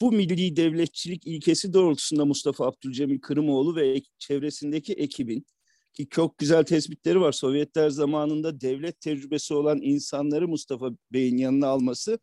bu 0.00 0.12
milli 0.12 0.56
devletçilik 0.56 1.26
ilkesi 1.26 1.72
doğrultusunda 1.72 2.24
Mustafa 2.24 2.66
Abdülcemil 2.66 3.20
Kırımoğlu 3.20 3.76
ve 3.76 4.02
çevresindeki 4.18 4.92
ekibin 4.92 5.46
ki 5.92 6.08
çok 6.10 6.38
güzel 6.38 6.64
tespitleri 6.64 7.20
var. 7.20 7.32
Sovyetler 7.32 7.90
zamanında 7.90 8.60
devlet 8.60 9.00
tecrübesi 9.00 9.54
olan 9.54 9.80
insanları 9.82 10.48
Mustafa 10.48 10.90
Bey'in 11.12 11.36
yanına 11.36 11.66
alması 11.66 12.18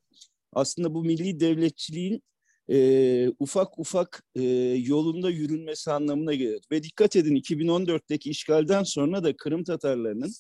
aslında 0.54 0.94
bu 0.94 1.04
milli 1.04 1.40
devletçiliğin 1.40 2.24
e, 2.70 3.30
ufak 3.40 3.80
ufak 3.80 4.24
e, 4.36 4.44
yolunda 4.86 5.30
yürünmesi 5.30 5.92
anlamına 5.92 6.34
geliyor. 6.34 6.62
Ve 6.72 6.84
dikkat 6.84 7.16
edin 7.16 7.36
2014'teki 7.36 8.30
işgalden 8.30 8.84
sonra 8.84 9.24
da 9.24 9.38
Kırım 9.38 9.64
Tatarlarının 9.64 10.32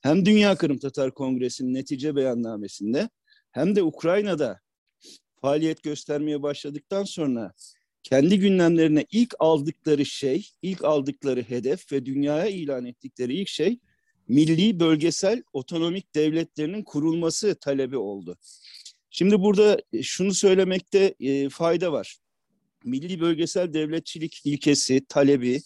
hem 0.00 0.26
Dünya 0.26 0.56
Kırım 0.56 0.78
Tatar 0.78 1.14
Kongresi'nin 1.14 1.74
netice 1.74 2.16
beyannamesinde 2.16 3.08
hem 3.50 3.76
de 3.76 3.82
Ukrayna'da 3.82 4.60
faaliyet 5.40 5.82
göstermeye 5.82 6.42
başladıktan 6.42 7.04
sonra 7.04 7.52
kendi 8.02 8.38
gündemlerine 8.38 9.06
ilk 9.10 9.34
aldıkları 9.38 10.06
şey, 10.06 10.48
ilk 10.62 10.84
aldıkları 10.84 11.42
hedef 11.42 11.92
ve 11.92 12.06
dünyaya 12.06 12.46
ilan 12.46 12.84
ettikleri 12.84 13.34
ilk 13.34 13.48
şey 13.48 13.78
milli 14.28 14.80
bölgesel 14.80 15.42
otonomik 15.52 16.14
devletlerinin 16.14 16.82
kurulması 16.82 17.54
talebi 17.60 17.96
oldu. 17.96 18.36
Şimdi 19.18 19.40
burada 19.40 19.78
şunu 20.02 20.34
söylemekte 20.34 21.14
e, 21.20 21.48
fayda 21.48 21.92
var. 21.92 22.18
Milli 22.84 23.20
bölgesel 23.20 23.72
devletçilik 23.72 24.40
ilkesi, 24.44 25.06
talebi 25.08 25.60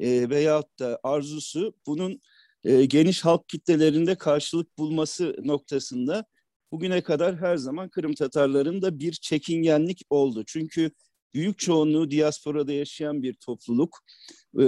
e, 0.00 0.30
veyahut 0.30 0.78
da 0.78 1.00
arzusu 1.02 1.74
bunun 1.86 2.20
e, 2.64 2.84
geniş 2.84 3.24
halk 3.24 3.48
kitlelerinde 3.48 4.14
karşılık 4.14 4.78
bulması 4.78 5.36
noktasında 5.44 6.24
bugüne 6.72 7.00
kadar 7.00 7.36
her 7.36 7.56
zaman 7.56 7.88
Kırım 7.88 8.14
Tatarlarında 8.14 8.98
bir 8.98 9.12
çekingenlik 9.12 10.02
oldu. 10.10 10.44
Çünkü 10.46 10.90
büyük 11.34 11.58
çoğunluğu 11.58 12.10
diasporada 12.10 12.72
yaşayan 12.72 13.22
bir 13.22 13.34
topluluk, 13.34 13.98
e, 14.60 14.66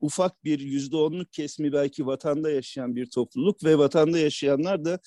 ufak 0.00 0.44
bir 0.44 0.60
yüzde 0.60 0.96
onluk 0.96 1.32
kesimi 1.32 1.72
belki 1.72 2.06
vatanda 2.06 2.50
yaşayan 2.50 2.96
bir 2.96 3.06
topluluk 3.06 3.64
ve 3.64 3.78
vatanda 3.78 4.18
yaşayanlar 4.18 4.84
da 4.84 5.00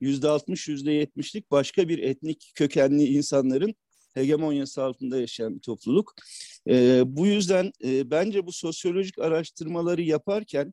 yüzde 0.00 0.28
altmış, 0.28 0.68
yüzde 0.68 0.92
yetmişlik 0.92 1.50
başka 1.50 1.88
bir 1.88 1.98
etnik 1.98 2.52
kökenli 2.54 3.04
insanların 3.04 3.74
hegemonyası 4.14 4.82
altında 4.82 5.20
yaşayan 5.20 5.54
bir 5.54 5.60
topluluk. 5.60 6.14
E, 6.68 7.02
bu 7.06 7.26
yüzden 7.26 7.72
e, 7.84 8.10
bence 8.10 8.46
bu 8.46 8.52
sosyolojik 8.52 9.18
araştırmaları 9.18 10.02
yaparken 10.02 10.72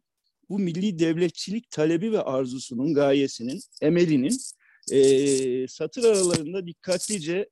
bu 0.49 0.59
milli 0.59 0.99
devletçilik 0.99 1.71
talebi 1.71 2.11
ve 2.11 2.21
arzusunun, 2.21 2.93
gayesinin, 2.93 3.61
emelinin 3.81 4.37
e, 4.91 5.67
satır 5.67 6.03
aralarında 6.03 6.67
dikkatlice 6.67 7.49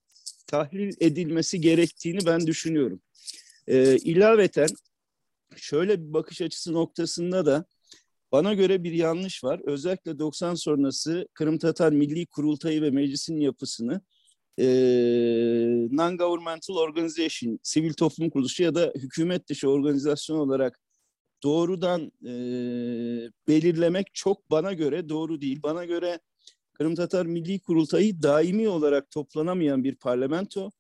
tahlil 0.48 0.94
edilmesi 1.00 1.62
gerektiğini 1.62 2.26
ben 2.26 2.48
düşünüyorum. 2.48 3.02
E, 3.68 3.98
ilaveten 3.98 4.70
şöyle 5.56 6.02
bir 6.02 6.14
bakış 6.14 6.42
açısı 6.42 6.74
noktasında 6.74 7.46
da 7.46 7.66
bana 8.32 8.54
göre 8.54 8.84
bir 8.84 8.92
yanlış 8.92 9.44
var. 9.44 9.62
Özellikle 9.66 10.20
90 10.20 10.56
sonrası 10.56 11.28
Kırım 11.34 11.58
Tatar 11.58 11.92
Milli 11.92 12.26
Kurultayı 12.26 12.82
ve 12.82 12.92
Meclis'in 12.92 13.40
yapısını 13.40 14.02
e, 14.60 14.66
non-governmental 15.92 16.78
organization, 16.78 17.60
sivil 17.64 17.94
toplum 17.94 18.30
kuruluşu 18.30 18.64
ya 18.64 18.76
da 18.76 18.94
hükümet 18.96 19.50
dışı 19.50 19.70
organizasyon 19.70 20.38
olarak 20.38 20.80
doğrudan 21.44 22.12
e, 22.26 22.34
belirlemek 23.48 24.08
çok 24.14 24.52
bana 24.52 24.74
göre 24.74 25.10
doğru 25.10 25.42
değil. 25.42 25.60
Bana 25.64 25.86
göre 25.86 26.20
Kırım 26.74 26.96
Tatar 26.96 27.26
Milli 27.26 27.60
Kurultayı 27.60 28.22
daimi 28.24 28.70
olarak 28.70 29.12
toplanamayan 29.12 29.84
bir 29.84 29.96
parlamento. 29.96 30.72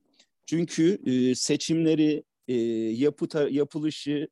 Çünkü 0.46 1.00
e, 1.06 1.36
seçimleri, 1.36 2.24
e, 2.48 2.54
yapı 2.94 3.50
yapılışı, 3.52 4.28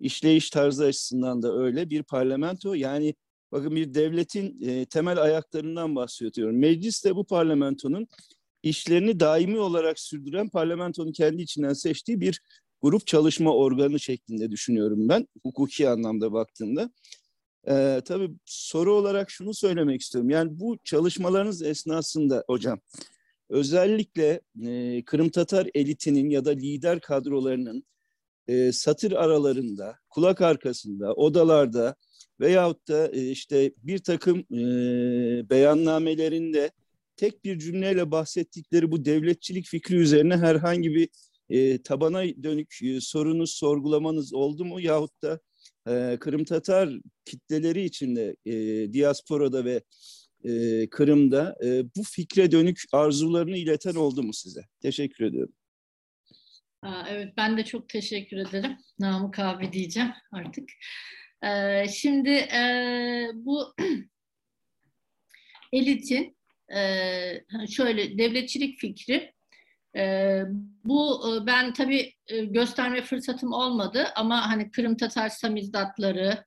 işleyiş 0.00 0.50
tarzı 0.50 0.84
açısından 0.84 1.42
da 1.42 1.56
öyle 1.58 1.90
bir 1.90 2.02
parlamento. 2.02 2.74
Yani 2.74 3.14
bakın 3.52 3.76
bir 3.76 3.94
devletin 3.94 4.68
e, 4.68 4.86
temel 4.86 5.22
ayaklarından 5.22 5.96
bahsediyorum. 5.96 6.58
Meclis 6.58 7.04
de 7.04 7.16
bu 7.16 7.24
parlamentonun 7.24 8.06
işlerini 8.62 9.20
daimi 9.20 9.58
olarak 9.58 10.00
sürdüren 10.00 10.48
parlamentonun 10.48 11.12
kendi 11.12 11.42
içinden 11.42 11.72
seçtiği 11.72 12.20
bir 12.20 12.40
grup 12.82 13.06
çalışma 13.06 13.54
organı 13.54 14.00
şeklinde 14.00 14.50
düşünüyorum 14.50 15.08
ben 15.08 15.26
hukuki 15.42 15.88
anlamda 15.88 16.32
baktığımda. 16.32 16.90
Ee, 17.68 18.02
tabii 18.04 18.30
soru 18.44 18.94
olarak 18.94 19.30
şunu 19.30 19.54
söylemek 19.54 20.00
istiyorum. 20.00 20.30
Yani 20.30 20.60
bu 20.60 20.78
çalışmalarınız 20.84 21.62
esnasında 21.62 22.44
hocam 22.46 22.80
özellikle 23.50 24.40
e, 24.66 25.02
Kırım 25.04 25.28
Tatar 25.28 25.68
elitinin 25.74 26.30
ya 26.30 26.44
da 26.44 26.50
lider 26.50 27.00
kadrolarının 27.00 27.84
e, 28.48 28.72
satır 28.72 29.12
aralarında, 29.12 29.98
kulak 30.10 30.40
arkasında, 30.40 31.14
odalarda 31.14 31.96
veyahut 32.40 32.88
da 32.88 33.08
e, 33.08 33.30
işte 33.30 33.72
bir 33.76 33.98
takım 33.98 34.38
e, 34.38 34.60
beyannamelerinde 35.50 36.70
tek 37.16 37.44
bir 37.44 37.58
cümleyle 37.58 38.10
bahsettikleri 38.10 38.90
bu 38.90 39.04
devletçilik 39.04 39.66
fikri 39.66 39.96
üzerine 39.96 40.36
herhangi 40.36 40.94
bir 40.94 41.08
e, 41.48 41.82
tabana 41.82 42.22
dönük 42.42 42.78
e, 42.82 43.00
sorunuz, 43.00 43.50
sorgulamanız 43.50 44.34
oldu 44.34 44.64
mu? 44.64 44.80
Yahut 44.80 45.22
da 45.22 45.40
e, 45.88 46.16
Kırım 46.20 46.44
Tatar 46.44 46.90
kitleleri 47.24 47.84
içinde 47.84 48.36
e, 48.46 48.52
diasporada 48.92 49.64
ve 49.64 49.82
e, 50.44 50.86
Kırım'da 50.90 51.56
e, 51.64 51.84
bu 51.96 52.02
fikre 52.02 52.52
dönük 52.52 52.82
arzularını 52.92 53.56
ileten 53.56 53.94
oldu 53.94 54.22
mu 54.22 54.32
size? 54.32 54.60
Teşekkür 54.82 55.24
ediyorum. 55.24 55.54
evet 57.08 57.34
ben 57.36 57.56
de 57.56 57.64
çok 57.64 57.88
teşekkür 57.88 58.36
ederim. 58.36 58.76
Namık 58.98 59.38
abi 59.38 59.72
diyeceğim 59.72 60.10
artık. 60.32 60.68
Ee, 61.42 61.88
şimdi 61.88 62.30
e, 62.30 63.30
bu 63.34 63.74
elitin 65.72 66.36
e, 66.76 67.66
şöyle 67.70 68.18
devletçilik 68.18 68.78
fikri 68.78 69.32
e, 69.96 70.42
bu 70.84 71.20
e, 71.28 71.46
ben 71.46 71.72
tabii 71.72 72.12
e, 72.28 72.44
gösterme 72.44 73.02
fırsatım 73.02 73.52
olmadı 73.52 74.06
ama 74.16 74.50
hani 74.50 74.70
Kırım 74.70 74.96
Tatar 74.96 75.28
samizdatları 75.28 76.44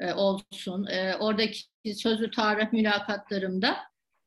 e, 0.00 0.12
olsun, 0.12 0.86
e, 0.86 1.16
oradaki 1.16 1.94
sözlü 1.94 2.30
tarih 2.30 2.72
mülakatlarımda 2.72 3.76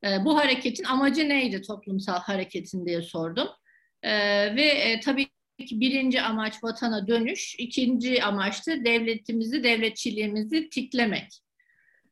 e, 0.06 0.26
bu 0.26 0.38
hareketin 0.38 0.84
amacı 0.84 1.30
neydi 1.30 1.61
toplumsal 1.61 2.19
hareketin 2.19 2.85
diye 2.85 3.02
sordum. 3.02 3.48
E, 4.03 4.11
ve 4.56 4.65
e, 4.65 4.99
tabii 4.99 5.27
ki 5.68 5.80
birinci 5.80 6.22
amaç 6.22 6.64
vatana 6.64 7.07
dönüş, 7.07 7.56
ikinci 7.60 8.23
amaç 8.23 8.68
da 8.68 8.85
devletimizi, 8.85 9.64
devletçiliğimizi 9.64 10.69
tiklemek. 10.69 11.41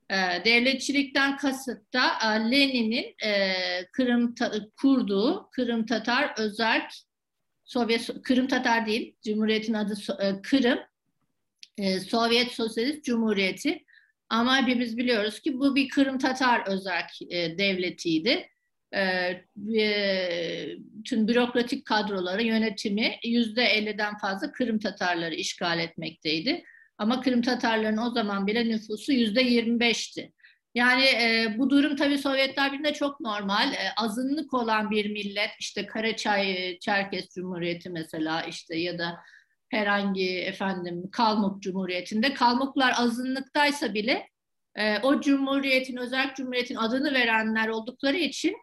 E, 0.09 0.45
devletçilikten 0.45 1.37
kasıt 1.37 1.93
da 1.93 2.05
e, 2.23 2.51
Lenin'in 2.51 3.15
e, 3.25 3.53
Kırım 3.91 4.35
kurduğu 4.81 5.49
Kırım 5.51 5.85
Tatar 5.85 6.33
Özerk 6.37 6.91
Sovyet 7.63 8.09
Kırım 8.23 8.47
Tatar 8.47 8.85
değil, 8.85 9.15
Cumhuriyet'in 9.23 9.73
adı 9.73 9.93
e, 10.19 10.41
Kırım 10.41 10.79
Sovyet 12.07 12.51
Sosyalist 12.51 13.03
Cumhuriyeti. 13.03 13.83
Ama 14.29 14.67
biz 14.67 14.97
biliyoruz 14.97 15.39
ki 15.39 15.59
bu 15.59 15.75
bir 15.75 15.89
Kırım 15.89 16.17
Tatar 16.17 16.67
Özerk 16.67 17.09
devletiydi. 17.31 18.49
Tüm 21.05 21.27
bürokratik 21.27 21.85
kadroları, 21.85 22.43
yönetimi 22.43 23.15
yüzde 23.23 23.63
elliden 23.63 24.17
fazla 24.17 24.51
Kırım 24.51 24.79
Tatarları 24.79 25.35
işgal 25.35 25.79
etmekteydi. 25.79 26.63
Ama 26.97 27.21
Kırım 27.21 27.41
Tatarların 27.41 27.97
o 27.97 28.09
zaman 28.09 28.47
bile 28.47 28.69
nüfusu 28.69 29.11
yüzde 29.11 29.41
yirmi 29.41 29.79
beşti. 29.79 30.31
Yani 30.75 31.03
e, 31.03 31.55
bu 31.57 31.69
durum 31.69 31.95
tabii 31.95 32.17
Sovyetler 32.17 32.71
Birliği'nde 32.71 32.93
çok 32.93 33.19
normal. 33.19 33.73
E, 33.73 33.91
azınlık 33.97 34.53
olan 34.53 34.91
bir 34.91 35.11
millet, 35.11 35.49
işte 35.59 35.85
Karaçay 35.85 36.77
Çerkes 36.79 37.29
Cumhuriyeti 37.35 37.89
mesela 37.89 38.43
işte 38.43 38.77
ya 38.77 38.97
da 38.97 39.19
herhangi 39.69 40.39
efendim 40.39 41.09
Kalmuk 41.11 41.61
Cumhuriyeti'nde 41.61 42.33
Kalmuklar 42.33 42.93
azınlıktaysa 42.97 43.93
bile 43.93 44.29
e, 44.75 44.99
o 44.99 45.21
cumhuriyetin, 45.21 45.97
özel 45.97 46.33
cumhuriyetin 46.33 46.75
adını 46.75 47.13
verenler 47.13 47.67
oldukları 47.67 48.17
için 48.17 48.55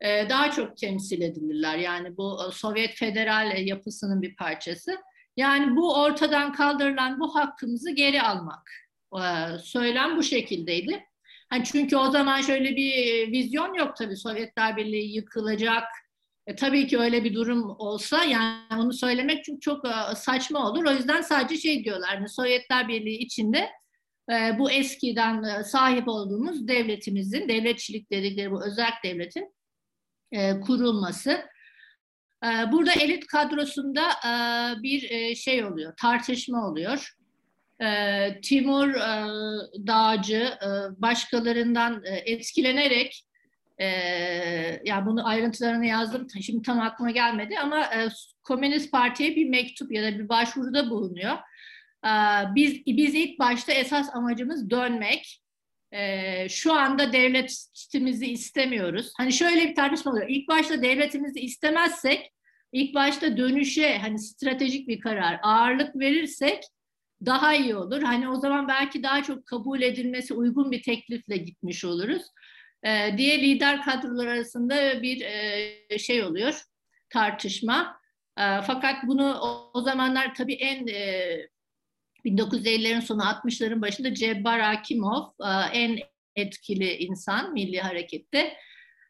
e, 0.00 0.28
daha 0.28 0.50
çok 0.50 0.76
temsil 0.76 1.20
edilirler. 1.20 1.78
Yani 1.78 2.16
bu 2.16 2.38
e, 2.48 2.52
Sovyet 2.52 2.94
federal 2.94 3.66
yapısının 3.66 4.22
bir 4.22 4.36
parçası. 4.36 4.96
Yani 5.36 5.76
bu 5.76 5.94
ortadan 5.94 6.52
kaldırılan 6.52 7.20
bu 7.20 7.34
hakkımızı 7.34 7.90
geri 7.90 8.22
almak. 8.22 8.70
E, 9.14 9.22
söylem 9.58 10.16
bu 10.16 10.22
şekildeydi. 10.22 11.04
Hani 11.50 11.64
çünkü 11.64 11.96
o 11.96 12.10
zaman 12.10 12.40
şöyle 12.40 12.76
bir 12.76 13.32
vizyon 13.32 13.74
yok 13.74 13.96
tabii 13.96 14.16
Sovyetler 14.16 14.76
Birliği 14.76 15.14
yıkılacak. 15.14 15.84
E, 16.46 16.56
tabii 16.56 16.86
ki 16.86 16.98
öyle 16.98 17.24
bir 17.24 17.34
durum 17.34 17.70
olsa 17.78 18.24
yani 18.24 18.82
onu 18.82 18.92
söylemek 18.92 19.44
çünkü 19.44 19.60
çok 19.60 19.86
e, 19.88 20.14
saçma 20.14 20.70
olur. 20.70 20.84
O 20.84 20.92
yüzden 20.92 21.20
sadece 21.20 21.60
şey 21.60 21.84
diyorlar 21.84 22.16
hani 22.16 22.28
Sovyetler 22.28 22.88
Birliği 22.88 23.18
içinde 23.18 23.70
e, 24.32 24.58
bu 24.58 24.70
eskiden 24.70 25.42
e, 25.42 25.64
sahip 25.64 26.08
olduğumuz 26.08 26.68
devletimizin, 26.68 27.48
devletçilik 27.48 28.10
dedikleri 28.10 28.50
bu 28.50 28.64
özel 28.64 28.90
devletin 29.04 29.54
e, 30.32 30.60
kurulması. 30.60 31.44
E, 32.46 32.72
burada 32.72 32.92
elit 32.92 33.26
kadrosunda 33.26 34.02
e, 34.10 34.32
bir 34.82 35.10
e, 35.10 35.34
şey 35.34 35.64
oluyor, 35.64 35.92
tartışma 36.00 36.68
oluyor. 36.68 37.12
E, 37.80 38.40
Timur 38.40 38.88
e, 38.88 39.26
Dağcı 39.86 40.58
başkalarından 40.98 42.02
etkilenerek 42.04 43.22
ya 44.84 45.06
bunu 45.06 45.28
ayrıntılarını 45.28 45.86
yazdım 45.86 46.26
şimdi 46.42 46.62
tam 46.62 46.80
aklıma 46.80 47.10
gelmedi 47.10 47.58
ama 47.58 47.90
Komünist 48.42 48.92
Parti'ye 48.92 49.36
bir 49.36 49.48
mektup 49.48 49.92
ya 49.92 50.02
da 50.02 50.18
bir 50.18 50.28
başvuruda 50.28 50.90
bulunuyor. 50.90 51.32
E, 52.06 52.10
biz 52.54 52.86
biz 52.86 53.14
ilk 53.14 53.38
başta 53.38 53.72
esas 53.72 54.14
amacımız 54.14 54.70
dönmek. 54.70 55.42
Şu 56.48 56.72
anda 56.72 57.12
devletimizi 57.12 58.26
istemiyoruz. 58.26 59.12
Hani 59.16 59.32
şöyle 59.32 59.68
bir 59.68 59.74
tartışma 59.74 60.12
oluyor. 60.12 60.26
İlk 60.28 60.48
başta 60.48 60.82
devletimizi 60.82 61.40
istemezsek, 61.40 62.32
ilk 62.76 62.94
başta 62.94 63.36
dönüşe 63.36 63.98
hani 63.98 64.18
stratejik 64.18 64.88
bir 64.88 65.00
karar 65.00 65.40
ağırlık 65.42 65.96
verirsek 65.96 66.62
daha 67.26 67.54
iyi 67.54 67.76
olur. 67.76 68.02
Hani 68.02 68.28
o 68.28 68.36
zaman 68.36 68.68
belki 68.68 69.02
daha 69.02 69.22
çok 69.22 69.46
kabul 69.46 69.82
edilmesi 69.82 70.34
uygun 70.34 70.70
bir 70.70 70.82
teklifle 70.82 71.36
gitmiş 71.36 71.84
oluruz 71.84 72.22
e, 72.82 73.18
diye 73.18 73.42
lider 73.42 73.82
kadrolar 73.82 74.26
arasında 74.26 75.02
bir 75.02 75.20
e, 75.20 75.98
şey 75.98 76.24
oluyor, 76.24 76.62
tartışma. 77.10 78.00
E, 78.38 78.44
fakat 78.66 78.96
bunu 79.06 79.34
o, 79.34 79.70
o 79.74 79.80
zamanlar 79.80 80.34
tabii 80.34 80.54
en 80.54 80.86
e, 80.86 81.38
1950'lerin 82.24 83.00
sonu 83.00 83.22
60'ların 83.22 83.80
başında 83.82 84.14
Cebbar 84.14 84.58
Akimov 84.58 85.24
e, 85.40 85.50
en 85.72 85.98
etkili 86.36 86.96
insan 86.96 87.52
milli 87.52 87.80
harekette. 87.80 88.56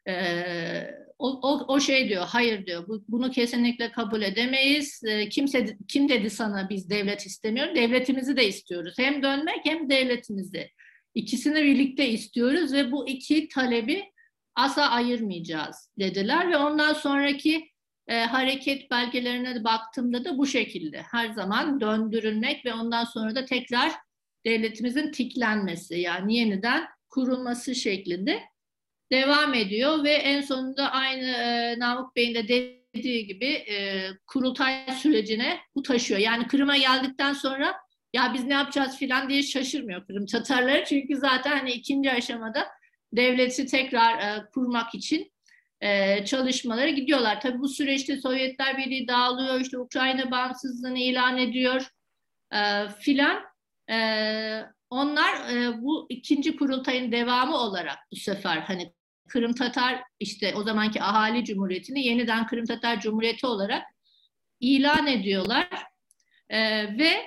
Ee, 0.07 1.07
o, 1.19 1.39
o, 1.41 1.73
o 1.73 1.79
şey 1.79 2.09
diyor, 2.09 2.25
hayır 2.27 2.65
diyor, 2.65 2.87
bu, 2.87 3.03
bunu 3.07 3.31
kesinlikle 3.31 3.91
kabul 3.91 4.21
edemeyiz. 4.21 5.01
Ee, 5.07 5.29
kimse 5.29 5.77
kim 5.87 6.09
dedi 6.09 6.29
sana 6.29 6.69
biz 6.69 6.89
devlet 6.89 7.25
istemiyoruz? 7.25 7.75
Devletimizi 7.75 8.37
de 8.37 8.47
istiyoruz. 8.47 8.93
Hem 8.97 9.23
dönmek 9.23 9.65
hem 9.65 9.89
devletimizi. 9.89 10.71
İkisini 11.15 11.63
birlikte 11.63 12.09
istiyoruz 12.09 12.73
ve 12.73 12.91
bu 12.91 13.07
iki 13.07 13.47
talebi 13.47 14.03
asla 14.55 14.91
ayırmayacağız 14.91 15.91
dediler 15.99 16.51
ve 16.51 16.57
ondan 16.57 16.93
sonraki 16.93 17.67
e, 18.07 18.19
hareket 18.19 18.91
belgelerine 18.91 19.63
baktığımda 19.63 20.25
da 20.25 20.37
bu 20.37 20.45
şekilde 20.45 21.01
her 21.01 21.29
zaman 21.29 21.81
döndürülmek 21.81 22.65
ve 22.65 22.73
ondan 22.73 23.03
sonra 23.03 23.35
da 23.35 23.45
tekrar 23.45 23.91
devletimizin 24.45 25.11
tiklenmesi 25.11 25.99
yani 25.99 26.35
yeniden 26.35 26.87
kurulması 27.09 27.75
şeklinde 27.75 28.39
devam 29.11 29.53
ediyor 29.53 30.03
ve 30.03 30.11
en 30.11 30.41
sonunda 30.41 30.91
aynı 30.91 31.25
e, 31.25 31.79
Namık 31.79 32.15
Bey'in 32.15 32.35
de 32.35 32.47
dediği 32.95 33.27
gibi 33.27 33.45
e, 33.45 34.07
kurultay 34.27 34.85
sürecine 35.01 35.59
bu 35.75 35.81
taşıyor. 35.81 36.19
Yani 36.19 36.47
Kırım'a 36.47 36.77
geldikten 36.77 37.33
sonra 37.33 37.75
ya 38.13 38.31
biz 38.33 38.43
ne 38.43 38.53
yapacağız 38.53 38.97
filan 38.97 39.29
diye 39.29 39.43
şaşırmıyor 39.43 40.07
Kırım 40.07 40.25
Tatarları. 40.25 40.83
Çünkü 40.89 41.15
zaten 41.15 41.57
hani 41.57 41.71
ikinci 41.71 42.11
aşamada 42.11 42.67
devleti 43.13 43.65
tekrar 43.65 44.19
e, 44.19 44.49
kurmak 44.53 44.95
için 44.95 45.31
e, 45.81 46.25
çalışmaları 46.25 46.89
gidiyorlar. 46.89 47.41
Tabii 47.41 47.59
bu 47.59 47.69
süreçte 47.69 48.17
Sovyetler 48.17 48.77
Birliği 48.77 49.07
dağılıyor, 49.07 49.59
işte 49.59 49.77
Ukrayna 49.77 50.31
bağımsızlığını 50.31 50.99
ilan 50.99 51.37
ediyor 51.37 51.87
e, 52.53 52.87
filan. 52.99 53.43
E, 53.89 53.97
onlar 54.89 55.53
e, 55.53 55.81
bu 55.81 56.07
ikinci 56.09 56.55
kurultayın 56.55 57.11
devamı 57.11 57.57
olarak 57.57 57.97
bu 58.11 58.15
sefer 58.15 58.57
hani 58.57 58.93
Kırım 59.27 59.53
Tatar 59.53 60.03
işte 60.19 60.55
o 60.55 60.63
zamanki 60.63 61.01
ahali 61.01 61.45
cumhuriyetini 61.45 62.05
yeniden 62.05 62.47
Kırım 62.47 62.65
Tatar 62.65 62.99
Cumhuriyeti 62.99 63.47
olarak 63.47 63.83
ilan 64.59 65.07
ediyorlar. 65.07 65.69
E, 66.49 66.83
ve 66.97 67.25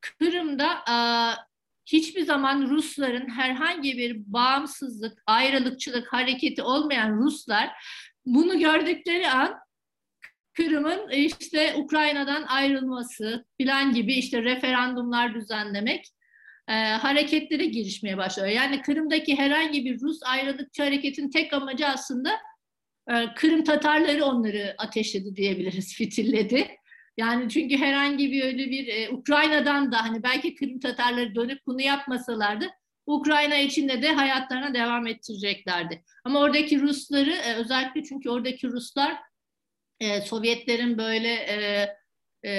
Kırım'da 0.00 0.72
e, 0.72 0.96
hiçbir 1.86 2.22
zaman 2.22 2.70
Rusların 2.70 3.30
herhangi 3.30 3.96
bir 3.98 4.32
bağımsızlık, 4.32 5.22
ayrılıkçılık 5.26 6.12
hareketi 6.12 6.62
olmayan 6.62 7.16
Ruslar 7.16 7.70
bunu 8.26 8.58
gördükleri 8.58 9.30
an 9.30 9.58
Kırım'ın 10.56 11.10
işte 11.10 11.74
Ukrayna'dan 11.74 12.42
ayrılması 12.42 13.44
filan 13.56 13.92
gibi 13.92 14.14
işte 14.14 14.42
referandumlar 14.42 15.34
düzenlemek 15.34 16.06
e, 16.68 16.72
hareketlere 16.72 17.64
girişmeye 17.66 18.16
başlıyor. 18.16 18.48
Yani 18.48 18.82
Kırım'daki 18.82 19.38
herhangi 19.38 19.84
bir 19.84 20.00
Rus 20.00 20.18
ayrılıkçı 20.22 20.82
hareketin 20.82 21.30
tek 21.30 21.52
amacı 21.52 21.86
aslında 21.86 22.30
e, 23.10 23.34
Kırım 23.36 23.64
Tatarları 23.64 24.24
onları 24.24 24.74
ateşledi 24.78 25.36
diyebiliriz, 25.36 25.94
fitilledi. 25.96 26.68
Yani 27.16 27.48
çünkü 27.48 27.76
herhangi 27.76 28.32
bir 28.32 28.44
öyle 28.44 28.70
bir 28.70 28.88
e, 28.88 29.10
Ukrayna'dan 29.10 29.92
da 29.92 30.02
hani 30.02 30.22
belki 30.22 30.54
Kırım 30.54 30.80
Tatarları 30.80 31.34
dönüp 31.34 31.66
bunu 31.66 31.80
yapmasalardı 31.80 32.68
Ukrayna 33.06 33.56
içinde 33.56 34.02
de 34.02 34.12
hayatlarına 34.12 34.74
devam 34.74 35.06
ettireceklerdi. 35.06 36.02
Ama 36.24 36.40
oradaki 36.40 36.80
Rusları 36.80 37.30
e, 37.30 37.54
özellikle 37.54 38.02
çünkü 38.02 38.30
oradaki 38.30 38.68
Ruslar 38.68 39.16
e, 40.00 40.20
Sovyetlerin 40.20 40.98
böyle 40.98 41.32
e, 41.34 41.88
e, 42.42 42.52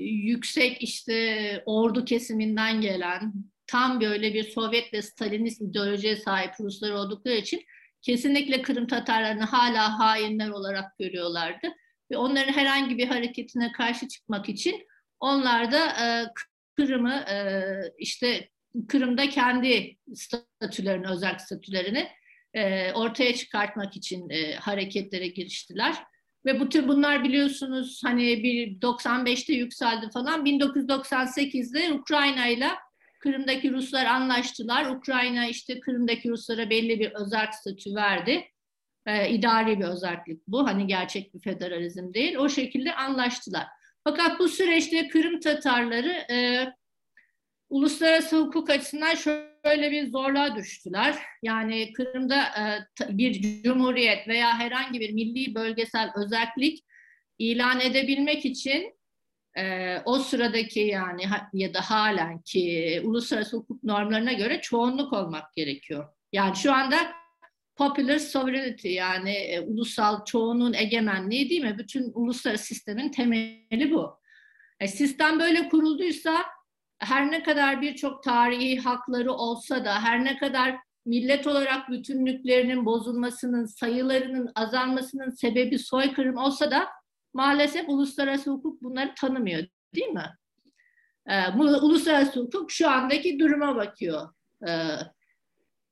yüksek 0.00 0.82
işte 0.82 1.62
ordu 1.66 2.04
kesiminden 2.04 2.80
gelen 2.80 3.32
tam 3.66 4.00
böyle 4.00 4.34
bir 4.34 4.50
Sovyet 4.50 4.92
ve 4.92 5.02
Stalinist 5.02 5.62
ideolojiye 5.62 6.16
sahip 6.16 6.50
Ruslar 6.60 6.90
oldukları 6.90 7.36
için 7.36 7.62
kesinlikle 8.02 8.62
Kırım 8.62 8.86
Tatarlarını 8.86 9.44
hala 9.44 9.98
hainler 9.98 10.48
olarak 10.48 10.98
görüyorlardı 10.98 11.68
ve 12.10 12.16
onların 12.16 12.52
herhangi 12.52 12.98
bir 12.98 13.06
hareketine 13.06 13.72
karşı 13.72 14.08
çıkmak 14.08 14.48
için 14.48 14.86
onlar 15.20 15.72
da 15.72 15.86
e, 15.86 16.06
Kırım'ı 16.76 17.14
e, 17.14 17.64
işte 17.98 18.48
Kırım'da 18.88 19.28
kendi 19.28 19.96
statülerini, 20.14 21.08
özel 21.08 21.38
statülerini 21.38 22.08
e, 22.54 22.92
ortaya 22.92 23.34
çıkartmak 23.34 23.96
için 23.96 24.30
e, 24.30 24.54
hareketlere 24.54 25.26
giriştiler. 25.28 25.96
Ve 26.44 26.60
bütün 26.60 26.88
bunlar 26.88 27.24
biliyorsunuz 27.24 28.00
hani 28.04 28.42
bir 28.42 28.80
95'te 28.80 29.52
yükseldi 29.52 30.10
falan. 30.14 30.46
1998'de 30.46 31.92
Ukrayna 31.92 32.46
ile 32.46 32.68
Kırım'daki 33.20 33.72
Ruslar 33.72 34.06
anlaştılar. 34.06 34.86
Ukrayna 34.86 35.46
işte 35.46 35.80
Kırım'daki 35.80 36.28
Ruslara 36.28 36.70
belli 36.70 37.00
bir 37.00 37.12
özel 37.12 37.50
statü 37.52 37.94
verdi 37.94 38.44
e, 39.06 39.30
idari 39.30 39.78
bir 39.78 39.84
özellik 39.84 40.48
bu. 40.48 40.66
Hani 40.66 40.86
gerçek 40.86 41.34
bir 41.34 41.40
federalizm 41.40 42.14
değil. 42.14 42.36
O 42.36 42.48
şekilde 42.48 42.94
anlaştılar. 42.94 43.66
Fakat 44.04 44.38
bu 44.38 44.48
süreçte 44.48 45.08
Kırım 45.08 45.40
Tatarları 45.40 46.32
e, 46.32 46.66
uluslararası 47.70 48.40
hukuk 48.40 48.70
açısından 48.70 49.14
şöyle 49.14 49.90
bir 49.90 50.10
zorluğa 50.10 50.56
düştüler. 50.56 51.18
Yani 51.42 51.92
Kırım'da 51.92 52.42
e, 52.42 53.18
bir 53.18 53.62
cumhuriyet 53.62 54.28
veya 54.28 54.58
herhangi 54.58 55.00
bir 55.00 55.12
milli 55.12 55.54
bölgesel 55.54 56.12
özellik 56.16 56.84
ilan 57.38 57.80
edebilmek 57.80 58.44
için 58.44 58.94
e, 59.56 59.96
o 60.04 60.18
sıradaki 60.18 60.80
yani 60.80 61.22
ya 61.52 61.74
da 61.74 61.80
halen 61.80 62.40
ki 62.40 63.00
uluslararası 63.04 63.56
hukuk 63.56 63.84
normlarına 63.84 64.32
göre 64.32 64.60
çoğunluk 64.60 65.12
olmak 65.12 65.52
gerekiyor. 65.54 66.08
Yani 66.32 66.56
şu 66.56 66.72
anda 66.72 66.96
popular 67.76 68.18
sovereignty 68.18 68.88
yani 68.88 69.30
e, 69.30 69.60
ulusal 69.60 70.24
çoğunluğun 70.24 70.72
egemenliği 70.72 71.50
değil 71.50 71.62
mi? 71.62 71.78
Bütün 71.78 72.12
uluslararası 72.14 72.64
sistemin 72.64 73.08
temeli 73.08 73.90
bu. 73.90 74.20
E, 74.80 74.88
sistem 74.88 75.40
böyle 75.40 75.68
kurulduysa 75.68 76.44
her 77.00 77.30
ne 77.30 77.42
kadar 77.42 77.82
birçok 77.82 78.22
tarihi 78.22 78.78
hakları 78.78 79.32
olsa 79.32 79.84
da 79.84 80.02
her 80.02 80.24
ne 80.24 80.38
kadar 80.38 80.76
millet 81.06 81.46
olarak 81.46 81.90
bütünlüklerinin 81.90 82.86
bozulmasının, 82.86 83.64
sayılarının 83.64 84.52
azalmasının 84.54 85.30
sebebi 85.30 85.78
soykırım 85.78 86.36
olsa 86.36 86.70
da 86.70 86.88
maalesef 87.34 87.88
uluslararası 87.88 88.50
hukuk 88.50 88.82
bunları 88.82 89.14
tanımıyor 89.14 89.66
değil 89.94 90.08
mi? 90.08 90.26
Ee, 91.30 91.58
bu 91.58 91.62
uluslararası 91.62 92.40
hukuk 92.40 92.70
şu 92.70 92.90
andaki 92.90 93.38
duruma 93.38 93.76
bakıyor. 93.76 94.28
Ee, 94.68 94.88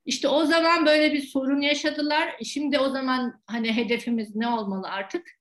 işte 0.06 0.28
o 0.28 0.44
zaman 0.44 0.86
böyle 0.86 1.12
bir 1.12 1.20
sorun 1.20 1.60
yaşadılar. 1.60 2.36
Şimdi 2.44 2.78
o 2.78 2.90
zaman 2.90 3.42
hani 3.46 3.76
hedefimiz 3.76 4.36
ne 4.36 4.48
olmalı 4.48 4.88
artık? 4.88 5.37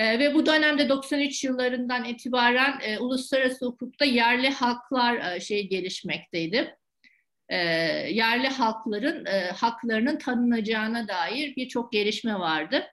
Ee, 0.00 0.18
ve 0.18 0.34
bu 0.34 0.46
dönemde 0.46 0.88
93 0.88 1.44
yıllarından 1.44 2.04
itibaren 2.04 2.80
e, 2.82 2.98
uluslararası 2.98 3.66
hukukta 3.66 4.04
yerli 4.04 4.50
haklar 4.50 5.34
e, 5.36 5.40
şey 5.40 5.68
gelişmekteydi. 5.68 6.76
E, 7.48 7.56
yerli 8.10 8.48
halkların 8.48 9.26
e, 9.26 9.50
haklarının 9.50 10.18
tanınacağına 10.18 11.08
dair 11.08 11.56
birçok 11.56 11.92
gelişme 11.92 12.34
vardı. 12.34 12.86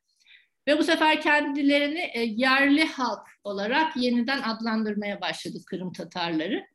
Ve 0.67 0.77
bu 0.77 0.83
sefer 0.83 1.21
kendilerini 1.21 2.11
e, 2.13 2.21
yerli 2.23 2.85
halk 2.85 3.27
olarak 3.43 3.97
yeniden 3.97 4.41
adlandırmaya 4.41 5.21
başladı 5.21 5.57
Kırım 5.65 5.93
Tatarları. 5.93 6.65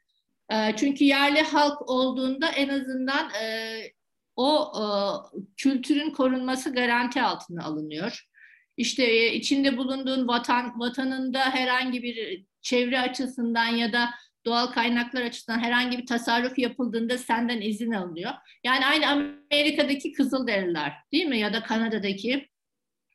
E, 0.52 0.76
çünkü 0.76 1.04
yerli 1.04 1.42
halk 1.42 1.90
olduğunda 1.90 2.48
en 2.48 2.68
azından 2.68 3.30
e, 3.34 3.78
o 4.36 4.72
e, 4.76 4.84
kültürün 5.56 6.10
korunması 6.10 6.74
garanti 6.74 7.22
altına 7.22 7.64
alınıyor. 7.64 8.31
İşte 8.76 9.04
e, 9.04 9.34
içinde 9.34 9.76
bulunduğun 9.76 10.28
vatan 10.28 10.80
vatanında 10.80 11.40
herhangi 11.40 12.02
bir 12.02 12.44
çevre 12.62 13.00
açısından 13.00 13.66
ya 13.66 13.92
da 13.92 14.10
doğal 14.44 14.66
kaynaklar 14.66 15.22
açısından 15.22 15.58
herhangi 15.58 15.98
bir 15.98 16.06
tasarruf 16.06 16.58
yapıldığında 16.58 17.18
senden 17.18 17.60
izin 17.60 17.92
alınıyor. 17.92 18.32
Yani 18.64 18.86
aynı 18.86 19.06
Amerika'daki 19.08 20.12
Kızılderililer 20.12 20.92
değil 21.12 21.26
mi 21.26 21.38
ya 21.38 21.52
da 21.52 21.62
Kanada'daki 21.62 22.48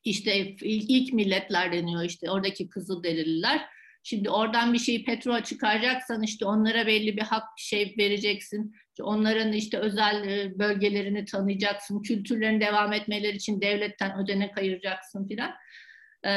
işte 0.04 0.56
ilk, 0.62 1.12
milletler 1.12 1.72
deniyor 1.72 2.04
işte 2.04 2.30
oradaki 2.30 2.68
Kızılderililer. 2.68 3.66
Şimdi 4.02 4.30
oradan 4.30 4.72
bir 4.72 4.78
şeyi 4.78 5.04
petrol 5.04 5.42
çıkaracaksan 5.42 6.22
işte 6.22 6.44
onlara 6.44 6.86
belli 6.86 7.16
bir 7.16 7.22
hak 7.22 7.44
şey 7.56 7.94
vereceksin. 7.98 8.74
Onların 9.02 9.52
işte 9.52 9.78
özel 9.78 10.28
e, 10.28 10.58
bölgelerini 10.58 11.24
tanıyacaksın. 11.24 12.02
Kültürlerin 12.02 12.60
devam 12.60 12.92
etmeleri 12.92 13.36
için 13.36 13.60
devletten 13.60 14.18
ödenek 14.24 14.58
ayıracaksın 14.58 15.28
filan. 15.28 15.50
Ee, 16.24 16.30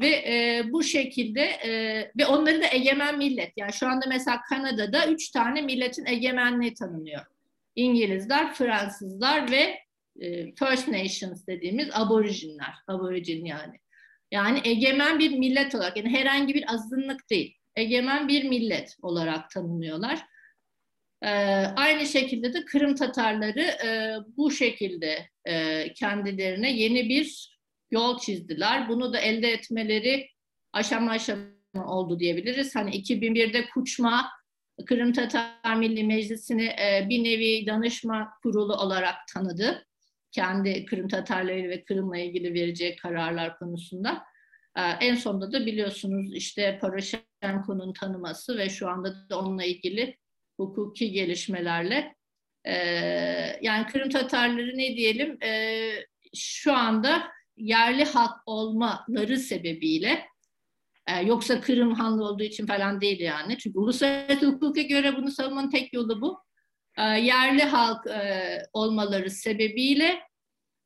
ve 0.00 0.08
e, 0.08 0.62
bu 0.72 0.82
şekilde 0.82 1.40
e, 1.40 1.70
ve 2.18 2.26
onları 2.26 2.62
da 2.62 2.66
egemen 2.72 3.18
millet. 3.18 3.52
Yani 3.56 3.72
şu 3.72 3.86
anda 3.86 4.06
mesela 4.08 4.40
Kanada'da 4.48 5.06
üç 5.06 5.30
tane 5.30 5.62
milletin 5.62 6.06
egemenliği 6.06 6.74
tanınıyor. 6.74 7.24
İngilizler, 7.76 8.54
Fransızlar 8.54 9.50
ve 9.50 9.78
e, 10.20 10.54
First 10.54 10.88
Nations 10.88 11.46
dediğimiz 11.46 11.88
aborijinler, 11.92 12.74
aborijin 12.88 13.44
yani. 13.44 13.76
Yani 14.30 14.60
egemen 14.64 15.18
bir 15.18 15.38
millet 15.38 15.74
olarak, 15.74 15.96
yani 15.96 16.08
herhangi 16.08 16.54
bir 16.54 16.74
azınlık 16.74 17.30
değil, 17.30 17.56
egemen 17.76 18.28
bir 18.28 18.44
millet 18.44 18.96
olarak 19.02 19.50
tanımlıyorlar. 19.50 20.20
Ee, 21.24 21.28
aynı 21.76 22.06
şekilde 22.06 22.54
de 22.54 22.64
Kırım 22.64 22.94
Tatarları 22.94 23.60
e, 23.60 24.16
bu 24.36 24.50
şekilde 24.50 25.28
e, 25.44 25.92
kendilerine 25.92 26.72
yeni 26.72 27.08
bir 27.08 27.58
yol 27.90 28.18
çizdiler. 28.18 28.88
Bunu 28.88 29.12
da 29.12 29.18
elde 29.18 29.50
etmeleri 29.50 30.28
aşama 30.72 31.10
aşama 31.10 31.86
oldu 31.86 32.20
diyebiliriz. 32.20 32.76
Hani 32.76 32.90
2001'de 32.90 33.68
Kuçma 33.68 34.30
Kırım 34.86 35.12
Tatar 35.12 35.76
Milli 35.76 36.04
Meclisi'ni 36.04 36.64
e, 36.64 37.06
bir 37.08 37.24
nevi 37.24 37.66
danışma 37.66 38.30
kurulu 38.42 38.74
olarak 38.74 39.14
tanıdı 39.34 39.86
kendi 40.32 40.84
Kırım 40.84 41.08
Tatarları 41.08 41.68
ve 41.68 41.84
Kırım'la 41.84 42.18
ilgili 42.18 42.54
vereceği 42.54 42.96
kararlar 42.96 43.58
konusunda. 43.58 44.24
Ee, 44.76 44.80
en 44.80 45.14
sonunda 45.14 45.52
da 45.52 45.66
biliyorsunuz 45.66 46.34
işte 46.34 46.78
Poroshenko'nun 46.80 47.92
tanıması 47.92 48.58
ve 48.58 48.68
şu 48.68 48.88
anda 48.88 49.28
da 49.30 49.38
onunla 49.38 49.64
ilgili 49.64 50.16
hukuki 50.56 51.12
gelişmelerle 51.12 52.14
e, 52.64 52.74
yani 53.62 53.86
Kırım 53.86 54.08
Tatarları 54.08 54.78
ne 54.78 54.96
diyelim 54.96 55.42
e, 55.42 55.90
şu 56.34 56.72
anda 56.74 57.32
yerli 57.56 58.04
halk 58.04 58.36
olmaları 58.46 59.38
sebebiyle 59.38 60.26
e, 61.06 61.20
yoksa 61.20 61.60
Kırım 61.60 61.94
Hanlı 61.94 62.24
olduğu 62.24 62.42
için 62.42 62.66
falan 62.66 63.00
değil 63.00 63.20
yani. 63.20 63.58
Çünkü 63.58 63.78
uluslararası 63.78 64.46
hukuka 64.46 64.82
göre 64.82 65.16
bunu 65.16 65.30
savunmanın 65.30 65.70
tek 65.70 65.92
yolu 65.92 66.20
bu. 66.20 66.44
E, 66.98 67.02
yerli 67.02 67.62
halk 67.62 68.06
e, 68.06 68.58
olmaları 68.72 69.30
sebebiyle 69.30 70.20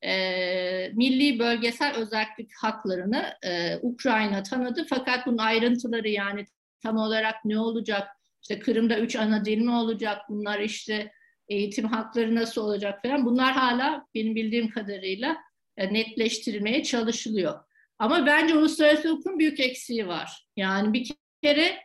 e, 0.05 0.93
milli 0.95 1.39
bölgesel 1.39 1.95
özellik 1.95 2.51
haklarını 2.63 3.35
Ukrayna 3.83 4.43
tanıdı. 4.43 4.87
Fakat 4.91 5.27
bunun 5.27 5.39
ayrıntıları 5.39 6.09
yani 6.09 6.45
tam 6.83 6.97
olarak 6.97 7.45
ne 7.45 7.59
olacak? 7.59 8.18
İşte 8.51 8.59
Kırım'da 8.59 8.99
üç 8.99 9.17
ana 9.17 9.45
dil 9.45 9.59
mi 9.59 9.71
olacak? 9.71 10.19
Bunlar 10.29 10.61
işte 10.61 11.13
eğitim 11.49 11.85
hakları 11.85 12.35
nasıl 12.35 12.63
olacak 12.63 13.03
falan. 13.03 13.27
Bunlar 13.27 13.53
hala 13.53 14.07
benim 14.15 14.35
bildiğim 14.35 14.71
kadarıyla 14.71 15.37
netleştirilmeye 15.79 16.83
çalışılıyor. 16.83 17.61
Ama 17.99 18.27
bence 18.27 18.55
uluslararası 18.55 19.09
hukukun 19.09 19.39
büyük 19.39 19.61
eksiği 19.61 20.07
var. 20.07 20.47
Yani 20.57 20.93
bir 20.93 21.11
kere 21.43 21.79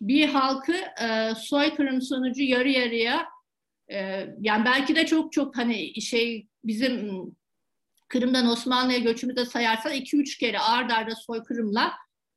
bir 0.00 0.28
halkı 0.28 0.76
e, 1.02 1.32
soykırım 1.36 2.02
sonucu 2.02 2.42
yarı 2.42 2.68
yarıya 2.68 3.26
ee, 3.90 4.26
yani 4.40 4.64
belki 4.64 4.96
de 4.96 5.06
çok 5.06 5.32
çok 5.32 5.56
hani 5.56 6.00
şey 6.00 6.48
bizim 6.64 7.22
Kırım'dan 8.08 8.46
Osmanlı'ya 8.46 8.98
göçümüzde 8.98 9.44
sayarsan 9.44 9.92
iki 9.92 10.16
üç 10.16 10.38
kere 10.38 10.58
ard 10.58 10.90
arda 10.90 11.14
soykırımla 11.14 11.92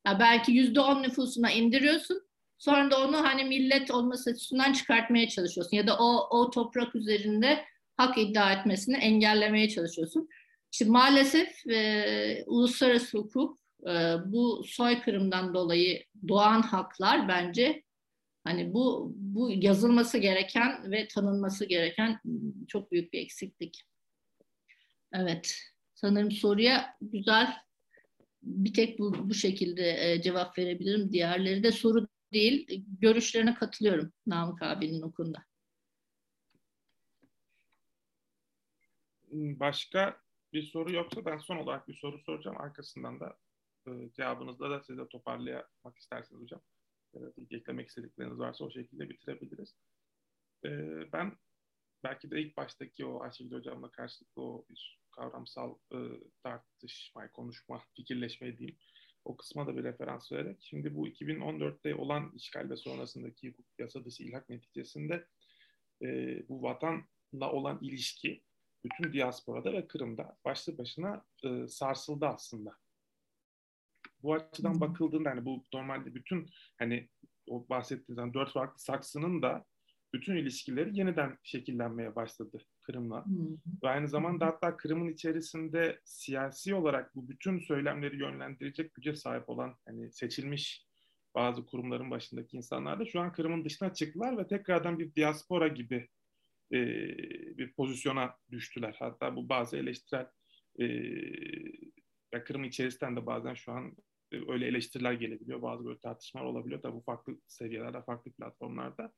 ya 0.06 0.20
belki 0.20 0.52
yüzde 0.52 0.80
on 0.80 1.02
nüfusuna 1.02 1.50
indiriyorsun. 1.50 2.22
Sonra 2.62 2.90
da 2.90 3.06
onu 3.06 3.16
hani 3.16 3.44
millet 3.44 3.90
olması 3.90 4.30
açısından 4.30 4.72
çıkartmaya 4.72 5.28
çalışıyorsun. 5.28 5.76
Ya 5.76 5.86
da 5.86 5.98
o, 5.98 6.38
o 6.38 6.50
toprak 6.50 6.94
üzerinde 6.94 7.64
hak 7.96 8.18
iddia 8.18 8.52
etmesini 8.52 8.96
engellemeye 8.96 9.68
çalışıyorsun. 9.68 10.28
Şimdi 10.70 10.90
maalesef 10.90 11.66
e, 11.66 12.44
uluslararası 12.46 13.18
hukuk 13.18 13.58
e, 13.86 14.16
bu 14.26 14.64
soykırımdan 14.66 15.54
dolayı 15.54 16.04
doğan 16.28 16.62
haklar 16.62 17.28
bence 17.28 17.82
Hani 18.44 18.74
bu 18.74 19.12
bu 19.16 19.50
yazılması 19.50 20.18
gereken 20.18 20.90
ve 20.90 21.08
tanınması 21.08 21.64
gereken 21.64 22.20
çok 22.68 22.92
büyük 22.92 23.12
bir 23.12 23.18
eksiklik. 23.18 23.82
Evet, 25.12 25.58
sanırım 25.94 26.30
soruya 26.30 26.96
güzel 27.00 27.56
bir 28.42 28.74
tek 28.74 28.98
bu, 28.98 29.28
bu 29.28 29.34
şekilde 29.34 30.12
e, 30.12 30.22
cevap 30.22 30.58
verebilirim. 30.58 31.12
Diğerleri 31.12 31.62
de 31.62 31.72
soru 31.72 32.06
değil, 32.32 32.84
görüşlerine 33.00 33.54
katılıyorum 33.54 34.12
Namık 34.26 34.62
abinin 34.62 35.02
okunda. 35.02 35.44
Başka 39.32 40.20
bir 40.52 40.62
soru 40.62 40.92
yoksa 40.92 41.24
ben 41.24 41.38
son 41.38 41.56
olarak 41.56 41.88
bir 41.88 41.94
soru 41.94 42.18
soracağım. 42.18 42.60
Arkasından 42.60 43.20
da 43.20 43.38
e, 43.86 43.90
cevabınızla 44.12 44.70
da 44.70 44.80
size 44.80 45.08
toparlamak 45.08 45.98
isterseniz 45.98 46.42
hocam 46.42 46.60
eklemek 47.50 47.88
istedikleriniz 47.88 48.38
varsa 48.38 48.64
o 48.64 48.70
şekilde 48.70 49.10
bitirebiliriz. 49.10 49.74
Ee, 50.64 51.12
ben 51.12 51.36
belki 52.04 52.30
de 52.30 52.40
ilk 52.40 52.56
baştaki 52.56 53.06
o 53.06 53.22
Ayşegül 53.22 53.56
Hocam'la 53.56 53.90
karşılıklı 53.90 54.42
o 54.42 54.66
bir 54.70 55.00
kavramsal 55.10 55.78
e, 55.92 55.98
tartışma, 56.42 57.32
konuşma, 57.32 57.82
fikirleşme 57.94 58.58
diyeyim. 58.58 58.78
O 59.24 59.36
kısma 59.36 59.66
da 59.66 59.76
bir 59.76 59.84
referans 59.84 60.32
vererek. 60.32 60.56
Şimdi 60.60 60.94
bu 60.94 61.08
2014'te 61.08 61.94
olan 61.94 62.32
işgal 62.34 62.70
ve 62.70 62.76
sonrasındaki 62.76 63.50
hukuk 63.50 63.78
yasa 63.78 64.04
dışı 64.04 64.22
ilhak 64.22 64.48
neticesinde 64.48 65.26
e, 66.02 66.08
bu 66.48 66.62
vatanla 66.62 67.52
olan 67.52 67.78
ilişki 67.82 68.42
bütün 68.84 69.12
diasporada 69.12 69.72
ve 69.72 69.86
Kırım'da 69.86 70.36
başlı 70.44 70.78
başına 70.78 71.24
e, 71.44 71.66
sarsıldı 71.66 72.26
aslında 72.26 72.76
bu 74.22 74.34
açıdan 74.34 74.80
bakıldığında 74.80 75.30
hani 75.30 75.44
bu 75.44 75.64
normalde 75.74 76.14
bütün 76.14 76.50
hani 76.78 77.08
o 77.46 77.68
bahsettiğiniz 77.68 78.22
hani 78.22 78.34
dört 78.34 78.52
farklı 78.52 78.78
saksının 78.78 79.42
da 79.42 79.64
bütün 80.12 80.36
ilişkileri 80.36 80.98
yeniden 80.98 81.38
şekillenmeye 81.42 82.16
başladı 82.16 82.58
Kırım'la. 82.80 83.24
Ve 83.82 83.88
aynı 83.88 84.08
zamanda 84.08 84.46
hatta 84.46 84.76
Kırım'ın 84.76 85.08
içerisinde 85.08 86.00
siyasi 86.04 86.74
olarak 86.74 87.14
bu 87.14 87.28
bütün 87.28 87.58
söylemleri 87.58 88.18
yönlendirecek 88.18 88.94
güce 88.94 89.14
sahip 89.14 89.48
olan 89.48 89.76
hani 89.86 90.12
seçilmiş 90.12 90.86
bazı 91.34 91.66
kurumların 91.66 92.10
başındaki 92.10 92.56
insanlar 92.56 93.00
da 93.00 93.04
şu 93.04 93.20
an 93.20 93.32
Kırım'ın 93.32 93.64
dışına 93.64 93.94
çıktılar 93.94 94.38
ve 94.38 94.46
tekrardan 94.46 94.98
bir 94.98 95.14
diaspora 95.14 95.68
gibi 95.68 96.08
e, 96.72 96.78
bir 97.58 97.72
pozisyona 97.72 98.34
düştüler. 98.50 98.96
Hatta 98.98 99.36
bu 99.36 99.48
bazı 99.48 99.76
eleştirel 99.76 100.26
e, 100.80 102.44
Kırım 102.44 102.64
içerisinden 102.64 103.16
de 103.16 103.26
bazen 103.26 103.54
şu 103.54 103.72
an 103.72 103.96
e, 104.32 104.52
öyle 104.52 104.66
eleştiriler 104.66 105.12
gelebiliyor. 105.12 105.62
Bazı 105.62 105.84
böyle 105.84 105.98
tartışmalar 105.98 106.46
olabiliyor 106.46 106.82
da 106.82 106.94
bu 106.94 107.00
farklı 107.00 107.40
seviyelerde, 107.46 108.02
farklı 108.02 108.32
platformlarda. 108.32 109.12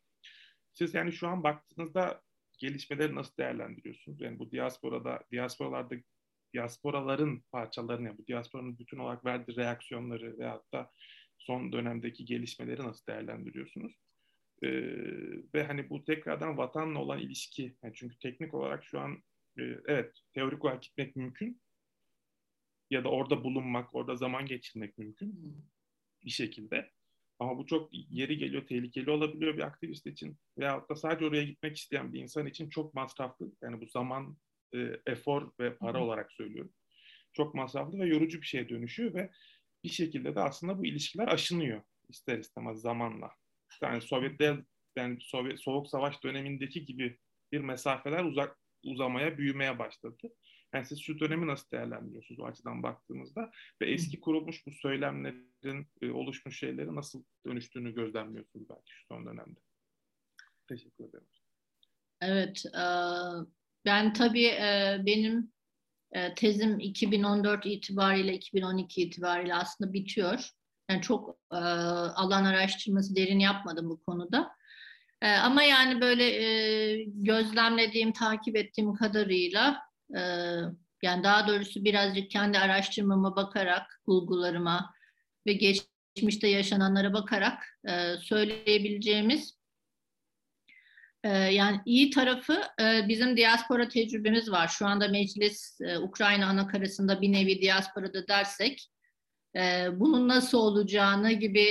Siz 0.74 0.94
yani 0.94 1.12
şu 1.12 1.28
an 1.28 1.42
baktığınızda 1.42 2.22
gelişmeleri 2.58 3.14
nasıl 3.14 3.36
değerlendiriyorsunuz? 3.36 4.20
Yani 4.20 4.38
bu 4.38 4.50
diasporada, 4.50 5.24
diasporalarda 5.32 5.94
diasporaların 6.54 7.40
parçalarını, 7.52 8.06
yani 8.06 8.18
bu 8.18 8.26
diasporanın 8.26 8.78
bütün 8.78 8.98
olarak 8.98 9.24
verdiği 9.24 9.56
reaksiyonları 9.56 10.38
ve 10.38 10.46
hatta 10.46 10.90
son 11.38 11.72
dönemdeki 11.72 12.24
gelişmeleri 12.24 12.82
nasıl 12.82 13.06
değerlendiriyorsunuz? 13.06 13.92
Ee, 14.62 14.68
ve 15.54 15.64
hani 15.66 15.90
bu 15.90 16.04
tekrardan 16.04 16.58
vatanla 16.58 16.98
olan 16.98 17.20
ilişki, 17.20 17.76
yani 17.82 17.94
çünkü 17.94 18.18
teknik 18.18 18.54
olarak 18.54 18.84
şu 18.84 19.00
an 19.00 19.22
e, 19.58 19.62
evet 19.86 20.16
teorik 20.32 20.64
olarak 20.64 20.82
gitmek 20.82 21.16
mümkün 21.16 21.60
ya 22.90 23.04
da 23.04 23.08
orada 23.08 23.44
bulunmak, 23.44 23.94
orada 23.94 24.16
zaman 24.16 24.46
geçirmek 24.46 24.98
mümkün 24.98 25.56
bir 26.24 26.30
şekilde. 26.30 26.90
Ama 27.44 27.58
bu 27.58 27.66
çok 27.66 27.88
yeri 27.92 28.38
geliyor, 28.38 28.66
tehlikeli 28.66 29.10
olabiliyor 29.10 29.56
bir 29.56 29.62
aktivist 29.62 30.06
için. 30.06 30.38
Veyahut 30.58 30.90
da 30.90 30.96
sadece 30.96 31.26
oraya 31.26 31.44
gitmek 31.44 31.76
isteyen 31.76 32.12
bir 32.12 32.20
insan 32.20 32.46
için 32.46 32.70
çok 32.70 32.94
masraflı. 32.94 33.52
Yani 33.62 33.80
bu 33.80 33.86
zaman, 33.86 34.36
e, 34.74 35.00
efor 35.06 35.50
ve 35.60 35.76
para 35.76 35.98
Hı. 35.98 36.02
olarak 36.02 36.32
söylüyorum. 36.32 36.72
Çok 37.32 37.54
masraflı 37.54 37.98
ve 37.98 38.06
yorucu 38.06 38.40
bir 38.40 38.46
şeye 38.46 38.68
dönüşüyor 38.68 39.14
ve 39.14 39.30
bir 39.84 39.88
şekilde 39.88 40.34
de 40.34 40.40
aslında 40.40 40.78
bu 40.78 40.86
ilişkiler 40.86 41.28
aşınıyor 41.28 41.82
ister 42.08 42.38
istemez 42.38 42.80
zamanla. 42.80 43.30
Yani 43.82 44.00
Sovyetler, 44.00 44.56
yani 44.96 45.18
Sovyet, 45.20 45.60
Soğuk 45.60 45.88
Savaş 45.88 46.24
dönemindeki 46.24 46.84
gibi 46.84 47.18
bir 47.52 47.60
mesafeler 47.60 48.24
uzak 48.24 48.58
uzamaya, 48.84 49.38
büyümeye 49.38 49.78
başladı. 49.78 50.34
Yani 50.74 50.86
siz 50.86 51.00
şu 51.00 51.20
dönemi 51.20 51.46
nasıl 51.46 51.70
değerlendiriyorsunuz 51.70 52.40
o 52.40 52.44
açıdan 52.44 52.82
baktığınızda 52.82 53.50
ve 53.80 53.92
eski 53.92 54.20
kurulmuş 54.20 54.66
bu 54.66 54.70
söylemlerin, 54.70 55.86
e, 56.02 56.10
oluşmuş 56.10 56.58
şeyleri 56.58 56.94
nasıl 56.94 57.24
dönüştüğünü 57.46 57.94
gözlemliyorsunuz 57.94 58.68
belki 58.68 58.92
şu 58.92 59.06
son 59.06 59.26
dönemde? 59.26 59.60
Teşekkür 60.68 61.04
ederim. 61.04 61.26
Evet, 62.20 62.66
e, 62.66 62.84
ben 63.84 64.12
tabii 64.12 64.46
e, 64.46 65.02
benim 65.06 65.54
tezim 66.36 66.80
2014 66.80 67.66
itibariyle 67.66 68.34
2012 68.34 69.02
itibariyle 69.02 69.54
aslında 69.54 69.92
bitiyor. 69.92 70.48
Yani 70.90 71.02
çok 71.02 71.38
alan 71.50 72.44
araştırması 72.44 73.16
derin 73.16 73.38
yapmadım 73.38 73.90
bu 73.90 74.02
konuda. 74.04 74.50
Ama 75.20 75.62
yani 75.62 76.00
böyle 76.00 77.04
gözlemlediğim, 77.04 78.12
takip 78.12 78.56
ettiğim 78.56 78.94
kadarıyla 78.94 79.82
ee, 80.16 80.84
yani 81.04 81.24
daha 81.24 81.48
doğrusu 81.48 81.84
birazcık 81.84 82.30
kendi 82.30 82.58
araştırmama 82.58 83.36
bakarak, 83.36 84.00
bulgularıma 84.06 84.94
ve 85.46 85.52
geçmişte 85.52 86.48
yaşananlara 86.48 87.12
bakarak 87.12 87.78
e, 87.88 88.16
söyleyebileceğimiz 88.16 89.58
e, 91.24 91.28
yani 91.28 91.80
iyi 91.86 92.10
tarafı 92.10 92.62
e, 92.80 93.08
bizim 93.08 93.36
diaspora 93.36 93.88
tecrübemiz 93.88 94.50
var. 94.50 94.68
Şu 94.68 94.86
anda 94.86 95.08
meclis 95.08 95.78
Ukrayna 96.00 96.46
anakarasında 96.46 97.20
bir 97.20 97.32
nevi 97.32 97.62
diasporada 97.62 98.28
dersek 98.28 98.90
bunun 99.92 100.28
nasıl 100.28 100.58
olacağını 100.58 101.32
gibi 101.32 101.66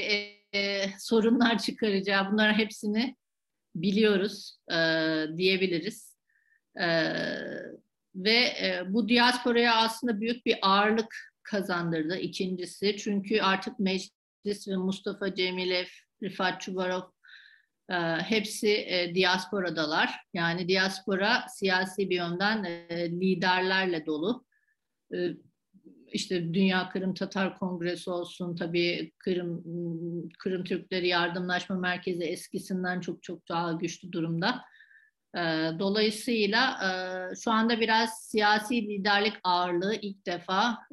sorunlar 1.00 1.58
çıkaracağı 1.58 2.32
bunların 2.32 2.54
hepsini 2.54 3.16
biliyoruz 3.76 4.58
diyebiliriz 5.38 6.18
ve 8.16 8.38
e, 8.40 8.84
bu 8.88 9.10
diasporaya 9.10 9.76
aslında 9.76 10.22
büyük 10.22 10.46
bir 10.46 10.58
ağırlık 10.62 11.16
kazandırdı 11.44 12.18
ikincisi. 12.18 12.98
Çünkü 12.98 13.42
artık 13.42 13.80
meclis 13.80 14.68
ve 14.68 14.76
Mustafa 14.76 15.36
Cemilev, 15.36 15.86
Rifat 16.24 16.62
Çubarov 16.62 17.02
e, 17.90 17.96
hepsi 18.22 18.72
e, 18.72 19.16
diasporadalar. 19.16 20.16
Yani 20.34 20.68
diaspora 20.68 21.46
siyasi 21.50 22.10
bir 22.10 22.16
yönden 22.16 22.64
e, 22.64 23.12
liderlerle 23.12 24.06
dolu. 24.06 24.46
E, 25.14 25.18
işte 26.08 26.54
Dünya 26.54 26.90
Kırım 26.90 27.14
Tatar 27.14 27.60
Kongresi 27.60 28.10
olsun, 28.10 28.56
tabii 28.56 29.12
Kırım 29.18 29.64
Kırım 30.40 30.64
Türkleri 30.64 31.08
Yardımlaşma 31.08 31.76
Merkezi 31.76 32.24
eskisinden 32.24 33.00
çok 33.00 33.24
çok 33.24 33.50
daha 33.50 33.72
güçlü 33.72 34.12
durumda. 34.12 34.62
Dolayısıyla 35.80 36.80
şu 37.44 37.52
anda 37.52 37.80
biraz 37.80 38.28
siyasi 38.30 38.76
liderlik 38.76 39.34
ağırlığı 39.44 39.96
ilk 39.96 40.26
defa 40.26 40.88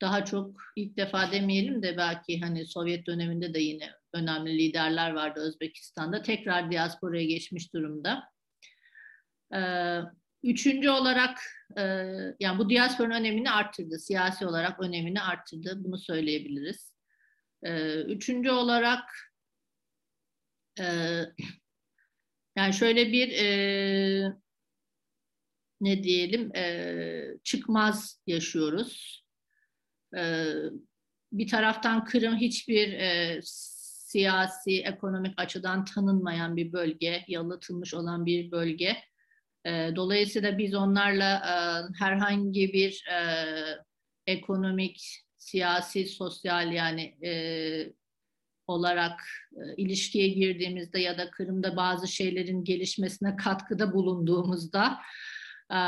daha 0.00 0.24
çok 0.24 0.60
ilk 0.76 0.96
defa 0.96 1.32
demeyelim 1.32 1.82
de 1.82 1.96
belki 1.96 2.40
hani 2.40 2.66
Sovyet 2.66 3.06
döneminde 3.06 3.54
de 3.54 3.58
yine 3.58 3.90
önemli 4.12 4.58
liderler 4.58 5.10
vardı 5.10 5.40
Özbekistan'da. 5.40 6.22
Tekrar 6.22 6.70
diasporaya 6.70 7.24
geçmiş 7.24 7.74
durumda. 7.74 8.32
Üçüncü 10.42 10.90
olarak 10.90 11.40
yani 12.40 12.58
bu 12.58 12.70
diasporanın 12.70 13.14
önemini 13.14 13.50
arttırdı. 13.50 13.98
Siyasi 13.98 14.46
olarak 14.46 14.80
önemini 14.80 15.22
arttırdı. 15.22 15.84
Bunu 15.84 15.98
söyleyebiliriz. 15.98 16.94
Üçüncü 18.06 18.50
olarak 18.50 19.10
yani 22.56 22.74
şöyle 22.74 23.12
bir 23.12 23.28
e, 23.28 24.32
ne 25.80 26.02
diyelim 26.02 26.56
e, 26.56 27.24
çıkmaz 27.44 28.20
yaşıyoruz. 28.26 29.24
E, 30.16 30.52
bir 31.32 31.48
taraftan 31.48 32.04
Kırım 32.04 32.36
hiçbir 32.36 32.92
e, 32.92 33.40
siyasi, 33.42 34.82
ekonomik 34.82 35.34
açıdan 35.36 35.84
tanınmayan 35.84 36.56
bir 36.56 36.72
bölge, 36.72 37.24
yalıtılmış 37.28 37.94
olan 37.94 38.26
bir 38.26 38.50
bölge. 38.50 38.96
E, 39.64 39.70
dolayısıyla 39.96 40.58
biz 40.58 40.74
onlarla 40.74 41.36
e, 41.36 41.54
herhangi 41.98 42.72
bir 42.72 43.04
e, 43.10 43.18
ekonomik, 44.26 45.24
siyasi, 45.36 46.06
sosyal 46.06 46.72
yani 46.72 47.26
e, 47.26 47.32
olarak 48.66 49.20
e, 49.56 49.76
ilişkiye 49.76 50.28
girdiğimizde 50.28 51.00
ya 51.00 51.18
da 51.18 51.30
Kırım'da 51.30 51.76
bazı 51.76 52.08
şeylerin 52.08 52.64
gelişmesine 52.64 53.36
katkıda 53.36 53.92
bulunduğumuzda 53.92 54.98
e, 55.70 55.78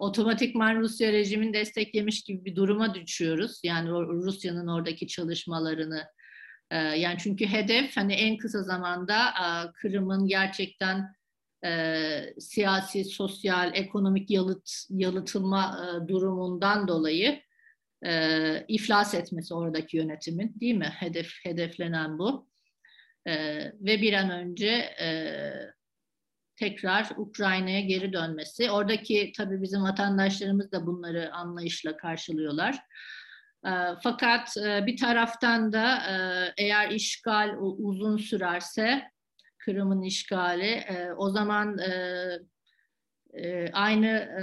otomatikman 0.00 0.76
Rusya 0.80 1.12
rejimin 1.12 1.52
desteklemiş 1.52 2.22
gibi 2.22 2.44
bir 2.44 2.56
duruma 2.56 2.94
düşüyoruz. 2.94 3.60
Yani 3.62 3.90
Rusya'nın 3.90 4.66
oradaki 4.66 5.06
çalışmalarını 5.06 6.04
e, 6.70 6.76
yani 6.76 7.16
çünkü 7.18 7.46
hedef 7.46 7.96
hani 7.96 8.12
en 8.14 8.36
kısa 8.36 8.62
zamanda 8.62 9.28
e, 9.28 9.72
Kırım'ın 9.72 10.26
gerçekten 10.26 11.16
e, 11.64 12.34
siyasi, 12.38 13.04
sosyal, 13.04 13.70
ekonomik 13.74 14.30
yalıt 14.30 14.70
yalıtılma 14.90 15.78
e, 15.80 16.08
durumundan 16.08 16.88
dolayı 16.88 17.45
e, 18.04 18.64
iflas 18.68 19.14
etmesi 19.14 19.54
oradaki 19.54 19.96
yönetimin 19.96 20.54
değil 20.60 20.74
mi? 20.74 20.92
Hedef 20.98 21.30
hedeflenen 21.42 22.18
bu. 22.18 22.48
E, 23.26 23.32
ve 23.80 24.02
bir 24.02 24.12
an 24.12 24.30
önce 24.30 24.70
e, 25.00 25.08
tekrar 26.56 27.10
Ukrayna'ya 27.16 27.80
geri 27.80 28.12
dönmesi. 28.12 28.70
Oradaki 28.70 29.32
tabii 29.36 29.62
bizim 29.62 29.82
vatandaşlarımız 29.82 30.72
da 30.72 30.86
bunları 30.86 31.32
anlayışla 31.32 31.96
karşılıyorlar. 31.96 32.78
E, 33.66 33.70
fakat 34.02 34.56
e, 34.56 34.86
bir 34.86 34.96
taraftan 34.96 35.72
da 35.72 35.96
e, 35.96 36.14
eğer 36.64 36.90
işgal 36.90 37.56
uzun 37.58 38.16
sürerse 38.16 39.02
Kırım'ın 39.58 40.02
işgali 40.02 40.84
o 41.16 41.30
zaman 41.30 41.78
e, 43.36 43.70
aynı 43.72 44.06
e, 44.06 44.42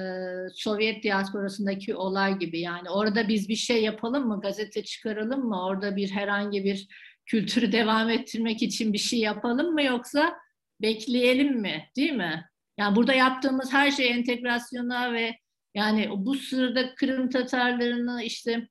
Sovyet 0.54 1.04
diasporasındaki 1.04 1.96
olay 1.96 2.40
gibi 2.40 2.60
yani 2.60 2.90
orada 2.90 3.28
biz 3.28 3.50
bir 3.50 3.56
şey 3.56 3.84
yapalım 3.84 4.28
mı 4.28 4.42
gazete 4.42 4.84
çıkaralım 4.84 5.46
mı 5.46 5.66
orada 5.66 5.96
bir 5.96 6.12
herhangi 6.12 6.64
bir 6.64 6.88
kültürü 7.26 7.72
devam 7.72 8.10
ettirmek 8.10 8.64
için 8.64 8.94
bir 8.94 8.98
şey 8.98 9.20
yapalım 9.20 9.74
mı 9.74 9.84
yoksa 9.84 10.38
bekleyelim 10.82 11.62
mi 11.62 11.90
değil 11.96 12.12
mi? 12.12 12.46
Yani 12.78 12.96
burada 12.96 13.14
yaptığımız 13.14 13.74
her 13.74 13.92
şey 13.92 14.12
entegrasyona 14.12 15.14
ve 15.14 15.36
yani 15.76 16.10
bu 16.16 16.36
sırada 16.36 16.96
Kırım 16.96 17.30
Tatarlarını 17.30 18.24
işte 18.24 18.68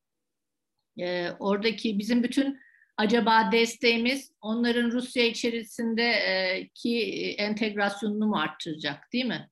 e, 0.99 1.31
oradaki 1.31 1.99
bizim 1.99 2.23
bütün 2.23 2.59
acaba 2.97 3.53
desteğimiz 3.53 4.33
onların 4.41 4.91
Rusya 4.91 5.25
içerisindeki 5.25 7.35
entegrasyonunu 7.39 8.27
mu 8.27 8.37
arttıracak 8.37 9.13
değil 9.13 9.27
mi? 9.27 9.49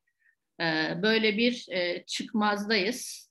Böyle 1.02 1.36
bir 1.36 1.66
çıkmazdayız. 2.06 3.30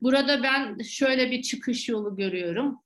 Burada 0.00 0.42
ben 0.42 0.78
şöyle 0.78 1.30
bir 1.30 1.42
çıkış 1.42 1.88
yolu 1.88 2.16
görüyorum. 2.16 2.82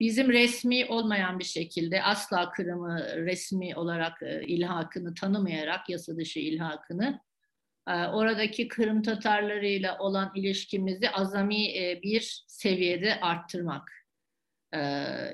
Bizim 0.00 0.32
resmi 0.32 0.86
olmayan 0.86 1.38
bir 1.38 1.44
şekilde 1.44 2.02
asla 2.02 2.50
Kırım'ı 2.50 3.16
resmi 3.16 3.76
olarak 3.76 4.22
ilhakını 4.46 5.14
tanımayarak 5.14 5.88
yasa 5.88 6.16
dışı 6.16 6.40
ilhakını 6.40 7.20
oradaki 7.88 8.68
Kırım 8.68 9.02
Tatarlarıyla 9.02 9.98
olan 9.98 10.32
ilişkimizi 10.34 11.10
azami 11.10 11.74
bir 12.02 12.44
seviyede 12.46 13.20
arttırmak. 13.20 13.92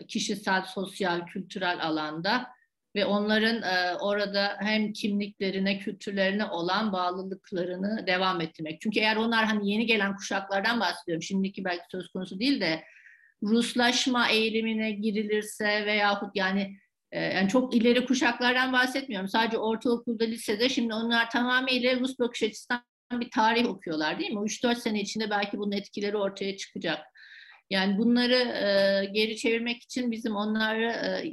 Kişisel, 0.09 0.63
sosyal, 0.63 1.27
kültürel 1.27 1.83
alanda 1.83 2.58
ve 2.97 3.05
onların 3.05 3.63
orada 4.01 4.57
hem 4.61 4.93
kimliklerine, 4.93 5.79
kültürlerine 5.79 6.45
olan 6.45 6.93
bağlılıklarını 6.93 8.07
devam 8.07 8.41
ettirmek. 8.41 8.81
Çünkü 8.81 9.01
eğer 9.01 9.17
onlar 9.17 9.45
hani 9.45 9.71
yeni 9.71 9.87
gelen 9.87 10.17
kuşaklardan 10.17 10.81
bahsediyorum, 10.81 11.23
şimdiki 11.23 11.65
belki 11.65 11.85
söz 11.91 12.09
konusu 12.09 12.41
değil 12.41 12.61
de 12.61 12.85
Ruslaşma 13.43 14.29
eğilimine 14.29 14.91
girilirse 14.91 15.87
veyahut 15.87 16.37
yani 16.37 16.79
ee, 17.13 17.21
yani 17.21 17.49
çok 17.49 17.75
ileri 17.75 18.07
kuşaklardan 18.07 18.73
bahsetmiyorum. 18.73 19.29
Sadece 19.29 19.59
ortaokulda, 19.59 20.25
lisede 20.25 20.69
şimdi 20.69 20.95
onlar 20.95 21.31
tamamıyla 21.31 22.01
Rus 22.01 22.19
bakış 22.19 22.43
açısından 22.43 22.83
bir 23.13 23.31
tarih 23.31 23.67
okuyorlar 23.67 24.19
değil 24.19 24.31
mi? 24.31 24.39
O 24.39 24.45
3-4 24.45 24.75
sene 24.75 25.01
içinde 25.01 25.31
belki 25.31 25.59
bunun 25.59 25.73
etkileri 25.73 26.17
ortaya 26.17 26.57
çıkacak. 26.57 26.99
Yani 27.71 27.99
bunları 27.99 28.35
e, 28.35 29.05
geri 29.13 29.37
çevirmek 29.37 29.83
için 29.83 30.11
bizim 30.11 30.37
onları 30.37 30.91
e, 30.91 31.29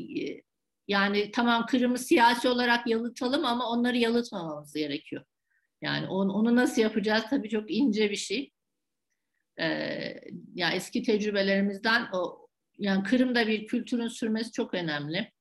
yani 0.88 1.32
tamam 1.32 1.66
Kırım'ı 1.66 1.98
siyasi 1.98 2.48
olarak 2.49 2.88
yalıtalım 2.88 3.45
ama 3.45 3.70
onları 3.70 3.98
yalıtmamamız 3.98 4.74
gerekiyor. 4.74 5.24
Yani 5.82 6.07
onu, 6.07 6.34
onu 6.34 6.56
nasıl 6.56 6.82
yapacağız 6.82 7.24
tabii 7.30 7.49
çok 7.49 7.72
ince 7.72 8.12
bir 8.12 8.16
şey. 8.16 8.52
Ee, 9.60 10.22
ya 10.53 10.72
eski 10.72 11.03
tecrübelerimizden 11.03 12.07
o 12.14 12.48
yani 12.78 13.03
Kırım'da 13.03 13.48
bir 13.48 13.68
kültürün 13.68 14.07
sürmesi 14.07 14.52
çok 14.52 14.74
önemli. 14.74 15.32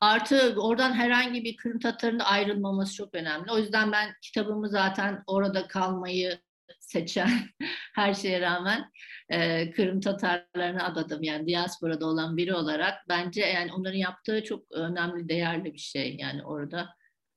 Artı 0.00 0.54
oradan 0.58 0.92
herhangi 0.92 1.44
bir 1.44 1.56
Kırım 1.56 1.78
Tatarı'nın 1.78 2.18
ayrılmaması 2.18 2.94
çok 2.94 3.14
önemli. 3.14 3.52
O 3.52 3.58
yüzden 3.58 3.92
ben 3.92 4.14
kitabımı 4.22 4.68
zaten 4.68 5.22
orada 5.26 5.66
kalmayı 5.66 6.38
seçen 6.80 7.30
her 7.94 8.14
şeye 8.14 8.40
rağmen 8.40 8.90
e, 9.28 9.70
Kırım 9.70 10.00
Tatarlarına 10.00 10.84
adadım. 10.84 11.22
Yani 11.22 11.46
diasporada 11.46 12.06
olan 12.06 12.36
biri 12.36 12.54
olarak 12.54 12.94
bence 13.08 13.40
yani 13.40 13.72
onların 13.72 13.98
yaptığı 13.98 14.44
çok 14.44 14.72
önemli, 14.72 15.28
değerli 15.28 15.74
bir 15.74 15.78
şey. 15.78 16.16
Yani 16.18 16.44
orada 16.44 16.88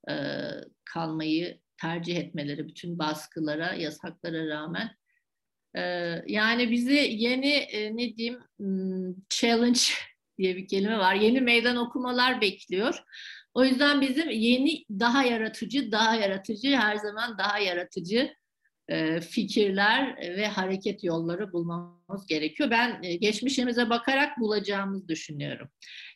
e, 0.10 0.14
kalmayı 0.86 1.60
tercih 1.82 2.18
etmeleri 2.18 2.68
bütün 2.68 3.00
baskılara, 3.00 3.74
yasaklara 3.74 4.48
rağmen. 4.48 4.92
E, 5.76 5.82
yani 6.28 6.72
bizi 6.72 7.08
yeni 7.10 7.54
e, 7.54 7.98
ne 7.98 8.16
diyeyim 8.16 8.40
hmm, 8.58 9.14
challenge 9.30 9.80
diye 10.38 10.58
bir 10.58 10.68
kelime 10.68 10.98
var. 10.98 11.16
Yeni 11.16 11.42
meydan 11.42 11.78
okumalar 11.78 12.42
bekliyor. 12.42 13.04
O 13.54 13.66
yüzden 13.66 14.02
bizim 14.02 14.30
yeni, 14.30 14.86
daha 14.90 15.24
yaratıcı, 15.24 15.92
daha 15.92 16.16
yaratıcı, 16.16 16.76
her 16.76 16.96
zaman 16.96 17.38
daha 17.38 17.60
yaratıcı 17.60 18.34
fikirler 19.30 20.18
ve 20.18 20.48
hareket 20.48 21.04
yolları 21.04 21.54
bulmamız 21.54 22.28
gerekiyor. 22.28 22.72
Ben 22.72 23.04
e, 23.04 23.16
geçmişimize 23.16 23.90
bakarak 23.90 24.40
bulacağımızı 24.40 25.08
düşünüyorum. 25.08 25.70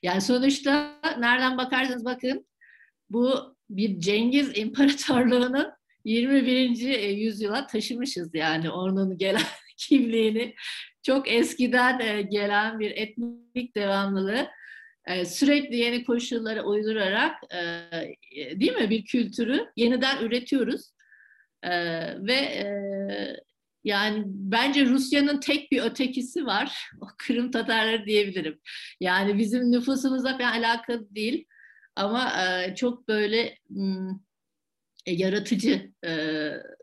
Yani 0.03 0.21
sonuçta 0.21 0.99
nereden 1.19 1.57
bakarsanız 1.57 2.05
bakın 2.05 2.47
bu 3.09 3.55
bir 3.69 3.99
Cengiz 3.99 4.57
İmparatorluğu'nun 4.57 5.67
21. 6.05 6.89
E, 6.89 7.11
yüzyıla 7.11 7.67
taşımışız 7.67 8.35
yani 8.35 8.69
onun 8.69 9.17
gelen 9.17 9.41
kimliğini 9.77 10.55
çok 11.03 11.31
eskiden 11.31 11.99
e, 11.99 12.21
gelen 12.21 12.79
bir 12.79 12.91
etnik 12.91 13.75
devamlılığı 13.75 14.47
e, 15.07 15.25
sürekli 15.25 15.75
yeni 15.75 16.03
koşullara 16.03 16.63
uydurarak 16.63 17.35
e, 17.53 18.59
değil 18.59 18.73
mi 18.73 18.89
bir 18.89 19.05
kültürü 19.05 19.65
yeniden 19.75 20.23
üretiyoruz 20.23 20.92
ve 22.19 22.67
yani 23.83 24.23
bence 24.25 24.85
Rusya'nın 24.85 25.39
tek 25.39 25.71
bir 25.71 25.81
ötekisi 25.81 26.45
var. 26.45 26.89
O 27.01 27.05
Kırım 27.17 27.51
Tatarları 27.51 28.05
diyebilirim. 28.05 28.59
Yani 28.99 29.37
bizim 29.37 29.71
nüfusumuzla 29.71 30.37
falan 30.37 30.51
alakalı 30.51 31.15
değil. 31.15 31.45
Ama 31.95 32.31
çok 32.75 33.07
böyle 33.07 33.57
yaratıcı 35.07 35.91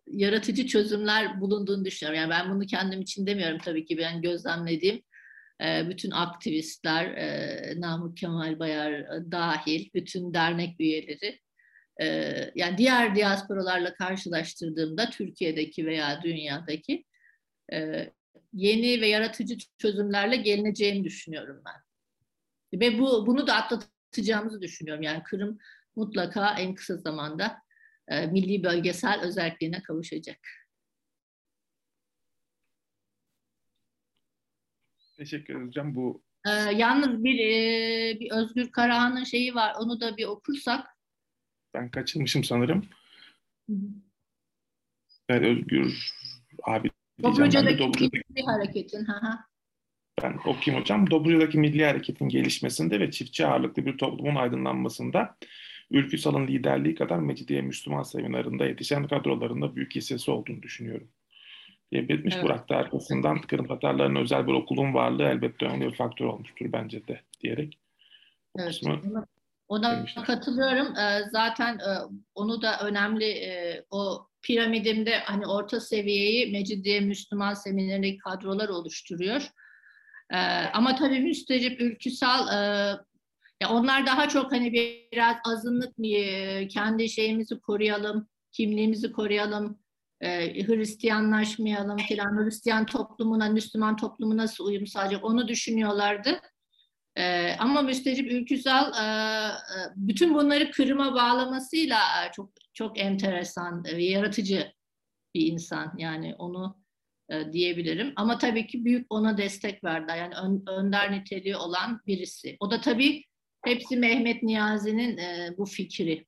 yaratıcı 0.06 0.66
çözümler 0.66 1.40
bulunduğunu 1.40 1.84
düşünüyorum. 1.84 2.20
Yani 2.20 2.30
ben 2.30 2.54
bunu 2.54 2.66
kendim 2.66 3.00
için 3.00 3.26
demiyorum 3.26 3.58
tabii 3.64 3.84
ki 3.84 3.98
ben 3.98 4.22
gözlemlediğim 4.22 5.02
e, 5.60 5.88
bütün 5.88 6.10
aktivistler, 6.10 7.04
e, 7.04 7.80
Namık 7.80 8.16
Kemal 8.16 8.58
Bayar 8.58 8.92
e, 8.92 9.30
dahil, 9.32 9.90
bütün 9.94 10.34
dernek 10.34 10.80
üyeleri, 10.80 11.40
yani 12.54 12.78
diğer 12.78 13.14
diasporalarla 13.14 13.94
karşılaştırdığımda 13.94 15.10
Türkiye'deki 15.10 15.86
veya 15.86 16.22
dünyadaki 16.22 17.04
yeni 18.52 19.00
ve 19.00 19.06
yaratıcı 19.06 19.56
çözümlerle 19.78 20.36
gelineceğini 20.36 21.04
düşünüyorum 21.04 21.62
ben. 21.66 21.82
Ve 22.80 22.98
bu 22.98 23.26
bunu 23.26 23.46
da 23.46 23.54
atlatacağımızı 23.54 24.62
düşünüyorum. 24.62 25.02
Yani 25.02 25.22
Kırım 25.22 25.58
mutlaka 25.96 26.54
en 26.58 26.74
kısa 26.74 26.96
zamanda 26.96 27.56
e, 28.08 28.26
milli 28.26 28.62
bölgesel 28.62 29.20
özelliğine 29.20 29.82
kavuşacak. 29.82 30.38
Teşekkür 35.16 35.54
ederim 35.54 35.66
hocam. 35.66 35.94
Bu 35.94 36.22
ee, 36.46 36.50
yalnız 36.50 37.24
bir 37.24 37.38
e, 37.38 38.20
bir 38.20 38.30
Özgür 38.32 38.72
Karahan'ın 38.72 39.24
şeyi 39.24 39.54
var. 39.54 39.74
Onu 39.78 40.00
da 40.00 40.16
bir 40.16 40.24
okursak. 40.24 40.86
Ben 41.74 41.90
kaçırmışım 41.90 42.44
sanırım. 42.44 42.84
Evet 45.28 45.42
Özgür 45.42 46.10
abi 46.62 46.90
Dobruca'daki 47.22 47.78
Dobruca'daki 47.78 48.22
milli 48.28 48.42
hareketin. 48.46 49.04
Ha 49.04 49.46
Ben 50.22 50.36
okuyayım 50.46 50.82
hocam. 50.82 51.10
Dobruca'daki 51.10 51.58
milli 51.58 51.84
hareketin 51.84 52.28
gelişmesinde 52.28 53.00
ve 53.00 53.10
çiftçi 53.10 53.46
ağırlıklı 53.46 53.86
bir 53.86 53.98
toplumun 53.98 54.34
aydınlanmasında 54.34 55.36
Ülkü 55.90 56.18
Sal'ın 56.18 56.46
liderliği 56.46 56.94
kadar 56.94 57.18
Mecidiye 57.18 57.62
Müslüman 57.62 58.02
seminarında 58.02 58.66
yetişen 58.66 59.06
kadrolarında 59.06 59.76
büyük 59.76 59.94
hissesi 59.94 60.30
olduğunu 60.30 60.62
düşünüyorum. 60.62 61.08
diye 61.92 62.08
belirtmiş. 62.08 62.34
Evet. 62.34 62.44
Burak 62.44 62.68
da 62.68 62.76
arkasından 62.76 63.40
Kırım 63.40 63.66
Tatarların 63.66 64.16
özel 64.16 64.46
bir 64.46 64.52
okulun 64.52 64.94
varlığı 64.94 65.24
elbette 65.24 65.66
önemli 65.66 65.86
bir 65.86 65.96
faktör 65.96 66.24
olmuştur 66.26 66.66
bence 66.72 67.06
de 67.06 67.20
diyerek. 67.40 67.78
Evet. 68.58 68.68
Kısmı 68.68 69.24
ona 69.70 69.96
demiştim. 69.96 70.24
katılıyorum. 70.24 70.96
Ee, 70.96 71.22
zaten 71.32 71.74
e, 71.78 71.90
onu 72.34 72.62
da 72.62 72.78
önemli 72.80 73.24
e, 73.24 73.84
o 73.90 74.26
piramidimde 74.42 75.18
hani 75.18 75.46
orta 75.46 75.80
seviyeyi 75.80 76.52
Mecidiye 76.52 77.00
Müslüman 77.00 77.54
seminerindeki 77.54 78.18
kadrolar 78.18 78.68
oluşturuyor. 78.68 79.42
Ee, 80.30 80.36
ama 80.74 80.96
tabii 80.96 81.20
müstecip 81.20 81.80
ülküsal 81.80 82.48
e, 82.48 82.56
ya 83.62 83.70
onlar 83.70 84.06
daha 84.06 84.28
çok 84.28 84.52
hani 84.52 84.72
biraz 85.12 85.36
azınlık 85.44 85.98
mı 85.98 86.68
kendi 86.68 87.08
şeyimizi 87.08 87.60
koruyalım, 87.60 88.28
kimliğimizi 88.52 89.12
koruyalım, 89.12 89.78
Hristiyanlaşmayalım 90.66 91.96
filan, 91.96 92.44
Hristiyan 92.44 92.86
toplumuna, 92.86 93.48
Müslüman 93.48 93.96
toplumu 93.96 94.36
nasıl 94.36 94.64
uyum 94.64 94.86
sağlayacak 94.86 95.24
onu 95.24 95.48
düşünüyorlardı. 95.48 96.40
E, 97.16 97.56
ama 97.58 97.82
müstecip 97.82 98.32
ülküsal 98.32 98.92
e, 98.92 99.08
bütün 99.96 100.34
bunları 100.34 100.70
Kırım'a 100.70 101.14
bağlamasıyla 101.14 101.98
çok 102.32 102.50
çok 102.74 102.98
enteresan 102.98 103.84
ve 103.84 104.04
yaratıcı 104.04 104.72
bir 105.34 105.46
insan 105.52 105.94
yani 105.98 106.34
onu 106.34 106.82
e, 107.30 107.52
diyebilirim. 107.52 108.12
Ama 108.16 108.38
tabii 108.38 108.66
ki 108.66 108.84
büyük 108.84 109.06
ona 109.10 109.38
destek 109.38 109.84
verdi. 109.84 110.12
Yani 110.18 110.34
ön, 110.34 110.64
önder 110.68 111.12
niteliği 111.12 111.56
olan 111.56 112.00
birisi. 112.06 112.56
O 112.60 112.70
da 112.70 112.80
tabii 112.80 113.24
Hepsi 113.64 113.96
Mehmet 113.96 114.42
Niyazi'nin 114.42 115.18
e, 115.18 115.54
bu 115.58 115.66
fikri. 115.66 116.26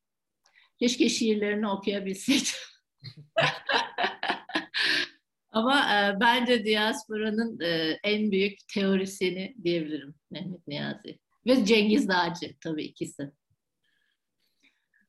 Keşke 0.79 1.09
şiirlerini 1.09 1.69
okuyabilseydim. 1.69 2.47
Ama 5.53 5.81
e, 5.81 6.21
bence 6.21 6.65
diasporanın 6.65 7.61
e, 7.61 7.99
en 8.05 8.31
büyük 8.31 8.59
teorisini 8.75 9.57
diyebilirim 9.65 10.15
Mehmet 10.31 10.69
Niyazi. 10.69 11.19
Ve 11.47 11.65
Cengiz 11.65 12.09
Dağcı 12.09 12.55
tabii 12.61 12.83
ikisi. 12.85 13.31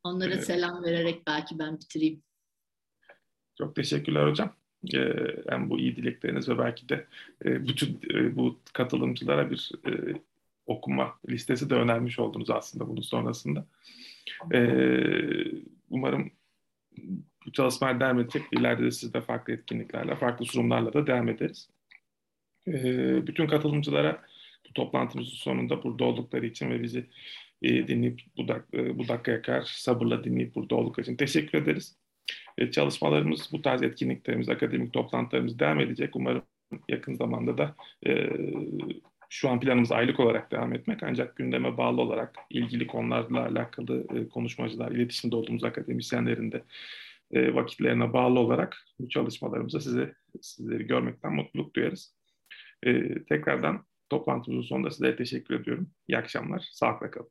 Onlara 0.03 0.33
evet. 0.33 0.45
selam 0.45 0.83
vererek 0.83 1.27
belki 1.27 1.59
ben 1.59 1.79
bitireyim. 1.79 2.23
Çok 3.57 3.75
teşekkürler 3.75 4.27
hocam. 4.27 4.55
e, 4.93 4.99
hem 5.49 5.69
bu 5.69 5.79
iyi 5.79 5.95
dilekleriniz 5.95 6.49
ve 6.49 6.57
belki 6.57 6.89
de 6.89 7.07
e, 7.45 7.67
bütün 7.67 7.99
e, 8.13 8.35
bu 8.35 8.59
katılımcılara 8.73 9.51
bir 9.51 9.71
e, 9.87 10.21
okuma 10.65 11.19
listesi 11.29 11.69
de 11.69 11.75
önermiş 11.75 12.19
oldunuz 12.19 12.49
aslında 12.49 12.87
bunun 12.87 13.01
sonrasında. 13.01 13.65
E, 14.53 14.59
umarım 15.89 16.31
bu 17.45 17.51
çalışmalar 17.51 17.99
devam 17.99 18.19
edecek. 18.19 18.43
İleride 18.51 18.83
de 18.83 18.91
sizde 18.91 19.21
farklı 19.21 19.53
etkinliklerle, 19.53 20.15
farklı 20.15 20.45
sunumlarla 20.45 20.93
da 20.93 21.07
devam 21.07 21.29
ederiz. 21.29 21.69
E, 22.67 22.73
bütün 23.27 23.47
katılımcılara 23.47 24.21
bu 24.69 24.73
toplantımızın 24.73 25.35
sonunda 25.35 25.83
burada 25.83 26.03
oldukları 26.03 26.45
için 26.45 26.69
ve 26.69 26.83
bizi 26.83 27.05
e, 27.61 27.87
dinleyip 27.87 28.21
bu, 28.37 28.47
dak 28.47 28.65
e, 28.73 28.97
bu 28.97 29.07
dakikaya 29.07 29.41
kadar 29.41 29.61
sabırla 29.61 30.23
dinleyip 30.23 30.55
burada 30.55 30.75
oldukları 30.75 31.03
için 31.03 31.15
teşekkür 31.15 31.57
ederiz. 31.57 31.97
E, 32.57 32.71
çalışmalarımız, 32.71 33.49
bu 33.51 33.61
tarz 33.61 33.83
etkinliklerimiz, 33.83 34.49
akademik 34.49 34.93
toplantılarımız 34.93 35.59
devam 35.59 35.79
edecek. 35.79 36.15
Umarım 36.15 36.43
yakın 36.89 37.13
zamanda 37.13 37.57
da 37.57 37.75
e, 38.07 38.29
şu 39.29 39.49
an 39.49 39.59
planımız 39.59 39.91
aylık 39.91 40.19
olarak 40.19 40.51
devam 40.51 40.73
etmek 40.73 41.03
ancak 41.03 41.35
gündeme 41.35 41.77
bağlı 41.77 42.01
olarak 42.01 42.35
ilgili 42.49 42.87
konularla 42.87 43.45
alakalı 43.45 44.07
e, 44.15 44.29
konuşmacılar, 44.29 44.91
iletişimde 44.91 45.35
olduğumuz 45.35 45.63
akademisyenlerin 45.63 46.51
de 46.51 46.63
e, 47.34 47.55
vakitlerine 47.55 48.14
bağlı 48.14 48.39
olarak 48.39 48.77
bu 48.99 49.10
çalışmalarımıza 49.10 49.80
size 49.80 50.15
sizleri 50.41 50.88
görmekten 50.88 51.34
mutluluk 51.34 51.76
duyarız. 51.76 52.15
E, 52.84 53.23
tekrardan 53.23 53.85
toplantımızın 54.10 54.68
sonunda 54.68 54.91
size 54.91 55.15
teşekkür 55.15 55.60
ediyorum. 55.60 55.91
İyi 56.07 56.18
akşamlar, 56.18 56.68
sağlıkla 56.72 57.11
kalın. 57.11 57.30